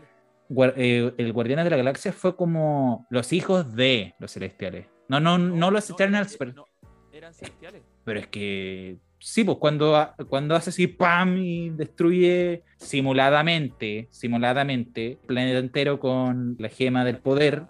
eh, 0.75 1.13
el 1.17 1.33
Guardianes 1.33 1.65
de 1.65 1.71
la 1.71 1.77
Galaxia 1.77 2.13
fue 2.13 2.35
como 2.35 3.05
los 3.09 3.33
hijos 3.33 3.75
de 3.75 4.13
los 4.19 4.31
celestiales. 4.31 4.87
No, 5.09 5.19
no, 5.19 5.37
no, 5.37 5.71
los 5.71 5.89
Eternals, 5.89 6.35
eran, 6.35 6.53
pero, 6.53 6.53
no, 6.53 6.87
eran 7.11 7.33
celestiales. 7.33 7.81
pero 8.03 8.19
es 8.19 8.27
que... 8.27 8.97
Sí, 9.19 9.45
pues 9.45 9.57
cuando, 9.57 10.13
cuando 10.27 10.53
hace 10.53 10.69
así, 10.69 10.87
¡pam! 10.87 11.37
y 11.37 11.69
destruye 11.69 12.63
simuladamente, 12.75 14.09
simuladamente, 14.11 15.11
el 15.11 15.17
planeta 15.17 15.59
entero 15.59 15.97
con 15.97 16.57
la 16.59 16.67
gema 16.67 17.05
del 17.05 17.19
poder. 17.19 17.63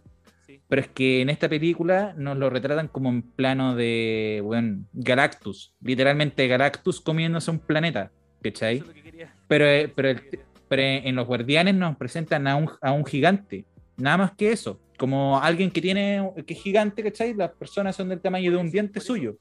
Pero 0.74 0.82
es 0.82 0.88
que 0.88 1.22
en 1.22 1.30
esta 1.30 1.48
película 1.48 2.16
nos 2.18 2.36
lo 2.36 2.50
retratan 2.50 2.88
como 2.88 3.10
en 3.10 3.22
plano 3.22 3.76
de, 3.76 4.42
bueno, 4.44 4.84
Galactus. 4.94 5.72
Literalmente 5.82 6.48
Galactus 6.48 7.00
comiéndose 7.00 7.52
un 7.52 7.60
planeta, 7.60 8.12
¿cachai? 8.42 8.78
Eso 8.78 8.86
es 8.86 8.88
lo 8.88 8.94
que 8.96 9.04
quería. 9.04 9.36
Pero, 9.48 9.66
eh, 9.68 9.94
pero, 9.96 10.10
el- 10.10 10.40
pero 10.68 10.82
en 10.82 11.16
los 11.16 11.28
guardianes 11.28 11.76
nos 11.76 11.96
presentan 11.96 12.48
a 12.48 12.56
un, 12.56 12.72
a 12.82 12.92
un 12.92 13.06
gigante. 13.06 13.66
Nada 13.98 14.18
más 14.18 14.32
que 14.32 14.52
eso. 14.52 14.80
Como 14.98 15.40
alguien 15.40 15.70
que 15.70 15.80
tiene, 15.80 16.34
que 16.48 16.56
es 16.56 16.60
gigante, 16.64 17.04
¿cachai? 17.04 17.36
Las 17.36 17.52
personas 17.52 17.96
son 17.96 18.10
del 18.10 18.20
tamaño 18.20 18.50
de 18.50 18.58
un 18.58 18.72
diente 18.72 19.00
suyo. 19.00 19.38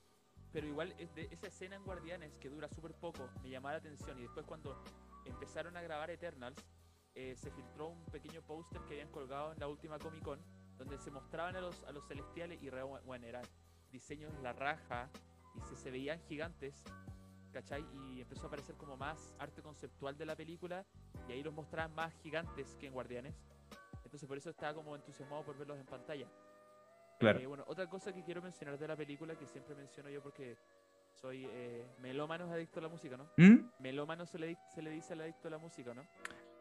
Pero 0.52 0.66
igual 0.66 0.94
esa 0.98 1.46
escena 1.46 1.76
en 1.76 1.84
Guardianes 1.84 2.36
que 2.40 2.50
dura 2.50 2.68
súper 2.68 2.92
poco, 2.92 3.30
me 3.42 3.48
llamaba 3.48 3.72
la 3.72 3.78
atención. 3.78 4.18
Y 4.18 4.22
después 4.24 4.44
cuando 4.44 4.76
empezaron 5.24 5.78
a 5.78 5.80
grabar 5.80 6.10
Eternals, 6.10 6.62
eh, 7.14 7.34
se 7.36 7.50
filtró 7.50 7.88
un 7.88 8.04
pequeño 8.06 8.42
póster 8.42 8.82
que 8.86 8.94
habían 8.94 9.08
colgado 9.08 9.52
en 9.52 9.60
la 9.60 9.68
última 9.68 9.98
Comic 9.98 10.22
Con, 10.22 10.38
donde 10.84 10.98
se 10.98 11.10
mostraban 11.10 11.54
a 11.56 11.60
los, 11.60 11.82
a 11.84 11.92
los 11.92 12.06
celestiales 12.08 12.60
y 12.62 12.68
re- 12.70 12.82
bueno, 12.82 13.26
eran 13.26 13.44
diseños 13.90 14.34
de 14.34 14.42
la 14.42 14.52
raja 14.52 15.08
y 15.54 15.60
se, 15.60 15.76
se 15.76 15.90
veían 15.90 16.20
gigantes, 16.28 16.82
¿cachai? 17.52 17.84
Y 17.92 18.20
empezó 18.20 18.44
a 18.44 18.46
aparecer 18.48 18.74
como 18.76 18.96
más 18.96 19.32
arte 19.38 19.62
conceptual 19.62 20.16
de 20.16 20.26
la 20.26 20.34
película 20.34 20.84
y 21.28 21.32
ahí 21.32 21.42
los 21.42 21.54
mostraban 21.54 21.94
más 21.94 22.12
gigantes 22.22 22.74
que 22.80 22.86
en 22.86 22.94
Guardianes. 22.94 23.34
Entonces 24.04 24.26
por 24.28 24.36
eso 24.36 24.50
estaba 24.50 24.74
como 24.74 24.96
entusiasmado 24.96 25.44
por 25.44 25.56
verlos 25.56 25.78
en 25.78 25.86
pantalla. 25.86 26.26
Claro. 27.18 27.38
Eh, 27.38 27.46
bueno, 27.46 27.64
otra 27.68 27.88
cosa 27.88 28.12
que 28.12 28.24
quiero 28.24 28.42
mencionar 28.42 28.76
de 28.78 28.88
la 28.88 28.96
película, 28.96 29.36
que 29.36 29.46
siempre 29.46 29.74
menciono 29.76 30.10
yo 30.10 30.20
porque 30.20 30.56
soy 31.14 31.46
eh, 31.48 31.86
melómano, 32.00 32.50
adicto 32.50 32.80
a 32.80 32.82
la 32.82 32.88
música, 32.88 33.16
¿no? 33.16 33.28
¿Mm? 33.36 33.70
Melómano 33.78 34.26
se 34.26 34.38
le, 34.38 34.56
se 34.74 34.82
le 34.82 34.90
dice 34.90 35.12
al 35.12 35.20
adicto 35.20 35.46
a 35.48 35.50
la 35.52 35.58
música, 35.58 35.94
¿no? 35.94 36.02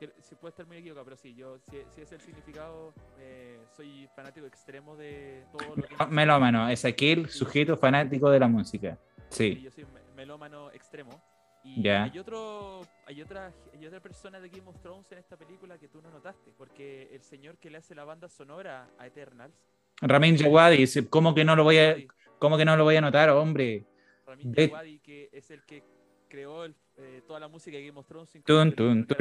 Que, 0.02 0.12
se 0.20 0.36
puede 0.36 0.50
estar 0.50 0.66
muy 0.66 0.78
equivocado, 0.78 1.06
pero 1.06 1.16
sí, 1.16 1.36
yo, 1.36 1.60
si, 1.60 1.78
si 1.94 2.02
es 2.02 2.12
el 2.12 2.20
significado, 2.22 2.92
eh, 3.20 3.60
soy 3.78 4.10
fanático 4.16 4.48
extremo 4.48 4.96
de 4.96 5.46
todo 5.52 5.76
lo 5.76 5.84
que... 5.84 5.94
Ah, 6.00 6.08
Melómano, 6.08 6.68
es 6.70 6.84
aquel 6.86 7.30
sujeto 7.30 7.78
fanático 7.78 8.28
de 8.32 8.40
la 8.40 8.48
música. 8.48 8.98
Sí, 9.30 9.54
Sí. 9.54 9.62
yo 9.62 9.70
soy 9.70 9.86
me- 9.86 10.02
melómano 10.16 10.72
extremo. 10.72 11.22
Y 11.64 11.84
Ya. 11.84 12.06
hay 12.06 12.18
otro, 12.18 12.82
hay 13.06 13.22
otra, 13.22 13.54
hay 13.72 13.86
otra 13.86 14.00
persona 14.00 14.40
de 14.40 14.50
Game 14.50 14.68
of 14.68 14.80
Thrones 14.82 15.12
en 15.12 15.20
esta 15.20 15.38
película 15.38 15.78
que 15.78 15.88
tú 15.88 16.02
no 16.02 16.10
notaste, 16.10 16.52
porque 16.58 17.08
el 17.14 17.22
señor 17.22 17.60
que 17.60 17.70
le 17.70 17.78
hace 17.78 17.94
la 17.94 18.04
banda 18.04 18.28
sonora 18.28 18.90
a 18.98 19.06
Eternals, 19.06 19.54
Ramin 20.02 20.36
Djawadi, 20.36 20.84
¿cómo 21.12 21.36
que 21.36 21.46
no 21.46 21.56
lo 21.56 21.64
voy 21.64 21.78
a, 21.78 21.96
cómo 22.40 22.58
que 22.58 22.66
no 22.66 22.76
lo 22.76 22.86
voy 22.86 22.96
a 22.96 23.02
notar, 23.02 23.30
hombre? 23.30 23.86
Ramin 24.26 24.52
Djawadi, 24.52 24.98
que 25.02 25.30
es 25.32 25.52
el 25.52 25.64
que 25.64 25.84
creó 26.32 26.64
el- 26.64 26.76
eh, 26.98 27.22
toda 27.28 27.40
la 27.40 27.48
música 27.50 27.78
de 27.78 27.86
Game 27.88 28.00
of 28.00 28.08
Thrones. 28.08 28.32
Tun, 28.46 28.74
tun, 28.74 29.06
tun, 29.06 29.18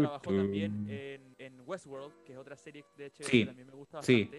Trabajó 0.00 0.30
también 0.34 0.86
en, 0.88 1.34
en 1.38 1.60
Westworld, 1.66 2.12
que 2.24 2.32
es 2.32 2.38
otra 2.38 2.56
serie 2.56 2.84
de 2.96 3.06
HBO 3.06 3.24
Sí, 3.26 3.40
que 3.40 3.46
también 3.46 3.68
me 3.68 3.74
gusta 3.74 4.02
sí. 4.02 4.30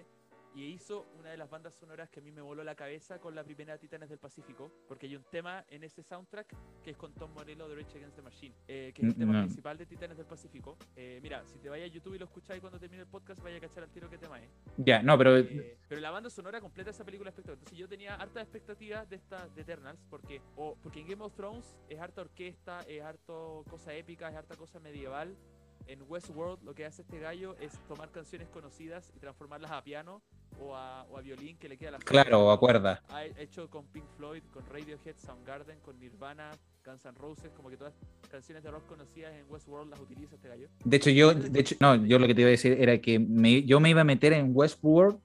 Y 0.53 0.65
hizo 0.65 1.07
una 1.17 1.29
de 1.29 1.37
las 1.37 1.49
bandas 1.49 1.73
sonoras 1.75 2.09
que 2.09 2.19
a 2.19 2.23
mí 2.23 2.29
me 2.31 2.41
voló 2.41 2.61
la 2.63 2.75
cabeza 2.75 3.19
con 3.19 3.33
la 3.35 3.43
primera 3.43 3.77
Titanes 3.77 4.09
del 4.09 4.19
Pacífico, 4.19 4.69
porque 4.87 5.05
hay 5.05 5.15
un 5.15 5.23
tema 5.23 5.63
en 5.69 5.83
ese 5.85 6.03
soundtrack 6.03 6.53
que 6.83 6.91
es 6.91 6.97
con 6.97 7.13
Tom 7.13 7.31
Morello 7.33 7.69
de 7.69 7.75
Rage 7.75 7.97
Against 7.97 8.17
the 8.17 8.21
Machine, 8.21 8.55
eh, 8.67 8.91
que 8.93 9.01
es 9.01 9.07
el 9.09 9.15
Mm, 9.15 9.19
tema 9.19 9.33
no. 9.33 9.39
principal 9.43 9.77
de 9.77 9.85
Titanes 9.85 10.17
del 10.17 10.25
Pacífico. 10.25 10.77
Eh, 10.97 11.19
mira, 11.21 11.45
si 11.47 11.57
te 11.59 11.69
vayas 11.69 11.89
a 11.89 11.93
YouTube 11.93 12.15
y 12.15 12.19
lo 12.19 12.25
escucháis 12.25 12.59
cuando 12.59 12.77
termine 12.79 13.03
el 13.03 13.07
podcast, 13.07 13.41
vaya 13.41 13.57
a 13.57 13.61
cachar 13.61 13.83
al 13.83 13.91
tiro 13.91 14.09
qué 14.09 14.17
tema 14.17 14.41
es. 14.41 14.49
Ya, 14.77 15.01
no, 15.01 15.17
pero 15.17 15.37
Eh, 15.37 15.77
pero 15.87 16.01
la 16.01 16.11
banda 16.11 16.29
sonora 16.29 16.59
completa 16.59 16.89
de 16.89 16.95
esa 16.95 17.05
película 17.05 17.29
es 17.29 17.33
espectacular. 17.33 17.57
Entonces 17.59 17.77
yo 17.77 17.87
tenía 17.87 18.15
harta 18.15 18.41
expectativas 18.41 19.09
de 19.09 19.15
esta 19.15 19.47
de 19.47 19.61
Eternals 19.61 20.03
porque 20.09 20.41
o 20.57 20.75
porque 20.83 20.99
en 20.99 21.07
Game 21.07 21.23
of 21.23 21.33
Thrones 21.33 21.77
es 21.87 21.97
harta 21.99 22.21
orquesta, 22.21 22.81
es 22.81 23.01
harto 23.01 23.63
cosa 23.69 23.93
épica, 23.93 24.27
es 24.29 24.35
harta 24.35 24.55
cosa 24.57 24.79
medieval. 24.81 25.35
En 25.87 26.03
Westworld 26.07 26.61
lo 26.63 26.75
que 26.75 26.85
hace 26.85 27.01
este 27.01 27.19
gallo 27.19 27.55
es 27.59 27.73
tomar 27.87 28.11
canciones 28.11 28.47
conocidas 28.49 29.11
y 29.15 29.19
transformarlas 29.19 29.71
a 29.71 29.83
piano 29.83 30.21
o 30.59 30.75
a, 30.75 31.03
o 31.09 31.17
a 31.17 31.21
violín 31.21 31.57
que 31.57 31.67
le 31.69 31.77
queda 31.77 31.91
la 31.91 31.99
claro, 31.99 32.47
o 32.47 32.51
acuerda. 32.51 33.01
Ha 33.09 33.25
hecho 33.25 33.69
con 33.69 33.85
Pink 33.87 34.05
Floyd, 34.17 34.43
con 34.53 34.65
Radiohead, 34.65 35.15
Soundgarden, 35.17 35.79
con 35.79 35.99
Nirvana, 35.99 36.51
Guns 36.85 37.05
N' 37.05 37.17
Roses, 37.17 37.51
como 37.55 37.69
que 37.69 37.77
todas 37.77 37.93
las 38.21 38.29
canciones 38.29 38.63
de 38.63 38.71
rock 38.71 38.85
conocidas 38.87 39.33
en 39.33 39.45
Westworld 39.49 39.89
las 39.89 39.99
utiliza 39.99 40.35
este 40.35 40.47
gallo. 40.49 40.67
De 40.83 40.97
hecho, 40.97 41.09
yo, 41.09 41.33
de 41.33 41.59
hecho, 41.59 41.75
no, 41.79 41.95
yo 41.95 42.19
lo 42.19 42.27
que 42.27 42.35
te 42.35 42.41
iba 42.41 42.47
a 42.47 42.51
decir 42.51 42.73
era 42.79 42.99
que 42.99 43.19
me- 43.19 43.63
yo 43.63 43.79
me 43.79 43.89
iba 43.89 44.01
a 44.01 44.05
meter 44.05 44.33
en 44.33 44.51
Westworld 44.53 45.19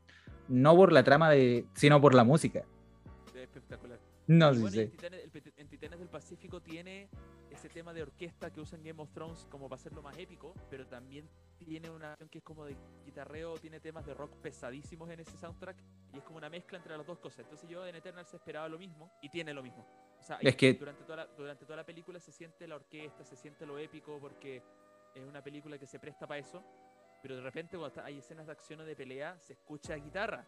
no 0.49 0.77
por 0.77 0.93
la 0.93 1.03
trama 1.03 1.31
de, 1.31 1.65
sino 1.75 2.01
por 2.01 2.15
la 2.15 2.25
música. 2.25 2.65
Es 3.35 3.43
espectacular. 3.43 3.99
No, 4.29 4.55
sí, 4.55 4.61
bueno, 4.61 4.77
y 4.77 4.81
en 4.81 4.87
sí. 4.91 4.97
Titanes, 4.97 5.25
el 5.25 5.31
Pet- 5.31 5.53
en 5.57 5.69
Titanes 5.69 5.99
del 5.99 6.09
Pacífico 6.09 6.61
tiene 6.61 7.09
ese 7.57 7.69
tema 7.71 7.93
de 7.95 8.03
orquesta 8.03 8.53
que 8.53 8.61
usa 8.61 8.77
en 8.79 8.85
Game 8.85 9.03
of 9.03 9.11
Thrones 9.13 9.47
como 9.51 9.69
para 9.69 9.81
hacerlo 9.81 10.03
más 10.03 10.17
épico, 10.19 10.55
pero 10.71 10.87
también 10.87 11.29
tiene 11.59 11.89
una 11.91 12.09
canción 12.09 12.29
que 12.29 12.39
es 12.39 12.45
como 12.45 12.65
de 12.67 12.77
guitarreo, 13.05 13.57
tiene 13.59 13.81
temas 13.81 14.05
de 14.05 14.13
rock 14.15 14.37
pesadísimos 14.43 15.09
en 15.11 15.21
ese 15.21 15.37
soundtrack 15.39 15.77
y 16.13 16.19
es 16.19 16.23
como 16.25 16.37
una 16.39 16.51
mezcla 16.51 16.77
entre 16.79 16.97
las 16.97 17.07
dos 17.07 17.19
cosas. 17.19 17.41
Entonces 17.41 17.69
yo 17.69 17.87
en 17.87 17.95
Eternals 17.97 18.33
esperaba 18.35 18.69
lo 18.69 18.79
mismo 18.79 19.11
y 19.23 19.29
tiene 19.31 19.55
lo 19.55 19.63
mismo. 19.63 19.87
O 20.21 20.23
sea, 20.23 20.39
Es 20.43 20.55
que- 20.57 20.75
durante, 20.75 21.03
toda 21.05 21.17
la, 21.17 21.27
durante 21.27 21.65
toda 21.65 21.77
la 21.77 21.87
película 21.87 22.21
se 22.21 22.31
siente 22.31 22.67
la 22.69 22.77
orquesta, 22.77 23.25
se 23.25 23.37
siente 23.37 23.65
lo 23.65 23.79
épico 23.79 24.19
porque 24.21 24.63
es 25.15 25.25
una 25.25 25.43
película 25.43 25.79
que 25.79 25.87
se 25.87 25.99
presta 25.99 26.27
para 26.27 26.39
eso, 26.41 26.63
pero 27.23 27.37
de 27.37 27.43
repente 27.43 27.79
cuando 27.79 28.03
hay 28.03 28.19
escenas 28.19 28.45
de 28.47 28.53
acción 28.53 28.81
o 28.81 28.85
de 28.85 28.95
pelea 28.95 29.39
se 29.41 29.55
escucha 29.55 29.95
guitarra. 29.97 30.45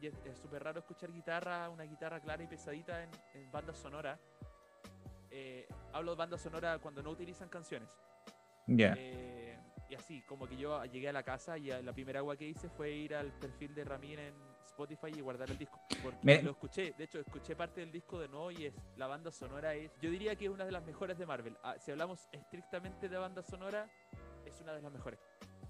Y 0.00 0.06
es 0.06 0.14
es 0.24 0.38
súper 0.38 0.62
raro 0.64 0.80
escuchar 0.80 1.12
guitarra, 1.12 1.68
una 1.70 1.84
guitarra 1.84 2.20
clara 2.20 2.42
y 2.42 2.46
pesadita 2.46 3.02
en, 3.02 3.10
en 3.34 3.50
banda 3.52 3.74
sonora. 3.74 4.18
Eh, 5.38 5.68
hablo 5.92 6.12
de 6.12 6.16
banda 6.16 6.38
sonora 6.38 6.78
cuando 6.78 7.02
no 7.02 7.10
utilizan 7.10 7.50
canciones. 7.50 7.94
Ya. 8.66 8.94
Eh, 8.96 9.58
y 9.90 9.94
así, 9.94 10.22
como 10.22 10.48
que 10.48 10.56
yo 10.56 10.82
llegué 10.86 11.10
a 11.10 11.12
la 11.12 11.22
casa 11.22 11.58
y 11.58 11.66
la 11.66 11.92
primera 11.92 12.20
agua 12.20 12.36
que 12.38 12.48
hice 12.48 12.70
fue 12.70 12.90
ir 12.90 13.14
al 13.14 13.30
perfil 13.38 13.74
de 13.74 13.84
Ramin 13.84 14.18
en 14.18 14.34
Spotify 14.64 15.08
y 15.14 15.20
guardar 15.20 15.50
el 15.50 15.58
disco. 15.58 15.78
Porque 16.02 16.18
Me- 16.22 16.42
lo 16.42 16.52
escuché, 16.52 16.94
de 16.96 17.04
hecho, 17.04 17.20
escuché 17.20 17.54
parte 17.54 17.80
del 17.82 17.92
disco 17.92 18.18
de 18.18 18.28
nuevo 18.28 18.50
y 18.50 18.64
es 18.64 18.74
la 18.96 19.06
banda 19.08 19.30
sonora 19.30 19.74
es, 19.74 19.92
yo 20.00 20.10
diría 20.10 20.34
que 20.36 20.46
es 20.46 20.50
una 20.50 20.64
de 20.64 20.72
las 20.72 20.82
mejores 20.84 21.18
de 21.18 21.26
Marvel. 21.26 21.54
Ah, 21.62 21.76
si 21.78 21.90
hablamos 21.90 22.26
estrictamente 22.32 23.10
de 23.10 23.18
banda 23.18 23.42
sonora, 23.42 23.90
es 24.46 24.58
una 24.62 24.72
de 24.72 24.80
las 24.80 24.90
mejores. 24.90 25.20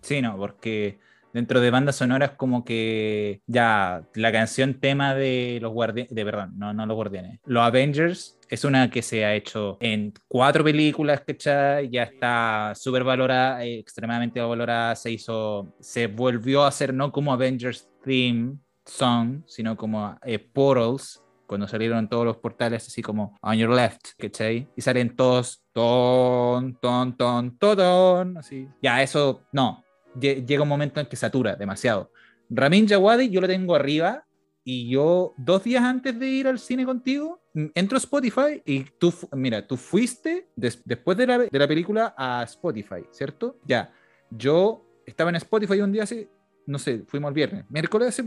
Sí, 0.07 0.23
no, 0.23 0.37
porque 0.37 1.01
dentro 1.33 1.61
de 1.61 1.69
bandas 1.73 1.97
sonoras 1.97 2.31
como 2.37 2.65
que 2.65 3.43
ya 3.49 4.05
la 4.15 4.31
canción 4.31 4.75
tema 4.75 5.17
de 5.17 5.59
los 5.61 5.73
guardianes, 5.73 6.15
de 6.15 6.23
verdad, 6.23 6.49
no, 6.55 6.73
no 6.73 6.87
los 6.87 6.95
guardianes, 6.95 7.41
los 7.45 7.65
Avengers 7.65 8.39
es 8.49 8.65
una 8.65 8.89
que 8.89 9.03
se 9.03 9.25
ha 9.25 9.35
hecho 9.35 9.79
en 9.81 10.15
cuatro 10.29 10.63
películas, 10.63 11.23
¿cachai? 11.27 11.91
Ya 11.91 12.05
está 12.05 12.73
súper 12.77 13.03
valorada, 13.03 13.65
eh, 13.65 13.81
extremadamente 13.81 14.41
valorada, 14.41 14.95
se 14.95 15.11
hizo, 15.11 15.75
se 15.81 16.07
volvió 16.07 16.63
a 16.63 16.69
hacer 16.69 16.95
no 16.95 17.11
como 17.11 17.33
Avengers 17.33 17.89
Theme 18.05 18.59
Song, 18.85 19.43
sino 19.45 19.77
como 19.77 20.17
eh, 20.25 20.39
Portals, 20.39 21.21
cuando 21.49 21.67
salieron 21.67 22.09
todos 22.09 22.25
los 22.25 22.37
portales 22.37 22.87
así 22.87 23.03
como 23.03 23.37
On 23.41 23.57
Your 23.57 23.71
Left, 23.71 24.11
¿cachai? 24.17 24.69
Y 24.77 24.81
salen 24.81 25.17
todos 25.17 25.65
ton, 25.73 26.79
ton, 26.81 27.17
ton, 27.17 27.59
ton, 27.59 28.39
así. 28.39 28.69
Ya, 28.81 29.03
eso, 29.03 29.43
no. 29.51 29.83
Lle- 30.21 30.45
Llega 30.47 30.63
un 30.63 30.69
momento 30.69 31.01
en 31.01 31.07
que 31.07 31.17
satura 31.17 31.57
demasiado. 31.57 32.11
Ramin 32.51 32.87
Djawadi 32.87 33.29
yo 33.31 33.41
lo 33.41 33.47
tengo 33.47 33.75
arriba 33.75 34.25
y 34.65 34.89
yo 34.91 35.35
dos 35.37 35.63
días 35.65 35.83
antes 35.85 36.19
de 36.19 36.27
ir 36.27 36.47
al 36.49 36.59
cine 36.59 36.85
contigo 36.85 37.41
mm, 37.55 37.67
entro 37.75 37.97
a 37.97 37.99
Spotify 38.01 38.63
y 38.65 38.85
tú, 38.99 39.13
mira, 39.33 39.67
tú 39.67 39.77
fuiste 39.77 40.49
des- 40.57 40.83
después 40.85 41.17
de 41.17 41.27
la, 41.27 41.39
de 41.39 41.59
la 41.59 41.69
película 41.69 42.15
a 42.17 42.43
Spotify, 42.45 43.05
¿cierto? 43.11 43.59
Ya, 43.67 43.93
yo 44.31 44.85
estaba 45.07 45.31
en 45.31 45.37
Spotify 45.37 45.81
un 45.81 45.93
día 45.93 46.03
así, 46.05 46.29
no 46.67 46.79
sé, 46.79 47.05
fuimos 47.07 47.29
el 47.29 47.35
viernes, 47.35 47.65
miércoles 47.71 48.19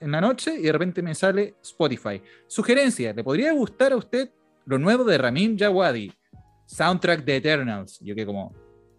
en 0.00 0.10
la 0.12 0.20
noche 0.20 0.54
y 0.58 0.62
de 0.62 0.72
repente 0.72 1.02
me 1.02 1.14
sale 1.14 1.54
Spotify. 1.62 2.20
Sugerencia, 2.46 3.12
¿le 3.12 3.24
podría 3.24 3.52
gustar 3.52 3.92
a 3.92 3.96
usted 3.96 4.30
lo 4.66 4.78
nuevo 4.78 5.02
de 5.04 5.18
Ramin 5.18 5.56
Djawadi? 5.56 6.12
Soundtrack 6.66 7.24
de 7.24 7.36
Eternals. 7.36 7.98
Yo 8.00 8.14
que 8.14 8.24
como, 8.24 8.52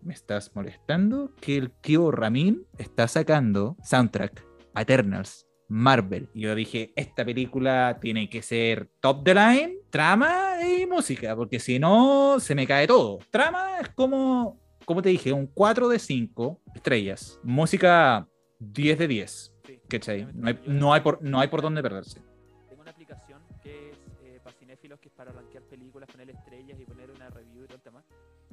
¿me 0.05 0.13
estás 0.13 0.55
molestando? 0.55 1.33
Que 1.41 1.57
el 1.57 1.71
tío 1.71 2.11
Ramin 2.11 2.65
está 2.77 3.07
sacando 3.07 3.75
soundtrack 3.83 4.45
Eternals, 4.75 5.47
Marvel. 5.67 6.29
Y 6.33 6.41
yo 6.41 6.53
dije, 6.53 6.93
esta 6.95 7.25
película 7.25 7.97
tiene 7.99 8.29
que 8.29 8.43
ser 8.43 8.89
top 8.99 9.23
the 9.23 9.33
line, 9.33 9.79
trama 9.89 10.57
y 10.61 10.85
música, 10.85 11.35
porque 11.35 11.59
si 11.59 11.79
no, 11.79 12.39
se 12.39 12.53
me 12.53 12.67
cae 12.67 12.85
todo. 12.85 13.17
Trama 13.31 13.79
es 13.79 13.89
como, 13.89 14.61
como 14.85 15.01
te 15.01 15.09
dije, 15.09 15.33
un 15.33 15.47
4 15.47 15.89
de 15.89 15.97
5 15.97 16.61
estrellas. 16.75 17.39
Música 17.43 18.27
10 18.59 18.99
de 18.99 19.07
10. 19.07 19.53
Sí, 19.65 19.79
¿Cachai? 19.89 20.27
No 20.33 20.47
hay, 20.47 20.59
no 20.67 20.93
hay, 20.93 21.01
por, 21.01 21.21
no 21.23 21.39
hay 21.39 21.47
por 21.47 21.63
dónde 21.63 21.81
perderse. 21.81 22.21
Tengo 22.69 22.83
una 22.83 22.91
aplicación 22.91 23.41
que 23.63 23.89
es 23.89 23.97
eh, 24.23 24.39
para 24.43 24.55
cinéfilos, 24.55 24.99
que 24.99 25.07
es 25.07 25.15
para 25.15 25.31
rankear 25.31 25.63
películas, 25.63 26.07
poner 26.11 26.29
estrellas 26.29 26.79
y 26.79 26.85
poner 26.85 27.09
una 27.09 27.29
review 27.31 27.63
y 27.63 27.67
todo 27.67 27.77
el 27.77 27.81
tema. 27.81 28.03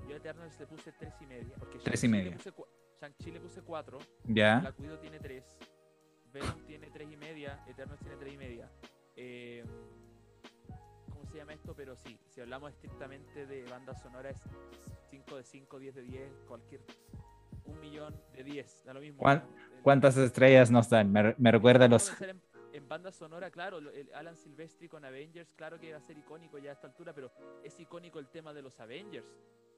Yo 0.09 0.14
a 0.14 0.16
Eternals 0.18 0.59
le 0.59 0.66
puse 0.66 0.92
3 0.92 1.14
y 1.20 1.26
media. 1.26 1.57
Porque 1.59 1.78
Tres 1.78 2.05
y 2.05 2.09
media. 2.09 2.30
Le 2.30 2.36
puse, 2.36 2.53
Shang-Chi 3.00 3.30
le 3.30 3.40
puse 3.40 3.62
4, 3.62 3.98
¿Ya? 4.24 4.61
La 4.62 4.72
Cuido 4.72 4.98
tiene 4.98 5.18
3, 5.18 5.44
Venom 6.32 6.64
tiene 6.66 6.90
3 6.90 7.11
y 7.12 7.16
media, 7.16 7.64
Eternals 7.66 8.00
tiene 8.00 8.16
3 8.16 8.32
y 8.32 8.36
media. 8.36 8.70
Eh, 9.16 9.64
¿Cómo 11.11 11.26
se 11.26 11.36
llama 11.38 11.53
esto? 11.55 11.74
Pero 11.74 11.96
sí, 11.96 12.18
si 12.28 12.40
hablamos 12.40 12.70
estrictamente 12.72 13.46
de 13.46 13.64
banda 13.64 13.94
sonora 13.94 14.30
es 14.30 14.38
5 15.11 15.36
de 15.36 15.44
5, 15.44 15.78
10 15.78 15.94
de 15.94 16.03
10, 16.03 16.32
cualquier... 16.48 16.80
Un 17.64 17.78
millón 17.78 18.20
de 18.34 18.42
10, 18.42 18.84
da 18.84 18.92
lo 18.94 19.00
mismo. 19.00 19.20
¿Cuán- 19.20 19.44
El- 19.76 19.82
¿Cuántas 19.82 20.16
estrellas 20.16 20.70
nos 20.70 20.88
dan? 20.90 21.12
Me, 21.12 21.34
me 21.38 21.53
recuerda 21.53 21.86
los... 21.88 22.20
En, 22.20 22.40
en 22.72 22.88
banda 22.88 23.12
sonora, 23.12 23.50
claro, 23.50 23.78
el 23.78 24.12
Alan 24.14 24.36
Silvestri 24.36 24.88
con 24.88 25.05
Avengers, 25.05 25.53
claro 25.55 25.78
que 25.78 25.92
va 25.92 25.98
a 25.98 26.00
ser 26.00 26.18
icónico 26.18 26.59
ya 26.59 26.70
a 26.70 26.72
esta 26.72 26.86
altura, 26.88 27.12
pero 27.12 27.30
es 27.62 27.78
icónico 27.78 28.18
el 28.18 28.28
tema 28.28 28.53
de 28.53 28.62
los 28.62 28.80
Avengers. 28.80 29.26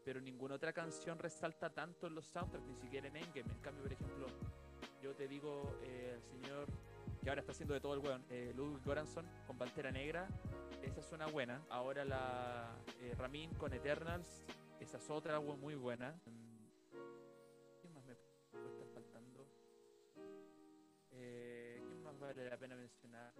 Pero 0.04 0.20
ninguna 0.20 0.56
otra 0.56 0.72
canción 0.72 1.18
resalta 1.18 1.70
tanto 1.70 2.06
en 2.06 2.14
los 2.14 2.26
soundtracks, 2.26 2.66
ni 2.66 2.74
siquiera 2.74 3.08
en 3.08 3.16
Endgame. 3.16 3.50
En 3.52 3.60
cambio, 3.60 3.82
por 3.82 3.92
ejemplo, 3.92 4.26
yo 5.02 5.14
te 5.14 5.26
digo, 5.26 5.78
eh, 5.82 6.12
el 6.16 6.22
señor 6.22 6.66
que 7.24 7.30
ahora 7.30 7.40
está 7.40 7.52
haciendo 7.52 7.72
de 7.72 7.80
todo 7.80 7.94
el 7.94 8.00
weón, 8.00 8.22
eh, 8.28 8.52
Ludwig 8.54 8.84
Göransson 8.84 9.26
con 9.46 9.56
Pantera 9.56 9.90
Negra, 9.90 10.28
esa 10.82 11.02
suena 11.02 11.26
buena. 11.26 11.64
Ahora 11.70 12.04
la 12.04 12.76
eh, 13.00 13.14
Ramin 13.16 13.54
con 13.54 13.72
Eternals, 13.72 14.44
esa 14.78 14.98
es 14.98 15.08
otra 15.08 15.40
muy 15.40 15.74
buena. 15.74 16.20
¿Qué 17.80 17.88
más 17.88 18.04
me 18.04 18.14
puede 18.50 18.68
estar 18.68 18.88
faltando? 18.92 19.46
Eh, 21.12 21.82
¿Qué 21.88 21.94
más 22.02 22.18
vale 22.18 22.48
la 22.48 22.58
pena 22.58 22.76
mencionar? 22.76 23.32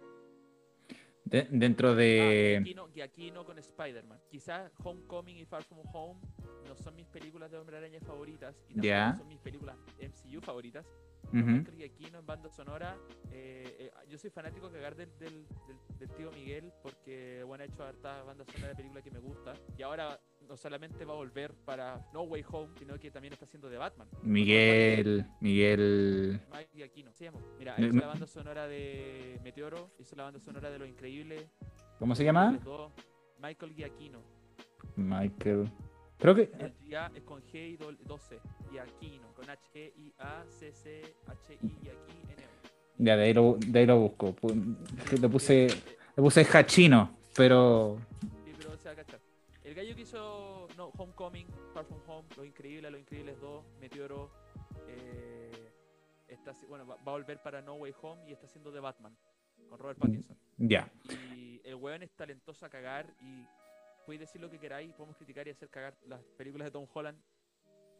De- 1.25 1.47
dentro 1.49 1.89
Ah, 1.89 1.95
de... 1.95 2.59
Giacchino, 2.63 2.87
Giacchino 2.93 3.45
con 3.45 3.57
Spider-Man. 3.59 4.19
Quizás 4.29 4.71
Homecoming 4.83 5.37
y 5.37 5.45
Far 5.45 5.63
From 5.63 5.81
Home 5.93 6.21
no 6.67 6.75
son 6.75 6.95
mis 6.95 7.07
películas 7.07 7.51
de 7.51 7.57
Hombre 7.57 7.77
Araña 7.77 7.99
favoritas 7.99 8.55
y 8.69 8.73
tampoco 8.75 8.83
Ya. 8.87 9.15
son 9.17 9.27
mis 9.27 9.39
películas 9.39 9.75
MCU 9.99 10.41
favoritas. 10.41 10.85
Michael 11.31 11.75
Giacchino 11.77 12.19
en 12.19 12.25
banda 12.25 12.49
sonora. 12.49 12.97
eh, 13.31 13.75
eh, 13.79 13.91
yo 14.09 14.17
soy 14.17 14.29
fanático 14.29 14.67
de 14.69 14.73
cagar 14.75 14.95
del, 14.95 15.09
del, 15.19 15.45
del- 15.67 15.97
del 15.99 16.09
tío 16.11 16.29
Miguel 16.31 16.71
porque 16.83 17.41
bueno, 17.45 17.63
ha 17.63 17.67
hecho 17.67 17.83
harta 17.83 18.21
banda 18.23 18.43
sonora 18.45 18.69
de 18.69 18.75
película 18.75 19.01
que 19.01 19.11
me 19.11 19.19
gusta. 19.19 19.53
Y 19.77 19.81
ahora 19.81 20.19
no 20.47 20.55
solamente 20.57 21.03
va 21.05 21.13
a 21.13 21.17
volver 21.17 21.53
para 21.53 22.05
No 22.13 22.23
Way 22.23 22.45
Home, 22.51 22.73
sino 22.77 22.99
que 22.99 23.09
también 23.11 23.33
está 23.33 23.45
haciendo 23.45 23.69
de 23.69 23.77
Batman. 23.77 24.07
Miguel, 24.21 25.25
Miguel... 25.41 26.39
Mike 26.51 26.69
Giacchino. 26.73 27.13
Se 27.13 27.25
llama. 27.25 27.39
Mira, 27.57 27.75
hizo 27.79 27.93
la 27.95 28.07
banda 28.07 28.27
sonora 28.27 28.67
de 28.67 29.39
Meteoro, 29.43 29.91
hizo 29.99 30.15
la 30.15 30.23
banda 30.23 30.39
sonora 30.39 30.69
de 30.69 30.79
Lo 30.79 30.85
Increíble. 30.85 31.49
¿Cómo 31.99 32.13
se 32.15 32.23
llama? 32.23 32.59
Michael 33.41 33.73
Giacchino. 33.73 34.21
Michael. 34.95 35.69
Creo 36.17 36.33
que... 36.35 36.51
El 36.59 36.73
Gia 36.87 37.11
es 37.15 37.23
con 37.23 37.41
G 37.43 37.71
y 37.73 37.77
dol- 37.77 37.97
12. 37.99 38.39
Giacchino. 38.71 39.33
Con 39.35 39.49
H 39.49 39.61
G 39.73 39.93
I 39.97 40.13
A 40.19 40.43
C 40.47 40.71
C 40.71 41.01
H 41.27 41.57
I 41.61 41.65
y 41.83 41.89
aquí 41.89 42.21
N 42.33 42.43
O. 42.45 43.03
Ya, 43.03 43.17
de 43.17 43.23
ahí 43.25 43.33
lo, 43.33 43.57
de 43.59 43.79
ahí 43.79 43.85
lo 43.85 43.99
busco. 43.99 44.35
Le 45.21 45.29
puse, 45.29 45.67
le 45.67 46.23
puse 46.23 46.45
Hachino, 46.45 47.17
pero... 47.35 47.97
Sí, 48.45 48.53
pero 48.57 48.77
se 48.77 48.87
va 48.87 48.93
a 48.93 48.95
cachar. 48.95 49.19
El 49.63 49.73
gallo 49.75 49.95
que 49.95 50.01
hizo 50.03 50.67
no, 50.77 50.87
Homecoming, 50.97 51.47
Far 51.73 51.83
From 51.85 51.99
Home, 52.07 52.27
Lo 52.37 52.45
Increíble, 52.45 52.89
Lo 52.89 52.97
Increíbles 52.97 53.39
2, 53.41 53.65
Meteoro, 53.81 54.31
eh, 54.87 55.73
está, 56.29 56.53
bueno, 56.69 56.85
va, 56.87 56.95
va 56.95 57.01
a 57.11 57.15
volver 57.15 57.41
para 57.41 57.61
No 57.61 57.73
Way 57.75 57.93
Home 58.01 58.29
y 58.29 58.31
está 58.31 58.45
haciendo 58.45 58.71
de 58.71 58.79
Batman 58.79 59.17
con 59.67 59.77
Robert 59.79 59.99
Pattinson. 59.99 60.37
Ya. 60.57 60.89
Y 61.09 61.59
el 61.65 61.75
weón 61.75 62.03
es 62.03 62.11
talentoso 62.15 62.65
a 62.65 62.69
cagar 62.69 63.07
y 63.19 63.45
podéis 64.05 64.21
decir 64.21 64.39
lo 64.41 64.49
que 64.49 64.59
queráis, 64.59 64.93
podemos 64.93 65.17
criticar 65.17 65.47
y 65.47 65.51
hacer 65.51 65.69
cagar 65.69 65.95
las 66.07 66.21
películas 66.37 66.65
de 66.67 66.71
Tom 66.71 66.85
Holland 66.93 67.17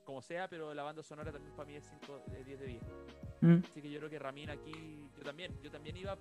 como 0.03 0.21
sea, 0.21 0.47
pero 0.47 0.71
la 0.75 0.83
banda 0.83 1.01
sonora 1.01 1.31
también 1.31 1.55
para 1.55 1.67
mí 1.67 1.75
es 1.77 1.83
5 1.99 2.25
de 2.27 2.43
10 2.43 2.59
de 2.59 2.67
10. 2.67 2.83
Mm. 3.41 3.55
Así 3.71 3.81
que 3.81 3.89
yo 3.89 3.97
creo 3.97 4.09
que 4.11 4.19
Ramin 4.19 4.51
aquí, 4.51 4.71
yo 5.17 5.23
también, 5.23 5.51
yo 5.63 5.71
también 5.71 5.97
iba 5.97 6.15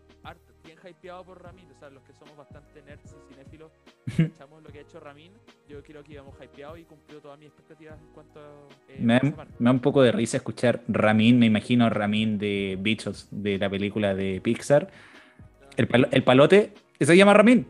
bien 0.65 0.79
hypeado 0.89 1.23
por 1.23 1.43
Ramin, 1.43 1.71
o 1.71 1.75
sea, 1.79 1.91
los 1.91 2.03
que 2.03 2.15
somos 2.15 2.35
bastante 2.35 2.81
nerds 2.81 3.15
y 3.15 3.35
cinéfilos, 3.35 3.71
echamos 4.19 4.63
lo 4.63 4.71
que 4.71 4.79
ha 4.79 4.81
hecho 4.81 5.01
Ramin, 5.01 5.33
yo 5.69 5.83
creo 5.83 6.03
que 6.03 6.15
íbamos 6.15 6.35
hypeados 6.43 6.79
y 6.79 6.85
cumplió 6.85 7.21
todas 7.21 7.39
mis 7.39 7.49
expectativas 7.49 8.01
en 8.01 8.07
cuanto 8.15 8.41
a 8.41 8.69
eh, 8.89 8.97
Me, 9.01 9.21
da- 9.21 9.71
un 9.71 9.81
poco 9.81 10.01
de 10.01 10.13
risa 10.13 10.39
escuchar 10.39 10.83
Ramin, 10.89 11.39
me 11.39 11.45
imagino 11.45 11.91
Ramin 11.91 12.39
de 12.39 12.79
Bichos, 12.81 13.29
de 13.31 13.59
la 13.59 13.69
película 13.69 14.15
de 14.15 14.41
Pixar. 14.43 14.89
El, 15.77 15.89
palo- 15.89 16.09
el 16.11 16.25
palote, 16.25 16.73
se 16.99 17.15
llama 17.19 17.35
Ramin. 17.35 17.67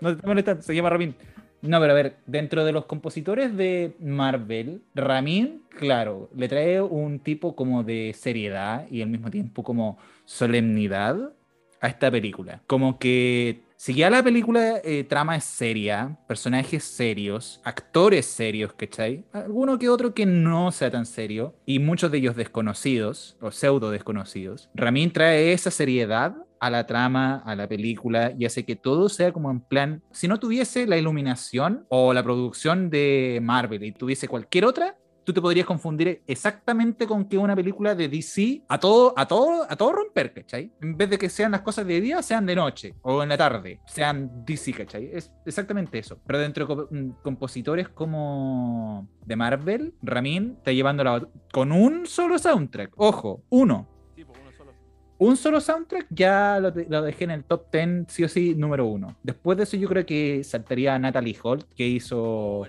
No 0.00 0.10
te 0.10 0.14
estoy 0.14 0.28
molestando, 0.28 0.62
se 0.62 0.74
llama 0.76 0.90
Ramin. 0.90 1.16
No, 1.62 1.78
pero 1.80 1.92
a 1.92 1.94
ver, 1.94 2.16
dentro 2.26 2.64
de 2.64 2.72
los 2.72 2.86
compositores 2.86 3.56
de 3.56 3.94
Marvel, 4.00 4.82
Ramin, 4.94 5.62
claro, 5.68 6.30
le 6.34 6.48
trae 6.48 6.80
un 6.80 7.18
tipo 7.18 7.54
como 7.54 7.82
de 7.82 8.14
seriedad 8.18 8.86
y 8.90 9.02
al 9.02 9.10
mismo 9.10 9.30
tiempo 9.30 9.62
como 9.62 9.98
solemnidad 10.24 11.32
a 11.80 11.88
esta 11.88 12.10
película. 12.10 12.62
Como 12.66 12.98
que 12.98 13.62
si 13.76 13.94
ya 13.94 14.10
la 14.10 14.22
película 14.22 14.80
eh, 14.84 15.04
trama 15.04 15.36
es 15.36 15.44
seria, 15.44 16.18
personajes 16.28 16.84
serios, 16.84 17.60
actores 17.64 18.26
serios, 18.26 18.74
¿cachai? 18.74 19.24
Alguno 19.32 19.78
que 19.78 19.88
otro 19.88 20.12
que 20.12 20.26
no 20.26 20.70
sea 20.70 20.90
tan 20.90 21.06
serio 21.06 21.54
y 21.64 21.78
muchos 21.78 22.10
de 22.10 22.18
ellos 22.18 22.36
desconocidos 22.36 23.38
o 23.40 23.50
pseudo 23.50 23.90
desconocidos. 23.90 24.68
Ramin 24.74 25.10
trae 25.12 25.52
esa 25.52 25.70
seriedad 25.70 26.36
a 26.60 26.70
la 26.70 26.86
trama, 26.86 27.42
a 27.44 27.56
la 27.56 27.66
película 27.66 28.32
y 28.38 28.44
hace 28.44 28.64
que 28.64 28.76
todo 28.76 29.08
sea 29.08 29.32
como 29.32 29.50
en 29.50 29.60
plan, 29.60 30.02
si 30.12 30.28
no 30.28 30.38
tuviese 30.38 30.86
la 30.86 30.96
iluminación 30.98 31.86
o 31.88 32.12
la 32.12 32.22
producción 32.22 32.90
de 32.90 33.40
Marvel 33.42 33.82
y 33.82 33.92
tuviese 33.92 34.28
cualquier 34.28 34.66
otra, 34.66 34.96
tú 35.24 35.32
te 35.34 35.40
podrías 35.40 35.66
confundir 35.66 36.22
exactamente 36.26 37.06
con 37.06 37.24
que 37.26 37.38
una 37.38 37.54
película 37.54 37.94
de 37.94 38.08
DC 38.08 38.62
a 38.68 38.78
todo, 38.80 39.12
a 39.16 39.26
todo, 39.28 39.64
a 39.70 39.76
todo 39.76 39.92
romper, 39.92 40.32
¿cachai? 40.32 40.72
En 40.80 40.96
vez 40.96 41.08
de 41.10 41.18
que 41.18 41.28
sean 41.28 41.52
las 41.52 41.60
cosas 41.60 41.86
de 41.86 42.00
día, 42.00 42.20
sean 42.22 42.46
de 42.46 42.56
noche 42.56 42.94
o 43.02 43.22
en 43.22 43.28
la 43.28 43.36
tarde, 43.38 43.80
sean 43.86 44.44
DC, 44.44 44.72
¿cachai? 44.72 45.10
Es 45.12 45.30
exactamente 45.46 45.98
eso. 45.98 46.18
Pero 46.26 46.38
dentro 46.40 46.66
de 46.66 47.00
mm, 47.00 47.10
compositores 47.22 47.88
como 47.90 49.08
de 49.24 49.36
Marvel, 49.36 49.94
Ramin 50.02 50.54
está 50.58 50.72
llevando 50.72 51.04
la 51.04 51.12
bat- 51.20 51.28
con 51.52 51.70
un 51.72 52.06
solo 52.06 52.38
soundtrack. 52.38 52.92
Ojo, 52.96 53.44
uno. 53.50 53.88
Un 55.20 55.36
solo 55.36 55.60
soundtrack 55.60 56.06
ya 56.10 56.58
lo, 56.60 56.70
lo 56.70 57.02
dejé 57.02 57.24
en 57.24 57.30
el 57.32 57.44
top 57.44 57.70
10, 57.70 58.06
sí 58.08 58.24
o 58.24 58.28
sí, 58.28 58.54
número 58.54 58.86
uno. 58.86 59.16
Después 59.22 59.58
de 59.58 59.64
eso, 59.64 59.76
yo 59.76 59.86
creo 59.86 60.06
que 60.06 60.42
saltaría 60.44 60.94
a 60.94 60.98
Natalie 60.98 61.36
Holt, 61.42 61.70
que 61.74 61.86
hizo 61.86 62.64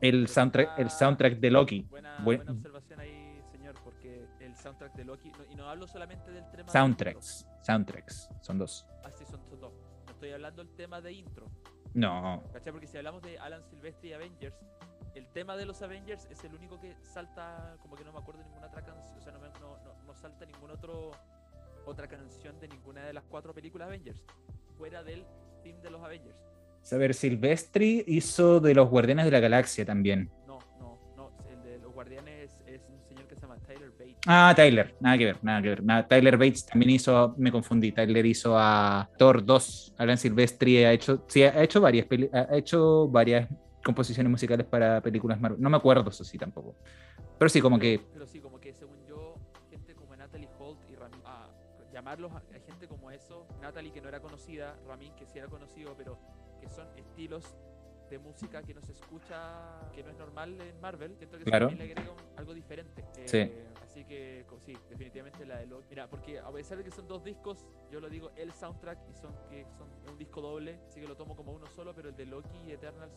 el 0.00 0.28
soundtrack, 0.28 0.78
el 0.78 0.90
soundtrack 0.90 1.38
de 1.40 1.50
Loki. 1.50 1.86
Buena, 1.90 2.16
Buen- 2.22 2.38
buena 2.38 2.52
observación 2.52 3.00
ahí, 3.00 3.40
señor, 3.50 3.74
porque 3.82 4.24
el 4.38 4.54
soundtrack 4.54 4.94
de 4.94 5.04
Loki, 5.04 5.32
y 5.50 5.56
no 5.56 5.68
hablo 5.68 5.88
solamente 5.88 6.30
del 6.30 6.44
tema 6.52 6.62
de 6.64 6.70
Soundtracks, 6.70 7.46
soundtracks, 7.62 8.28
son 8.42 8.58
dos. 8.58 8.86
intro. 8.88 9.00
Ah, 9.04 9.10
sí, 9.10 9.24
son 9.28 9.40
dos. 9.60 9.72
No 10.06 10.12
estoy 10.12 10.30
hablando 10.30 10.62
del 10.64 10.72
tema 10.76 11.00
de 11.00 11.12
intro. 11.12 11.50
No, 11.94 12.44
¿Cachai? 12.52 12.72
Porque 12.72 12.86
si 12.86 12.96
hablamos 12.96 13.22
de 13.22 13.38
Alan 13.40 13.64
Silvestri 13.64 14.10
y 14.10 14.12
Avengers, 14.12 14.54
el 15.16 15.26
tema 15.32 15.56
de 15.56 15.66
los 15.66 15.82
Avengers 15.82 16.26
es 16.30 16.44
el 16.44 16.54
único 16.54 16.78
que 16.78 16.94
salta, 17.02 17.76
como 17.82 17.96
que 17.96 18.04
no 18.04 18.12
me 18.12 18.18
acuerdo 18.20 18.40
de 18.42 18.46
ninguna 18.46 18.68
otra 18.68 18.82
canción, 18.84 19.18
o 19.18 19.20
sea, 19.20 19.32
no, 19.32 19.40
me- 19.40 19.48
no, 19.58 19.78
no- 19.82 19.94
no 20.06 20.14
salta 20.14 20.44
ninguna 20.46 20.74
otro, 20.74 21.10
otra 21.88 22.06
canción 22.06 22.58
de 22.60 22.68
ninguna 22.68 23.04
de 23.04 23.12
las 23.12 23.24
cuatro 23.24 23.54
películas 23.54 23.88
Avengers, 23.88 24.22
fuera 24.76 25.02
del 25.02 25.24
team 25.62 25.80
de 25.80 25.90
los 25.90 26.02
Avengers. 26.02 26.36
Saber 26.82 27.14
Silvestri 27.14 28.04
hizo 28.06 28.60
de 28.60 28.74
los 28.74 28.88
Guardianes 28.88 29.24
de 29.24 29.30
la 29.30 29.40
Galaxia 29.40 29.84
también. 29.84 30.30
No, 30.46 30.58
no, 30.78 30.98
no, 31.16 31.32
el 31.50 31.62
de 31.62 31.78
los 31.78 31.92
Guardianes 31.92 32.62
es 32.66 32.80
un 32.88 33.02
señor 33.08 33.26
que 33.26 33.34
se 33.34 33.40
llama 33.40 33.56
Tyler 33.66 33.90
Bates. 33.90 34.16
Ah, 34.26 34.52
Tyler, 34.54 34.94
nada 35.00 35.18
que 35.18 35.24
ver, 35.24 35.38
nada 35.42 35.62
que 35.62 35.68
ver. 35.68 35.82
Nada, 35.82 36.06
Tyler 36.06 36.36
Bates 36.36 36.66
también 36.66 36.90
hizo, 36.90 37.34
me 37.36 37.50
confundí, 37.50 37.92
Tyler 37.92 38.24
hizo 38.26 38.56
a 38.56 39.10
Thor 39.18 39.44
2. 39.44 39.94
Alan 39.98 40.18
Silvestri 40.18 40.84
ha 40.84 40.92
hecho, 40.92 41.24
sí, 41.28 41.42
ha 41.42 41.62
hecho 41.62 41.80
varias, 41.80 42.06
ha 42.32 42.56
hecho 42.56 43.08
varias 43.08 43.48
composiciones 43.84 44.30
musicales 44.30 44.66
para 44.66 45.00
películas 45.00 45.40
Marvel. 45.40 45.60
No 45.60 45.70
me 45.70 45.76
acuerdo 45.76 46.10
eso 46.10 46.24
sí 46.24 46.38
tampoco. 46.38 46.76
Pero 47.38 47.48
sí, 47.48 47.60
como 47.60 47.78
que 47.78 48.00
Pero 48.12 48.26
sí, 48.26 48.40
como 48.40 48.60
que 48.60 48.72
según 48.72 48.96
yo, 49.06 49.34
gente 49.70 49.94
como 49.94 50.16
Natalie 50.16 50.48
Holt 50.58 50.78
y 50.90 50.94
Ramin, 50.94 51.20
a 51.24 51.48
llamarlos 51.92 52.32
a, 52.32 52.36
a 52.38 52.60
gente 52.66 52.86
como 52.88 53.10
eso, 53.10 53.46
Natalie 53.60 53.92
que 53.92 54.00
no 54.00 54.08
era 54.08 54.20
conocida, 54.20 54.76
Ramin 54.86 55.14
que 55.14 55.26
sí 55.26 55.38
era 55.38 55.48
conocido, 55.48 55.94
pero 55.96 56.18
que 56.60 56.68
son 56.68 56.86
estilos 56.96 57.54
de 58.10 58.18
música 58.18 58.62
que 58.62 58.72
no 58.72 58.80
se 58.80 58.92
escucha, 58.92 59.90
que 59.92 60.02
no 60.02 60.10
es 60.10 60.16
normal 60.16 60.58
en 60.60 60.80
Marvel, 60.80 61.14
siento 61.16 61.36
que 61.38 61.44
Claro. 61.44 61.68
también 61.68 61.86
le 61.88 61.92
agrega 61.94 62.12
un- 62.12 62.38
algo 62.38 62.54
diferente. 62.54 63.04
Sí. 63.26 63.36
Eh, 63.38 63.66
así 63.82 64.04
que 64.06 64.46
sí, 64.64 64.74
definitivamente 64.88 65.44
la 65.44 65.58
de 65.58 65.66
Loki. 65.66 65.86
Mira, 65.90 66.08
porque 66.08 66.38
a 66.38 66.50
pesar 66.50 66.78
de 66.78 66.84
que 66.84 66.90
son 66.90 67.06
dos 67.06 67.22
discos, 67.22 67.66
yo 67.90 68.00
lo 68.00 68.08
digo 68.08 68.30
el 68.36 68.50
soundtrack 68.52 68.98
y 69.10 69.14
son 69.14 69.34
que 69.50 69.66
son 69.76 69.88
un 70.10 70.16
disco 70.18 70.40
doble, 70.40 70.80
así 70.88 71.00
que 71.02 71.06
lo 71.06 71.16
tomo 71.16 71.36
como 71.36 71.52
uno 71.52 71.66
solo, 71.66 71.94
pero 71.94 72.08
el 72.08 72.16
de 72.16 72.24
Loki 72.26 72.56
y 72.66 72.72
Eternals 72.72 73.12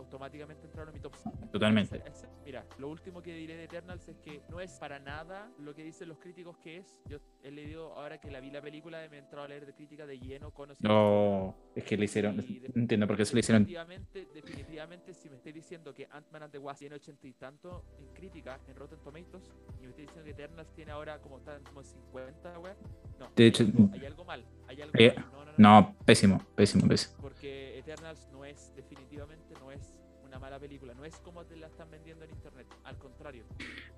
automáticamente 0.00 0.66
entraron 0.66 0.88
en 0.88 0.94
mi 0.94 1.00
top 1.00 1.14
5. 1.16 1.48
Totalmente. 1.52 2.02
Mira, 2.44 2.66
lo 2.78 2.88
último 2.88 3.22
que 3.22 3.34
diré 3.34 3.56
de 3.56 3.64
Eternals 3.64 4.08
es 4.08 4.18
que 4.18 4.42
no 4.48 4.60
es 4.60 4.72
para 4.78 4.98
nada 4.98 5.50
lo 5.58 5.74
que 5.74 5.84
dicen 5.84 6.08
los 6.08 6.18
críticos 6.18 6.58
que 6.58 6.78
es. 6.78 6.98
Yo 7.08 7.18
he 7.42 7.50
leído 7.50 7.92
ahora 7.94 8.18
que 8.20 8.30
la 8.30 8.40
vi 8.40 8.50
la 8.50 8.60
película 8.60 9.04
y 9.04 9.08
me 9.08 9.16
he 9.16 9.20
entrado 9.20 9.44
a 9.44 9.48
leer 9.48 9.66
de 9.66 9.74
crítica 9.74 10.06
de 10.06 10.18
lleno 10.18 10.50
con 10.52 10.70
o 10.72 10.74
sin 10.74 10.88
no, 10.88 11.54
es 11.74 11.84
que 11.84 11.96
le 11.96 12.04
hicieron, 12.06 12.36
no 12.36 12.42
entiendo 12.82 13.06
por 13.06 13.16
qué 13.16 13.24
se 13.24 13.34
le 13.34 13.40
hicieron. 13.40 13.62
Definitivamente, 13.64 14.26
definitivamente, 14.34 15.14
si 15.14 15.28
me 15.30 15.36
estáis 15.36 15.54
diciendo 15.54 15.94
que 15.94 16.08
Ant-Man 16.10 16.42
and 16.44 16.52
the 16.52 16.58
Wasp 16.58 16.80
tiene 16.80 16.96
80 16.96 17.26
y 17.28 17.32
tanto 17.34 17.84
en 17.98 18.06
crítica 18.14 18.58
en 18.66 18.74
Rotten 18.76 18.98
Tomatoes 19.00 19.50
y 19.78 19.82
me 19.84 19.90
estáis 19.90 20.08
diciendo 20.08 20.24
que 20.24 20.30
Eternals 20.30 20.72
tiene 20.74 20.90
ahora 20.92 21.20
como 21.20 21.38
están 21.38 21.62
como 21.64 21.80
en 21.80 21.86
50, 21.86 22.58
weón. 22.58 22.76
No, 23.18 23.30
De 23.36 23.46
hecho, 23.46 23.62
hay 23.64 23.70
algo- 23.70 23.90
hay 23.92 24.06
algo 24.06 24.24
mal. 24.24 24.44
Hay 24.66 24.80
algo 24.82 24.94
eh, 24.98 25.14
mal. 25.16 25.30
No, 25.32 25.44
no, 25.44 25.52
no, 25.52 25.58
No, 25.58 25.96
pésimo, 26.06 26.42
pésimo, 26.54 26.88
pésimo. 26.88 27.16
porque 27.20 27.78
Eternals 27.78 28.28
no 28.32 28.44
es, 28.44 28.72
definitivamente 28.74 29.54
no 29.60 29.70
es 29.70 29.89
una 30.30 30.38
mala 30.38 30.58
película. 30.60 30.94
No 30.94 31.04
es 31.04 31.16
como 31.16 31.44
te 31.44 31.56
la 31.56 31.66
están 31.66 31.90
vendiendo 31.90 32.24
en 32.24 32.30
internet. 32.30 32.66
Al 32.84 32.96
contrario. 32.98 33.42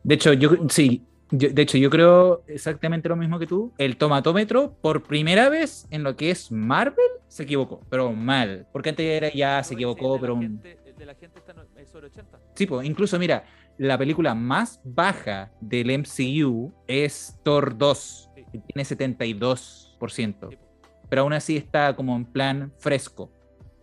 De 0.02 0.14
hecho, 0.14 0.32
yo 0.32 0.50
sí, 0.70 1.02
yo- 1.30 1.50
de 1.50 1.62
hecho, 1.62 1.76
yo 1.76 1.90
creo 1.90 2.42
exactamente 2.46 3.08
lo 3.08 3.16
mismo 3.16 3.38
que 3.38 3.46
tú. 3.46 3.72
El 3.76 3.96
tomatómetro, 3.98 4.72
por 4.80 5.02
primera 5.02 5.50
vez 5.50 5.86
en 5.90 6.02
lo 6.02 6.16
que 6.16 6.30
es 6.30 6.50
Marvel, 6.50 7.04
se 7.28 7.42
equivocó, 7.42 7.80
pero 7.90 8.12
mal. 8.12 8.66
Porque 8.72 8.88
antes 8.88 9.04
era 9.06 9.30
ya 9.32 9.62
se 9.62 9.74
equivocó, 9.74 10.18
pero 10.18 10.34
un- 10.34 10.60
de 10.62 11.06
la 11.06 11.14
gente 11.14 11.38
está 11.38 11.54
sobre 11.90 12.06
80. 12.06 12.38
Sí, 12.54 12.64
pues, 12.66 12.86
incluso 12.86 13.18
mira, 13.18 13.44
la 13.76 13.98
película 13.98 14.34
más 14.34 14.80
baja 14.84 15.50
del 15.60 15.90
MCU 15.90 16.72
es 16.86 17.36
Thor 17.42 17.76
2, 17.76 18.30
Sí. 18.34 18.44
que 18.52 18.58
tiene 18.60 18.84
72%. 18.84 20.48
Sí, 20.50 20.56
po. 20.56 20.62
Pero 21.10 21.22
aún 21.22 21.32
así 21.34 21.56
está 21.58 21.94
como 21.94 22.16
en 22.16 22.24
plan 22.24 22.72
fresco, 22.78 23.30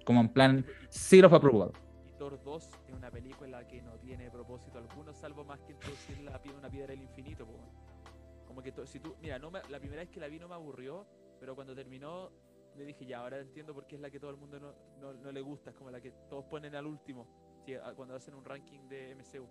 como 0.05 0.21
en 0.21 0.29
plan 0.29 0.65
zero 0.89 1.27
of 1.27 1.33
approval. 1.33 1.71
Thor 2.29 2.43
2 2.43 2.69
es 2.87 2.93
una 2.93 3.09
película 3.09 3.65
que 3.65 3.81
no 3.81 3.97
propósito 4.31 4.77
alguno, 4.77 5.13
salvo 5.13 5.43
más 5.43 5.59
que 5.61 5.71
introducir 5.71 6.21
la, 6.21 6.39
una 6.55 6.69
piedra 6.69 6.91
del 6.91 7.01
infinito. 7.01 7.47
Como 8.45 8.61
que 8.61 8.71
si 8.85 8.99
tú, 8.99 9.15
mira, 9.19 9.39
no 9.39 9.49
la 9.51 9.79
primera 9.79 10.01
vez 10.01 10.09
que 10.09 10.19
la 10.19 10.27
vi 10.27 10.37
no 10.37 10.47
me 10.47 10.53
aburrió, 10.53 11.07
pero 11.39 11.55
cuando 11.55 11.73
terminó 11.73 12.31
le 12.75 12.85
dije, 12.85 13.05
ya, 13.05 13.21
ahora 13.21 13.39
entiendo 13.39 13.73
por 13.73 13.87
qué 13.87 13.95
es 13.95 14.01
la 14.01 14.11
que 14.11 14.19
todo 14.19 14.29
el 14.31 14.37
mundo 14.37 14.59
no, 14.59 15.13
no, 15.13 15.31
le 15.31 15.41
gusta, 15.41 15.71
es 15.71 15.75
como 15.75 15.89
la 15.89 15.99
que 15.99 16.11
todos 16.29 16.45
ponen 16.45 16.75
al 16.75 16.85
último, 16.85 17.27
cuando 17.95 18.15
hacen 18.15 18.35
un 18.35 18.45
ranking 18.45 18.87
de 18.87 19.15
MCU. 19.15 19.47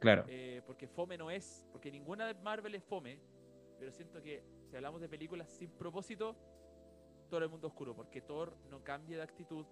Claro. 0.00 0.24
Eh, 0.28 0.62
porque 0.66 0.88
Fome 0.88 1.16
no 1.16 1.30
es, 1.30 1.66
porque 1.70 1.90
ninguna 1.90 2.26
de 2.26 2.34
Marvel 2.34 2.74
es 2.74 2.82
Fome, 2.84 3.20
pero 3.78 3.92
siento 3.92 4.20
que 4.20 4.44
si 4.68 4.76
hablamos 4.76 5.00
de 5.00 5.08
películas 5.08 5.48
sin 5.48 5.70
propósito, 5.70 6.36
todo 7.30 7.42
el 7.42 7.48
mundo 7.48 7.68
oscuro, 7.68 7.94
porque 7.94 8.20
Thor 8.20 8.56
no 8.68 8.82
cambia 8.82 9.16
de 9.16 9.22
actitud, 9.22 9.64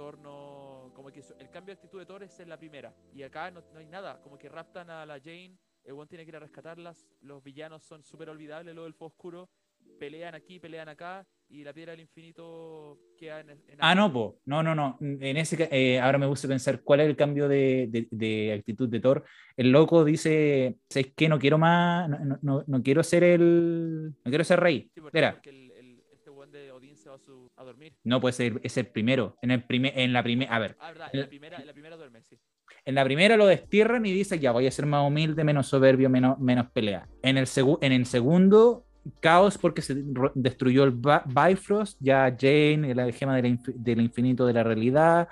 Thor 0.00 0.18
no. 0.18 0.90
Como 0.94 1.12
que 1.12 1.22
el 1.38 1.50
cambio 1.50 1.74
de 1.74 1.78
actitud 1.78 1.98
de 1.98 2.06
Thor 2.06 2.22
es 2.22 2.40
en 2.40 2.48
la 2.48 2.56
primera, 2.56 2.94
y 3.14 3.22
acá 3.22 3.50
no, 3.50 3.62
hay 3.76 3.84
nada, 3.84 4.18
como 4.22 4.38
que 4.38 4.48
raptan 4.48 4.88
a 4.88 5.04
la 5.04 5.20
Jane, 5.20 5.58
el 5.84 5.92
one 5.92 6.06
tiene 6.06 6.24
que 6.24 6.30
ir 6.30 6.36
a 6.36 6.40
rescatarlas, 6.40 7.06
los 7.20 7.44
villanos 7.44 7.82
son 7.82 8.02
súper 8.02 8.30
olvidables, 8.30 8.74
lo 8.74 8.84
del 8.84 8.94
oscuro, 8.98 9.50
pelean 9.98 10.34
aquí, 10.34 10.58
pelean 10.58 10.88
acá, 10.88 11.26
y 11.50 11.64
la 11.64 11.74
piedra 11.74 11.90
del 11.90 12.00
infinito 12.00 12.98
queda 13.18 13.40
en, 13.40 13.60
Ah, 13.78 13.94
no, 13.94 14.10
po. 14.10 14.40
no, 14.46 14.62
no, 14.62 14.74
no. 14.74 14.96
En 15.02 15.36
ese, 15.36 15.68
eh, 15.70 16.00
ahora 16.00 16.16
me 16.16 16.26
gusta 16.26 16.48
pensar 16.48 16.80
cuál 16.80 17.00
es 17.00 17.06
el 17.06 17.16
cambio 17.16 17.46
de, 17.46 18.08
de, 18.10 18.54
actitud 18.54 18.88
de 18.88 19.00
Thor. 19.00 19.24
El 19.54 19.70
loco 19.70 20.02
dice, 20.02 20.78
es 20.88 21.12
que 21.14 21.28
no 21.28 21.38
quiero 21.38 21.58
más, 21.58 22.08
no, 22.08 22.38
no, 22.40 22.64
no, 22.66 22.82
quiero 22.82 23.02
ser 23.02 23.22
el, 23.22 24.14
no 24.24 24.30
quiero 24.30 24.44
ser 24.44 24.60
rey. 24.60 24.90
Sí, 24.94 25.00
porque 25.02 25.18
el, 25.18 25.72
el, 25.72 26.02
este 26.10 26.30
buen 26.30 26.50
de 26.50 26.72
Odín 26.72 26.96
se 27.10 27.16
va 27.16 27.16
a, 27.16 27.18
su, 27.18 27.50
a 27.56 27.64
dormir. 27.64 27.94
No, 28.04 28.20
puede 28.20 28.32
ser, 28.32 28.60
es 28.62 28.76
el 28.76 28.86
primero. 28.86 29.36
En, 29.42 29.50
el 29.50 29.64
primer, 29.64 29.98
en 29.98 30.12
la 30.12 30.22
primera, 30.22 30.54
a 30.54 30.58
ver. 30.58 30.76
Ah, 30.80 30.88
verdad, 30.88 31.08
en, 31.12 31.20
la 31.20 31.28
primera, 31.28 31.56
en 31.58 31.66
la 31.66 31.72
primera 31.72 31.96
duerme, 31.96 32.22
sí. 32.22 32.38
En 32.84 32.94
la 32.94 33.04
primera 33.04 33.36
lo 33.36 33.46
destierran 33.46 34.06
y 34.06 34.12
dice, 34.12 34.38
ya 34.38 34.52
voy 34.52 34.66
a 34.66 34.70
ser 34.70 34.86
más 34.86 35.06
humilde, 35.06 35.44
menos 35.44 35.66
soberbio, 35.66 36.08
menos, 36.08 36.38
menos 36.38 36.70
pelea. 36.70 37.08
En 37.22 37.36
el, 37.36 37.48
en 37.80 37.92
el 37.92 38.06
segundo 38.06 38.86
caos 39.20 39.58
porque 39.58 39.82
se 39.82 40.02
destruyó 40.34 40.84
el 40.84 40.92
Bifrost, 41.26 41.98
ya 42.00 42.34
Jane, 42.38 42.94
la 42.94 43.10
gema 43.12 43.36
del, 43.40 44.00
infinito 44.00 44.46
de 44.46 44.52
la 44.52 44.62
realidad, 44.62 45.28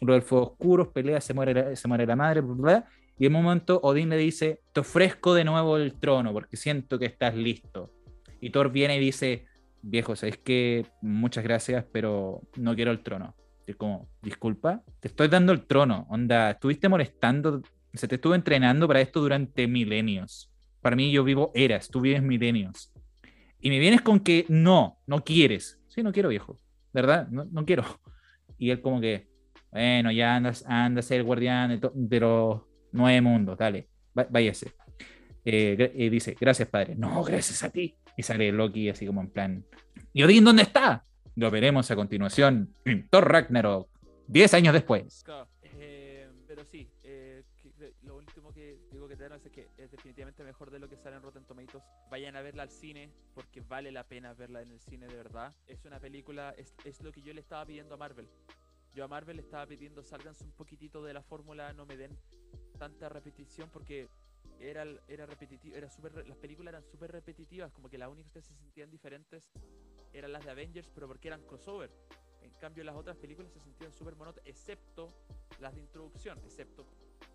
lo 0.00 0.12
del 0.12 0.22
fuego 0.22 0.50
oscuro, 0.50 0.92
pelea, 0.92 1.20
se 1.20 1.32
muere 1.32 1.54
la, 1.54 1.76
se 1.76 1.88
muere 1.88 2.06
la 2.06 2.16
madre, 2.16 2.40
bla, 2.40 2.86
y 3.18 3.26
en 3.26 3.36
un 3.36 3.42
momento 3.42 3.80
Odín 3.82 4.08
le 4.08 4.16
dice, 4.16 4.60
te 4.72 4.80
ofrezco 4.80 5.34
de 5.34 5.44
nuevo 5.44 5.76
el 5.76 5.94
trono 5.94 6.32
porque 6.32 6.56
siento 6.56 6.98
que 6.98 7.06
estás 7.06 7.34
listo. 7.34 7.90
Y 8.40 8.50
Thor 8.50 8.72
viene 8.72 8.96
y 8.96 9.00
dice, 9.00 9.46
viejo, 9.82 10.16
sabes 10.16 10.38
que 10.38 10.86
muchas 11.00 11.44
gracias, 11.44 11.84
pero 11.92 12.42
no 12.56 12.74
quiero 12.74 12.90
el 12.90 13.02
trono. 13.02 13.34
Y 13.66 13.74
como, 13.74 14.08
disculpa, 14.22 14.82
te 15.00 15.08
estoy 15.08 15.28
dando 15.28 15.52
el 15.52 15.66
trono, 15.66 16.06
onda, 16.10 16.52
estuviste 16.52 16.88
molestando, 16.88 17.62
se 17.94 18.08
te 18.08 18.16
estuvo 18.16 18.34
entrenando 18.34 18.88
para 18.88 19.00
esto 19.00 19.20
durante 19.20 19.66
milenios. 19.66 20.50
Para 20.80 20.96
mí 20.96 21.12
yo 21.12 21.22
vivo 21.22 21.52
eras, 21.54 21.88
tú 21.88 22.00
vives 22.00 22.22
milenios 22.22 22.92
y 23.62 23.70
me 23.70 23.78
vienes 23.78 24.02
con 24.02 24.20
que 24.20 24.44
no, 24.48 24.98
no 25.06 25.24
quieres. 25.24 25.80
Sí, 25.88 26.02
no 26.02 26.12
quiero, 26.12 26.28
viejo. 26.28 26.58
¿Verdad? 26.92 27.28
No, 27.28 27.46
no 27.50 27.64
quiero. 27.64 27.84
Y 28.58 28.70
él 28.70 28.80
como 28.82 29.00
que, 29.00 29.28
bueno, 29.70 30.12
ya 30.12 30.36
andas, 30.36 30.64
anda 30.66 31.00
a 31.00 31.02
ser 31.02 31.18
el 31.18 31.24
guardián 31.24 31.80
de, 31.94 32.20
los 32.20 32.62
nueve 32.92 33.20
mundos, 33.20 33.58
dale, 33.58 33.88
váyase. 34.12 34.72
Eh, 35.44 36.08
dice, 36.12 36.36
gracias, 36.38 36.68
padre. 36.68 36.94
No, 36.94 37.24
gracias 37.24 37.62
a 37.62 37.70
ti. 37.70 37.96
Y 38.16 38.22
sale 38.22 38.52
Loki 38.52 38.88
así 38.88 39.06
como 39.06 39.20
en 39.20 39.30
plan, 39.30 39.64
¿y 40.12 40.22
Odín 40.22 40.44
dónde 40.44 40.62
está? 40.62 41.04
Lo 41.34 41.50
veremos 41.50 41.90
a 41.90 41.96
continuación 41.96 42.74
en 42.84 43.08
Thor 43.08 43.30
Ragnarok, 43.30 43.88
diez 44.26 44.52
años 44.54 44.74
después. 44.74 45.24
Eh, 45.62 46.30
pero 46.46 46.64
sí, 46.64 46.86
eh, 47.02 47.42
lo 48.02 48.16
último 48.16 48.52
que 48.52 48.78
digo 48.90 49.08
que 49.08 49.16
tenemos 49.16 49.44
es 49.44 49.50
que 49.50 49.68
es 49.78 49.90
definitivamente 49.90 50.44
mejor 50.44 50.70
de 50.70 50.78
lo 50.78 50.88
que 50.88 50.96
sale 50.96 51.16
en 51.16 51.22
Rotten 51.22 51.44
Tomatoes. 51.44 51.84
Vayan 52.10 52.36
a 52.36 52.42
verla 52.42 52.64
al 52.64 52.70
cine 52.70 53.10
porque 53.34 53.62
vale 53.62 53.90
la 53.90 54.04
pena 54.04 54.34
verla 54.34 54.60
en 54.60 54.70
el 54.72 54.80
cine 54.80 55.06
de 55.06 55.16
verdad. 55.16 55.54
Es 55.66 55.84
una 55.86 55.98
película, 55.98 56.54
es, 56.58 56.74
es 56.84 57.02
lo 57.02 57.12
que 57.12 57.22
yo 57.22 57.32
le 57.32 57.40
estaba 57.40 57.64
pidiendo 57.64 57.94
a 57.94 57.96
Marvel. 57.96 58.28
Yo 58.94 59.04
a 59.04 59.08
Marvel 59.08 59.36
le 59.36 59.42
estaba 59.42 59.66
pidiendo, 59.66 60.02
sálganse 60.02 60.44
un 60.44 60.52
poquitito 60.52 61.02
de 61.02 61.14
la 61.14 61.22
fórmula, 61.22 61.72
no 61.72 61.86
me 61.86 61.96
den 61.96 62.16
tanta 62.78 63.08
repetición 63.08 63.70
porque 63.72 64.06
era, 64.62 64.84
era 65.08 65.26
repetitivo, 65.26 65.76
era 65.76 65.88
super, 65.88 66.26
las 66.26 66.36
películas 66.36 66.72
eran 66.72 66.84
súper 66.84 67.10
repetitivas, 67.12 67.72
como 67.72 67.88
que 67.88 67.98
las 67.98 68.08
únicas 68.08 68.32
que 68.32 68.42
se 68.42 68.54
sentían 68.54 68.90
diferentes 68.90 69.50
eran 70.12 70.32
las 70.32 70.44
de 70.44 70.50
Avengers, 70.50 70.90
pero 70.94 71.08
porque 71.08 71.28
eran 71.28 71.42
crossover. 71.42 71.90
En 72.42 72.52
cambio, 72.52 72.84
las 72.84 72.96
otras 72.96 73.16
películas 73.16 73.52
se 73.52 73.60
sentían 73.60 73.92
súper 73.92 74.14
monótonas, 74.16 74.46
excepto 74.46 75.08
las 75.60 75.74
de 75.74 75.80
introducción, 75.80 76.38
excepto 76.38 76.86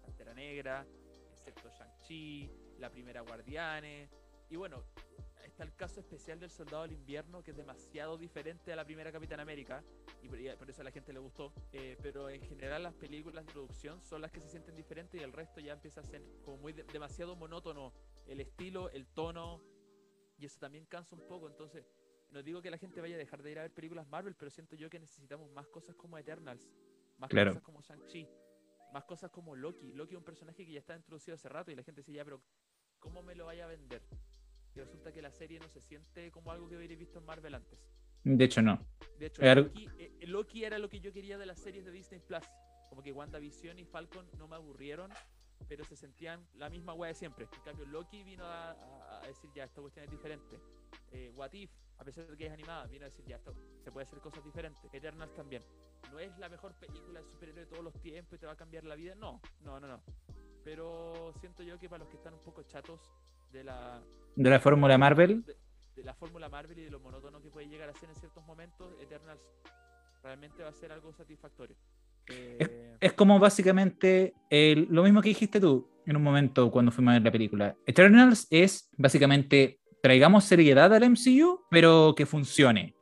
Pantera 0.01 0.33
Negra, 0.33 0.85
excepto 1.31 1.69
Shang-Chi, 1.69 2.49
la 2.79 2.89
primera 2.89 3.21
Guardianes, 3.21 4.09
y 4.49 4.55
bueno, 4.55 4.83
está 5.57 5.63
el 5.63 5.75
caso 5.75 5.99
especial 6.01 6.39
del 6.39 6.51
Soldado 6.51 6.83
del 6.83 6.91
Invierno, 6.91 7.43
que 7.43 7.49
es 7.49 7.57
demasiado 7.57 8.15
diferente 8.15 8.71
a 8.71 8.75
la 8.75 8.85
primera 8.85 9.11
Capitán 9.11 9.39
América, 9.39 9.83
y 10.21 10.29
por, 10.29 10.69
eso 10.69 10.81
a 10.81 10.83
la 10.83 10.91
gente 10.91 11.11
le 11.11 11.17
gustó. 11.17 11.51
Eh, 11.71 11.97
pero 11.99 12.29
en 12.29 12.43
general 12.43 12.83
las 12.83 12.93
películas 12.93 13.43
de 13.43 13.49
introducción 13.49 13.99
son 14.03 14.21
las 14.21 14.31
que 14.31 14.39
se 14.39 14.49
sienten 14.49 14.75
diferentes 14.75 15.19
y 15.19 15.23
el 15.23 15.33
resto 15.33 15.59
ya 15.59 15.73
empieza 15.73 16.01
a 16.01 16.03
ser 16.03 16.21
como 16.45 16.57
muy 16.57 16.73
demasiado 16.73 17.35
monótono. 17.35 17.91
El 18.27 18.39
estilo, 18.39 18.91
el 18.91 19.07
tono, 19.07 19.63
y 20.37 20.45
eso 20.45 20.59
también 20.59 20.85
cansa 20.85 21.15
un 21.15 21.25
poco. 21.25 21.47
Entonces, 21.47 21.87
no 22.29 22.43
digo 22.43 22.61
que 22.61 22.69
la 22.69 22.77
gente 22.77 23.01
vaya 23.01 23.15
a 23.15 23.17
dejar 23.17 23.41
de 23.41 23.49
ir 23.49 23.57
a 23.57 23.63
ver 23.63 23.73
películas 23.73 24.07
Marvel, 24.07 24.35
pero 24.35 24.51
siento 24.51 24.75
yo 24.75 24.91
que 24.91 24.99
necesitamos 24.99 25.49
más 25.53 25.65
cosas 25.69 25.95
como 25.95 26.19
Eternals, 26.19 26.69
más 27.17 27.31
cosas 27.31 27.63
como 27.63 27.81
Shang-Chi, 27.81 28.29
más 28.93 29.05
cosas 29.05 29.31
como 29.31 29.55
Loki. 29.55 29.91
Loki 29.93 30.13
es 30.13 30.19
un 30.19 30.23
personaje 30.23 30.63
que 30.67 30.71
ya 30.73 30.79
está 30.79 30.95
introducido 30.95 31.33
hace 31.33 31.49
rato 31.49 31.71
y 31.71 31.75
la 31.75 31.81
gente 31.81 32.01
dice, 32.01 32.13
ya, 32.13 32.23
pero 32.23 32.43
¿cómo 32.99 33.23
me 33.23 33.33
lo 33.33 33.47
vaya 33.47 33.63
a 33.63 33.67
vender? 33.67 34.03
Y 34.77 34.79
resulta 34.79 35.11
que 35.11 35.23
la 35.23 35.31
serie 35.31 35.59
no 35.59 35.67
se 35.67 35.81
siente 35.81 36.29
como 36.29 36.51
algo 36.51 36.69
que 36.69 36.77
hubiera 36.77 36.93
visto 36.93 37.17
en 37.17 37.25
Marvel 37.25 37.55
antes. 37.55 37.83
De 38.23 38.45
hecho, 38.45 38.61
no. 38.61 38.79
De 39.17 39.25
hecho, 39.25 39.41
Loki, 39.41 39.89
eh, 39.97 40.27
Loki, 40.27 40.63
era 40.63 40.77
lo 40.77 40.87
que 40.87 40.99
yo 40.99 41.11
quería 41.11 41.39
de 41.39 41.47
las 41.47 41.59
series 41.59 41.83
de 41.83 41.91
Disney 41.91 42.19
Plus. 42.19 42.43
Como 42.87 43.01
que 43.01 43.11
WandaVision 43.11 43.79
y 43.79 43.85
Falcon 43.85 44.29
no 44.37 44.47
me 44.47 44.55
aburrieron, 44.55 45.11
pero 45.67 45.83
se 45.83 45.95
sentían 45.95 46.45
la 46.53 46.69
misma 46.69 46.93
weá 46.93 47.07
de 47.07 47.15
siempre. 47.15 47.47
En 47.51 47.61
cambio, 47.63 47.87
Loki 47.87 48.23
vino 48.23 48.43
a, 48.45 48.75
decir, 49.25 49.49
ya, 49.55 49.63
esta 49.63 49.81
cuestión 49.81 50.05
es 50.05 50.11
diferente. 50.11 50.59
Eh, 51.11 51.31
What 51.35 51.53
If, 51.53 51.71
a 51.97 52.03
pesar 52.03 52.27
de 52.27 52.37
que 52.37 52.45
es 52.45 52.51
animada, 52.51 52.85
vino 52.85 53.05
a 53.05 53.09
decir, 53.09 53.25
ya, 53.25 53.37
esto 53.37 53.55
se 53.83 53.91
puede 53.91 54.05
hacer 54.05 54.19
cosas 54.19 54.45
diferentes. 54.45 54.93
Eternals 54.93 55.33
también. 55.33 55.63
No 56.11 56.19
es 56.19 56.37
la 56.37 56.49
mejor 56.49 56.75
película 56.75 57.19
de 57.19 57.25
superhéroe 57.27 57.61
de 57.61 57.65
todos 57.65 57.83
los 57.83 57.99
tiempos 57.99 58.35
y 58.35 58.39
te 58.39 58.45
va 58.45 58.51
a 58.51 58.57
cambiar 58.57 58.83
la 58.83 58.93
vida. 58.93 59.15
No, 59.15 59.41
no, 59.61 59.79
no, 59.79 59.87
no. 59.87 60.03
Pero 60.63 61.33
siento 61.39 61.63
yo 61.63 61.79
que 61.79 61.89
para 61.89 61.99
los 61.99 62.09
que 62.09 62.17
están 62.17 62.35
un 62.35 62.43
poco 62.43 62.61
chatos 62.61 63.01
de 63.51 63.63
la... 63.63 64.01
De 64.35 64.49
la 64.49 64.59
fórmula 64.59 64.97
Marvel. 64.97 65.43
De, 65.43 66.03
la 66.03 66.13
fórmula 66.13 66.47
Marvel 66.47 66.77
y 66.79 66.83
de 66.83 66.91
lo 66.91 66.99
monótono 66.99 67.41
que 67.41 67.49
puede 67.49 67.67
llegar 67.67 67.89
a 67.89 67.93
ser 67.93 68.09
en 68.09 68.15
ciertos 68.15 68.45
momentos, 68.45 68.93
Eternals 69.01 69.41
realmente 70.23 70.63
va 70.63 70.69
a 70.69 70.73
ser 70.73 70.91
algo 70.91 71.11
satisfactorio. 71.11 71.75
es, 72.27 72.69
eh, 73.01 73.11
como 73.11 73.39
básicamente 73.39 74.33
lo 74.89 75.03
mismo 75.03 75.21
que 75.21 75.29
dijiste 75.29 75.59
tú 75.59 75.89
en 76.05 76.15
un 76.15 76.23
momento 76.23 76.69
cuando 76.71 76.91
fuimos 76.91 77.11
a 77.11 77.13
ver 77.15 77.23
la 77.23 77.31
película. 77.31 77.75
Eternals 77.85 78.47
es 78.49 78.89
básicamente 78.97 79.79
traigamos 80.01 80.45
seriedad 80.45 80.93
al 80.93 81.09
MCU, 81.09 81.65
pero 81.69 82.13
que 82.15 82.25
funcione. 82.25 82.95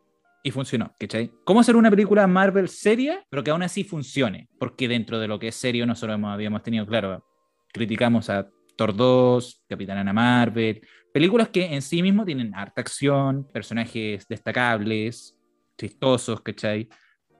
Y 0.43 0.51
funcionó, 0.51 0.93
¿cachai? 0.99 1.31
¿Cómo 1.43 1.59
hacer 1.59 1.75
una 1.75 1.89
película 1.89 2.27
Marvel 2.27 2.69
seria, 2.69 3.25
pero 3.29 3.43
que 3.43 3.49
aún 3.49 3.63
así 3.63 3.83
funcione? 3.83 4.47
Porque 4.59 4.87
dentro 4.87 5.19
de 5.19 5.27
lo 5.27 5.39
que 5.39 5.47
es 5.47 5.55
serio 5.55 5.87
nosotros 5.87 6.19
habíamos 6.23 6.61
tenido, 6.61 6.85
claro, 6.85 7.25
criticamos 7.73 8.29
a 8.29 8.47
Thor 8.75 8.95
2, 8.95 9.63
Capitán 9.67 9.97
Ana 9.97 10.13
Marvel, 10.13 10.81
películas 11.13 11.49
que 11.49 11.73
en 11.73 11.81
sí 11.81 12.01
mismo 12.01 12.25
tienen 12.25 12.53
harta 12.53 12.81
acción, 12.81 13.47
personajes 13.51 14.27
destacables, 14.27 15.39
chistosos, 15.77 16.41
¿cachai? 16.41 16.89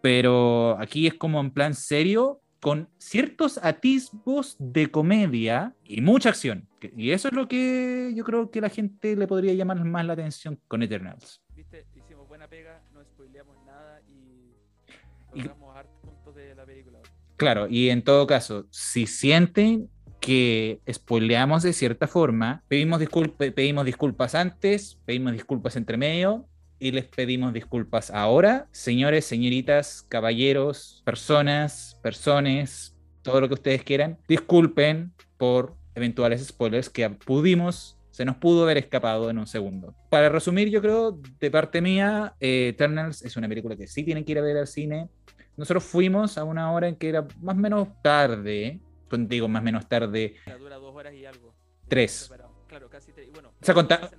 Pero 0.01 0.77
aquí 0.79 1.07
es 1.07 1.13
como 1.15 1.39
en 1.39 1.51
plan 1.51 1.73
serio, 1.73 2.41
con 2.59 2.89
ciertos 2.97 3.59
atisbos 3.61 4.55
de 4.59 4.89
comedia 4.89 5.75
y 5.83 6.01
mucha 6.01 6.29
acción. 6.29 6.67
Y 6.95 7.11
eso 7.11 7.27
es 7.27 7.33
lo 7.33 7.47
que 7.47 8.11
yo 8.15 8.23
creo 8.23 8.49
que 8.49 8.61
la 8.61 8.69
gente 8.69 9.15
le 9.15 9.27
podría 9.27 9.53
llamar 9.53 9.83
más 9.83 10.05
la 10.05 10.13
atención 10.13 10.59
con 10.67 10.81
Eternals. 10.81 11.43
Viste, 11.55 11.85
hicimos 11.95 12.27
buena 12.27 12.47
pega, 12.47 12.81
no 12.93 13.03
spoileamos 13.03 13.55
nada 13.65 14.01
y 14.09 15.37
logramos 15.37 15.75
hartos 15.75 15.99
puntos 16.01 16.35
de 16.35 16.55
la 16.55 16.65
película. 16.65 16.99
Claro, 17.37 17.67
y 17.69 17.89
en 17.89 18.03
todo 18.03 18.25
caso, 18.25 18.65
si 18.71 19.05
sienten 19.05 19.89
que 20.25 20.79
spoileamos 20.91 21.61
de 21.61 21.71
cierta 21.71 22.07
forma. 22.07 22.63
Pedimos, 22.67 22.99
pedimos 23.37 23.85
disculpas 23.85 24.33
antes, 24.33 24.97
pedimos 25.05 25.33
disculpas 25.33 25.75
entre 25.75 25.97
medio 25.97 26.47
y 26.79 26.91
les 26.91 27.05
pedimos 27.05 27.53
disculpas 27.53 28.09
ahora. 28.09 28.67
Señores, 28.71 29.25
señoritas, 29.25 30.03
caballeros, 30.09 31.03
personas, 31.05 31.99
personas, 32.01 32.95
todo 33.21 33.39
lo 33.39 33.47
que 33.47 33.53
ustedes 33.53 33.83
quieran, 33.83 34.17
disculpen 34.27 35.13
por 35.37 35.75
eventuales 35.93 36.43
spoilers 36.43 36.89
que 36.89 37.07
pudimos, 37.07 37.95
se 38.09 38.25
nos 38.25 38.37
pudo 38.37 38.63
haber 38.63 38.79
escapado 38.79 39.29
en 39.29 39.37
un 39.37 39.45
segundo. 39.45 39.93
Para 40.09 40.29
resumir, 40.29 40.69
yo 40.69 40.81
creo, 40.81 41.19
de 41.39 41.51
parte 41.51 41.81
mía, 41.81 42.33
eh, 42.39 42.69
Eternals 42.69 43.21
es 43.21 43.37
una 43.37 43.47
película 43.47 43.75
que 43.75 43.85
sí 43.85 44.03
tienen 44.03 44.25
que 44.25 44.31
ir 44.31 44.39
a 44.39 44.41
ver 44.41 44.57
al 44.57 44.67
cine. 44.67 45.07
Nosotros 45.55 45.83
fuimos 45.83 46.39
a 46.39 46.43
una 46.43 46.71
hora 46.71 46.87
en 46.87 46.95
que 46.95 47.09
era 47.09 47.27
más 47.41 47.55
o 47.55 47.59
menos 47.59 47.87
tarde, 48.01 48.79
contigo 49.09 49.47
más 49.47 49.61
o 49.61 49.65
menos 49.65 49.87
tarde. 49.87 50.35
Dura 50.59 50.75
dos 50.77 50.95
horas 50.95 51.13
y 51.13 51.25
algo. 51.25 51.53
Tres. 51.87 52.31
Claro, 52.67 52.89
casi 52.89 53.11
tres. 53.11 53.29
Bueno, 53.31 53.49
O 53.61 53.65
sea, 53.65 53.73
conta- 53.75 54.09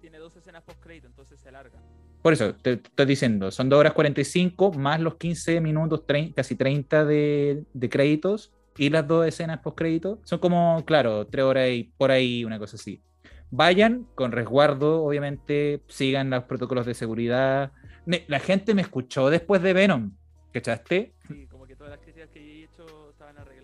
tiene 0.00 0.18
dos 0.18 0.36
escenas 0.36 0.62
post-crédito, 0.62 1.08
entonces 1.08 1.40
se 1.40 1.48
alarga. 1.48 1.78
Por 2.22 2.32
eso, 2.32 2.54
te 2.54 2.76
te 2.76 2.88
estoy 2.88 3.06
diciendo, 3.06 3.50
son 3.50 3.68
2 3.68 3.78
horas 3.80 3.92
45 3.92 4.72
más 4.72 5.00
los 5.00 5.16
15 5.16 5.60
minutos, 5.60 6.04
trein- 6.06 6.32
casi 6.34 6.54
30 6.54 7.04
de, 7.04 7.64
de 7.72 7.88
créditos 7.88 8.52
y 8.76 8.90
las 8.90 9.06
dos 9.06 9.26
escenas 9.26 9.58
post 9.60 9.76
créditos. 9.76 10.20
Son 10.24 10.38
como, 10.38 10.84
claro, 10.84 11.26
3 11.26 11.44
horas 11.44 11.68
y 11.70 11.92
por 11.96 12.10
ahí, 12.12 12.44
una 12.44 12.58
cosa 12.58 12.76
así. 12.76 13.02
Vayan 13.50 14.06
con 14.14 14.30
resguardo, 14.32 15.02
obviamente, 15.04 15.82
sigan 15.88 16.30
los 16.30 16.44
protocolos 16.44 16.86
de 16.86 16.94
seguridad. 16.94 17.72
Ne- 18.06 18.24
La 18.28 18.38
gente 18.40 18.74
me 18.74 18.82
escuchó 18.82 19.30
después 19.30 19.62
de 19.62 19.72
Venom, 19.72 20.12
¿cachaste? 20.52 21.14
Sí, 21.28 21.46
como 21.48 21.66
que 21.66 21.74
todas 21.76 21.90
las 21.90 22.00
críticas 22.00 22.28
que 22.30 22.40
he 22.40 22.64
hecho 22.64 23.10
estaban 23.10 23.36
arregladas. 23.38 23.57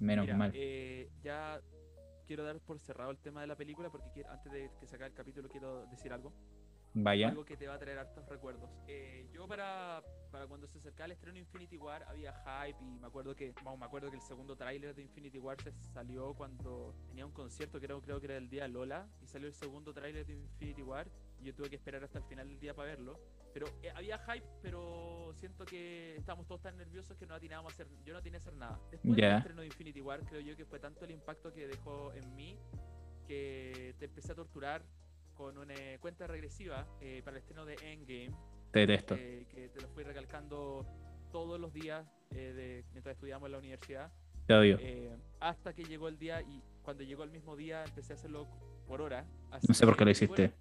Menos 0.00 0.24
Mira, 0.26 0.36
mal. 0.36 0.50
eh, 0.54 1.08
ya 1.22 1.60
quiero 2.26 2.44
dar 2.44 2.58
por 2.60 2.78
cerrado 2.80 3.10
el 3.10 3.18
tema 3.18 3.40
de 3.42 3.46
la 3.46 3.56
película 3.56 3.90
porque 3.90 4.10
quiero- 4.12 4.30
antes 4.30 4.50
de 4.52 4.70
que 4.80 4.86
se 4.86 4.96
acabe 4.96 5.08
el 5.10 5.14
capítulo 5.14 5.48
quiero 5.48 5.86
decir 5.86 6.12
algo. 6.12 6.32
Vaya. 6.96 7.28
Algo 7.28 7.44
que 7.44 7.56
te 7.56 7.66
va 7.66 7.74
a 7.74 7.78
traer 7.78 7.98
hartos 7.98 8.24
recuerdos. 8.28 8.70
Eh, 8.86 9.28
yo 9.32 9.48
para, 9.48 10.00
para 10.30 10.46
cuando 10.46 10.68
se 10.68 10.78
acercaba 10.78 11.06
el 11.06 11.12
estreno 11.12 11.34
de 11.34 11.40
Infinity 11.40 11.76
War 11.76 12.04
había 12.04 12.32
hype 12.32 12.78
y 12.80 12.98
me 13.00 13.06
acuerdo 13.08 13.34
que 13.34 13.52
bueno, 13.62 13.76
me 13.78 13.84
acuerdo 13.86 14.10
que 14.10 14.16
el 14.16 14.22
segundo 14.22 14.54
tráiler 14.56 14.94
de 14.94 15.02
Infinity 15.02 15.38
War 15.40 15.60
se 15.60 15.72
salió 15.92 16.34
cuando 16.34 16.94
tenía 17.08 17.26
un 17.26 17.32
concierto 17.32 17.80
que 17.80 17.86
creo, 17.86 18.00
creo 18.00 18.20
que 18.20 18.26
era 18.26 18.36
el 18.36 18.48
día 18.48 18.68
Lola 18.68 19.08
y 19.20 19.26
salió 19.26 19.48
el 19.48 19.54
segundo 19.54 19.92
tráiler 19.92 20.24
de 20.24 20.34
Infinity 20.34 20.82
War 20.82 21.08
yo 21.44 21.54
tuve 21.54 21.70
que 21.70 21.76
esperar 21.76 22.02
hasta 22.02 22.18
el 22.18 22.24
final 22.24 22.48
del 22.48 22.58
día 22.58 22.74
para 22.74 22.88
verlo. 22.90 23.18
Pero 23.52 23.66
eh, 23.82 23.90
había 23.94 24.18
hype, 24.18 24.46
pero 24.62 25.32
siento 25.36 25.64
que 25.64 26.16
estábamos 26.16 26.46
todos 26.48 26.62
tan 26.62 26.76
nerviosos 26.76 27.16
que 27.16 27.26
no 27.26 27.34
atinábamos 27.34 27.72
a 27.72 27.74
hacer, 27.74 27.86
yo 28.04 28.12
no 28.12 28.18
atiné 28.18 28.36
a 28.38 28.40
hacer 28.40 28.54
nada. 28.54 28.80
Después 28.90 29.16
Ya. 29.16 29.28
del 29.28 29.36
estreno 29.38 29.60
de 29.60 29.66
Infinity 29.68 30.00
War 30.00 30.20
creo 30.24 30.40
yo 30.40 30.56
que 30.56 30.64
fue 30.64 30.80
tanto 30.80 31.04
el 31.04 31.12
impacto 31.12 31.52
que 31.52 31.68
dejó 31.68 32.12
en 32.14 32.34
mí 32.34 32.58
que 33.26 33.94
te 33.98 34.06
empecé 34.06 34.32
a 34.32 34.34
torturar 34.34 34.82
con 35.34 35.56
una 35.58 35.74
eh, 35.74 35.98
cuenta 36.00 36.26
regresiva 36.26 36.86
eh, 37.00 37.22
para 37.24 37.36
el 37.36 37.42
estreno 37.42 37.64
de 37.64 37.74
Endgame, 37.82 38.30
Te 38.72 38.80
detesto. 38.80 39.14
eh, 39.18 39.46
que 39.50 39.68
te 39.68 39.80
lo 39.80 39.88
fui 39.88 40.04
recalcando 40.04 40.86
todos 41.32 41.58
los 41.58 41.72
días 41.72 42.06
eh, 42.30 42.52
de, 42.52 42.84
mientras 42.92 43.14
estudiamos 43.14 43.46
en 43.46 43.52
la 43.52 43.58
universidad, 43.58 44.12
Te 44.46 44.54
odio. 44.54 44.78
eh, 44.80 45.16
hasta 45.40 45.72
que 45.74 45.84
llegó 45.84 46.08
el 46.08 46.18
día 46.18 46.42
y 46.42 46.62
cuando 46.82 47.02
llegó 47.02 47.24
el 47.24 47.30
mismo 47.30 47.56
día 47.56 47.84
empecé 47.84 48.12
a 48.12 48.16
hacerlo 48.16 48.46
por 48.86 49.00
hora. 49.00 49.26
así 49.50 49.66
No 49.68 49.74
sé 49.74 49.86
por 49.86 49.96
qué 49.96 50.04
lo 50.04 50.10
hiciste. 50.10 50.48
bueno, 50.48 50.54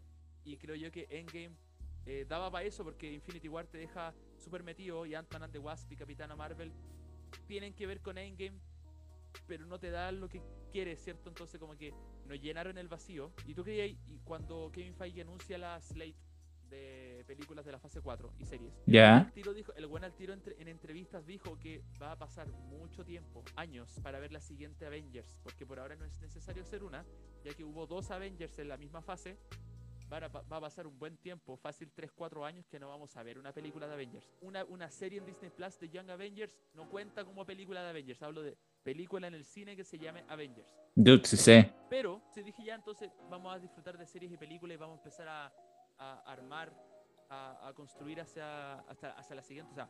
y 0.45 0.57
creo 0.57 0.75
yo 0.75 0.91
que 0.91 1.07
Endgame 1.09 1.55
eh, 2.05 2.25
daba 2.27 2.51
para 2.51 2.65
eso 2.65 2.83
porque 2.83 3.11
Infinity 3.11 3.47
War 3.47 3.65
te 3.67 3.77
deja 3.77 4.13
súper 4.37 4.63
metido 4.63 5.05
y 5.05 5.15
Ant-Man 5.15 5.43
and 5.43 5.53
the 5.53 5.59
Wasp 5.59 5.91
y 5.91 5.95
Capitana 5.95 6.35
Marvel 6.35 6.71
tienen 7.47 7.73
que 7.73 7.87
ver 7.87 8.01
con 8.01 8.17
Endgame, 8.17 8.59
pero 9.47 9.65
no 9.65 9.79
te 9.79 9.89
da 9.89 10.11
lo 10.11 10.27
que 10.29 10.41
quieres, 10.71 11.01
¿cierto? 11.03 11.29
Entonces 11.29 11.59
como 11.59 11.75
que 11.77 11.93
nos 12.27 12.39
llenaron 12.41 12.77
el 12.77 12.87
vacío. 12.87 13.31
Y 13.45 13.53
tú 13.53 13.63
creías, 13.63 13.97
y 14.07 14.19
cuando 14.23 14.69
Kevin 14.71 14.95
Feige 14.95 15.21
anuncia 15.21 15.57
la 15.57 15.79
slate 15.81 16.15
de 16.69 17.23
películas 17.27 17.63
de 17.65 17.71
la 17.71 17.79
fase 17.79 18.01
4 18.01 18.33
y 18.39 18.45
series, 18.45 18.73
el 18.87 18.93
Ya. 18.93 19.11
buen 19.13 19.25
al 19.27 19.33
tiro 19.33 19.53
dijo, 19.53 19.73
el 19.75 19.85
buen 19.87 20.03
al 20.03 20.13
tiro 20.15 20.33
entre- 20.33 20.59
en 20.61 20.67
entrevistas 20.67 21.25
dijo 21.25 21.57
que 21.59 21.83
va 22.01 22.11
a 22.13 22.17
pasar 22.17 22.47
mucho 22.51 23.03
tiempo, 23.05 23.43
años, 23.55 23.99
para 24.01 24.19
ver 24.19 24.31
la 24.31 24.39
siguiente 24.39 24.85
Avengers, 24.85 25.37
porque 25.43 25.65
por 25.65 25.79
ahora 25.79 25.95
no 25.95 26.05
es 26.05 26.19
necesario 26.21 26.63
hacer 26.63 26.83
una, 26.83 27.05
ya 27.43 27.53
que 27.53 27.63
hubo 27.63 27.85
dos 27.85 28.09
Avengers 28.11 28.57
en 28.59 28.69
la 28.69 28.77
misma 28.77 29.01
fase. 29.01 29.37
Van 30.09 30.23
a 30.23 30.27
va 30.27 30.57
a 30.57 30.61
pasar 30.61 30.87
un 30.87 30.97
buen 30.97 31.17
tiempo, 31.17 31.57
fácil 31.57 31.91
3-4 31.93 32.45
años, 32.45 32.67
que 32.67 32.79
no 32.79 32.89
vamos 32.89 33.15
a 33.17 33.23
ver 33.23 33.37
una 33.39 33.51
película 33.51 33.87
de 33.87 33.93
Avengers. 33.93 34.29
Una, 34.41 34.63
una 34.65 34.89
serie 34.89 35.19
en 35.19 35.25
Disney 35.25 35.51
Plus 35.51 35.79
de 35.79 35.89
Young 35.89 36.09
Avengers 36.09 36.53
no 36.73 36.89
cuenta 36.89 37.23
como 37.25 37.45
película 37.45 37.81
de 37.83 37.89
Avengers. 37.89 38.21
Hablo 38.21 38.41
de 38.43 38.57
película 38.83 39.27
en 39.27 39.33
el 39.33 39.45
cine 39.45 39.75
que 39.75 39.83
se 39.83 39.97
llame 39.97 40.23
Avengers. 40.27 40.75
Dude, 40.95 41.25
sí 41.25 41.37
sé. 41.37 41.73
Pero, 41.89 42.21
si 42.33 42.43
dije 42.43 42.63
ya, 42.63 42.75
entonces 42.75 43.11
vamos 43.29 43.55
a 43.55 43.59
disfrutar 43.59 43.97
de 43.97 44.05
series 44.05 44.31
y 44.31 44.37
películas 44.37 44.75
y 44.75 44.77
vamos 44.77 44.97
a 44.97 44.99
empezar 44.99 45.27
a, 45.27 45.51
a 45.97 46.31
armar, 46.31 46.71
a, 47.29 47.67
a 47.67 47.73
construir 47.73 48.21
hacia, 48.21 48.79
hasta, 48.81 49.11
hacia 49.11 49.35
la 49.35 49.41
siguiente. 49.41 49.71
O 49.71 49.75
sea, 49.75 49.89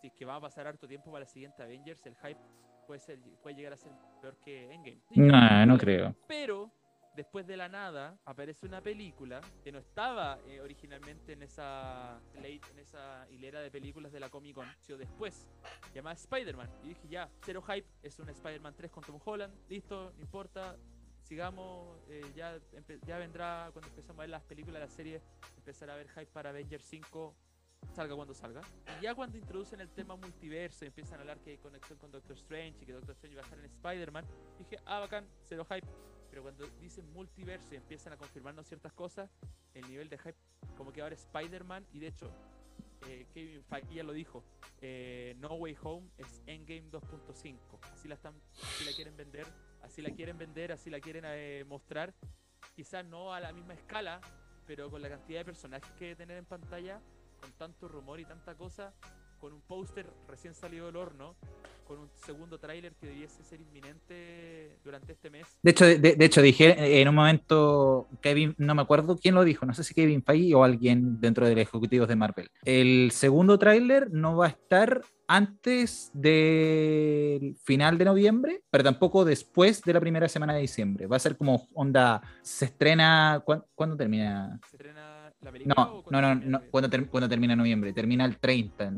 si 0.00 0.08
es 0.08 0.12
que 0.14 0.24
va 0.24 0.36
a 0.36 0.40
pasar 0.40 0.66
harto 0.66 0.86
tiempo 0.86 1.10
para 1.10 1.24
la 1.24 1.30
siguiente 1.30 1.62
Avengers, 1.62 2.04
el 2.06 2.14
hype 2.16 2.40
puede, 2.86 3.00
ser, 3.00 3.18
puede 3.42 3.56
llegar 3.56 3.72
a 3.72 3.76
ser 3.76 3.92
peor 4.20 4.36
que 4.38 4.72
Endgame. 4.72 5.00
Sí, 5.10 5.20
No, 5.20 5.66
no 5.66 5.78
creo. 5.78 6.14
Pero, 6.26 6.70
después 7.18 7.46
de 7.48 7.56
la 7.56 7.68
nada, 7.68 8.16
aparece 8.24 8.64
una 8.64 8.80
película 8.80 9.40
que 9.62 9.72
no 9.72 9.78
estaba 9.78 10.38
eh, 10.46 10.60
originalmente 10.60 11.32
en 11.32 11.42
esa 11.42 12.20
en 12.34 12.78
esa 12.78 13.26
hilera 13.30 13.60
de 13.60 13.70
películas 13.70 14.12
de 14.12 14.20
la 14.20 14.30
Comic 14.30 14.54
Con, 14.54 14.68
sino 14.80 14.96
después, 14.96 15.48
llamada 15.92 16.14
Spider-Man. 16.14 16.70
Y 16.84 16.88
dije, 16.90 17.08
ya, 17.08 17.28
cero 17.42 17.60
hype, 17.62 17.86
es 18.02 18.18
un 18.20 18.28
Spider-Man 18.28 18.74
3 18.76 18.90
con 18.90 19.02
Tom 19.02 19.20
Holland, 19.24 19.52
listo, 19.68 20.12
no 20.14 20.22
importa, 20.22 20.76
sigamos, 21.22 21.98
eh, 22.08 22.24
ya 22.34 23.18
vendrá 23.18 23.70
cuando 23.72 23.88
empezamos 23.88 24.20
a 24.20 24.22
ver 24.22 24.30
las 24.30 24.44
películas, 24.44 24.80
las 24.80 24.92
series, 24.92 25.22
empezar 25.56 25.90
a 25.90 25.96
ver 25.96 26.08
hype 26.10 26.26
para 26.26 26.50
Avengers 26.50 26.84
5, 26.84 27.34
salga 27.92 28.14
cuando 28.14 28.32
salga. 28.32 28.60
Y 28.98 29.02
ya 29.02 29.14
cuando 29.16 29.36
introducen 29.36 29.80
el 29.80 29.90
tema 29.90 30.14
multiverso 30.14 30.84
y 30.84 30.88
empiezan 30.88 31.18
a 31.18 31.22
hablar 31.22 31.40
que 31.40 31.50
hay 31.50 31.58
conexión 31.58 31.98
con 31.98 32.12
Doctor 32.12 32.36
Strange 32.36 32.78
y 32.80 32.86
que 32.86 32.92
Doctor 32.92 33.10
Strange 33.16 33.36
va 33.36 33.42
a 33.42 33.44
estar 33.44 33.58
en 33.58 33.64
Spider-Man, 33.64 34.24
dije, 34.58 34.78
ah, 34.86 35.00
bacán, 35.00 35.26
cero 35.44 35.66
hype. 35.68 36.07
Pero 36.30 36.42
cuando 36.42 36.66
dicen 36.80 37.10
multiverso 37.12 37.74
y 37.74 37.76
empiezan 37.76 38.12
a 38.12 38.16
confirmarnos 38.16 38.66
ciertas 38.66 38.92
cosas, 38.92 39.30
el 39.74 39.88
nivel 39.88 40.08
de 40.08 40.18
hype, 40.18 40.36
como 40.76 40.92
que 40.92 41.02
ahora 41.02 41.14
Spider-Man, 41.14 41.86
y 41.92 42.00
de 42.00 42.08
hecho, 42.08 42.30
eh, 43.06 43.26
Kevin 43.32 43.62
Feige 43.64 43.94
ya 43.94 44.02
lo 44.02 44.12
dijo, 44.12 44.44
eh, 44.80 45.34
No 45.38 45.54
Way 45.54 45.76
Home 45.82 46.08
es 46.18 46.42
Endgame 46.46 46.90
2.5. 46.90 47.78
Así 47.92 48.08
la, 48.08 48.14
están, 48.14 48.34
así 48.62 48.84
la 48.84 48.92
quieren 48.92 49.16
vender, 49.16 49.46
así 49.82 50.02
la 50.02 50.10
quieren 50.10 50.38
vender, 50.38 50.72
así 50.72 50.90
la 50.90 51.00
quieren 51.00 51.24
eh, 51.26 51.64
mostrar. 51.66 52.14
Quizás 52.74 53.04
no 53.04 53.32
a 53.32 53.40
la 53.40 53.52
misma 53.52 53.74
escala, 53.74 54.20
pero 54.66 54.90
con 54.90 55.00
la 55.00 55.08
cantidad 55.08 55.40
de 55.40 55.44
personajes 55.44 55.90
que 55.92 56.16
tener 56.16 56.36
en 56.36 56.44
pantalla, 56.44 57.00
con 57.40 57.52
tanto 57.52 57.88
rumor 57.88 58.20
y 58.20 58.24
tanta 58.24 58.54
cosa, 58.56 58.92
con 59.40 59.52
un 59.52 59.62
póster 59.62 60.10
recién 60.26 60.54
salido 60.54 60.86
del 60.86 60.96
horno, 60.96 61.36
con 61.88 61.98
un 61.98 62.08
segundo 62.24 62.58
tráiler 62.58 62.92
que 63.00 63.06
debiese 63.08 63.42
ser 63.42 63.60
inminente 63.60 64.78
durante 64.84 65.12
este 65.12 65.30
mes. 65.30 65.46
De 65.62 65.70
hecho, 65.70 65.86
de, 65.86 65.98
de 65.98 66.24
hecho, 66.24 66.42
dije 66.42 67.00
en 67.00 67.08
un 67.08 67.14
momento, 67.14 68.06
Kevin, 68.20 68.54
no 68.58 68.74
me 68.74 68.82
acuerdo 68.82 69.16
quién 69.16 69.34
lo 69.34 69.42
dijo, 69.42 69.64
no 69.66 69.72
sé 69.74 69.82
si 69.82 69.94
Kevin 69.94 70.22
Feige 70.22 70.54
o 70.54 70.62
alguien 70.62 71.20
dentro 71.20 71.46
de 71.48 71.54
los 71.54 71.62
ejecutivos 71.62 72.06
de 72.06 72.16
Marvel. 72.16 72.50
El 72.64 73.10
segundo 73.12 73.58
tráiler 73.58 74.10
no 74.12 74.36
va 74.36 74.46
a 74.46 74.50
estar 74.50 75.00
antes 75.26 76.10
del 76.14 77.56
final 77.64 77.98
de 77.98 78.04
noviembre, 78.04 78.62
pero 78.70 78.84
tampoco 78.84 79.24
después 79.24 79.82
de 79.82 79.92
la 79.92 80.00
primera 80.00 80.28
semana 80.28 80.54
de 80.54 80.60
diciembre. 80.60 81.06
Va 81.06 81.16
a 81.16 81.20
ser 81.20 81.36
como 81.36 81.68
onda, 81.74 82.22
se 82.42 82.66
estrena, 82.66 83.42
¿cuán- 83.44 83.64
¿cuándo 83.74 83.96
termina? 83.96 84.58
¿Se 84.68 84.76
estrena 84.76 85.32
la 85.40 85.52
película? 85.52 85.74
No, 85.76 85.98
o 86.00 86.10
no, 86.10 86.20
no, 86.22 86.34
no, 86.34 86.62
cuando, 86.70 86.88
ter- 86.90 87.08
cuando 87.08 87.28
termina 87.28 87.56
noviembre, 87.56 87.92
termina 87.92 88.24
el 88.24 88.38
30. 88.38 88.92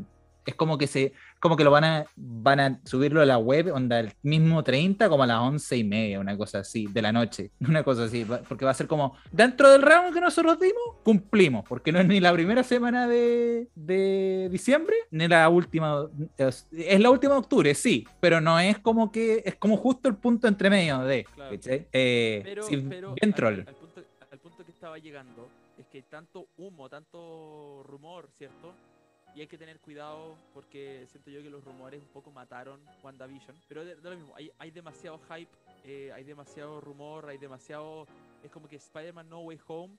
Es 0.45 0.55
como 0.55 0.77
que 0.77 0.87
se, 0.87 1.13
como 1.39 1.55
que 1.55 1.63
lo 1.63 1.71
van 1.71 1.83
a, 1.83 2.05
van 2.15 2.59
a 2.59 2.79
subirlo 2.85 3.21
a 3.21 3.25
la 3.25 3.37
web, 3.37 3.71
onda 3.73 3.99
el 3.99 4.13
mismo 4.23 4.63
30 4.63 5.09
como 5.09 5.23
a 5.23 5.27
las 5.27 5.39
11 5.39 5.77
y 5.77 5.83
media, 5.83 6.19
una 6.19 6.37
cosa 6.37 6.59
así, 6.59 6.87
de 6.87 7.01
la 7.01 7.11
noche, 7.11 7.51
una 7.59 7.83
cosa 7.83 8.05
así, 8.05 8.25
porque 8.47 8.65
va 8.65 8.71
a 8.71 8.75
ser 8.75 8.87
como, 8.87 9.15
dentro 9.31 9.71
del 9.71 9.81
round 9.81 10.13
que 10.13 10.21
nosotros 10.21 10.59
dimos, 10.59 10.97
cumplimos, 11.03 11.65
porque 11.67 11.91
no 11.91 11.99
es 11.99 12.07
ni 12.07 12.19
la 12.19 12.33
primera 12.33 12.63
semana 12.63 13.07
de, 13.07 13.67
de 13.75 14.49
diciembre, 14.51 14.95
ni 15.11 15.27
la 15.27 15.47
última, 15.49 16.07
es, 16.37 16.67
es 16.71 16.99
la 16.99 17.09
última 17.09 17.33
de 17.33 17.39
octubre, 17.39 17.73
sí, 17.75 18.07
pero 18.19 18.41
no 18.41 18.59
es 18.59 18.79
como 18.79 19.11
que, 19.11 19.43
es 19.45 19.55
como 19.55 19.77
justo 19.77 20.09
el 20.09 20.15
punto 20.15 20.47
entre 20.47 20.69
medio 20.69 20.99
de, 20.99 21.25
Claro. 21.35 21.55
Eh, 21.91 22.41
Pero, 22.43 22.63
sí, 22.63 22.77
pero 22.87 23.13
bien 23.13 23.33
troll. 23.33 23.59
Al, 23.59 23.75
punto, 23.75 24.03
al 24.31 24.39
punto 24.39 24.65
que 24.65 24.71
estaba 24.71 24.97
llegando 24.97 25.47
es 25.77 25.85
que 25.87 26.03
tanto 26.03 26.47
humo, 26.57 26.89
tanto 26.89 27.83
rumor, 27.83 28.29
¿cierto? 28.37 28.73
Y 29.33 29.41
hay 29.41 29.47
que 29.47 29.57
tener 29.57 29.79
cuidado 29.79 30.35
porque 30.53 31.05
siento 31.07 31.29
yo 31.29 31.41
que 31.41 31.49
los 31.49 31.63
rumores 31.63 32.01
un 32.01 32.09
poco 32.09 32.31
mataron 32.31 32.83
WandaVision. 33.01 33.55
Pero 33.67 33.85
de, 33.85 33.95
de 33.95 34.09
lo 34.09 34.15
mismo, 34.15 34.35
hay, 34.35 34.51
hay 34.57 34.71
demasiado 34.71 35.19
hype, 35.29 35.51
eh, 35.85 36.11
hay 36.13 36.23
demasiado 36.23 36.81
rumor, 36.81 37.29
hay 37.29 37.37
demasiado... 37.37 38.07
Es 38.43 38.51
como 38.51 38.67
que 38.67 38.75
Spider-Man 38.75 39.29
No 39.29 39.39
Way 39.41 39.59
Home 39.67 39.97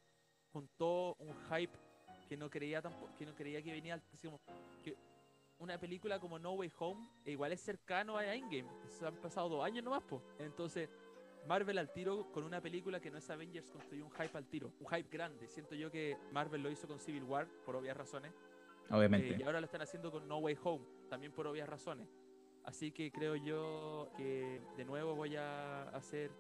juntó 0.53 1.15
un 1.19 1.35
hype 1.51 1.73
que 2.29 2.37
no 2.37 2.51
creía 2.51 2.83
tampoco, 2.83 3.11
que 3.17 3.25
no 3.25 3.35
creía 3.35 3.63
que 3.63 3.73
venía 3.73 4.01
que 4.83 4.97
una 5.59 5.79
película 5.79 6.19
como 6.19 6.39
No 6.39 6.53
Way 6.53 6.73
Home 6.79 7.09
e 7.25 7.33
igual 7.33 7.53
es 7.53 7.61
cercano 7.61 8.17
a 8.17 8.35
Endgame. 8.35 8.69
Se 8.89 9.07
han 9.07 9.17
pasado 9.17 9.49
dos 9.49 9.65
años 9.65 9.85
nomás, 9.85 10.03
po. 10.03 10.23
Entonces, 10.39 10.91
Marvel 11.47 11.79
al 11.79 11.93
tiro 11.93 12.31
con 12.33 12.45
una 12.45 12.61
película 12.61 13.01
que 13.01 13.11
no 13.11 13.19
es 13.19 13.31
Avengers 13.31 13.71
construyó 13.71 14.05
un 14.05 14.11
hype 14.13 14.37
al 14.37 14.47
tiro, 14.47 14.73
un 14.81 14.89
hype 14.89 15.09
grande. 15.11 15.49
Siento 15.49 15.75
yo 15.75 15.91
que 15.91 16.17
Marvel 16.33 16.63
lo 16.63 16.71
hizo 16.71 16.87
con 16.87 17.01
Civil 17.01 17.25
War 17.25 17.47
por 17.65 17.77
obvias 17.77 17.97
razones 17.97 18.33
Obviamente. 18.91 19.31
eh, 19.35 19.37
y 19.39 19.43
ahora 19.43 19.61
lo 19.61 19.67
están 19.67 19.83
haciendo 19.83 20.11
con 20.11 20.27
No 20.29 20.39
Way 20.39 20.57
Home 20.65 20.85
también 21.09 21.33
por 21.33 21.47
obvias 21.47 21.69
razones. 21.69 22.09
Así 22.65 22.93
que 22.93 23.11
creo 23.11 23.35
yo 23.37 24.11
que 24.17 24.61
de 24.77 24.85
nuevo 24.85 25.15
voy 25.15 25.35
a 25.37 25.83
hacer 25.91 26.31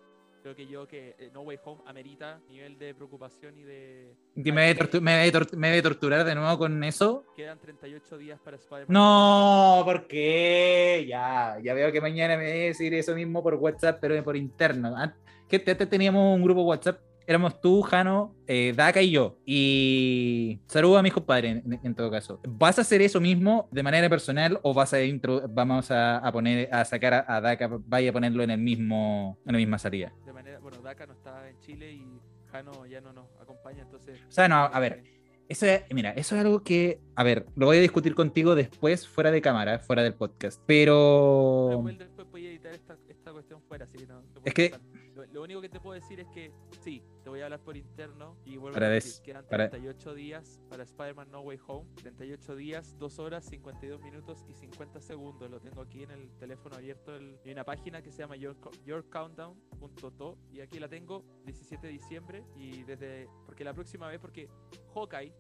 creo 0.43 0.57
que 0.57 0.66
yo 0.66 0.88
que 0.88 1.14
eh, 1.20 1.30
No 1.32 1.43
Way 1.43 1.59
Home 1.64 1.82
amerita 1.86 2.40
nivel 2.49 2.76
de 2.76 2.95
preocupación 2.97 3.57
y 3.59 3.62
de... 3.62 4.12
¿Que 4.34 4.53
me, 4.53 4.74
voy 4.74 4.88
a 4.88 5.01
me 5.01 5.30
voy 5.30 5.43
a 5.43 5.57
me 5.57 5.70
voy 5.70 5.78
a 5.78 5.82
torturar 5.82 6.24
de 6.24 6.34
nuevo 6.34 6.59
con 6.59 6.82
eso? 6.82 7.24
Quedan 7.36 7.61
38 7.61 8.18
días 8.18 8.40
para 8.40 8.57
Spider-Man. 8.57 8.86
No, 8.88 9.82
¿por 9.84 10.09
qué? 10.09 11.05
Ya, 11.09 11.59
ya 11.62 11.74
veo 11.74 11.93
que 11.93 12.01
mañana 12.01 12.36
me 12.36 12.45
voy 12.51 12.61
a 12.61 12.64
decir 12.64 12.93
eso 12.95 13.14
mismo 13.14 13.40
por 13.40 13.55
WhatsApp, 13.55 13.99
pero 14.01 14.20
por 14.24 14.36
interno. 14.36 14.97
An- 14.97 15.14
Que 15.49 15.61
te- 15.61 15.74
te- 15.76 15.86
teníamos 15.86 16.34
un 16.34 16.43
grupo 16.43 16.62
WhatsApp, 16.62 16.99
éramos 17.26 17.60
tú, 17.60 17.82
Jano, 17.82 18.34
eh, 18.46 18.72
Daka 18.76 19.02
y 19.02 19.10
yo. 19.10 19.38
Y 19.46 20.60
saludo 20.66 20.98
a 20.98 21.02
mis 21.02 21.12
compadres 21.12 21.62
en, 21.64 21.80
en 21.82 21.94
todo 21.94 22.10
caso. 22.10 22.40
¿Vas 22.48 22.78
a 22.78 22.82
hacer 22.82 23.02
eso 23.02 23.20
mismo 23.20 23.68
de 23.70 23.82
manera 23.82 24.08
personal 24.08 24.58
o 24.62 24.74
vas 24.74 24.92
a 24.92 25.02
intro- 25.02 25.46
vamos 25.48 25.90
a, 25.90 26.18
a 26.18 26.32
poner 26.32 26.68
a 26.74 26.84
sacar 26.84 27.14
a, 27.14 27.24
a 27.36 27.40
Daka, 27.40 27.68
vaya 27.86 28.10
a 28.10 28.12
ponerlo 28.12 28.42
en 28.42 28.50
el 28.50 28.58
mismo 28.58 29.38
en 29.46 29.52
la 29.52 29.58
misma 29.58 29.78
salida? 29.78 30.12
De 30.26 30.32
manera, 30.32 30.58
bueno, 30.60 30.78
Daka 30.82 31.06
no 31.06 31.12
está 31.14 31.48
en 31.48 31.58
Chile 31.60 31.92
y 31.92 32.06
Jano 32.50 32.86
ya 32.86 33.00
no 33.00 33.12
nos 33.12 33.26
acompaña, 33.40 33.82
entonces... 33.82 34.20
O 34.28 34.30
sea, 34.32 34.46
no, 34.48 34.56
a 34.56 34.78
ver, 34.78 35.02
Eso 35.48 35.66
es, 35.66 35.82
mira, 35.92 36.10
eso 36.12 36.34
es 36.36 36.42
algo 36.44 36.62
que, 36.62 37.00
a 37.16 37.22
ver, 37.24 37.46
lo 37.56 37.66
voy 37.66 37.78
a 37.78 37.80
discutir 37.80 38.14
contigo 38.14 38.54
después, 38.54 39.06
fuera 39.06 39.30
de 39.30 39.40
cámara, 39.40 39.78
fuera 39.78 40.02
del 40.02 40.14
podcast. 40.14 40.62
Pero 40.66 41.82
después 41.98 42.30
voy 42.30 42.46
a 42.46 42.50
editar 42.50 42.72
esta, 42.74 42.96
esta 43.08 43.32
cuestión 43.32 43.60
fuera, 43.62 43.84
así 43.84 43.98
que 43.98 44.06
no. 44.06 44.20
no 44.22 44.22
puedo 44.28 44.42
Es 44.46 44.54
que-. 44.54 44.72
Lo, 45.14 45.26
lo 45.26 45.42
único 45.42 45.60
que 45.60 45.68
te 45.68 45.78
puedo 45.78 45.94
decir 45.94 46.20
es 46.20 46.26
que 46.28 46.50
sí, 46.83 47.03
te 47.22 47.30
voy 47.30 47.41
a 47.41 47.45
hablar 47.45 47.61
por 47.62 47.76
interno 47.76 48.37
y 48.45 48.57
vuelvo 48.57 48.74
Para 48.74 48.87
a 48.87 48.91
des- 48.91 49.05
repetir, 49.05 49.22
quedan 49.22 49.45
para- 49.47 49.70
38 49.70 50.14
días 50.14 50.61
para 50.68 50.83
Spider-Man 50.83 51.30
No 51.30 51.41
Way 51.43 51.59
Home, 51.68 51.89
38 51.97 52.57
días, 52.57 52.99
2 52.99 53.18
horas, 53.18 53.45
52 53.45 54.01
minutos 54.03 54.45
y 54.49 54.55
50 54.55 55.01
segundos. 55.01 55.51
Lo 55.51 55.61
tengo 55.61 55.80
aquí 55.83 56.03
en 56.03 56.11
el 56.11 56.30
teléfono 56.39 56.74
abierto. 56.76 57.14
el- 57.14 57.39
Hay 57.45 57.53
una 57.53 57.64
página 57.64 58.03
que 58.03 58.11
se 58.11 58.18
llama 58.18 58.37
Your, 58.37 58.59
Co- 58.59 58.70
yourcountdown.to 58.85 60.39
y 60.51 60.61
aquí 60.61 60.78
la 60.78 60.89
tengo 60.89 61.24
17 61.45 61.87
de 61.87 61.93
diciembre 61.93 62.45
y 62.57 62.83
desde 62.85 63.28
porque 63.47 63.64
la 63.64 63.72
próxima 63.74 64.09
vez 64.09 64.18
porque 64.20 64.49
Hawkeye 64.95 65.33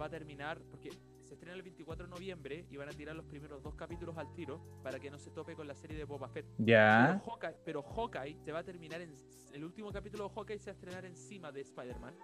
va 0.00 0.06
a 0.06 0.10
terminar 0.10 0.60
porque 0.70 0.90
se 1.30 1.34
estrena 1.34 1.54
el 1.54 1.62
24 1.62 2.06
de 2.06 2.10
noviembre 2.10 2.66
y 2.68 2.76
van 2.76 2.88
a 2.88 2.92
tirar 2.92 3.14
los 3.14 3.24
primeros 3.24 3.62
dos 3.62 3.76
capítulos 3.76 4.16
al 4.18 4.32
tiro 4.34 4.60
para 4.82 4.98
que 4.98 5.10
no 5.10 5.18
se 5.18 5.30
tope 5.30 5.54
con 5.54 5.68
la 5.68 5.76
serie 5.76 5.96
de 5.96 6.02
Boba 6.04 6.28
Fett. 6.28 6.44
ya, 6.58 7.20
Pero 7.22 7.30
Hawkeye, 7.32 7.56
pero 7.64 7.82
Hawkeye 7.84 8.36
se 8.44 8.50
va 8.50 8.58
a 8.58 8.64
terminar 8.64 9.00
en. 9.00 9.14
El 9.52 9.64
último 9.64 9.92
capítulo 9.92 10.28
de 10.28 10.34
Hawkeye 10.34 10.58
se 10.58 10.70
va 10.70 10.72
a 10.72 10.74
estrenar 10.74 11.04
encima 11.04 11.52
de 11.52 11.60
Spider-Man. 11.60 12.14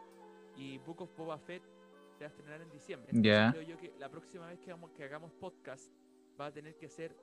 Y 0.56 0.78
Book 0.78 1.02
of 1.02 1.16
Boba 1.16 1.38
Fett 1.38 1.62
se 2.18 2.24
va 2.24 2.26
a 2.26 2.28
estrenar 2.30 2.60
en 2.62 2.70
diciembre. 2.70 3.10
Entonces 3.12 3.32
Ya. 3.32 3.52
creo 3.52 3.62
yo 3.62 3.76
que 3.78 3.94
la 3.98 4.08
próxima 4.08 4.46
vez 4.48 4.58
que 4.60 5.04
hagamos 5.04 5.32
podcast 5.34 5.92
va 6.40 6.46
a 6.46 6.52
tener 6.52 6.76
que 6.76 6.88
ser. 6.88 7.16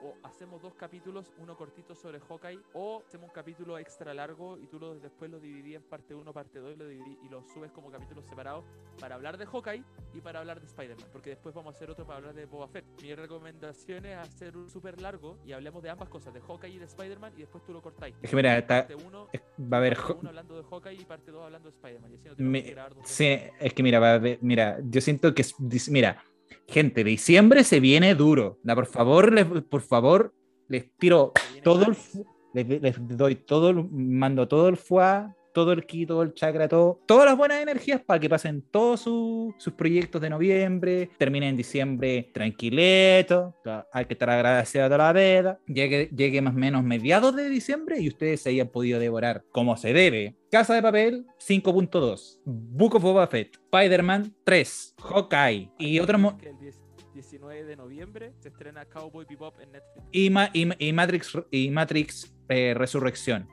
O 0.00 0.14
hacemos 0.22 0.62
dos 0.62 0.74
capítulos, 0.74 1.32
uno 1.38 1.56
cortito 1.56 1.94
sobre 1.94 2.20
Hawkeye, 2.20 2.60
o 2.74 3.02
hacemos 3.06 3.28
un 3.28 3.34
capítulo 3.34 3.78
extra 3.78 4.14
largo 4.14 4.56
y 4.56 4.66
tú 4.68 4.78
lo, 4.78 4.94
después 4.94 5.28
lo 5.30 5.40
dividí 5.40 5.74
en 5.74 5.82
parte 5.82 6.14
1, 6.14 6.32
parte 6.32 6.60
2 6.60 6.74
y 6.74 6.76
lo, 6.76 6.88
dividí- 6.88 7.18
y 7.24 7.28
lo 7.28 7.42
subes 7.52 7.72
como 7.72 7.90
capítulos 7.90 8.24
separados 8.26 8.64
para 9.00 9.16
hablar 9.16 9.36
de 9.38 9.46
Hawkeye 9.46 9.82
y 10.14 10.20
para 10.20 10.38
hablar 10.38 10.60
de 10.60 10.66
Spider-Man. 10.66 11.08
Porque 11.12 11.30
después 11.30 11.52
vamos 11.54 11.74
a 11.74 11.76
hacer 11.76 11.90
otro 11.90 12.06
para 12.06 12.18
hablar 12.18 12.34
de 12.34 12.46
Boba 12.46 12.68
Fett. 12.68 12.84
Mi 13.02 13.12
recomendación 13.14 14.06
es 14.06 14.16
hacer 14.18 14.56
un 14.56 14.70
súper 14.70 15.00
largo 15.00 15.38
y 15.44 15.50
hablemos 15.52 15.82
de 15.82 15.90
ambas 15.90 16.08
cosas, 16.08 16.32
de 16.32 16.40
Hawkeye 16.42 16.74
y 16.74 16.78
de 16.78 16.84
Spider-Man, 16.84 17.32
y 17.36 17.40
después 17.40 17.64
tú 17.64 17.72
lo 17.72 17.82
cortáis. 17.82 18.14
Es 18.22 18.30
que 18.30 18.36
mira, 18.36 18.56
está- 18.56 18.86
Parte 18.86 18.94
uno, 19.04 19.28
va 19.60 19.76
a 19.78 19.80
haber... 19.80 19.96
parte 19.96 20.12
uno 20.12 20.28
hablando 20.28 20.56
de 20.56 20.62
Hawkeye 20.68 20.94
y 21.00 21.04
parte 21.04 21.30
2 21.32 21.42
hablando 21.44 21.70
de 21.70 21.74
Spider-Man. 21.74 22.12
No 22.38 23.04
sí, 23.04 23.36
es 23.58 23.74
que 23.74 23.82
mira, 23.82 23.98
va 23.98 24.12
a 24.12 24.14
haber- 24.14 24.38
mira, 24.42 24.78
yo 24.88 25.00
siento 25.00 25.34
que, 25.34 25.44
mira, 25.90 26.22
gente, 26.66 27.04
diciembre 27.04 27.64
se 27.64 27.80
viene 27.80 28.14
duro. 28.14 28.58
Por 28.64 28.86
favor, 28.86 29.32
les, 29.32 29.44
por 29.44 29.80
favor, 29.80 30.34
les 30.68 30.90
tiro 30.98 31.32
todo 31.62 31.86
el, 31.86 31.96
les, 32.54 32.82
les 32.82 32.94
doy 33.16 33.34
todo, 33.36 33.70
el- 33.70 33.88
mando 33.90 34.46
todo 34.48 34.68
el 34.68 34.76
fuá, 34.76 35.34
todo 35.58 35.72
el 35.72 35.84
ki, 35.86 36.06
todo 36.06 36.22
el 36.22 36.34
chakra, 36.34 36.68
todo, 36.68 37.00
todas 37.06 37.26
las 37.26 37.36
buenas 37.36 37.60
energías 37.62 38.00
para 38.00 38.20
que 38.20 38.28
pasen 38.28 38.62
todos 38.70 39.00
su- 39.00 39.54
sus 39.58 39.72
proyectos 39.74 40.20
de 40.20 40.30
noviembre, 40.30 41.10
terminen 41.18 41.50
en 41.50 41.56
diciembre 41.56 42.30
tranquileto, 42.32 43.54
hay 43.92 44.04
que 44.04 44.14
estar 44.14 44.30
agradecido 44.30 44.84
a 44.84 44.88
toda 44.88 45.12
la 45.12 45.12
vida, 45.12 45.58
llegue, 45.66 46.08
llegue 46.16 46.40
más 46.42 46.54
o 46.54 46.58
menos 46.58 46.82
mediados 46.84 47.34
de 47.34 47.48
diciembre 47.48 48.00
y 48.00 48.08
ustedes 48.08 48.40
se 48.42 48.50
hayan 48.50 48.68
podido 48.68 49.00
devorar 49.00 49.44
como 49.52 49.76
se 49.76 49.92
debe. 49.92 50.36
Casa 50.50 50.74
de 50.74 50.82
Papel 50.82 51.26
5.2, 51.38 52.40
Book 52.44 52.94
of 52.96 53.02
Boba 53.02 53.26
Fett, 53.26 53.56
Spider-Man 53.72 54.34
3, 54.44 54.94
Hawkeye 55.02 55.70
y 55.78 55.98
otro 56.00 56.18
mo- 56.18 56.38
Que 56.38 56.50
el 56.50 56.58
10 56.58 56.78
19 57.14 57.64
de 57.64 57.74
noviembre 57.74 58.32
se 58.38 58.48
estrena 58.48 58.84
Cowboy 58.84 59.26
Bebop 59.28 59.58
en 59.60 59.72
Netflix. 59.72 60.06
y, 60.12 60.30
Ma- 60.30 60.50
y, 60.52 60.68
y 60.88 60.92
Matrix, 60.92 61.36
y 61.50 61.68
Matrix 61.70 62.32
eh, 62.48 62.74
Resurrección. 62.76 63.48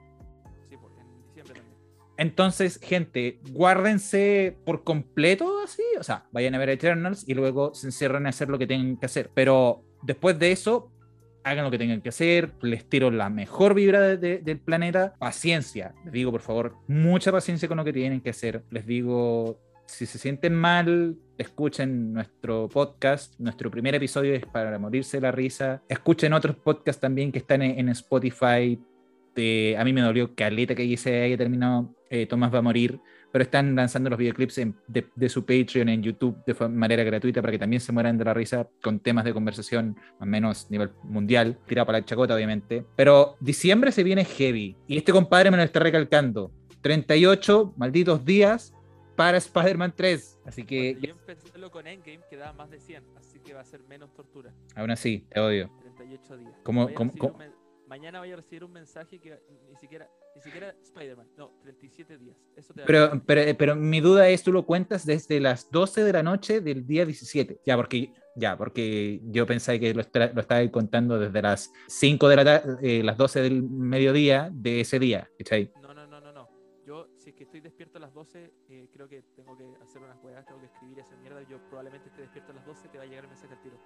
Entonces, 2.18 2.80
gente, 2.82 3.40
guárdense 3.52 4.58
por 4.66 4.84
completo 4.84 5.60
así, 5.64 5.84
o 6.00 6.04
sea, 6.04 6.26
vayan 6.32 6.56
a 6.56 6.58
ver 6.58 6.70
Eternals 6.70 7.28
y 7.28 7.34
luego 7.34 7.74
se 7.74 7.88
encierran 7.88 8.26
a 8.26 8.30
hacer 8.30 8.50
lo 8.50 8.58
que 8.58 8.68
tengan 8.68 8.98
que 8.98 9.06
hacer. 9.06 9.30
Pero 9.34 9.84
después 10.02 10.40
de 10.40 10.52
eso, 10.52 10.92
hagan 11.44 11.66
lo 11.66 11.72
que 11.72 11.78
tengan 11.78 12.02
que 12.02 12.10
hacer, 12.10 12.54
les 12.62 12.86
tiro 12.90 13.12
la 13.12 13.30
mejor 13.30 13.74
vibra 13.74 14.02
de- 14.02 14.18
de- 14.18 14.38
del 14.40 14.60
planeta, 14.60 15.14
paciencia, 15.20 15.94
les 16.04 16.14
digo 16.14 16.32
por 16.32 16.42
favor, 16.42 16.76
mucha 16.88 17.32
paciencia 17.32 17.68
con 17.68 17.78
lo 17.78 17.84
que 17.84 17.94
tienen 17.94 18.22
que 18.22 18.32
hacer, 18.32 18.64
les 18.72 18.86
digo, 18.88 19.60
si 19.86 20.08
se 20.08 20.18
sienten 20.18 20.56
mal, 20.56 21.16
escuchen 21.38 22.14
nuestro 22.14 22.68
podcast, 22.70 23.40
nuestro 23.40 23.70
primer 23.70 23.94
episodio 23.94 24.34
es 24.34 24.44
para 24.48 24.80
morirse 24.80 25.18
de 25.18 25.22
la 25.22 25.32
risa, 25.32 25.84
escuchen 25.88 26.34
otros 26.34 26.56
podcasts 26.56 27.00
también 27.00 27.32
que 27.32 27.38
están 27.40 27.62
en 27.62 27.90
Spotify, 27.90 28.80
de- 29.36 29.76
a 29.78 29.84
mí 29.84 29.94
me 29.94 30.02
dolió 30.02 30.34
caleta 30.36 30.74
que 30.76 30.96
se 30.98 31.22
haya 31.24 31.38
terminado 31.38 31.94
eh, 32.10 32.26
Tomás 32.28 32.54
va 32.54 32.60
a 32.60 32.62
morir, 32.62 33.00
pero 33.32 33.44
están 33.44 33.76
lanzando 33.76 34.10
los 34.10 34.18
videoclips 34.18 34.58
en- 34.60 34.76
de, 34.88 35.06
de 35.16 35.28
su 35.30 35.46
Patreon 35.46 35.90
en 35.90 36.02
YouTube 36.04 36.38
de 36.46 36.70
manera 36.70 37.04
gratuita 37.04 37.42
para 37.42 37.52
que 37.52 37.60
también 37.60 37.82
se 37.82 37.92
mueran 37.92 38.18
de 38.18 38.24
la 38.26 38.34
risa 38.34 38.70
con 38.82 39.00
temas 39.00 39.26
de 39.26 39.34
conversación, 39.34 39.98
al 40.20 40.28
menos 40.30 40.66
a 40.68 40.70
nivel 40.70 40.92
mundial, 41.04 41.58
tirado 41.68 41.86
para 41.88 42.00
la 42.00 42.06
chacota, 42.06 42.34
obviamente. 42.36 42.86
Pero 42.96 43.36
diciembre 43.42 43.92
se 43.92 44.04
viene 44.04 44.24
heavy, 44.24 44.78
y 44.88 44.98
este 44.98 45.12
compadre 45.12 45.52
me 45.52 45.58
lo 45.58 45.64
está 45.64 45.80
recalcando. 45.82 46.52
38 46.82 47.74
malditos 47.78 48.24
días 48.24 48.74
para 49.16 49.38
Spider-Man 49.38 49.94
3. 49.96 50.40
Así 50.46 50.64
que, 50.64 50.92
Cuando 50.94 51.08
yo 51.08 51.14
empecé 51.14 51.70
con 51.72 51.88
Endgame 51.88 52.20
quedaba 52.30 52.54
más 52.54 52.70
de 52.70 52.80
100, 52.80 53.04
así 53.18 53.40
que 53.40 53.54
va 53.54 53.62
a 53.62 53.66
ser 53.66 53.82
menos 53.90 54.14
tortura. 54.14 54.54
aún 54.76 54.92
así, 54.92 55.26
te 55.30 55.40
odio. 55.40 55.70
38 55.82 56.38
días. 56.38 56.54
¿Cómo- 56.64 56.86
Vaya 56.86 56.96
a 56.96 57.55
Mañana 57.96 58.20
vaya 58.20 58.34
a 58.34 58.36
recibir 58.36 58.62
un 58.66 58.74
mensaje 58.74 59.20
que 59.20 59.40
ni 59.70 59.76
siquiera, 59.78 60.10
ni 60.36 60.42
siquiera 60.42 60.76
Spider-Man. 60.84 61.30
No, 61.38 61.54
37 61.62 62.18
días. 62.18 62.36
Eso 62.54 62.74
te 62.74 62.84
Pero, 62.84 63.22
pero, 63.26 63.58
pero 63.58 63.74
mi 63.78 64.02
duda 64.02 64.28
es, 64.28 64.44
tú 64.44 64.52
lo 64.52 64.66
cuentas 64.66 65.06
desde 65.06 65.40
las 65.40 65.72
12 65.72 66.04
de 66.04 66.12
la 66.12 66.22
noche 66.22 66.60
del 66.60 66.86
día 66.86 67.06
17. 67.06 67.62
Ya, 67.66 67.78
porque, 67.78 68.12
ya, 68.36 68.58
porque 68.58 69.22
yo 69.24 69.46
pensé 69.46 69.80
que 69.80 69.94
lo, 69.94 70.04
lo 70.14 70.42
estaba 70.42 70.70
contando 70.72 71.18
desde 71.18 71.42
las 71.42 71.72
5 71.88 72.28
de 72.28 72.36
la 72.36 72.44
tarde, 72.44 73.02
las 73.02 73.16
12 73.16 73.42
del 73.42 73.64
mediodía 73.64 74.50
de 74.52 74.82
ese 74.82 75.00
día. 75.00 75.30
¿cachai? 75.38 75.72
No, 75.82 75.94
no, 75.94 76.06
no, 76.06 76.20
no, 76.20 76.34
no. 76.34 76.50
Yo, 76.86 77.08
si 77.16 77.30
es 77.30 77.36
que 77.38 77.46
estoy 77.46 77.62
despierto 77.62 77.98
a 78.00 78.02
las 78.02 78.14
12, 78.14 78.52
eh, 78.72 78.90
creo 78.92 79.08
que 79.08 79.22
tengo 79.38 79.56
que 79.56 79.72
hacer 79.82 80.02
unas 80.02 80.22
huevas, 80.22 80.46
tengo 80.46 80.60
que 80.60 80.66
escribir 80.66 81.00
esa 81.00 81.16
mierda. 81.16 81.42
Yo 81.44 81.60
probablemente 81.70 82.10
esté 82.10 82.24
despierto 82.24 82.52
a 82.52 82.56
las 82.56 82.66
12, 82.66 82.90
te 82.90 82.98
va 82.98 83.06
a 83.06 83.08
llegar 83.08 83.24
el 83.24 83.30
mensaje 83.30 83.54
al 83.54 83.62
tiro. 83.62 83.80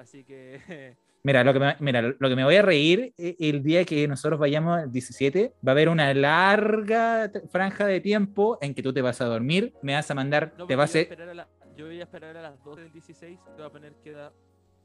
Así 0.00 0.24
que, 0.24 0.96
Mira, 1.22 1.44
lo 1.44 1.52
que 1.52 1.60
me, 1.60 1.76
mira, 1.80 2.00
lo 2.00 2.28
que 2.30 2.34
me 2.34 2.44
voy 2.44 2.56
a 2.56 2.62
reír 2.62 3.12
eh, 3.18 3.36
el 3.38 3.62
día 3.62 3.84
que 3.84 4.08
nosotros 4.08 4.40
vayamos 4.40 4.78
al 4.78 4.90
17, 4.90 5.52
va 5.66 5.72
a 5.72 5.74
haber 5.74 5.90
una 5.90 6.14
larga 6.14 7.30
franja 7.50 7.84
de 7.86 8.00
tiempo 8.00 8.56
en 8.62 8.74
que 8.74 8.82
tú 8.82 8.94
te 8.94 9.02
vas 9.02 9.20
a 9.20 9.26
dormir, 9.26 9.74
me 9.82 9.92
vas 9.92 10.10
a 10.10 10.14
mandar, 10.14 10.54
no, 10.56 10.66
te 10.66 10.74
vas 10.76 10.94
a... 10.94 10.98
a 10.98 11.00
esperar 11.02 11.28
a 11.28 11.34
la- 11.34 11.48
yo 11.76 11.84
voy 11.86 12.00
a 12.00 12.04
esperar 12.04 12.34
a 12.38 12.40
las 12.42 12.64
12 12.64 12.80
del 12.82 12.92
16, 12.92 13.38
te 13.44 13.50
voy 13.52 13.64
a 13.66 13.68
poner 13.70 13.92
queda 14.02 14.32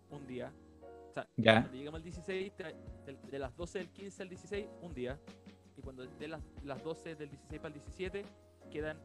un 0.09 0.27
día. 0.27 0.51
O 1.09 1.13
sea, 1.13 1.25
Ya. 1.37 1.61
cuando 1.61 1.71
lleguemos 1.77 1.97
al 1.99 2.03
16, 2.03 2.51
te- 2.57 2.63
de, 3.05 3.17
de 3.31 3.39
las 3.39 3.55
12 3.55 3.79
del 3.79 3.87
15 3.89 4.21
al 4.23 4.29
16, 4.29 4.65
un 4.81 4.93
día. 4.93 5.17
Y 5.77 5.81
cuando 5.81 6.05
de 6.05 6.27
las, 6.27 6.41
las 6.65 6.83
12 6.83 7.15
del 7.15 7.29
16 7.29 7.61
para 7.61 7.73
el 7.73 7.81
17, 7.81 8.25
quedan, 8.69 8.97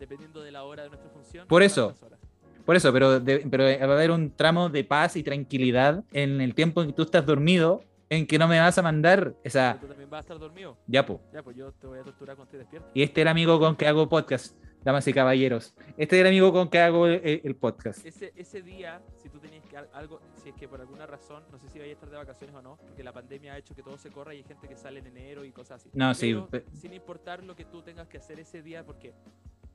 dependiendo 0.00 0.42
de 0.42 0.50
la 0.50 0.64
hora 0.64 0.82
de 0.82 0.88
nuestra 0.88 1.10
función, 1.10 1.46
Por 1.46 1.62
eso. 1.62 1.94
horas. 2.02 2.18
Por 2.64 2.76
eso, 2.76 2.92
pero, 2.92 3.20
de- 3.20 3.46
pero 3.50 3.64
va 3.64 3.70
a 3.92 3.96
haber 3.96 4.10
un 4.10 4.30
tramo 4.34 4.68
de 4.68 4.84
paz 4.84 5.16
y 5.16 5.22
tranquilidad 5.22 6.04
en 6.12 6.40
el 6.40 6.54
tiempo 6.54 6.82
en 6.82 6.88
que 6.88 6.92
tú 6.94 7.02
estás 7.02 7.24
dormido, 7.26 7.82
en 8.10 8.26
que 8.26 8.38
no 8.38 8.46
me 8.46 8.60
vas 8.60 8.76
a 8.78 8.82
mandar 8.82 9.34
esa... 9.42 9.78
¿Tú 9.80 9.86
también 9.86 10.10
vas 10.10 10.18
a 10.18 10.20
estar 10.20 10.38
dormido? 10.38 10.76
Ya, 10.86 11.04
po. 11.06 11.20
Ya, 11.32 11.42
pues 11.42 11.56
yo 11.56 11.72
te 11.72 11.86
voy 11.86 11.98
a 11.98 12.02
torturar 12.02 12.36
cuando 12.36 12.44
esté 12.50 12.58
despierto. 12.58 12.90
Y 12.94 13.02
este 13.02 13.20
es 13.20 13.22
el 13.22 13.28
amigo 13.28 13.58
con 13.58 13.74
que 13.74 13.86
hago 13.86 14.06
podcast, 14.08 14.54
damas 14.84 15.08
y 15.08 15.14
caballeros. 15.14 15.74
Este 15.96 16.16
es 16.16 16.20
el 16.20 16.26
amigo 16.26 16.52
con 16.52 16.68
que 16.68 16.78
hago 16.78 17.06
el, 17.06 17.40
el 17.42 17.56
podcast. 17.56 18.04
Ese, 18.04 18.32
ese 18.36 18.60
día, 18.60 19.00
si 19.16 19.30
tú 19.30 19.38
tenías 19.38 19.64
que 19.64 19.78
al- 19.78 19.88
algo, 19.94 20.20
si 20.42 20.50
es 20.50 20.54
que 20.56 20.68
por 20.68 20.80
alguna 20.82 21.06
razón, 21.06 21.42
no 21.50 21.58
sé 21.58 21.70
si 21.70 21.78
vaya 21.78 21.90
a 21.90 21.94
estar 21.94 22.10
de 22.10 22.16
vacaciones 22.18 22.54
o 22.54 22.60
no, 22.60 22.76
porque 22.76 23.02
la 23.02 23.12
pandemia 23.14 23.54
ha 23.54 23.58
hecho 23.58 23.74
que 23.74 23.82
todo 23.82 23.96
se 23.96 24.10
corra 24.10 24.34
y 24.34 24.38
hay 24.38 24.44
gente 24.44 24.68
que 24.68 24.76
sale 24.76 24.98
en 25.00 25.06
enero 25.06 25.46
y 25.46 25.50
cosas 25.50 25.80
así. 25.80 25.88
No, 25.94 26.12
sí, 26.12 26.34
Pero, 26.34 26.48
pe- 26.48 26.64
sin 26.74 26.92
importar 26.92 27.42
lo 27.42 27.56
que 27.56 27.64
tú 27.64 27.80
tengas 27.80 28.08
que 28.08 28.18
hacer 28.18 28.38
ese 28.40 28.60
día, 28.62 28.84
porque 28.84 29.14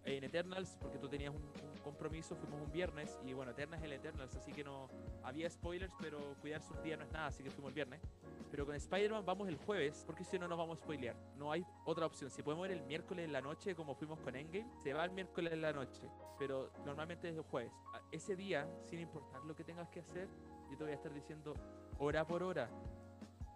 en 0.08 0.24
Eternals, 0.24 0.78
porque 0.82 0.98
tú 0.98 1.08
tenías 1.08 1.34
un, 1.34 1.42
un 1.42 1.78
compromiso, 1.84 2.36
fuimos 2.36 2.62
un 2.62 2.72
viernes 2.72 3.20
y 3.24 3.34
bueno, 3.34 3.52
Eternals 3.52 3.82
es 3.82 3.86
el 3.86 3.94
Eternals, 3.94 4.36
así 4.36 4.52
que 4.52 4.64
no 4.64 4.90
había 5.24 5.50
spoilers, 5.50 5.94
pero 6.00 6.36
cuidarse 6.42 6.74
un 6.74 6.82
día 6.82 6.98
no 6.98 7.04
es 7.04 7.12
nada, 7.12 7.28
así 7.28 7.44
que 7.44 7.52
fuimos 7.52 7.70
el 7.70 7.76
viernes. 7.76 8.02
Pero 8.50 8.66
con 8.66 8.76
Spider-Man 8.76 9.26
vamos 9.26 9.48
el 9.50 9.58
jueves, 9.58 10.04
porque 10.06 10.24
si 10.24 10.40
no 10.40 10.48
nos 10.48 10.58
vamos 10.58 10.78
a 10.80 10.82
spoilear. 10.82 11.16
No 11.36 11.52
hay 11.52 11.66
otra 11.86 12.06
opción. 12.06 12.30
Si 12.30 12.42
podemos 12.42 12.68
ver 12.68 12.78
el 12.78 12.84
miércoles 12.84 13.26
en 13.26 13.34
la 13.34 13.42
noche, 13.42 13.76
como 13.76 13.94
fuimos 13.96 14.20
con 14.22 14.36
Endgame, 14.36 14.72
se 14.84 14.94
va 14.94 15.04
el 15.04 15.12
miércoles 15.12 15.52
en 15.52 15.62
la 15.62 15.74
noche. 15.74 16.10
Pero 16.40 16.72
normalmente 16.86 17.30
es 17.30 17.36
el 17.36 17.42
jueves. 17.42 17.74
Ese 18.12 18.36
día, 18.36 18.68
sin 18.86 19.00
importar 19.00 19.44
lo 19.44 19.56
que 19.56 19.64
tengas 19.64 19.90
que 19.90 20.00
hacer, 20.00 20.30
yo 20.70 20.78
te 20.78 20.84
voy 20.84 20.94
a 20.94 20.96
estar 20.96 21.14
diciendo 21.14 21.54
hora 22.00 22.26
por 22.26 22.44
hora 22.44 22.70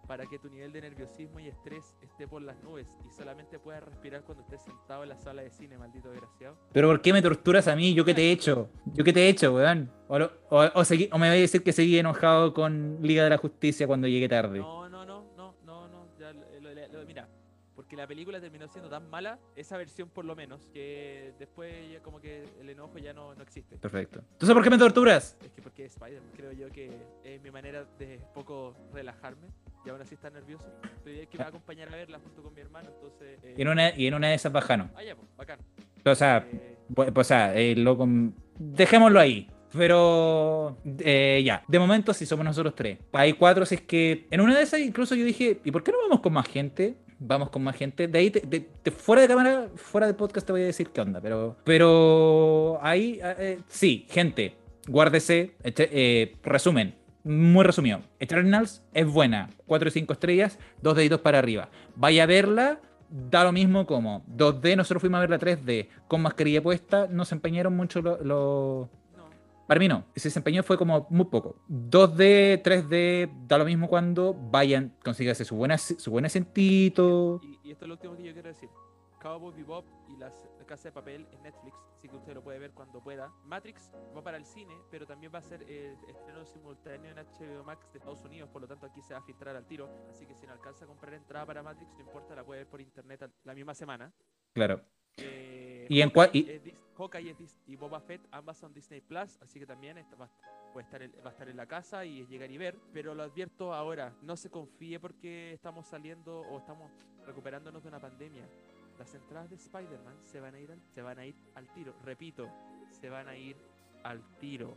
para 0.06 0.26
que 0.26 0.38
tu 0.38 0.48
nivel 0.50 0.72
de 0.72 0.80
nerviosismo 0.80 1.38
y 1.40 1.48
estrés 1.48 1.94
esté 2.02 2.26
por 2.26 2.42
las 2.42 2.60
nubes 2.62 2.86
y 3.08 3.10
solamente 3.12 3.58
puedas 3.58 3.82
respirar 3.84 4.22
cuando 4.24 4.42
estés 4.42 4.62
sentado 4.62 5.02
en 5.04 5.08
la 5.10 5.16
sala 5.16 5.42
de 5.42 5.50
cine, 5.50 5.78
maldito 5.78 6.10
desgraciado. 6.10 6.56
Pero 6.72 6.88
¿por 6.88 7.00
qué 7.00 7.12
me 7.12 7.22
torturas 7.22 7.68
a 7.68 7.76
mí? 7.76 7.94
¿Yo 7.94 8.04
qué 8.04 8.14
te 8.14 8.22
he 8.22 8.32
hecho? 8.32 8.68
¿Yo 8.94 9.04
qué 9.04 9.12
te 9.12 9.20
he 9.24 9.28
hecho, 9.28 9.54
weón? 9.54 9.90
O, 10.08 10.18
lo- 10.18 10.32
o- 10.50 10.58
o 10.74 10.80
segui- 10.84 11.08
o 11.12 11.18
me 11.18 11.28
voy 11.28 11.38
a 11.38 11.40
decir 11.40 11.62
que 11.62 11.72
seguí 11.72 11.98
enojado 11.98 12.52
con 12.52 12.98
Liga 13.00 13.24
de 13.24 13.30
la 13.30 13.38
Justicia 13.38 13.86
cuando 13.86 14.08
llegué 14.08 14.28
tarde. 14.28 14.58
No, 14.58 14.88
no, 14.88 15.04
no, 15.06 15.24
no, 15.36 15.54
no, 15.64 15.88
no. 15.88 16.08
Ya 16.18 16.32
lo- 16.32 16.42
lo- 17.00 17.06
mira, 17.06 17.28
porque 17.74 17.96
la 17.96 18.06
película 18.06 18.40
terminó 18.40 18.68
siendo 18.68 18.90
tan 18.90 19.08
mala, 19.08 19.38
esa 19.56 19.76
versión 19.78 20.08
por 20.10 20.24
lo 20.24 20.36
menos, 20.36 20.66
que 20.72 21.32
después 21.38 21.90
ya 21.90 22.00
como 22.02 22.20
que 22.20 22.44
el 22.60 22.68
enojo 22.68 22.98
ya 22.98 23.12
no, 23.14 23.34
no 23.34 23.42
existe. 23.42 23.76
Perfecto. 23.78 24.20
Entonces, 24.32 24.52
¿por 24.54 24.62
qué 24.62 24.70
me 24.70 24.78
torturas? 24.78 25.36
Es 25.42 25.52
que 25.52 25.62
porque 25.62 25.84
Spider-Man, 25.86 26.30
creo 26.36 26.52
yo 26.52 26.68
que 26.70 26.90
es 27.24 27.40
mi 27.40 27.50
manera 27.50 27.84
de 27.98 28.20
poco 28.34 28.74
relajarme 28.92 29.48
y 29.84 29.88
aún 29.90 30.00
así 30.00 30.14
estar 30.14 30.32
nervioso. 30.32 30.64
Es 31.06 31.26
que 31.28 31.38
me 31.38 31.44
va 31.44 31.46
a 31.46 31.48
acompañar 31.48 31.88
a 31.88 31.96
verla 31.96 32.18
junto 32.18 32.42
con 32.42 32.54
mi 32.54 32.60
hermano, 32.60 32.90
entonces... 32.94 33.38
eh, 33.42 33.54
Y 33.58 33.62
en 33.62 33.68
una, 33.68 33.96
y 33.98 34.06
en 34.06 34.14
una 34.14 34.28
de 34.28 34.34
esas 34.34 34.52
bajano. 34.52 34.90
Ah, 34.94 35.02
ya, 35.02 35.14
pues, 35.16 35.28
bacán. 35.36 35.58
O 36.04 36.14
sea, 36.14 36.46
Eh, 36.52 36.76
bu- 36.88 37.12
o 37.18 37.24
sea, 37.24 37.54
eh, 37.54 37.74
loco, 37.76 38.08
dejémoslo 38.58 39.18
ahí. 39.20 39.48
Pero 39.74 40.76
eh, 40.98 41.42
ya, 41.44 41.64
de 41.66 41.78
momento 41.78 42.12
sí 42.12 42.26
somos 42.26 42.44
nosotros 42.44 42.74
tres. 42.74 42.98
Hay 43.12 43.32
cuatro, 43.32 43.64
si 43.64 43.76
es 43.76 43.80
que 43.80 44.26
en 44.30 44.40
una 44.42 44.54
de 44.56 44.62
esas 44.64 44.80
incluso 44.80 45.14
yo 45.14 45.24
dije, 45.24 45.60
¿y 45.64 45.70
por 45.70 45.82
qué 45.82 45.92
no 45.92 45.98
vamos 46.02 46.20
con 46.20 46.32
más 46.34 46.46
gente? 46.46 46.96
Vamos 47.18 47.48
con 47.50 47.62
más 47.62 47.74
gente. 47.76 48.06
De 48.06 48.18
ahí, 48.18 48.30
te- 48.30 48.90
fuera 48.90 49.22
de 49.22 49.28
cámara, 49.28 49.68
fuera 49.76 50.06
de 50.06 50.12
podcast 50.14 50.46
te 50.46 50.52
voy 50.52 50.62
a 50.62 50.66
decir 50.66 50.90
qué 50.90 51.00
onda. 51.00 51.20
Pero, 51.22 51.56
pero 51.64 52.78
ahí, 52.82 53.18
eh, 53.22 53.60
sí, 53.68 54.06
gente, 54.10 54.56
guárdese. 54.88 55.54
Eh, 55.64 56.36
resumen, 56.42 56.94
muy 57.24 57.64
resumido. 57.64 58.00
Eternals 58.18 58.82
es 58.92 59.06
buena, 59.06 59.50
4 59.66 59.88
y 59.88 59.92
5 59.92 60.12
estrellas, 60.12 60.58
dos 60.80 60.96
deditos 60.96 61.20
para 61.20 61.38
arriba. 61.38 61.68
Vaya 61.96 62.24
a 62.24 62.26
verla, 62.26 62.80
da 63.08 63.44
lo 63.44 63.52
mismo 63.52 63.86
como 63.86 64.24
2D, 64.26 64.76
nosotros 64.76 65.00
fuimos 65.00 65.18
a 65.18 65.20
ver 65.20 65.30
la 65.30 65.38
3D 65.38 65.88
con 66.08 66.22
mascarilla 66.22 66.62
puesta, 66.62 67.06
no 67.08 67.24
se 67.24 67.34
empeñaron 67.34 67.76
mucho 67.76 68.00
los... 68.00 68.20
no, 68.24 68.88
Para 69.66 69.78
mí 69.78 69.88
no, 69.88 70.04
ese 70.14 70.28
desempeño 70.28 70.62
fue 70.62 70.78
como 70.78 71.06
muy 71.10 71.26
poco. 71.26 71.56
2D, 71.68 72.62
3D, 72.62 73.46
da 73.46 73.58
lo 73.58 73.64
mismo 73.64 73.88
cuando 73.88 74.34
vayan, 74.34 74.94
consígase 75.04 75.44
su 75.44 75.56
buena, 75.56 75.78
su 75.78 76.10
buen 76.10 76.24
asientito. 76.24 77.40
Y, 77.42 77.68
y 77.68 77.72
esto 77.72 77.84
es 77.84 77.88
lo 77.88 77.94
último 77.94 78.16
que 78.16 78.24
yo 78.24 78.32
quiero 78.32 78.48
decir. 78.48 78.68
Cowboy 79.20 79.54
Bebop 79.54 79.84
y 80.08 80.16
las 80.16 80.32
la 80.58 80.66
Casa 80.66 80.88
de 80.88 80.92
Papel 80.92 81.26
en 81.32 81.42
Netflix, 81.42 81.76
así 82.02 82.08
que 82.08 82.16
usted 82.16 82.34
lo 82.34 82.42
puede 82.42 82.58
ver 82.58 82.72
cuando 82.72 83.00
pueda. 83.00 83.32
Matrix 83.44 83.92
va 84.16 84.20
para 84.24 84.36
el 84.36 84.44
cine, 84.44 84.76
pero 84.90 85.06
también 85.06 85.32
va 85.32 85.38
a 85.38 85.42
ser 85.42 85.64
eh, 85.68 85.96
estreno 86.08 86.44
simultáneo 86.44 87.12
en 87.12 87.16
HBO 87.16 87.62
Max 87.62 87.88
de 87.92 87.98
Estados 87.98 88.24
Unidos, 88.24 88.50
por 88.50 88.60
lo 88.60 88.66
tanto 88.66 88.86
aquí 88.86 89.00
se 89.02 89.14
va 89.14 89.20
a 89.20 89.22
filtrar 89.22 89.54
al 89.54 89.64
tiro. 89.68 89.88
Así 90.10 90.26
que 90.26 90.34
si 90.34 90.44
no 90.44 90.52
alcanza 90.52 90.84
a 90.84 90.88
comprar 90.88 91.14
entrada 91.14 91.46
para 91.46 91.62
Matrix, 91.62 91.94
no 91.94 92.00
importa, 92.00 92.34
la 92.34 92.42
puede 92.44 92.62
ver 92.62 92.68
por 92.68 92.80
internet 92.80 93.30
la 93.44 93.54
misma 93.54 93.72
semana. 93.72 94.12
Claro. 94.52 94.80
Eh, 95.18 95.86
Y 95.88 96.00
en 96.00 96.10
cua- 96.10 96.30
y- 96.32 96.74
Hawkeye 96.98 97.36
y 97.68 97.76
Boba 97.76 98.00
Fett, 98.00 98.20
ambas 98.32 98.56
son 98.58 98.74
Disney 98.74 99.00
Plus, 99.00 99.38
así 99.40 99.60
que 99.60 99.66
también 99.66 99.96
esta 99.98 100.16
va, 100.16 100.28
puede 100.72 100.84
estar 100.84 101.02
en- 101.02 101.12
va 101.24 101.28
a 101.28 101.32
estar 101.32 101.48
en 101.48 101.56
la 101.56 101.66
casa 101.66 102.04
y 102.04 102.26
llegar 102.26 102.50
y 102.50 102.58
ver. 102.58 102.76
Pero 102.92 103.14
lo 103.14 103.22
advierto 103.22 103.72
ahora, 103.72 104.12
no 104.22 104.36
se 104.36 104.50
confíe 104.50 104.98
porque 104.98 105.52
estamos 105.52 105.86
saliendo 105.86 106.40
o 106.40 106.58
estamos 106.58 106.90
recuperándonos 107.26 107.80
de 107.84 107.88
una 107.88 108.00
pandemia. 108.00 108.48
Las 108.98 109.14
entradas 109.14 109.50
de 109.50 109.56
Spider-Man 109.56 110.14
se 110.22 110.40
van 110.40 110.54
a 110.54 110.60
ir 110.60 110.70
al, 110.70 110.80
se 110.94 111.02
van 111.02 111.18
a 111.18 111.24
ir 111.26 111.34
al 111.54 111.68
tiro. 111.72 111.94
Repito, 112.04 112.48
se 113.00 113.08
van 113.10 113.28
a 113.28 113.36
ir 113.36 113.56
al 114.04 114.20
tiro. 114.38 114.76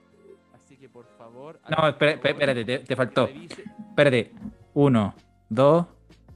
Así 0.53 0.77
que 0.77 0.89
por 0.89 1.05
favor. 1.17 1.59
No, 1.69 1.87
espera- 1.87 2.13
favor 2.15 2.29
espérate, 2.31 2.65
te, 2.65 2.79
te 2.79 2.95
faltó. 2.95 3.27
Espérate. 3.27 4.31
Uno, 4.73 5.13
dos, 5.49 5.85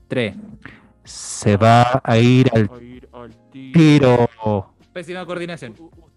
tres. 0.08 0.36
Se 1.04 1.58
va 1.58 2.02
a 2.04 2.18
ir 2.20 2.50
al 2.54 2.70
a 2.72 2.82
ir 2.84 3.10
al 3.12 3.50
tiro. 3.50 4.28
tiro. 4.28 4.74
Pésima 4.94 5.26
coordinación. 5.26 5.74
U- 5.80 5.86
u- 5.86 5.90
¿Usted, 5.90 6.09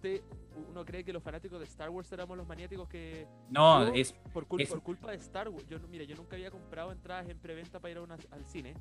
uno 0.83 0.87
cree 0.87 1.05
que 1.05 1.13
los 1.13 1.23
fanáticos 1.23 1.59
de 1.61 1.65
Star 1.67 1.91
Wars 1.91 2.11
éramos 2.13 2.37
los 2.37 2.47
maniáticos 2.47 2.89
que 2.89 3.27
No, 3.51 3.87
Yo, 3.87 3.93
es 3.95 4.13
por, 4.33 4.47
cul- 4.49 4.61
es- 4.63 4.69
por 4.69 4.83
culpa 4.83 5.11
de 5.13 5.17
Star 5.19 5.49
Wars? 5.49 5.67
Yo, 5.69 5.79
mira, 5.89 6.05
yo 6.05 6.17
nunca 6.17 6.35
había 6.37 6.51
comprado 6.51 6.91
entradas 6.93 7.29
en 7.29 7.39
preventa 7.39 7.79
para 7.79 7.93
ir 7.93 7.99
a 7.99 8.03
una- 8.03 8.17
al 8.33 8.45
cine 8.45 8.75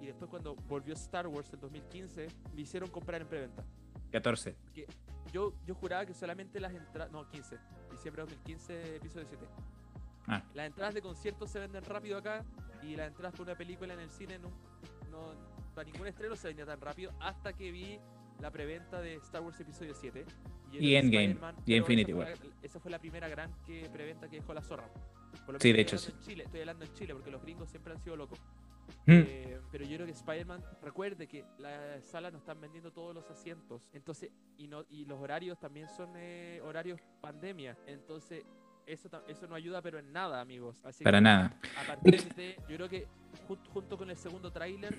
y 0.00 0.06
después 0.06 0.30
cuando 0.30 0.54
volvió 0.54 0.94
Star 0.94 1.26
Wars 1.26 1.52
en 1.52 1.60
2015 1.60 2.28
me 2.54 2.62
hicieron 2.62 2.88
comprar 2.90 3.20
en 3.20 3.28
preventa. 3.28 3.64
14. 4.10 4.56
Yo, 5.32 5.52
yo 5.66 5.74
juraba 5.74 6.04
que 6.06 6.14
solamente 6.14 6.58
las 6.60 6.72
entradas, 6.72 7.10
no, 7.12 7.28
15, 7.30 7.58
diciembre 7.90 8.22
de 8.22 8.28
2015, 8.30 8.96
episodio 8.96 9.26
7. 9.28 9.46
Ah. 10.26 10.42
Las 10.54 10.66
entradas 10.66 10.94
de 10.94 11.02
conciertos 11.02 11.50
se 11.50 11.58
venden 11.58 11.84
rápido 11.84 12.18
acá 12.18 12.44
y 12.82 12.96
las 12.96 13.08
entradas 13.08 13.32
para 13.32 13.44
una 13.44 13.54
película 13.58 13.92
en 13.94 14.00
el 14.00 14.10
cine 14.10 14.38
no, 14.38 14.48
no 15.10 15.34
para 15.74 15.84
ningún 15.90 16.06
estreno 16.06 16.34
se 16.36 16.48
vendía 16.48 16.66
tan 16.66 16.80
rápido 16.80 17.12
hasta 17.20 17.52
que 17.54 17.70
vi 17.72 17.98
la 18.42 18.50
preventa 18.50 19.00
de 19.00 19.14
Star 19.14 19.40
Wars 19.42 19.58
episodio 19.60 19.94
7 19.94 20.24
yo 20.72 20.78
Y 20.80 20.90
que 20.90 20.98
Endgame, 20.98 21.36
y 21.64 21.74
Infinity 21.76 22.12
War. 22.12 22.34
esa 22.62 22.80
fue 22.80 22.90
la 22.90 22.98
primera 22.98 23.28
gran 23.28 23.50
que 23.64 23.88
preventa 23.90 24.28
que 24.28 24.36
dejó 24.36 24.52
la 24.52 24.62
zorra. 24.62 24.88
Por 25.46 25.54
lo 25.54 25.60
Sí, 25.60 25.72
de 25.72 25.80
hecho, 25.80 25.96
en 25.96 26.20
Chile, 26.20 26.44
estoy 26.44 26.60
hablando 26.60 26.84
en 26.84 26.92
Chile 26.94 27.14
porque 27.14 27.30
los 27.30 27.40
gringos 27.42 27.70
siempre 27.70 27.92
han 27.94 28.00
sido 28.00 28.16
locos. 28.16 28.38
Mm. 29.06 29.12
Eh, 29.26 29.60
pero 29.70 29.84
yo 29.84 29.94
creo 29.96 30.06
que 30.06 30.12
Spider-Man, 30.12 30.62
recuerde 30.82 31.26
que 31.26 31.44
las 31.58 32.04
salas 32.04 32.32
no 32.32 32.38
están 32.38 32.60
vendiendo 32.60 32.90
todos 32.92 33.14
los 33.14 33.30
asientos. 33.30 33.88
Entonces, 33.92 34.30
y 34.58 34.66
no 34.66 34.84
y 34.90 35.04
los 35.06 35.20
horarios 35.20 35.58
también 35.58 35.88
son 35.88 36.10
eh, 36.16 36.60
horarios 36.62 37.00
pandemia. 37.20 37.76
Entonces, 37.86 38.44
eso, 38.86 39.08
eso 39.28 39.46
no 39.46 39.54
ayuda, 39.54 39.80
pero 39.82 39.98
en 39.98 40.12
nada, 40.12 40.40
amigos. 40.40 40.80
Así 40.84 41.04
Para 41.04 41.18
que, 41.18 41.22
nada. 41.22 41.56
A 41.82 41.86
partir 41.86 42.34
de, 42.34 42.56
yo 42.68 42.76
creo 42.76 42.88
que 42.88 43.06
jun- 43.48 43.64
junto 43.72 43.96
con 43.96 44.10
el 44.10 44.16
segundo 44.16 44.50
tráiler, 44.50 44.96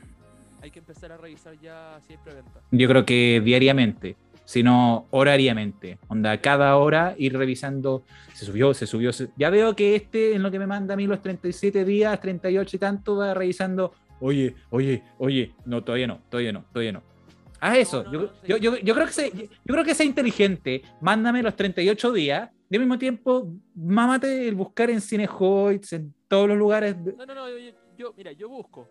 hay 0.64 0.72
que 0.72 0.80
empezar 0.80 1.11
a 1.11 1.18
revisar 1.18 1.59
ya 1.59 1.99
si 2.07 2.14
hay 2.14 2.20
preventa. 2.24 2.61
Yo 2.72 2.88
creo 2.88 3.05
que 3.05 3.41
diariamente, 3.43 4.16
sino 4.45 5.07
horariamente. 5.11 5.99
Onda, 6.07 6.38
cada 6.39 6.78
hora 6.78 7.16
ir 7.18 7.38
revisando, 7.38 8.03
se 8.34 8.45
subió, 8.45 8.74
se 8.74 8.88
subió. 8.88 9.11
se- 9.11 9.28
Ya 9.36 9.49
veo 9.49 9.76
que 9.76 9.95
este, 9.97 10.36
en 10.36 10.41
lo 10.41 10.49
que 10.51 10.59
me 10.59 10.66
manda 10.68 10.93
a 10.93 10.97
mí 10.97 11.05
los 11.05 11.22
37 11.22 11.84
días, 11.84 12.20
38 12.22 12.78
y 12.78 12.80
tanto, 12.80 13.18
va 13.18 13.34
revisando, 13.34 13.93
oye, 14.22 14.55
oye, 14.70 15.03
oye, 15.18 15.51
no, 15.66 15.84
todavía 15.84 16.07
no, 16.07 16.22
todavía 16.30 16.53
no, 16.53 16.64
todavía 16.72 16.93
no. 16.93 17.03
Haz 17.59 17.78
eso. 17.78 18.03
no, 18.05 18.11
yo, 18.14 18.22
no, 18.22 18.28
sí. 18.28 18.47
yo, 18.47 18.57
yo, 18.57 18.78
yo 18.78 18.93
creo 18.95 19.07
que 19.07 19.14
sea, 19.14 19.28
yo, 19.28 19.45
creo 19.74 19.84
que 19.84 19.95
sea 19.95 20.05
inteligente. 20.05 20.82
Mándame 21.01 21.43
los 21.43 21.55
38 21.57 22.11
días. 22.14 22.49
Y 22.70 22.76
al 22.76 22.80
mismo 22.82 22.97
tiempo, 22.97 23.53
mámate 23.76 24.47
el 24.47 24.55
buscar 24.55 24.89
en 24.89 24.99
Cinehoids, 25.01 25.91
en 25.93 26.14
todos 26.30 26.47
los 26.47 26.57
lugares. 26.57 26.95
No, 26.97 27.26
no, 27.26 27.36
no, 27.36 27.47
yo- 27.97 28.14
mira, 28.18 28.32
yo 28.32 28.49
busco, 28.49 28.89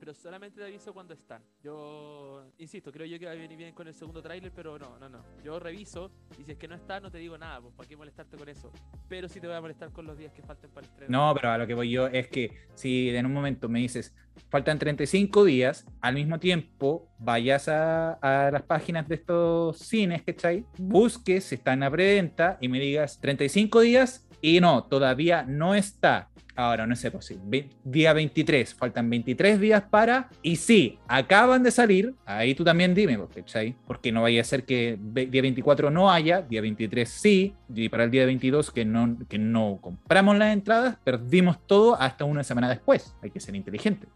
pero 0.00 0.14
solamente 0.14 0.58
te 0.58 0.64
aviso 0.64 0.94
cuando 0.94 1.12
están. 1.12 1.42
Yo, 1.62 2.42
insisto, 2.56 2.90
creo 2.90 3.06
yo 3.06 3.18
que 3.18 3.26
va 3.26 3.32
a 3.32 3.34
venir 3.34 3.58
bien 3.58 3.74
con 3.74 3.86
el 3.86 3.92
segundo 3.92 4.22
tráiler, 4.22 4.50
pero 4.50 4.78
no, 4.78 4.98
no, 4.98 5.10
no. 5.10 5.22
Yo 5.44 5.60
reviso 5.60 6.10
y 6.38 6.42
si 6.42 6.52
es 6.52 6.56
que 6.58 6.66
no 6.66 6.74
está, 6.74 7.00
no 7.00 7.10
te 7.10 7.18
digo 7.18 7.36
nada, 7.36 7.60
pues 7.60 7.74
para 7.74 7.86
qué 7.86 7.96
molestarte 7.98 8.38
con 8.38 8.48
eso. 8.48 8.72
Pero 9.10 9.28
sí 9.28 9.40
te 9.40 9.46
voy 9.46 9.56
a 9.56 9.60
molestar 9.60 9.92
con 9.92 10.06
los 10.06 10.16
días 10.16 10.32
que 10.32 10.42
falten 10.42 10.70
para 10.70 10.86
el 10.86 10.90
estreno. 10.90 11.26
No, 11.26 11.34
pero 11.34 11.50
a 11.50 11.58
lo 11.58 11.66
que 11.66 11.74
voy 11.74 11.90
yo 11.90 12.06
es 12.06 12.28
que 12.28 12.66
si 12.74 13.10
en 13.10 13.26
un 13.26 13.32
momento 13.34 13.68
me 13.68 13.80
dices, 13.80 14.14
faltan 14.50 14.78
35 14.78 15.44
días, 15.44 15.86
al 16.00 16.14
mismo 16.14 16.38
tiempo 16.38 17.08
vayas 17.18 17.68
a, 17.68 18.18
las 18.52 18.62
páginas 18.62 19.08
de 19.08 19.14
estos 19.14 19.78
cines, 19.78 20.22
¿cachai? 20.22 20.64
Busques 20.76 21.44
si 21.44 21.54
están 21.54 21.82
a 21.82 21.90
preventa 21.90 22.58
y 22.60 22.68
me 22.68 22.80
digas 22.80 23.20
35 23.20 23.80
días 23.80 24.26
y 24.42 24.60
no, 24.60 24.84
todavía 24.84 25.44
no 25.44 25.74
está. 25.74 26.28
Ahora, 26.56 26.86
no 26.86 26.94
sé, 26.94 27.10
ve- 27.44 27.70
día 27.84 28.12
23, 28.12 28.74
faltan 28.74 29.08
23 29.08 29.60
días 29.60 29.82
para, 29.88 30.28
y 30.42 30.56
sí, 30.56 30.98
acaban 31.08 31.62
de 31.62 31.70
salir, 31.70 32.14
ahí 32.26 32.54
tú 32.54 32.64
también 32.64 32.94
dime, 32.94 33.16
pues, 33.16 33.30
¿cachai? 33.36 33.76
Porque 33.86 34.12
no 34.12 34.22
vaya 34.22 34.42
a 34.42 34.44
ser 34.44 34.64
que 34.64 34.98
día 35.00 35.40
24 35.40 35.90
no 35.90 36.10
haya, 36.10 36.42
día 36.42 36.60
23 36.60 37.08
sí, 37.08 37.54
y 37.74 37.88
para 37.88 38.04
el 38.04 38.10
día 38.10 38.26
22 38.26 38.72
que 38.72 38.84
no, 38.84 39.16
que 39.28 39.38
no 39.38 39.78
compramos 39.80 40.36
las 40.36 40.52
entradas, 40.52 40.98
perdimos 41.02 41.64
todo 41.66 41.98
hasta 41.98 42.24
una 42.24 42.44
semana 42.44 42.68
después. 42.68 43.14
Hay 43.22 43.30
que 43.30 43.40
ser 43.40 43.54
inteligente. 43.54 44.06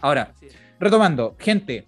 Ahora, 0.00 0.32
retomando, 0.78 1.36
gente, 1.38 1.86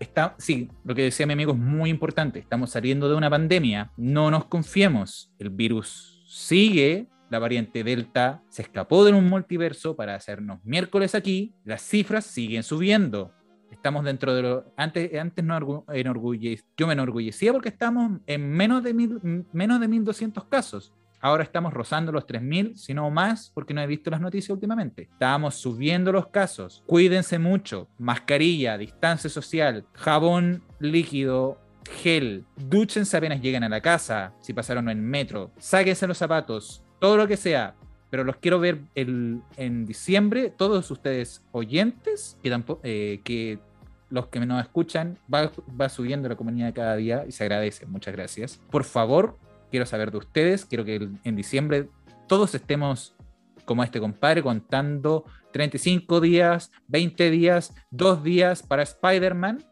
está, 0.00 0.34
sí, 0.38 0.68
lo 0.84 0.94
que 0.94 1.02
decía 1.02 1.26
mi 1.26 1.32
amigo 1.32 1.52
es 1.52 1.58
muy 1.58 1.90
importante. 1.90 2.38
Estamos 2.38 2.70
saliendo 2.70 3.08
de 3.08 3.14
una 3.14 3.30
pandemia, 3.30 3.92
no 3.96 4.30
nos 4.30 4.44
confiemos. 4.46 5.32
El 5.38 5.50
virus 5.50 6.24
sigue, 6.28 7.08
la 7.30 7.38
variante 7.38 7.82
Delta 7.82 8.42
se 8.48 8.62
escapó 8.62 9.04
de 9.04 9.12
un 9.12 9.28
multiverso 9.28 9.96
para 9.96 10.14
hacernos 10.14 10.60
miércoles 10.64 11.14
aquí, 11.14 11.54
las 11.64 11.82
cifras 11.82 12.24
siguen 12.24 12.62
subiendo. 12.62 13.32
Estamos 13.72 14.04
dentro 14.04 14.32
de 14.34 14.42
lo. 14.42 14.72
Antes, 14.76 15.12
antes 15.18 15.44
no 15.44 15.58
orgu- 15.58 15.84
enorgulle- 15.88 16.62
yo 16.76 16.86
me 16.86 16.92
enorgullecía 16.92 17.52
porque 17.52 17.68
estamos 17.68 18.20
en 18.26 18.48
menos 18.50 18.82
de, 18.84 18.94
mil, 18.94 19.18
menos 19.52 19.80
de 19.80 19.88
1200 19.88 20.44
casos. 20.44 20.92
Ahora 21.26 21.42
estamos 21.42 21.74
rozando 21.74 22.12
los 22.12 22.24
3.000, 22.24 22.76
si 22.76 22.94
no 22.94 23.10
más, 23.10 23.50
porque 23.52 23.74
no 23.74 23.80
he 23.80 23.86
visto 23.88 24.12
las 24.12 24.20
noticias 24.20 24.50
últimamente. 24.50 25.08
Estábamos 25.10 25.56
subiendo 25.56 26.12
los 26.12 26.28
casos. 26.28 26.84
Cuídense 26.86 27.40
mucho. 27.40 27.88
Mascarilla, 27.98 28.78
distancia 28.78 29.28
social, 29.28 29.84
jabón 29.92 30.62
líquido, 30.78 31.58
gel. 32.00 32.44
Dúchense 32.54 33.16
apenas 33.16 33.40
lleguen 33.40 33.64
a 33.64 33.68
la 33.68 33.80
casa, 33.80 34.34
si 34.40 34.52
pasaron 34.52 34.88
en 34.88 35.04
metro. 35.04 35.50
Sáquense 35.58 36.06
los 36.06 36.16
zapatos, 36.16 36.84
todo 37.00 37.16
lo 37.16 37.26
que 37.26 37.36
sea. 37.36 37.74
Pero 38.08 38.22
los 38.22 38.36
quiero 38.36 38.60
ver 38.60 38.82
en 38.94 39.84
diciembre, 39.84 40.54
todos 40.56 40.88
ustedes 40.92 41.42
oyentes, 41.50 42.38
eh, 42.84 43.20
que 43.24 43.58
los 44.10 44.28
que 44.28 44.38
nos 44.38 44.62
escuchan, 44.62 45.18
va, 45.32 45.50
va 45.68 45.88
subiendo 45.88 46.28
la 46.28 46.36
comunidad 46.36 46.72
cada 46.72 46.94
día 46.94 47.24
y 47.26 47.32
se 47.32 47.42
agradece. 47.42 47.84
Muchas 47.86 48.14
gracias. 48.14 48.60
Por 48.70 48.84
favor, 48.84 49.36
quiero 49.70 49.86
saber 49.86 50.10
de 50.10 50.18
ustedes. 50.18 50.64
Quiero 50.64 50.84
que 50.84 51.08
en 51.24 51.36
diciembre 51.36 51.88
todos 52.26 52.54
estemos 52.54 53.14
como 53.64 53.82
este 53.82 54.00
compadre 54.00 54.42
contando 54.42 55.24
35 55.52 56.20
días, 56.20 56.70
20 56.88 57.30
días, 57.30 57.74
2 57.90 58.22
días 58.22 58.62
para 58.62 58.82
Spider-Man 58.82 59.64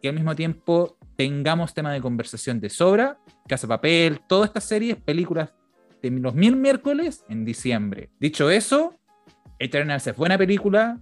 y 0.00 0.08
al 0.08 0.14
mismo 0.14 0.34
tiempo 0.34 0.96
tengamos 1.16 1.74
tema 1.74 1.92
de 1.92 2.00
conversación 2.00 2.60
de 2.60 2.70
sobra, 2.70 3.18
Casa 3.48 3.68
Papel, 3.68 4.20
todas 4.28 4.48
estas 4.48 4.64
series, 4.64 4.96
películas 4.96 5.54
de 6.02 6.10
los 6.10 6.34
mil 6.34 6.56
miércoles 6.56 7.24
en 7.28 7.44
diciembre. 7.44 8.10
Dicho 8.18 8.50
eso, 8.50 8.98
Eternals 9.58 10.06
es 10.06 10.16
buena 10.16 10.36
película, 10.36 11.00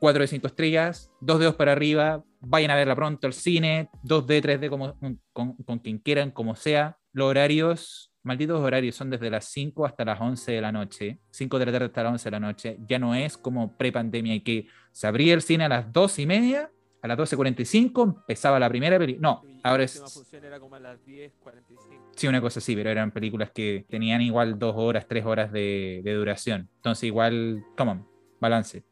4 0.00 0.22
de 0.22 0.26
5 0.26 0.46
estrellas, 0.46 1.10
2 1.20 1.38
dedos 1.38 1.54
para 1.54 1.72
arriba, 1.72 2.24
vayan 2.40 2.70
a 2.70 2.74
verla 2.74 2.96
pronto 2.96 3.26
al 3.26 3.32
cine, 3.32 3.88
2D, 4.04 4.42
3D, 4.42 4.68
como, 4.68 4.96
con 5.32 5.78
quien 5.78 5.98
quieran, 5.98 6.30
como 6.30 6.56
sea. 6.56 6.98
Los 7.12 7.28
horarios, 7.28 8.12
malditos 8.22 8.60
horarios, 8.60 8.94
son 8.94 9.10
desde 9.10 9.30
las 9.30 9.46
5 9.46 9.86
hasta 9.86 10.04
las 10.04 10.20
11 10.20 10.52
de 10.52 10.60
la 10.60 10.72
noche, 10.72 11.18
5 11.30 11.58
de 11.58 11.66
la 11.66 11.72
tarde 11.72 11.86
hasta 11.86 12.02
las 12.02 12.12
11 12.12 12.24
de 12.24 12.30
la 12.30 12.40
noche. 12.40 12.78
Ya 12.86 12.98
no 12.98 13.14
es 13.14 13.36
como 13.36 13.76
pre-pandemia 13.76 14.34
y 14.34 14.40
que 14.40 14.66
se 14.92 15.06
abría 15.06 15.34
el 15.34 15.42
cine 15.42 15.64
a 15.64 15.68
las 15.68 15.92
2 15.92 16.18
y 16.20 16.26
media, 16.26 16.70
a 17.02 17.08
las 17.08 17.18
12.45 17.18 18.16
empezaba 18.20 18.58
la 18.58 18.68
primera 18.68 18.98
película. 18.98 19.40
No, 19.42 19.48
Y 19.48 19.60
ahora 19.62 19.84
es... 19.84 20.00
función 20.12 20.44
era 20.44 20.60
como 20.60 20.76
a 20.76 20.80
las 20.80 20.98
10.45. 21.06 22.10
Sí, 22.14 22.26
una 22.28 22.40
cosa 22.40 22.58
así, 22.58 22.76
pero 22.76 22.90
eran 22.90 23.10
películas 23.10 23.50
que 23.50 23.86
tenían 23.88 24.20
igual 24.20 24.58
dos 24.58 24.74
horas, 24.76 25.06
tres 25.08 25.24
horas 25.24 25.50
de, 25.50 26.02
de 26.04 26.14
duración. 26.14 26.68
Entonces, 26.76 27.04
igual, 27.04 27.64
come 27.76 27.92
on, 27.92 28.06
balance. 28.38 28.84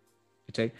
¿cachai? 0.46 0.72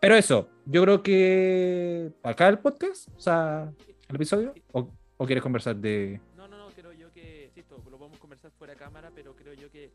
Pero 0.00 0.16
eso, 0.16 0.50
yo 0.66 0.82
creo 0.82 1.02
que 1.02 2.12
acá 2.22 2.48
el 2.48 2.58
podcast, 2.58 3.08
o 3.16 3.20
sea, 3.20 3.72
el 4.08 4.16
episodio, 4.16 4.52
o, 4.72 4.90
o 5.16 5.26
quieres 5.26 5.42
conversar 5.42 5.76
de. 5.76 6.20
Conversar 8.44 8.50
fuera 8.58 8.74
cámara, 8.74 9.10
pero 9.14 9.34
creo 9.34 9.54
yo 9.54 9.70
que 9.70 9.90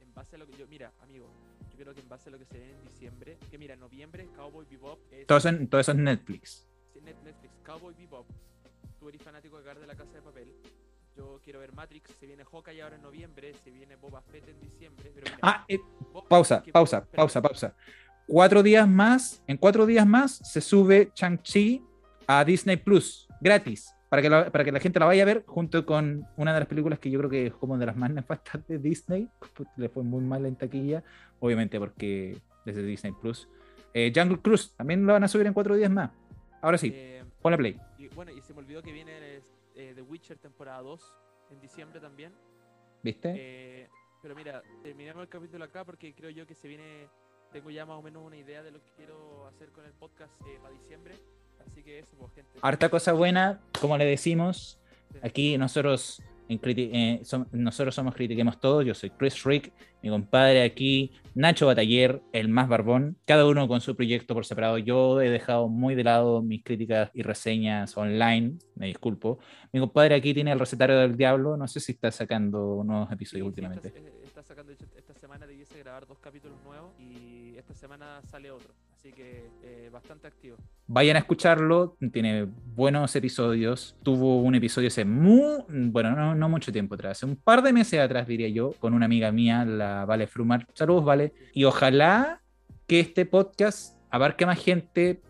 en 0.00 0.12
base 0.14 0.36
a 0.36 0.38
lo 0.38 0.46
que 0.46 0.56
yo, 0.56 0.66
mira, 0.66 0.92
amigo, 1.02 1.26
yo 1.70 1.78
creo 1.78 1.94
que 1.94 2.00
en 2.00 2.08
base 2.08 2.28
a 2.28 2.32
lo 2.32 2.38
que 2.38 2.44
se 2.44 2.58
ve 2.58 2.70
en 2.70 2.82
diciembre, 2.88 3.38
que 3.50 3.58
mira, 3.58 3.74
en 3.74 3.80
noviembre 3.80 4.26
Cowboy 4.36 4.66
Bebop 4.68 4.98
es 5.12 5.26
Todo 5.26 5.38
eso, 5.38 5.48
en- 5.48 5.68
todo 5.68 5.80
eso 5.80 5.92
es 5.92 5.98
Netflix. 5.98 6.66
sí, 6.92 7.00
Net- 7.00 7.22
Netflix, 7.24 7.52
Cowboy 7.64 7.94
Bebop, 7.94 8.26
tú 8.98 9.08
eres 9.08 9.22
fanático 9.22 9.60
de 9.60 9.74
de 9.74 9.86
la 9.86 9.94
Casa 9.94 10.12
de 10.12 10.22
Papel, 10.22 10.48
yo 11.16 11.40
quiero 11.44 11.60
ver 11.60 11.72
Matrix, 11.72 12.10
se 12.18 12.26
viene 12.26 12.44
Hawkeye 12.44 12.82
ahora 12.82 12.96
en 12.96 13.02
noviembre, 13.02 13.54
se 13.62 13.70
viene 13.70 13.94
Boba 13.96 14.20
Fett 14.22 14.48
en 14.48 14.60
diciembre, 14.60 15.12
pero 15.14 15.26
mira, 15.26 15.38
Ah, 15.42 15.64
eh, 15.68 15.78
pausa, 16.28 16.62
que- 16.62 16.72
pausa, 16.72 17.04
pausa, 17.04 17.40
pausa. 17.40 17.76
Cuatro 18.26 18.62
días 18.62 18.88
más, 18.88 19.42
en 19.46 19.56
cuatro 19.56 19.86
días 19.86 20.06
más 20.06 20.36
se 20.38 20.60
sube 20.60 21.10
Chang-Chi 21.14 21.82
a 22.26 22.44
Disney 22.44 22.76
Plus, 22.78 23.28
gratis, 23.40 23.94
para 24.14 24.22
que, 24.22 24.30
la, 24.30 24.50
para 24.52 24.64
que 24.64 24.70
la 24.70 24.78
gente 24.78 25.00
la 25.00 25.06
vaya 25.06 25.24
a 25.24 25.26
ver 25.26 25.42
junto 25.44 25.84
con 25.84 26.24
una 26.36 26.54
de 26.54 26.60
las 26.60 26.68
películas 26.68 27.00
que 27.00 27.10
yo 27.10 27.18
creo 27.18 27.28
que 27.28 27.46
es 27.48 27.54
como 27.54 27.76
de 27.76 27.86
las 27.86 27.96
más 27.96 28.12
nefastas 28.12 28.64
de 28.68 28.78
Disney, 28.78 29.28
pues, 29.56 29.68
le 29.76 29.88
fue 29.88 30.04
muy 30.04 30.22
mal 30.22 30.46
en 30.46 30.54
taquilla, 30.54 31.02
obviamente 31.40 31.80
porque 31.80 32.38
desde 32.64 32.84
Disney 32.84 33.12
Plus. 33.20 33.48
Eh, 33.92 34.12
Jungle 34.14 34.38
Cruise 34.38 34.72
también 34.76 35.04
lo 35.04 35.14
van 35.14 35.24
a 35.24 35.28
subir 35.28 35.48
en 35.48 35.52
cuatro 35.52 35.74
días 35.74 35.90
más. 35.90 36.12
Ahora 36.62 36.78
sí, 36.78 36.92
eh, 36.94 37.24
ponle 37.42 37.58
play. 37.58 37.80
y, 37.98 38.06
bueno, 38.08 38.30
y 38.30 38.40
se 38.40 38.54
me 38.54 38.60
olvidó 38.60 38.82
que 38.82 38.92
viene 38.92 39.42
eh, 39.74 39.92
The 39.96 40.02
Witcher 40.02 40.38
temporada 40.38 40.80
2 40.82 41.16
en 41.50 41.60
diciembre 41.60 41.98
también. 41.98 42.32
¿Viste? 43.02 43.32
Eh, 43.36 43.88
pero 44.22 44.36
mira, 44.36 44.62
terminamos 44.84 45.22
el 45.22 45.28
capítulo 45.28 45.64
acá 45.64 45.84
porque 45.84 46.14
creo 46.14 46.30
yo 46.30 46.46
que 46.46 46.54
se 46.54 46.68
viene. 46.68 47.08
Tengo 47.50 47.70
ya 47.70 47.84
más 47.84 47.98
o 47.98 48.02
menos 48.02 48.24
una 48.24 48.36
idea 48.36 48.62
de 48.62 48.70
lo 48.70 48.80
que 48.80 48.92
quiero 48.96 49.46
hacer 49.48 49.70
con 49.70 49.84
el 49.84 49.92
podcast 49.92 50.40
eh, 50.46 50.58
para 50.62 50.72
diciembre. 50.72 51.14
Así 51.66 51.82
que 51.82 51.98
eso, 52.00 52.16
pues, 52.18 52.32
gente. 52.34 52.50
Harta 52.62 52.88
cosa 52.88 53.12
buena, 53.12 53.60
como 53.80 53.96
le 53.98 54.04
decimos, 54.04 54.78
Aquí 55.22 55.56
nosotros, 55.56 56.20
en 56.48 56.60
eh, 56.66 57.20
som- 57.22 57.46
nosotros 57.52 57.94
somos 57.94 58.14
Critiquemos 58.14 58.58
Todo. 58.60 58.82
Yo 58.82 58.92
soy 58.94 59.10
Chris 59.10 59.44
Rick, 59.44 59.72
mi 60.02 60.10
compadre 60.10 60.62
aquí, 60.64 61.12
Nacho 61.34 61.66
Bataller, 61.66 62.20
el 62.32 62.48
más 62.48 62.68
barbón. 62.68 63.16
Cada 63.24 63.46
uno 63.46 63.66
con 63.68 63.80
su 63.80 63.94
proyecto 63.94 64.34
por 64.34 64.44
separado. 64.44 64.76
Yo 64.78 65.20
he 65.22 65.30
dejado 65.30 65.68
muy 65.68 65.94
de 65.94 66.04
lado 66.04 66.42
mis 66.42 66.62
críticas 66.64 67.10
y 67.14 67.22
reseñas 67.22 67.96
online. 67.96 68.58
Me 68.74 68.86
disculpo. 68.88 69.38
Mi 69.72 69.78
compadre 69.80 70.16
aquí 70.16 70.34
tiene 70.34 70.50
el 70.52 70.58
recetario 70.58 70.98
del 70.98 71.16
diablo. 71.16 71.56
No 71.56 71.68
sé 71.68 71.78
si 71.80 71.92
está 71.92 72.10
sacando 72.10 72.82
nuevos 72.84 73.08
Sí, 73.08 73.14
episodios 73.14 73.44
sí, 73.44 73.48
últimamente. 73.48 73.88
Está 73.88 74.00
sacando, 74.44 74.72
esta 74.72 75.14
semana 75.14 75.46
debiese 75.46 75.78
grabar 75.78 76.06
dos 76.06 76.18
capítulos 76.18 76.56
nuevos 76.64 76.92
y 76.98 77.54
esta 77.56 77.74
semana 77.74 78.20
sale 78.22 78.50
otro. 78.50 78.74
Así 78.92 79.12
que 79.12 79.50
eh, 79.62 79.90
bastante 79.92 80.26
activo. 80.26 80.56
Vayan 80.86 81.16
a 81.16 81.20
escucharlo, 81.20 81.96
tiene 82.12 82.44
buenos 82.44 83.14
episodios. 83.16 83.96
Tuvo 84.02 84.40
un 84.42 84.54
episodio 84.54 84.88
hace 84.88 85.04
muy, 85.04 85.64
bueno, 85.68 86.12
no, 86.12 86.34
no 86.34 86.48
mucho 86.48 86.72
tiempo 86.72 86.94
atrás, 86.94 87.18
hace 87.18 87.26
un 87.26 87.36
par 87.36 87.62
de 87.62 87.72
meses 87.72 88.00
atrás, 88.00 88.26
diría 88.26 88.48
yo, 88.48 88.72
con 88.78 88.94
una 88.94 89.06
amiga 89.06 89.32
mía, 89.32 89.64
la 89.64 90.04
Vale 90.04 90.26
Frumar. 90.26 90.66
Saludos, 90.74 91.04
Vale. 91.04 91.32
Y 91.52 91.64
ojalá 91.64 92.40
que 92.86 93.00
este 93.00 93.26
podcast 93.26 93.98
abarque 94.10 94.46
más 94.46 94.62
gente, 94.62 95.20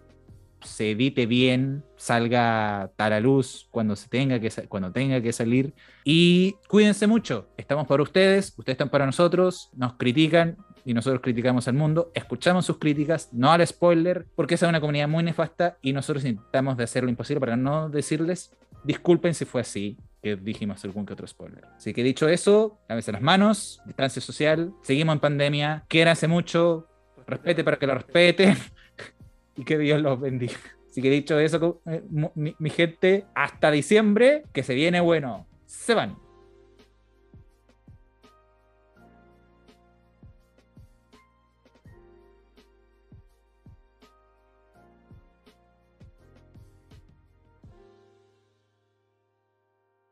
se 0.65 0.93
edite 0.93 1.27
bien, 1.27 1.85
salga 1.97 2.91
a 2.97 3.09
la 3.11 3.21
luz 3.21 3.69
cuando, 3.71 3.97
se 3.97 4.09
tenga 4.09 4.41
que, 4.41 4.51
cuando 4.69 4.93
tenga 4.93 5.21
que 5.21 5.33
salir. 5.33 5.75
Y 6.05 6.57
cuídense 6.69 7.07
mucho, 7.07 7.49
estamos 7.57 7.87
para 7.87 8.03
ustedes, 8.03 8.55
ustedes 8.57 8.75
están 8.75 8.91
para 8.91 9.07
nosotros, 9.07 9.71
nos 9.75 9.95
critican, 9.95 10.57
y 10.87 10.93
nosotros 10.93 11.23
criticamos 11.23 11.67
al 11.67 11.75
mundo, 11.75 12.11
escuchamos 12.15 12.67
sus 12.67 12.77
críticas, 12.79 13.31
no 13.33 13.51
al 13.51 13.67
spoiler, 13.67 14.27
porque 14.37 14.57
esa 14.57 14.67
es 14.67 14.69
una 14.69 14.81
comunidad 14.81 15.09
muy 15.09 15.25
nefasta 15.25 15.79
y 15.81 15.95
nosotros 15.95 16.27
intentamos 16.27 16.77
de 16.77 16.85
hacer 16.85 17.05
lo 17.05 17.09
imposible 17.09 17.41
para 17.41 17.57
no 17.57 17.89
decirles 17.89 18.53
disculpen 18.85 19.35
si 19.35 19.45
fue 19.45 19.63
así, 19.63 19.97
que 20.23 20.37
dijimos 20.37 20.85
algún 20.85 21.05
que 21.05 21.15
otro 21.15 21.27
spoiler. 21.27 21.65
Así 21.77 21.93
que 21.93 22.03
dicho 22.03 22.29
eso, 22.29 22.79
lávense 22.89 23.13
las 23.13 23.23
manos, 23.23 23.81
distancia 23.87 24.23
social, 24.23 24.73
seguimos 24.83 25.15
en 25.15 25.21
pandemia, 25.21 25.85
quiéranse 25.89 26.29
mucho, 26.29 26.87
respete 27.27 27.65
para 27.65 27.79
que 27.79 27.87
lo 27.87 27.95
respeten 27.95 28.57
y 29.57 29.65
que 29.65 29.79
Dios 29.79 30.01
los 30.01 30.21
bendiga. 30.21 30.57
Así 30.91 31.03
que 31.03 31.11
dicho 31.11 31.39
eso, 31.39 31.81
eh, 31.87 32.03
mi 32.35 32.71
gente, 32.71 33.25
hasta 33.35 33.71
diciembre, 33.71 34.45
que 34.53 34.63
se 34.63 34.75
viene 34.75 35.01
bueno. 35.01 35.47
Se 35.67 35.95
van. 35.95 36.24